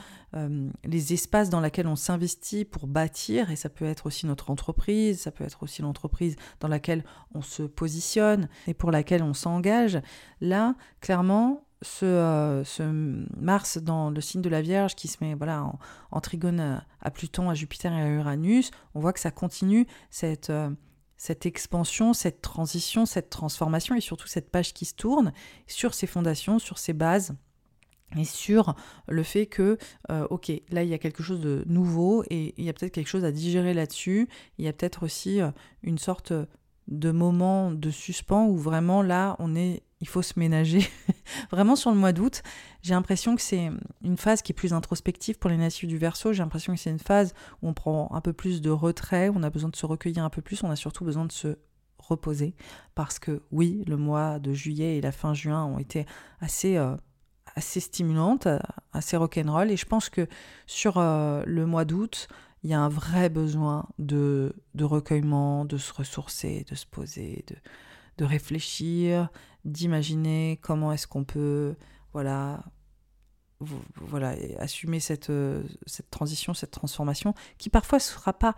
les 0.83 1.13
espaces 1.13 1.49
dans 1.49 1.61
lesquels 1.61 1.87
on 1.87 1.95
s'investit 1.95 2.65
pour 2.65 2.87
bâtir, 2.87 3.51
et 3.51 3.55
ça 3.55 3.69
peut 3.69 3.85
être 3.85 4.05
aussi 4.05 4.25
notre 4.25 4.51
entreprise, 4.51 5.21
ça 5.21 5.31
peut 5.31 5.43
être 5.43 5.63
aussi 5.63 5.81
l'entreprise 5.81 6.35
dans 6.59 6.67
laquelle 6.67 7.03
on 7.33 7.41
se 7.41 7.63
positionne 7.63 8.47
et 8.67 8.73
pour 8.73 8.91
laquelle 8.91 9.23
on 9.23 9.33
s'engage. 9.33 9.99
Là, 10.41 10.75
clairement, 11.01 11.66
ce, 11.81 12.05
euh, 12.05 12.63
ce, 12.63 12.83
Mars 13.39 13.77
dans 13.77 14.09
le 14.09 14.21
signe 14.21 14.41
de 14.41 14.49
la 14.49 14.61
Vierge 14.61 14.95
qui 14.95 15.07
se 15.07 15.17
met 15.21 15.35
voilà, 15.35 15.71
en, 16.11 16.21
trigone 16.21 16.83
à, 17.01 17.11
Pluton, 17.11 17.49
à 17.49 17.53
Jupiter 17.53 17.93
et 17.93 18.01
à 18.01 18.07
Uranus, 18.07 18.71
on 18.95 18.99
voit 18.99 19.13
que 19.13 19.19
ça 19.19 19.31
continue 19.31 19.85
cette, 20.09 20.49
euh, 20.49 20.69
cette 21.17 21.45
expansion, 21.45 22.13
cette 22.13 22.41
transition, 22.41 23.05
cette 23.05 23.29
transformation 23.29 23.95
et 23.95 24.01
surtout 24.01 24.27
cette 24.27 24.49
page 24.49 24.73
qui 24.73 24.85
se 24.85 24.95
tourne 24.95 25.33
sur 25.67 25.93
ses 25.93 26.07
fondations, 26.07 26.59
sur 26.59 26.77
ses 26.79 26.93
bases 26.93 27.35
et 28.17 28.23
sur 28.23 28.75
le 29.07 29.21
fait 29.21 29.47
que, 29.47 29.77
euh, 30.09 30.25
ok, 30.29 30.51
là 30.69 30.83
il 30.83 30.89
y 30.89 30.93
a 30.93 30.97
quelque 30.97 31.23
chose 31.23 31.41
de 31.41 31.63
nouveau 31.67 32.23
et 32.29 32.53
il 32.57 32.63
y 32.63 32.69
a 32.69 32.73
peut-être 32.73 32.93
quelque 32.93 33.09
chose 33.09 33.25
à 33.25 33.31
digérer 33.31 33.73
là-dessus. 33.73 34.29
Il 34.57 34.65
y 34.65 34.67
a 34.67 34.73
peut-être 34.73 35.03
aussi 35.03 35.39
une 35.83 35.97
sorte 35.97 36.33
de 36.87 37.11
moment 37.11 37.71
de 37.71 37.91
suspens 37.91 38.45
où 38.47 38.57
vraiment 38.57 39.01
là 39.01 39.35
on 39.39 39.55
est 39.55 39.83
il 39.99 40.07
faut 40.07 40.21
se 40.21 40.39
ménager 40.39 40.87
vraiment 41.51 41.75
sur 41.75 41.91
le 41.91 41.97
mois 41.97 42.11
d'août. 42.11 42.43
J'ai 42.81 42.93
l'impression 42.93 43.35
que 43.35 43.41
c'est 43.41 43.71
une 44.03 44.17
phase 44.17 44.41
qui 44.41 44.51
est 44.51 44.55
plus 44.55 44.73
introspective 44.73 45.37
pour 45.37 45.49
les 45.49 45.57
natifs 45.57 45.87
du 45.87 45.97
verso 45.97 46.33
j'ai 46.33 46.43
l'impression 46.43 46.73
que 46.73 46.79
c'est 46.79 46.91
une 46.91 46.99
phase 46.99 47.33
où 47.61 47.67
on 47.67 47.73
prend 47.73 48.09
un 48.13 48.21
peu 48.21 48.33
plus 48.33 48.61
de 48.61 48.69
retrait 48.69 49.29
on 49.33 49.43
a 49.43 49.49
besoin 49.49 49.69
de 49.69 49.75
se 49.75 49.85
recueillir 49.85 50.23
un 50.23 50.29
peu 50.29 50.41
plus 50.41 50.63
on 50.63 50.69
a 50.69 50.75
surtout 50.75 51.03
besoin 51.03 51.25
de 51.25 51.31
se 51.31 51.57
reposer. 51.97 52.55
Parce 52.95 53.19
que 53.19 53.41
oui 53.51 53.83
le 53.87 53.97
mois 53.97 54.39
de 54.39 54.53
juillet 54.53 54.97
et 54.97 55.01
la 55.01 55.11
fin 55.11 55.33
juin 55.33 55.65
ont 55.65 55.79
été 55.79 56.05
assez 56.39 56.77
euh, 56.77 56.95
assez 57.55 57.79
stimulantes 57.79 58.47
assez 58.93 59.17
rock'n'roll. 59.17 59.71
Et 59.71 59.77
je 59.77 59.85
pense 59.85 60.09
que 60.09 60.27
sur 60.67 60.97
euh, 60.97 61.41
le 61.45 61.65
mois 61.65 61.85
d'août 61.85 62.27
il 62.63 62.69
y 62.71 62.73
a 62.73 62.79
un 62.79 62.89
vrai 62.89 63.29
besoin 63.29 63.87
de, 63.99 64.53
de 64.73 64.83
recueillement, 64.83 65.63
de 65.63 65.77
se 65.77 65.93
ressourcer, 65.93 66.65
de 66.69 66.75
se 66.75 66.85
poser, 66.87 67.45
de, 67.47 67.55
de 68.17 68.25
réfléchir, 68.25 69.29
d'imaginer 69.67 70.59
comment 70.61 70.91
est-ce 70.91 71.07
qu'on 71.07 71.23
peut 71.23 71.75
voilà, 72.13 72.63
voilà, 73.59 74.35
assumer 74.59 74.99
cette, 74.99 75.31
cette 75.85 76.09
transition, 76.11 76.53
cette 76.53 76.71
transformation, 76.71 77.33
qui 77.57 77.69
parfois 77.69 77.97
ne 77.97 78.03
sera 78.03 78.33
pas 78.33 78.55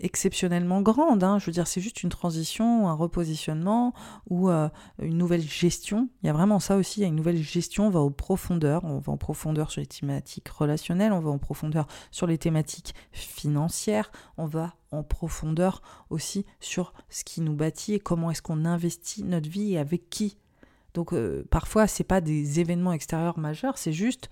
exceptionnellement 0.00 0.82
grande. 0.82 1.24
Hein. 1.24 1.38
Je 1.38 1.46
veux 1.46 1.52
dire, 1.52 1.66
c'est 1.66 1.80
juste 1.80 2.02
une 2.02 2.08
transition, 2.08 2.88
un 2.88 2.94
repositionnement 2.94 3.94
ou 4.30 4.48
euh, 4.50 4.68
une 5.00 5.18
nouvelle 5.18 5.42
gestion. 5.42 6.08
Il 6.22 6.26
y 6.26 6.30
a 6.30 6.32
vraiment 6.32 6.60
ça 6.60 6.76
aussi, 6.76 7.00
il 7.00 7.02
y 7.02 7.06
a 7.06 7.08
une 7.08 7.16
nouvelle 7.16 7.42
gestion, 7.42 7.86
on 7.86 7.90
va 7.90 8.00
aux 8.00 8.10
profondeurs, 8.10 8.84
on 8.84 8.98
va 8.98 9.12
en 9.12 9.16
profondeur 9.16 9.70
sur 9.70 9.80
les 9.80 9.86
thématiques 9.86 10.48
relationnelles, 10.48 11.12
on 11.12 11.20
va 11.20 11.30
en 11.30 11.38
profondeur 11.38 11.86
sur 12.10 12.26
les 12.26 12.38
thématiques 12.38 12.94
financières, 13.12 14.10
on 14.36 14.46
va 14.46 14.74
en 14.90 15.02
profondeur 15.02 15.82
aussi 16.10 16.46
sur 16.60 16.92
ce 17.10 17.24
qui 17.24 17.40
nous 17.40 17.54
bâtit 17.54 17.94
et 17.94 18.00
comment 18.00 18.30
est-ce 18.30 18.42
qu'on 18.42 18.64
investit 18.64 19.24
notre 19.24 19.48
vie 19.48 19.74
et 19.74 19.78
avec 19.78 20.08
qui. 20.10 20.38
Donc 20.98 21.12
euh, 21.12 21.44
parfois, 21.48 21.86
c'est 21.86 22.02
pas 22.02 22.20
des 22.20 22.58
événements 22.58 22.92
extérieurs 22.92 23.38
majeurs, 23.38 23.78
c'est 23.78 23.92
juste 23.92 24.30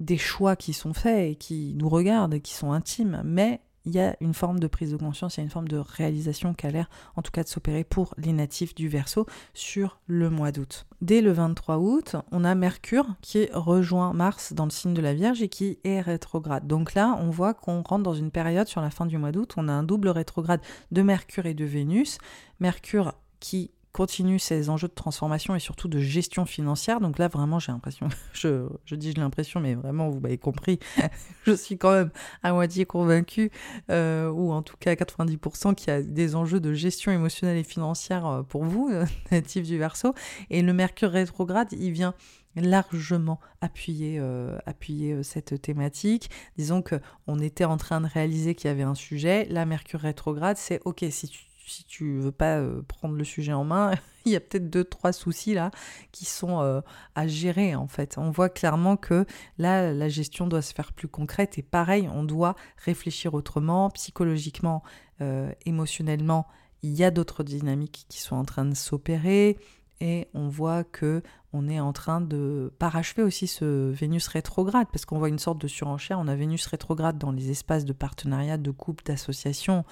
des 0.00 0.18
choix 0.18 0.56
qui 0.56 0.72
sont 0.72 0.94
faits 0.94 1.30
et 1.30 1.36
qui 1.36 1.76
nous 1.76 1.88
regardent 1.88 2.34
et 2.34 2.40
qui 2.40 2.54
sont 2.54 2.72
intimes, 2.72 3.22
mais 3.24 3.60
il 3.84 3.94
y 3.94 4.00
a 4.00 4.16
une 4.20 4.34
forme 4.34 4.58
de 4.58 4.66
prise 4.66 4.90
de 4.90 4.96
conscience, 4.96 5.36
il 5.36 5.38
y 5.38 5.42
a 5.42 5.44
une 5.44 5.50
forme 5.50 5.68
de 5.68 5.76
réalisation 5.76 6.54
qui 6.54 6.66
a 6.66 6.72
l'air 6.72 6.90
en 7.14 7.22
tout 7.22 7.30
cas 7.30 7.44
de 7.44 7.48
s'opérer 7.48 7.84
pour 7.84 8.14
les 8.18 8.32
natifs 8.32 8.74
du 8.74 8.88
Verseau 8.88 9.26
sur 9.54 10.00
le 10.08 10.28
mois 10.28 10.50
d'août. 10.50 10.86
Dès 11.02 11.20
le 11.20 11.30
23 11.30 11.78
août, 11.78 12.16
on 12.32 12.42
a 12.42 12.56
Mercure 12.56 13.06
qui 13.20 13.48
rejoint 13.52 14.12
Mars 14.12 14.54
dans 14.54 14.64
le 14.64 14.70
signe 14.70 14.94
de 14.94 15.02
la 15.02 15.14
Vierge 15.14 15.40
et 15.40 15.48
qui 15.48 15.78
est 15.84 16.00
rétrograde. 16.00 16.66
Donc 16.66 16.94
là, 16.94 17.16
on 17.20 17.30
voit 17.30 17.54
qu'on 17.54 17.82
rentre 17.82 18.02
dans 18.02 18.14
une 18.14 18.32
période 18.32 18.66
sur 18.66 18.80
la 18.80 18.90
fin 18.90 19.06
du 19.06 19.18
mois 19.18 19.30
d'août, 19.30 19.54
on 19.56 19.68
a 19.68 19.72
un 19.72 19.84
double 19.84 20.08
rétrograde 20.08 20.62
de 20.90 21.02
Mercure 21.02 21.46
et 21.46 21.54
de 21.54 21.64
Vénus. 21.64 22.18
Mercure 22.58 23.14
qui 23.38 23.70
continue 23.92 24.38
ses 24.38 24.70
enjeux 24.70 24.88
de 24.88 24.94
transformation 24.94 25.54
et 25.54 25.60
surtout 25.60 25.88
de 25.88 25.98
gestion 25.98 26.46
financière. 26.46 27.00
Donc 27.00 27.18
là, 27.18 27.28
vraiment, 27.28 27.58
j'ai 27.58 27.72
l'impression, 27.72 28.08
je, 28.32 28.66
je 28.84 28.94
dis 28.94 29.12
j'ai 29.12 29.20
l'impression, 29.20 29.60
mais 29.60 29.74
vraiment, 29.74 30.08
vous 30.08 30.20
m'avez 30.20 30.38
compris, 30.38 30.78
je 31.44 31.52
suis 31.52 31.76
quand 31.78 31.92
même 31.92 32.10
à 32.42 32.52
moitié 32.52 32.86
convaincue, 32.86 33.50
euh, 33.90 34.30
ou 34.30 34.52
en 34.52 34.62
tout 34.62 34.76
cas 34.78 34.92
à 34.92 34.94
90%, 34.94 35.74
qu'il 35.74 35.88
y 35.88 35.90
a 35.90 36.02
des 36.02 36.34
enjeux 36.34 36.60
de 36.60 36.72
gestion 36.72 37.12
émotionnelle 37.12 37.58
et 37.58 37.64
financière 37.64 38.26
euh, 38.26 38.42
pour 38.42 38.64
vous, 38.64 38.88
euh, 38.92 39.04
natifs 39.30 39.66
du 39.66 39.78
Verseau. 39.78 40.14
Et 40.50 40.62
le 40.62 40.72
Mercure 40.72 41.10
rétrograde, 41.10 41.68
il 41.72 41.92
vient 41.92 42.14
largement 42.54 43.40
appuyer, 43.62 44.20
appuyer 44.66 45.22
cette 45.22 45.62
thématique. 45.62 46.28
Disons 46.58 46.82
que 46.82 46.96
on 47.26 47.40
était 47.40 47.64
en 47.64 47.78
train 47.78 48.02
de 48.02 48.06
réaliser 48.06 48.54
qu'il 48.54 48.68
y 48.68 48.70
avait 48.70 48.82
un 48.82 48.94
sujet. 48.94 49.46
La 49.48 49.64
Mercure 49.64 50.00
rétrograde, 50.00 50.58
c'est 50.58 50.78
ok 50.84 51.02
si 51.08 51.28
tu 51.28 51.46
si 51.66 51.84
tu 51.84 52.18
veux 52.18 52.32
pas 52.32 52.58
euh, 52.58 52.82
prendre 52.82 53.14
le 53.14 53.24
sujet 53.24 53.52
en 53.52 53.64
main, 53.64 53.92
il 54.24 54.32
y 54.32 54.36
a 54.36 54.40
peut-être 54.40 54.70
deux, 54.70 54.84
trois 54.84 55.12
soucis 55.12 55.54
là 55.54 55.70
qui 56.10 56.24
sont 56.24 56.60
euh, 56.60 56.80
à 57.14 57.26
gérer 57.26 57.74
en 57.74 57.86
fait. 57.86 58.18
On 58.18 58.30
voit 58.30 58.48
clairement 58.48 58.96
que 58.96 59.26
là, 59.58 59.92
la 59.92 60.08
gestion 60.08 60.46
doit 60.46 60.62
se 60.62 60.74
faire 60.74 60.92
plus 60.92 61.08
concrète 61.08 61.58
et 61.58 61.62
pareil, 61.62 62.08
on 62.12 62.24
doit 62.24 62.56
réfléchir 62.76 63.34
autrement, 63.34 63.90
psychologiquement, 63.90 64.82
euh, 65.20 65.52
émotionnellement. 65.66 66.46
Il 66.82 66.92
y 66.92 67.04
a 67.04 67.10
d'autres 67.10 67.44
dynamiques 67.44 68.06
qui 68.08 68.20
sont 68.20 68.36
en 68.36 68.44
train 68.44 68.64
de 68.64 68.74
s'opérer 68.74 69.56
et 70.00 70.28
on 70.34 70.48
voit 70.48 70.82
que 70.82 71.22
on 71.52 71.68
est 71.68 71.80
en 71.80 71.92
train 71.92 72.20
de 72.20 72.72
parachever 72.78 73.22
aussi 73.22 73.46
ce 73.46 73.90
Vénus 73.90 74.26
rétrograde, 74.28 74.86
parce 74.90 75.04
qu'on 75.04 75.18
voit 75.18 75.28
une 75.28 75.38
sorte 75.38 75.60
de 75.60 75.68
surenchère. 75.68 76.18
On 76.18 76.28
a 76.28 76.34
Vénus 76.34 76.66
rétrograde 76.66 77.18
dans 77.18 77.30
les 77.30 77.50
espaces 77.50 77.84
de 77.84 77.92
partenariat, 77.92 78.56
de 78.56 78.70
couple, 78.70 79.04
d'association, 79.04 79.84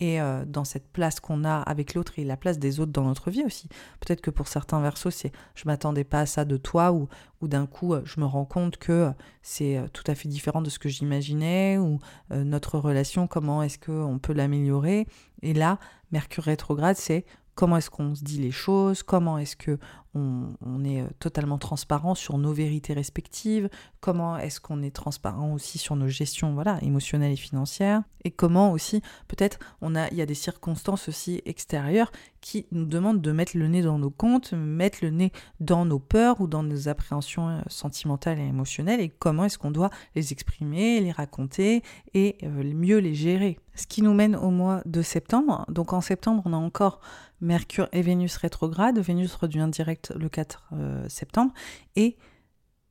et 0.00 0.20
euh, 0.20 0.44
dans 0.44 0.64
cette 0.64 0.88
place 0.88 1.20
qu'on 1.20 1.44
a 1.44 1.56
avec 1.56 1.94
l'autre 1.94 2.18
et 2.18 2.24
la 2.24 2.36
place 2.36 2.58
des 2.58 2.80
autres 2.80 2.92
dans 2.92 3.04
notre 3.04 3.30
vie 3.30 3.44
aussi. 3.44 3.68
Peut-être 4.00 4.20
que 4.20 4.30
pour 4.30 4.48
certains 4.48 4.80
versos, 4.80 5.10
c'est 5.10 5.32
je 5.54 5.64
m'attendais 5.66 6.04
pas 6.04 6.20
à 6.20 6.26
ça 6.26 6.44
de 6.44 6.56
toi, 6.56 6.92
ou, 6.92 7.08
ou 7.40 7.48
d'un 7.48 7.66
coup, 7.66 7.94
euh, 7.94 8.02
je 8.04 8.20
me 8.20 8.26
rends 8.26 8.44
compte 8.44 8.76
que 8.76 8.92
euh, 8.92 9.10
c'est 9.42 9.82
tout 9.92 10.04
à 10.06 10.14
fait 10.14 10.28
différent 10.28 10.60
de 10.60 10.68
ce 10.68 10.78
que 10.78 10.88
j'imaginais, 10.88 11.78
ou 11.78 11.98
notre 12.30 12.78
relation, 12.78 13.26
comment 13.26 13.62
est-ce 13.62 13.78
qu'on 13.78 14.18
peut 14.18 14.32
l'améliorer. 14.32 15.06
Et 15.42 15.54
là, 15.54 15.78
Mercure 16.10 16.44
rétrograde, 16.44 16.96
c'est 16.96 17.24
comment 17.56 17.78
est-ce 17.78 17.90
qu'on 17.90 18.14
se 18.14 18.22
dit 18.22 18.38
les 18.38 18.52
choses, 18.52 19.02
comment 19.02 19.38
est-ce 19.38 19.56
que 19.56 19.78
on, 20.16 20.84
est 20.84 21.02
euh, 21.02 21.06
totalement 21.18 21.58
transparent 21.58 22.14
sur 22.14 22.38
nos 22.38 22.52
vérités 22.52 22.94
respectives, 22.94 23.68
comment 24.00 24.38
est-ce 24.38 24.60
qu'on 24.60 24.82
est 24.82 24.94
transparent 24.94 25.52
aussi 25.52 25.78
sur 25.78 25.96
nos 25.96 26.08
gestions 26.08 26.54
voilà, 26.54 26.78
émotionnelles 26.82 27.32
et 27.32 27.36
financières, 27.36 28.02
et 28.24 28.30
comment 28.30 28.72
aussi, 28.72 29.02
peut-être, 29.28 29.58
on 29.82 29.94
a, 29.94 30.08
il 30.08 30.16
y 30.16 30.22
a 30.22 30.26
des 30.26 30.34
circonstances 30.34 31.08
aussi 31.08 31.42
extérieures 31.44 32.10
qui 32.40 32.66
nous 32.72 32.86
demandent 32.86 33.20
de 33.20 33.32
mettre 33.32 33.56
le 33.56 33.68
nez 33.68 33.82
dans 33.82 33.98
nos 33.98 34.10
comptes, 34.10 34.52
mettre 34.52 34.98
le 35.02 35.10
nez 35.10 35.32
dans 35.60 35.84
nos 35.84 35.98
peurs 35.98 36.40
ou 36.40 36.46
dans 36.46 36.62
nos 36.62 36.88
appréhensions 36.88 37.48
euh, 37.48 37.60
sentimentales 37.68 38.38
et 38.38 38.46
émotionnelles, 38.46 39.00
et 39.00 39.08
comment 39.08 39.44
est-ce 39.44 39.58
qu'on 39.58 39.70
doit 39.70 39.90
les 40.14 40.32
exprimer, 40.32 41.00
les 41.00 41.12
raconter 41.12 41.82
et 42.14 42.38
euh, 42.42 42.62
mieux 42.74 42.98
les 42.98 43.14
gérer. 43.14 43.58
Ce 43.74 43.86
qui 43.86 44.00
nous 44.00 44.14
mène 44.14 44.36
au 44.36 44.50
mois 44.50 44.80
de 44.86 45.02
septembre. 45.02 45.66
Donc 45.68 45.92
en 45.92 46.00
septembre, 46.00 46.42
on 46.46 46.54
a 46.54 46.56
encore 46.56 47.00
Mercure 47.40 47.88
et 47.92 48.02
Vénus 48.02 48.36
rétrograde. 48.36 48.98
Vénus 48.98 49.34
redevient 49.34 49.68
direct 49.70 50.12
le 50.16 50.28
4 50.28 50.64
euh, 50.72 51.08
septembre 51.08 51.52
et 51.94 52.16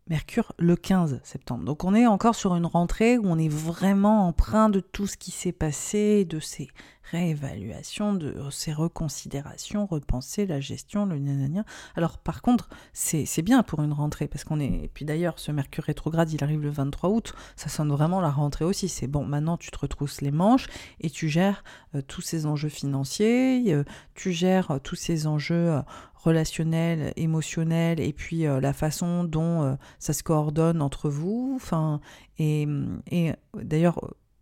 Mercure 0.07 0.53
le 0.59 0.75
15 0.75 1.19
septembre. 1.23 1.63
Donc 1.63 1.83
on 1.83 1.95
est 1.95 2.05
encore 2.05 2.35
sur 2.35 2.55
une 2.55 2.67
rentrée 2.67 3.17
où 3.17 3.23
on 3.25 3.39
est 3.39 3.49
vraiment 3.49 4.27
empreint 4.27 4.69
de 4.69 4.79
tout 4.79 5.07
ce 5.07 5.17
qui 5.17 5.31
s'est 5.31 5.51
passé, 5.51 6.25
de 6.25 6.39
ces 6.39 6.69
réévaluations, 7.11 8.13
de 8.13 8.35
ces 8.51 8.73
reconsidérations, 8.73 9.85
repenser 9.85 10.45
la 10.45 10.59
gestion, 10.59 11.05
le 11.05 11.19
nanania. 11.19 11.63
Alors 11.95 12.17
par 12.17 12.41
contre, 12.41 12.69
c'est 12.93 13.41
bien 13.41 13.63
pour 13.63 13.81
une 13.81 13.93
rentrée 13.93 14.27
parce 14.27 14.43
qu'on 14.43 14.59
est... 14.59 14.83
Et 14.85 14.91
puis 14.93 15.05
d'ailleurs, 15.05 15.39
ce 15.39 15.51
Mercure 15.51 15.85
rétrograde, 15.85 16.31
il 16.31 16.43
arrive 16.43 16.61
le 16.61 16.69
23 16.69 17.09
août, 17.09 17.33
ça 17.55 17.69
sonne 17.69 17.91
vraiment 17.91 18.21
la 18.21 18.31
rentrée 18.31 18.65
aussi. 18.65 18.89
C'est 18.89 19.07
bon, 19.07 19.25
maintenant 19.25 19.57
tu 19.57 19.71
te 19.71 19.77
retrousses 19.77 20.21
les 20.21 20.31
manches 20.31 20.67
et 20.99 21.09
tu 21.09 21.29
gères 21.29 21.63
euh, 21.95 22.01
tous 22.01 22.21
ces 22.21 22.45
enjeux 22.45 22.69
financiers, 22.69 23.73
euh, 23.73 23.83
tu 24.13 24.31
gères 24.31 24.71
euh, 24.71 24.79
tous 24.79 24.95
ces 24.95 25.27
enjeux 25.27 25.81
relationnel, 26.15 27.13
émotionnel, 27.17 27.99
et 27.99 28.11
puis 28.11 28.45
la 28.45 28.73
façon 28.73 29.25
dont 29.25 29.77
ça 29.99 30.11
se 30.11 30.23
coordonne 30.23 30.81
entre 30.81 31.07
vous. 31.07 31.53
Enfin, 31.55 31.99
et, 32.39 32.67
et 33.11 33.33
d'ailleurs, 33.53 33.99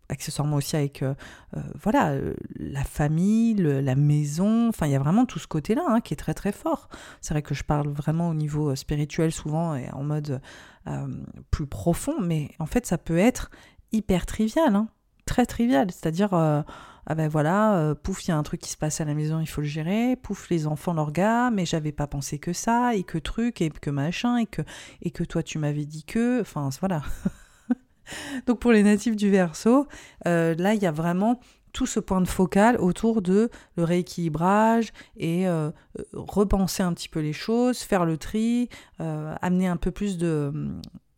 accessoirement 0.08 0.56
aussi 0.56 0.76
avec 0.76 1.02
euh, 1.02 1.14
voilà 1.80 2.14
la 2.56 2.84
famille, 2.84 3.54
la 3.54 3.94
maison. 3.94 4.68
Enfin, 4.68 4.86
il 4.86 4.92
y 4.92 4.96
a 4.96 4.98
vraiment 4.98 5.26
tout 5.26 5.38
ce 5.38 5.46
côté-là 5.46 5.84
hein, 5.86 6.00
qui 6.00 6.14
est 6.14 6.18
très 6.18 6.34
très 6.34 6.52
fort. 6.52 6.88
C'est 7.20 7.34
vrai 7.34 7.42
que 7.42 7.54
je 7.54 7.64
parle 7.64 7.88
vraiment 7.88 8.28
au 8.28 8.34
niveau 8.34 8.74
spirituel 8.74 9.32
souvent 9.32 9.74
et 9.74 9.90
en 9.92 10.02
mode 10.02 10.40
plus 11.50 11.66
profond, 11.66 12.20
mais 12.20 12.50
en 12.58 12.66
fait, 12.66 12.84
ça 12.84 12.98
peut 12.98 13.16
être 13.16 13.50
hyper 13.90 14.26
trivial, 14.26 14.76
hein, 14.76 14.88
très 15.24 15.46
trivial. 15.46 15.90
C'est-à-dire 15.90 16.34
ah 17.06 17.14
ben 17.14 17.28
voilà, 17.28 17.76
euh, 17.76 17.94
pouf, 17.94 18.24
il 18.24 18.28
y 18.28 18.32
a 18.32 18.36
un 18.36 18.42
truc 18.42 18.60
qui 18.60 18.70
se 18.70 18.76
passe 18.78 19.00
à 19.00 19.04
la 19.04 19.14
maison, 19.14 19.40
il 19.40 19.46
faut 19.46 19.60
le 19.60 19.66
gérer, 19.66 20.16
pouf, 20.16 20.48
les 20.48 20.66
enfants 20.66 20.94
gars, 21.10 21.50
mais 21.50 21.66
j'avais 21.66 21.92
pas 21.92 22.06
pensé 22.06 22.38
que 22.38 22.54
ça, 22.54 22.94
et 22.94 23.02
que 23.04 23.18
truc, 23.18 23.60
et 23.60 23.68
que 23.68 23.90
machin, 23.90 24.38
et 24.38 24.46
que, 24.46 24.62
et 25.02 25.10
que 25.10 25.22
toi 25.22 25.42
tu 25.42 25.58
m'avais 25.58 25.84
dit 25.84 26.04
que, 26.04 26.40
enfin 26.40 26.70
voilà. 26.80 27.02
Donc 28.46 28.60
pour 28.60 28.72
les 28.72 28.82
natifs 28.82 29.16
du 29.16 29.30
Verseau, 29.30 29.86
euh, 30.26 30.54
là 30.56 30.74
il 30.74 30.82
y 30.82 30.86
a 30.86 30.92
vraiment 30.92 31.40
tout 31.72 31.86
ce 31.86 31.98
point 31.98 32.20
de 32.20 32.28
focal 32.28 32.76
autour 32.76 33.20
de 33.20 33.50
le 33.76 33.84
rééquilibrage 33.84 34.92
et 35.16 35.48
euh, 35.48 35.72
repenser 36.12 36.84
un 36.84 36.92
petit 36.92 37.08
peu 37.08 37.18
les 37.18 37.32
choses, 37.32 37.78
faire 37.78 38.04
le 38.04 38.16
tri, 38.16 38.68
amener 38.98 39.66
un 39.66 39.76
peu 39.76 39.90
plus 39.90 40.16
de 40.16 40.52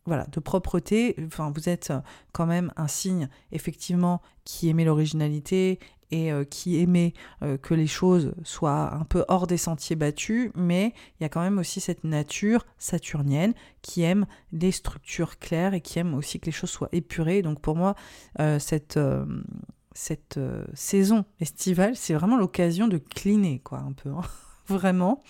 voilà, 0.07 0.25
de 0.31 0.39
propreté. 0.39 1.15
Vous 1.17 1.69
êtes 1.69 1.91
euh, 1.91 1.99
quand 2.31 2.47
même 2.47 2.71
un 2.77 2.87
signe, 2.87 3.29
effectivement, 3.51 4.21
qui 4.45 4.69
aimait 4.69 4.85
l'originalité 4.85 5.79
et 6.11 6.31
euh, 6.31 6.43
qui 6.43 6.79
aimait 6.79 7.13
euh, 7.43 7.57
que 7.57 7.73
les 7.73 7.87
choses 7.87 8.33
soient 8.43 8.93
un 8.93 9.03
peu 9.03 9.25
hors 9.27 9.47
des 9.47 9.57
sentiers 9.57 9.95
battus, 9.95 10.51
mais 10.55 10.93
il 11.19 11.23
y 11.23 11.25
a 11.25 11.29
quand 11.29 11.41
même 11.41 11.57
aussi 11.57 11.79
cette 11.79 12.03
nature 12.03 12.65
saturnienne 12.77 13.53
qui 13.81 14.03
aime 14.03 14.25
les 14.51 14.71
structures 14.71 15.39
claires 15.39 15.73
et 15.73 15.81
qui 15.81 15.99
aime 15.99 16.13
aussi 16.13 16.39
que 16.39 16.45
les 16.45 16.51
choses 16.51 16.69
soient 16.69 16.89
épurées. 16.91 17.41
Donc 17.41 17.61
pour 17.61 17.75
moi, 17.75 17.95
cette, 18.59 18.99
cette 19.93 20.39
saison 20.73 21.25
estivale, 21.39 21.95
c'est 21.95 22.13
vraiment 22.13 22.37
l'occasion 22.37 22.87
de 22.87 22.97
cleaner, 22.97 23.59
quoi, 23.59 23.79
un 23.79 23.93
peu, 23.93 24.09
hein. 24.09 24.21
vraiment, 24.67 25.23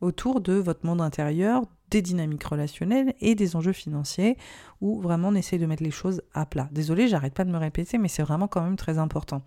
autour 0.00 0.40
de 0.40 0.54
votre 0.54 0.86
monde 0.86 1.00
intérieur, 1.00 1.62
des 1.90 2.02
dynamiques 2.02 2.44
relationnelles 2.44 3.14
et 3.20 3.34
des 3.34 3.56
enjeux 3.56 3.72
financiers 3.72 4.36
où 4.80 5.00
vraiment 5.00 5.28
on 5.28 5.34
essaye 5.34 5.58
de 5.58 5.66
mettre 5.66 5.82
les 5.82 5.90
choses 5.90 6.22
à 6.34 6.46
plat. 6.46 6.68
Désolée, 6.72 7.08
j'arrête 7.08 7.34
pas 7.34 7.44
de 7.44 7.50
me 7.50 7.58
répéter, 7.58 7.98
mais 7.98 8.08
c'est 8.08 8.22
vraiment 8.22 8.48
quand 8.48 8.62
même 8.62 8.76
très 8.76 8.98
important. 8.98 9.42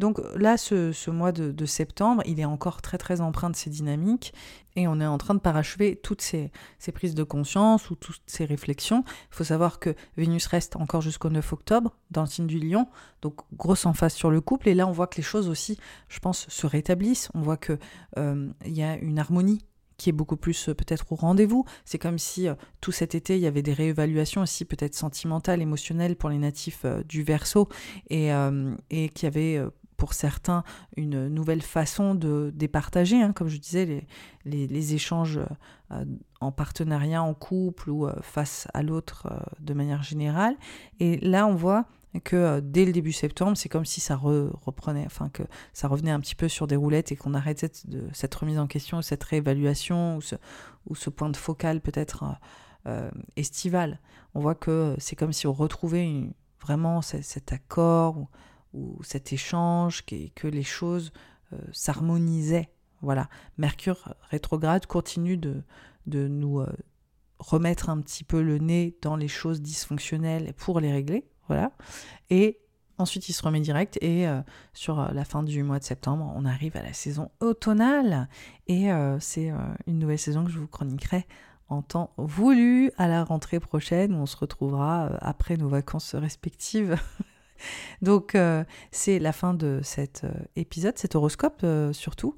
Donc 0.00 0.18
là, 0.34 0.56
ce, 0.56 1.10
mois 1.10 1.30
de, 1.30 1.66
septembre, 1.66 2.22
il 2.24 2.40
est 2.40 2.46
encore 2.46 2.80
très 2.80 2.96
très 2.96 3.20
empreint 3.20 3.50
de 3.50 3.54
ces 3.54 3.68
dynamiques 3.68 4.32
et 4.74 4.88
on 4.88 4.98
est 4.98 5.06
en 5.06 5.18
train 5.18 5.34
de 5.34 5.40
parachever 5.40 5.94
toutes 5.94 6.22
ces, 6.22 6.50
ces 6.78 6.90
prises 6.90 7.14
de 7.14 7.22
conscience 7.22 7.90
ou 7.90 7.96
toutes 7.96 8.22
ces 8.24 8.46
réflexions. 8.46 9.04
Il 9.30 9.36
faut 9.36 9.44
savoir 9.44 9.78
que 9.78 9.94
Vénus 10.16 10.46
reste 10.46 10.76
encore 10.76 11.02
jusqu'au 11.02 11.28
9 11.28 11.52
octobre 11.52 11.94
dans 12.10 12.22
le 12.22 12.28
signe 12.28 12.46
du 12.46 12.58
lion, 12.58 12.88
donc 13.20 13.40
grosse 13.52 13.84
emphase 13.84 14.14
sur 14.14 14.30
le 14.30 14.40
couple. 14.40 14.70
Et 14.70 14.74
là, 14.74 14.86
on 14.86 14.92
voit 14.92 15.06
que 15.06 15.18
les 15.18 15.22
choses 15.22 15.50
aussi, 15.50 15.78
je 16.08 16.18
pense, 16.18 16.48
se 16.48 16.66
rétablissent. 16.66 17.28
On 17.34 17.42
voit 17.42 17.58
qu'il 17.58 17.78
euh, 18.16 18.48
y 18.64 18.82
a 18.82 18.96
une 18.96 19.18
harmonie 19.18 19.66
qui 19.98 20.08
est 20.08 20.14
beaucoup 20.14 20.38
plus 20.38 20.70
euh, 20.70 20.74
peut-être 20.74 21.12
au 21.12 21.14
rendez-vous. 21.14 21.66
C'est 21.84 21.98
comme 21.98 22.18
si 22.18 22.48
euh, 22.48 22.54
tout 22.80 22.90
cet 22.90 23.14
été, 23.14 23.36
il 23.36 23.42
y 23.42 23.46
avait 23.46 23.60
des 23.60 23.74
réévaluations 23.74 24.40
aussi 24.40 24.64
peut-être 24.64 24.94
sentimentales, 24.94 25.60
émotionnelles 25.60 26.16
pour 26.16 26.30
les 26.30 26.38
natifs 26.38 26.86
du 27.06 27.22
Verseau 27.22 27.68
et, 28.08 28.30
et 28.88 29.08
qu'il 29.10 29.24
y 29.24 29.26
avait 29.26 29.62
pour 30.00 30.14
certains 30.14 30.64
une 30.96 31.28
nouvelle 31.28 31.62
façon 31.62 32.16
de 32.16 32.50
départager, 32.54 33.22
hein, 33.22 33.32
comme 33.32 33.48
je 33.48 33.58
disais, 33.58 34.06
les, 34.44 34.66
les, 34.66 34.94
échanges 34.94 35.38
en 36.40 36.50
partenariat, 36.50 37.22
en 37.22 37.34
couple 37.34 37.90
ou 37.90 38.08
face 38.22 38.66
à 38.74 38.82
l'autre 38.82 39.28
de 39.60 39.74
manière 39.74 40.02
générale. 40.02 40.56
Et 40.98 41.18
là, 41.18 41.46
on 41.46 41.54
voit 41.54 41.84
que 42.18 42.36
euh, 42.36 42.60
dès 42.62 42.84
le 42.84 42.92
début 42.92 43.12
septembre, 43.12 43.56
c'est 43.56 43.68
comme 43.68 43.84
si 43.84 44.00
ça 44.00 44.16
reprenait, 44.16 45.04
enfin 45.06 45.28
que 45.28 45.44
ça 45.72 45.86
revenait 45.86 46.10
un 46.10 46.18
petit 46.18 46.34
peu 46.34 46.48
sur 46.48 46.66
des 46.66 46.74
roulettes 46.74 47.12
et 47.12 47.16
qu'on 47.16 47.34
arrêtait 47.34 47.70
de, 47.84 48.08
cette 48.12 48.34
remise 48.34 48.58
en 48.58 48.66
question, 48.66 49.00
cette 49.02 49.22
réévaluation 49.22 50.16
ou 50.16 50.20
ce, 50.20 50.34
ou 50.88 50.96
ce 50.96 51.10
point 51.10 51.30
de 51.30 51.36
focal 51.36 51.80
peut-être 51.80 52.24
euh, 52.24 52.32
euh, 52.86 53.10
estival. 53.36 54.00
On 54.34 54.40
voit 54.40 54.56
que 54.56 54.96
c'est 54.98 55.14
comme 55.14 55.32
si 55.32 55.46
on 55.46 55.52
retrouvait 55.52 56.30
vraiment 56.60 57.02
cet 57.02 57.52
accord 57.52 58.26
ou 58.72 59.02
cet 59.02 59.32
échange, 59.32 60.04
que, 60.04 60.48
les 60.48 60.62
choses 60.62 61.12
s'harmonisaient. 61.72 62.70
Voilà, 63.02 63.28
Mercure 63.58 64.14
rétrograde 64.30 64.86
continue 64.86 65.36
de, 65.36 65.62
de 66.06 66.28
nous 66.28 66.64
remettre 67.40 67.88
un 67.88 68.00
petit 68.00 68.22
peu 68.22 68.42
le 68.42 68.58
nez 68.58 68.96
dans 69.02 69.16
les 69.16 69.28
choses 69.28 69.60
dysfonctionnelles 69.62 70.52
pour 70.54 70.78
les 70.80 70.92
régler. 70.92 71.24
Voilà. 71.48 71.72
Et 72.28 72.60
ensuite, 72.98 73.28
il 73.28 73.32
se 73.32 73.42
remet 73.42 73.60
direct. 73.60 73.98
Et 74.02 74.28
euh, 74.28 74.40
sur 74.72 75.00
euh, 75.00 75.08
la 75.12 75.24
fin 75.24 75.42
du 75.42 75.62
mois 75.62 75.78
de 75.78 75.84
septembre, 75.84 76.32
on 76.36 76.44
arrive 76.44 76.76
à 76.76 76.82
la 76.82 76.92
saison 76.92 77.30
automnale. 77.40 78.28
Et 78.66 78.92
euh, 78.92 79.18
c'est 79.18 79.52
une 79.86 79.98
nouvelle 79.98 80.18
saison 80.18 80.44
que 80.44 80.50
je 80.50 80.58
vous 80.58 80.68
chroniquerai 80.68 81.26
en 81.68 81.82
temps 81.82 82.12
voulu 82.16 82.90
à 82.98 83.08
la 83.08 83.24
rentrée 83.24 83.60
prochaine 83.60 84.14
où 84.14 84.18
on 84.18 84.26
se 84.26 84.36
retrouvera 84.36 85.06
après 85.20 85.56
nos 85.56 85.68
vacances 85.68 86.14
respectives. 86.14 86.96
Donc 88.02 88.36
c'est 88.90 89.18
la 89.18 89.32
fin 89.32 89.54
de 89.54 89.80
cet 89.82 90.26
épisode, 90.56 90.98
cet 90.98 91.14
horoscope 91.14 91.64
surtout 91.92 92.36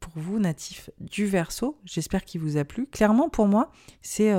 pour 0.00 0.12
vous 0.16 0.38
natifs 0.38 0.90
du 1.00 1.26
Verseau. 1.26 1.78
J'espère 1.84 2.24
qu'il 2.24 2.40
vous 2.40 2.56
a 2.56 2.64
plu. 2.64 2.86
Clairement 2.86 3.28
pour 3.28 3.46
moi, 3.46 3.70
c'est 4.02 4.32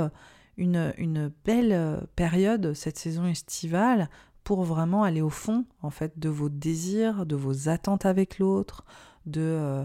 une, 0.57 0.93
une, 0.97 1.31
belle 1.45 2.07
période 2.15 2.73
cette 2.73 2.97
saison 2.97 3.25
estivale 3.25 4.09
pour 4.47 4.63
vraiment 4.63 5.03
aller 5.03 5.21
au 5.21 5.29
fond 5.29 5.65
en 5.81 5.89
fait 5.89 6.17
de 6.19 6.29
vos 6.29 6.47
désirs, 6.47 7.25
de 7.25 7.35
vos 7.35 7.67
attentes 7.67 8.05
avec 8.05 8.39
l'autre, 8.39 8.85
de 9.25 9.41
euh, 9.41 9.83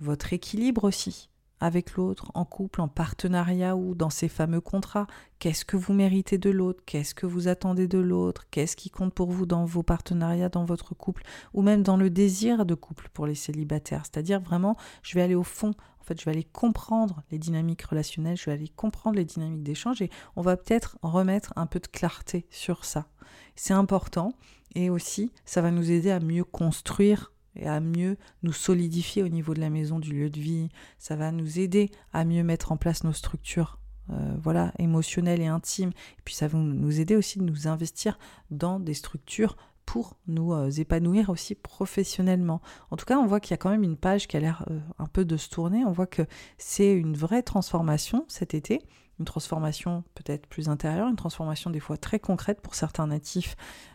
votre 0.00 0.34
équilibre 0.34 0.84
aussi 0.84 1.29
avec 1.60 1.94
l'autre, 1.94 2.30
en 2.34 2.44
couple, 2.44 2.80
en 2.80 2.88
partenariat 2.88 3.76
ou 3.76 3.94
dans 3.94 4.10
ces 4.10 4.28
fameux 4.28 4.60
contrats? 4.60 5.06
Qu'est-ce 5.38 5.64
que 5.64 5.76
vous 5.76 5.92
méritez 5.92 6.38
de 6.38 6.50
l'autre? 6.50 6.82
Qu'est-ce 6.86 7.14
que 7.14 7.26
vous 7.26 7.48
attendez 7.48 7.86
de 7.86 7.98
l'autre? 7.98 8.46
Qu'est-ce 8.50 8.76
qui 8.76 8.90
compte 8.90 9.14
pour 9.14 9.30
vous 9.30 9.46
dans 9.46 9.64
vos 9.64 9.82
partenariats, 9.82 10.48
dans 10.48 10.64
votre 10.64 10.94
couple? 10.94 11.22
Ou 11.54 11.62
même 11.62 11.82
dans 11.82 11.96
le 11.96 12.10
désir 12.10 12.66
de 12.66 12.74
couple 12.74 13.08
pour 13.12 13.26
les 13.26 13.34
célibataires? 13.34 14.02
C'est-à-dire 14.04 14.40
vraiment, 14.40 14.76
je 15.02 15.14
vais 15.14 15.22
aller 15.22 15.34
au 15.34 15.42
fond. 15.42 15.72
En 16.00 16.04
fait, 16.04 16.18
je 16.18 16.24
vais 16.24 16.32
aller 16.32 16.44
comprendre 16.44 17.22
les 17.30 17.38
dynamiques 17.38 17.82
relationnelles, 17.82 18.36
je 18.36 18.46
vais 18.46 18.52
aller 18.52 18.68
comprendre 18.68 19.16
les 19.16 19.24
dynamiques 19.24 19.62
d'échange 19.62 20.02
et 20.02 20.10
on 20.34 20.42
va 20.42 20.56
peut-être 20.56 20.98
remettre 21.02 21.52
un 21.56 21.66
peu 21.66 21.78
de 21.78 21.86
clarté 21.86 22.46
sur 22.50 22.84
ça. 22.84 23.06
C'est 23.54 23.74
important 23.74 24.32
et 24.74 24.90
aussi 24.90 25.30
ça 25.44 25.60
va 25.60 25.70
nous 25.70 25.90
aider 25.90 26.10
à 26.10 26.20
mieux 26.20 26.44
construire 26.44 27.32
et 27.56 27.66
à 27.66 27.80
mieux 27.80 28.16
nous 28.42 28.52
solidifier 28.52 29.22
au 29.22 29.28
niveau 29.28 29.54
de 29.54 29.60
la 29.60 29.70
maison, 29.70 29.98
du 29.98 30.12
lieu 30.12 30.30
de 30.30 30.40
vie. 30.40 30.68
Ça 30.98 31.16
va 31.16 31.32
nous 31.32 31.58
aider 31.58 31.90
à 32.12 32.24
mieux 32.24 32.42
mettre 32.42 32.72
en 32.72 32.76
place 32.76 33.04
nos 33.04 33.12
structures 33.12 33.78
euh, 34.10 34.34
voilà, 34.42 34.72
émotionnelles 34.78 35.40
et 35.40 35.46
intimes. 35.46 35.90
Et 35.90 36.22
puis 36.24 36.34
ça 36.34 36.48
va 36.48 36.58
nous 36.58 37.00
aider 37.00 37.16
aussi 37.16 37.38
de 37.38 37.44
nous 37.44 37.68
investir 37.68 38.18
dans 38.50 38.80
des 38.80 38.94
structures 38.94 39.56
pour 39.86 40.16
nous 40.26 40.52
euh, 40.52 40.70
épanouir 40.70 41.30
aussi 41.30 41.54
professionnellement. 41.54 42.60
En 42.90 42.96
tout 42.96 43.04
cas, 43.04 43.18
on 43.18 43.26
voit 43.26 43.40
qu'il 43.40 43.52
y 43.52 43.54
a 43.54 43.56
quand 43.56 43.70
même 43.70 43.82
une 43.82 43.96
page 43.96 44.28
qui 44.28 44.36
a 44.36 44.40
l'air 44.40 44.64
euh, 44.70 44.78
un 44.98 45.06
peu 45.06 45.24
de 45.24 45.36
se 45.36 45.48
tourner. 45.48 45.84
On 45.84 45.92
voit 45.92 46.06
que 46.06 46.22
c'est 46.58 46.92
une 46.92 47.16
vraie 47.16 47.42
transformation 47.42 48.24
cet 48.28 48.54
été 48.54 48.82
une 49.20 49.26
transformation 49.26 50.02
peut-être 50.14 50.46
plus 50.46 50.68
intérieure, 50.68 51.06
une 51.06 51.16
transformation 51.16 51.70
des 51.70 51.78
fois 51.78 51.98
très 51.98 52.18
concrète 52.18 52.60
pour 52.60 52.74
certains 52.74 53.06
natifs 53.06 53.54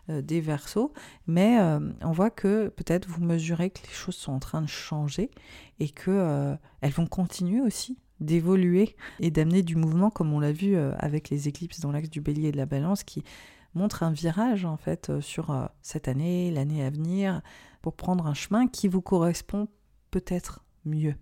euh, 0.10 0.22
des 0.22 0.40
versos, 0.40 0.94
mais 1.26 1.60
euh, 1.60 1.80
on 2.02 2.12
voit 2.12 2.30
que 2.30 2.70
peut-être 2.70 3.10
vous 3.10 3.24
mesurez 3.24 3.72
que 3.72 3.82
les 3.82 3.94
choses 3.94 4.16
sont 4.16 4.32
en 4.32 4.40
train 4.40 4.62
de 4.62 4.70
changer 4.70 5.32
et 5.80 5.90
que 5.90 6.12
euh, 6.12 6.56
elles 6.82 6.92
vont 6.92 7.08
continuer 7.08 7.60
aussi 7.60 7.98
d'évoluer 8.22 8.96
et 9.20 9.32
d'amener 9.32 9.64
du 9.64 9.76
mouvement 9.76 10.10
comme 10.10 10.32
on 10.32 10.40
l'a 10.40 10.54
vu 10.54 10.78
avec 10.78 11.30
les 11.30 11.50
éclipses 11.50 11.82
dans 11.82 11.92
l'axe 11.92 12.10
du 12.10 12.22
bélier 12.22 12.48
et 12.48 12.52
de 12.54 12.58
la 12.58 12.66
balance 12.66 13.04
qui 13.04 13.26
montrent 13.74 14.04
un 14.04 14.12
virage 14.12 14.64
en 14.64 14.78
fait 14.78 15.20
sur 15.20 15.70
cette 15.82 16.08
année, 16.08 16.50
l'année 16.50 16.82
à 16.86 16.90
venir 16.90 17.42
pour 17.82 17.98
prendre 17.98 18.26
un 18.26 18.34
chemin 18.34 18.68
qui 18.68 18.88
vous 18.88 19.02
correspond 19.02 19.68
peut-être 20.12 20.64
mieux. 20.86 21.16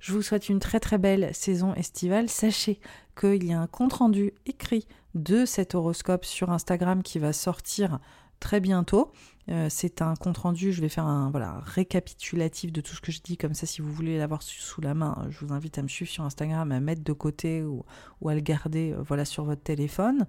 Je 0.00 0.12
vous 0.12 0.22
souhaite 0.22 0.48
une 0.48 0.60
très 0.60 0.80
très 0.80 0.98
belle 0.98 1.34
saison 1.34 1.74
estivale. 1.74 2.28
Sachez 2.28 2.80
qu'il 3.18 3.44
y 3.44 3.52
a 3.52 3.60
un 3.60 3.66
compte-rendu 3.66 4.32
écrit 4.46 4.86
de 5.14 5.44
cet 5.44 5.74
horoscope 5.74 6.24
sur 6.24 6.50
Instagram 6.50 7.02
qui 7.02 7.18
va 7.18 7.32
sortir 7.32 8.00
très 8.40 8.60
bientôt. 8.60 9.12
Euh, 9.50 9.68
c'est 9.70 10.00
un 10.00 10.14
compte 10.14 10.38
rendu, 10.38 10.72
je 10.72 10.80
vais 10.80 10.88
faire 10.88 11.06
un 11.06 11.30
récapitulatif 11.64 12.72
de 12.72 12.80
tout 12.80 12.94
ce 12.94 13.00
que 13.00 13.12
je 13.12 13.20
dis, 13.20 13.36
comme 13.36 13.54
ça 13.54 13.66
si 13.66 13.82
vous 13.82 13.92
voulez 13.92 14.16
l'avoir 14.18 14.42
sous 14.42 14.80
la 14.80 14.94
main, 14.94 15.26
je 15.28 15.44
vous 15.44 15.52
invite 15.52 15.78
à 15.78 15.82
me 15.82 15.88
suivre 15.88 16.10
sur 16.10 16.24
Instagram, 16.24 16.72
à 16.72 16.80
mettre 16.80 17.02
de 17.02 17.12
côté 17.12 17.62
ou, 17.62 17.84
à 18.26 18.34
le 18.34 18.40
garder 18.40 18.92
euh, 18.92 19.02
voilà, 19.02 19.24
sur 19.24 19.44
votre 19.44 19.62
téléphone. 19.62 20.26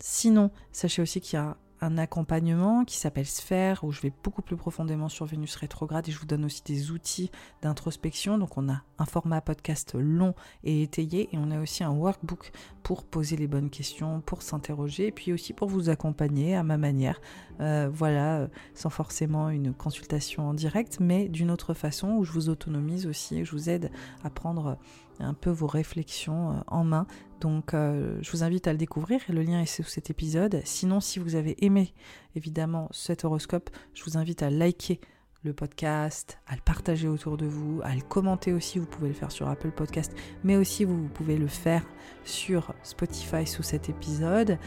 Sinon, 0.00 0.50
sachez 0.72 1.02
aussi 1.02 1.20
qu'il 1.20 1.38
y 1.38 1.42
a 1.42 1.56
un 1.82 1.98
accompagnement 1.98 2.84
qui 2.84 2.96
s'appelle 2.96 3.26
Sphère, 3.26 3.82
où 3.82 3.90
je 3.90 4.00
vais 4.00 4.12
beaucoup 4.22 4.40
plus 4.40 4.56
profondément 4.56 5.08
sur 5.08 5.26
Vénus 5.26 5.56
rétrograde 5.56 6.08
et 6.08 6.12
je 6.12 6.18
vous 6.18 6.26
donne 6.26 6.44
aussi 6.44 6.62
des 6.64 6.92
outils 6.92 7.30
d'introspection. 7.60 8.38
Donc 8.38 8.56
on 8.56 8.68
a 8.68 8.82
un 8.98 9.04
format 9.04 9.40
podcast 9.40 9.94
long 9.98 10.34
et 10.62 10.82
étayé 10.82 11.28
et 11.32 11.38
on 11.38 11.50
a 11.50 11.60
aussi 11.60 11.82
un 11.82 11.90
workbook 11.90 12.52
pour 12.84 13.02
poser 13.02 13.36
les 13.36 13.48
bonnes 13.48 13.68
questions, 13.68 14.20
pour 14.20 14.42
s'interroger 14.42 15.08
et 15.08 15.12
puis 15.12 15.32
aussi 15.32 15.52
pour 15.52 15.68
vous 15.68 15.88
accompagner 15.88 16.54
à 16.54 16.62
ma 16.62 16.78
manière. 16.78 17.20
Euh, 17.60 17.90
voilà, 17.92 18.38
euh, 18.38 18.48
sans 18.74 18.90
forcément 18.90 19.50
une 19.50 19.74
consultation 19.74 20.48
en 20.48 20.54
direct, 20.54 20.98
mais 21.00 21.28
d'une 21.28 21.50
autre 21.50 21.74
façon 21.74 22.12
où 22.12 22.24
je 22.24 22.30
vous 22.30 22.48
autonomise 22.48 23.06
aussi 23.06 23.40
et 23.40 23.44
je 23.44 23.50
vous 23.50 23.68
aide 23.68 23.90
à 24.22 24.30
prendre 24.30 24.78
un 25.22 25.34
peu 25.34 25.50
vos 25.50 25.66
réflexions 25.66 26.50
euh, 26.50 26.60
en 26.66 26.84
main. 26.84 27.06
Donc 27.40 27.74
euh, 27.74 28.18
je 28.22 28.30
vous 28.30 28.44
invite 28.44 28.66
à 28.66 28.72
le 28.72 28.78
découvrir 28.78 29.20
et 29.28 29.32
le 29.32 29.42
lien 29.42 29.60
est 29.60 29.66
sous 29.66 29.82
cet 29.82 30.10
épisode. 30.10 30.60
Sinon, 30.64 31.00
si 31.00 31.18
vous 31.18 31.34
avez 31.34 31.64
aimé 31.64 31.92
évidemment 32.36 32.88
cet 32.92 33.24
horoscope, 33.24 33.70
je 33.94 34.04
vous 34.04 34.16
invite 34.16 34.42
à 34.42 34.50
liker 34.50 35.00
le 35.44 35.52
podcast, 35.52 36.38
à 36.46 36.54
le 36.54 36.60
partager 36.60 37.08
autour 37.08 37.36
de 37.36 37.46
vous, 37.46 37.80
à 37.82 37.94
le 37.94 38.00
commenter 38.00 38.52
aussi, 38.52 38.78
vous 38.78 38.86
pouvez 38.86 39.08
le 39.08 39.14
faire 39.14 39.32
sur 39.32 39.48
Apple 39.48 39.72
Podcast, 39.72 40.14
mais 40.44 40.56
aussi 40.56 40.84
vous, 40.84 41.08
pouvez 41.08 41.36
le 41.36 41.48
faire 41.48 41.84
sur 42.24 42.72
Spotify 42.82 43.46
sous 43.46 43.64
cet 43.64 43.88
épisode. 43.88 44.58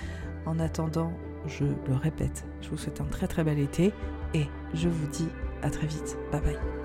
En 0.45 0.59
attendant, 0.59 1.13
je 1.47 1.63
le 1.63 1.95
répète, 1.95 2.45
je 2.61 2.69
vous 2.69 2.77
souhaite 2.77 2.99
un 2.99 3.05
très 3.05 3.27
très 3.27 3.43
bel 3.43 3.59
été 3.59 3.93
et 4.33 4.47
je 4.73 4.89
vous 4.89 5.07
dis 5.07 5.29
à 5.61 5.69
très 5.69 5.87
vite. 5.87 6.17
Bye 6.31 6.41
bye. 6.41 6.84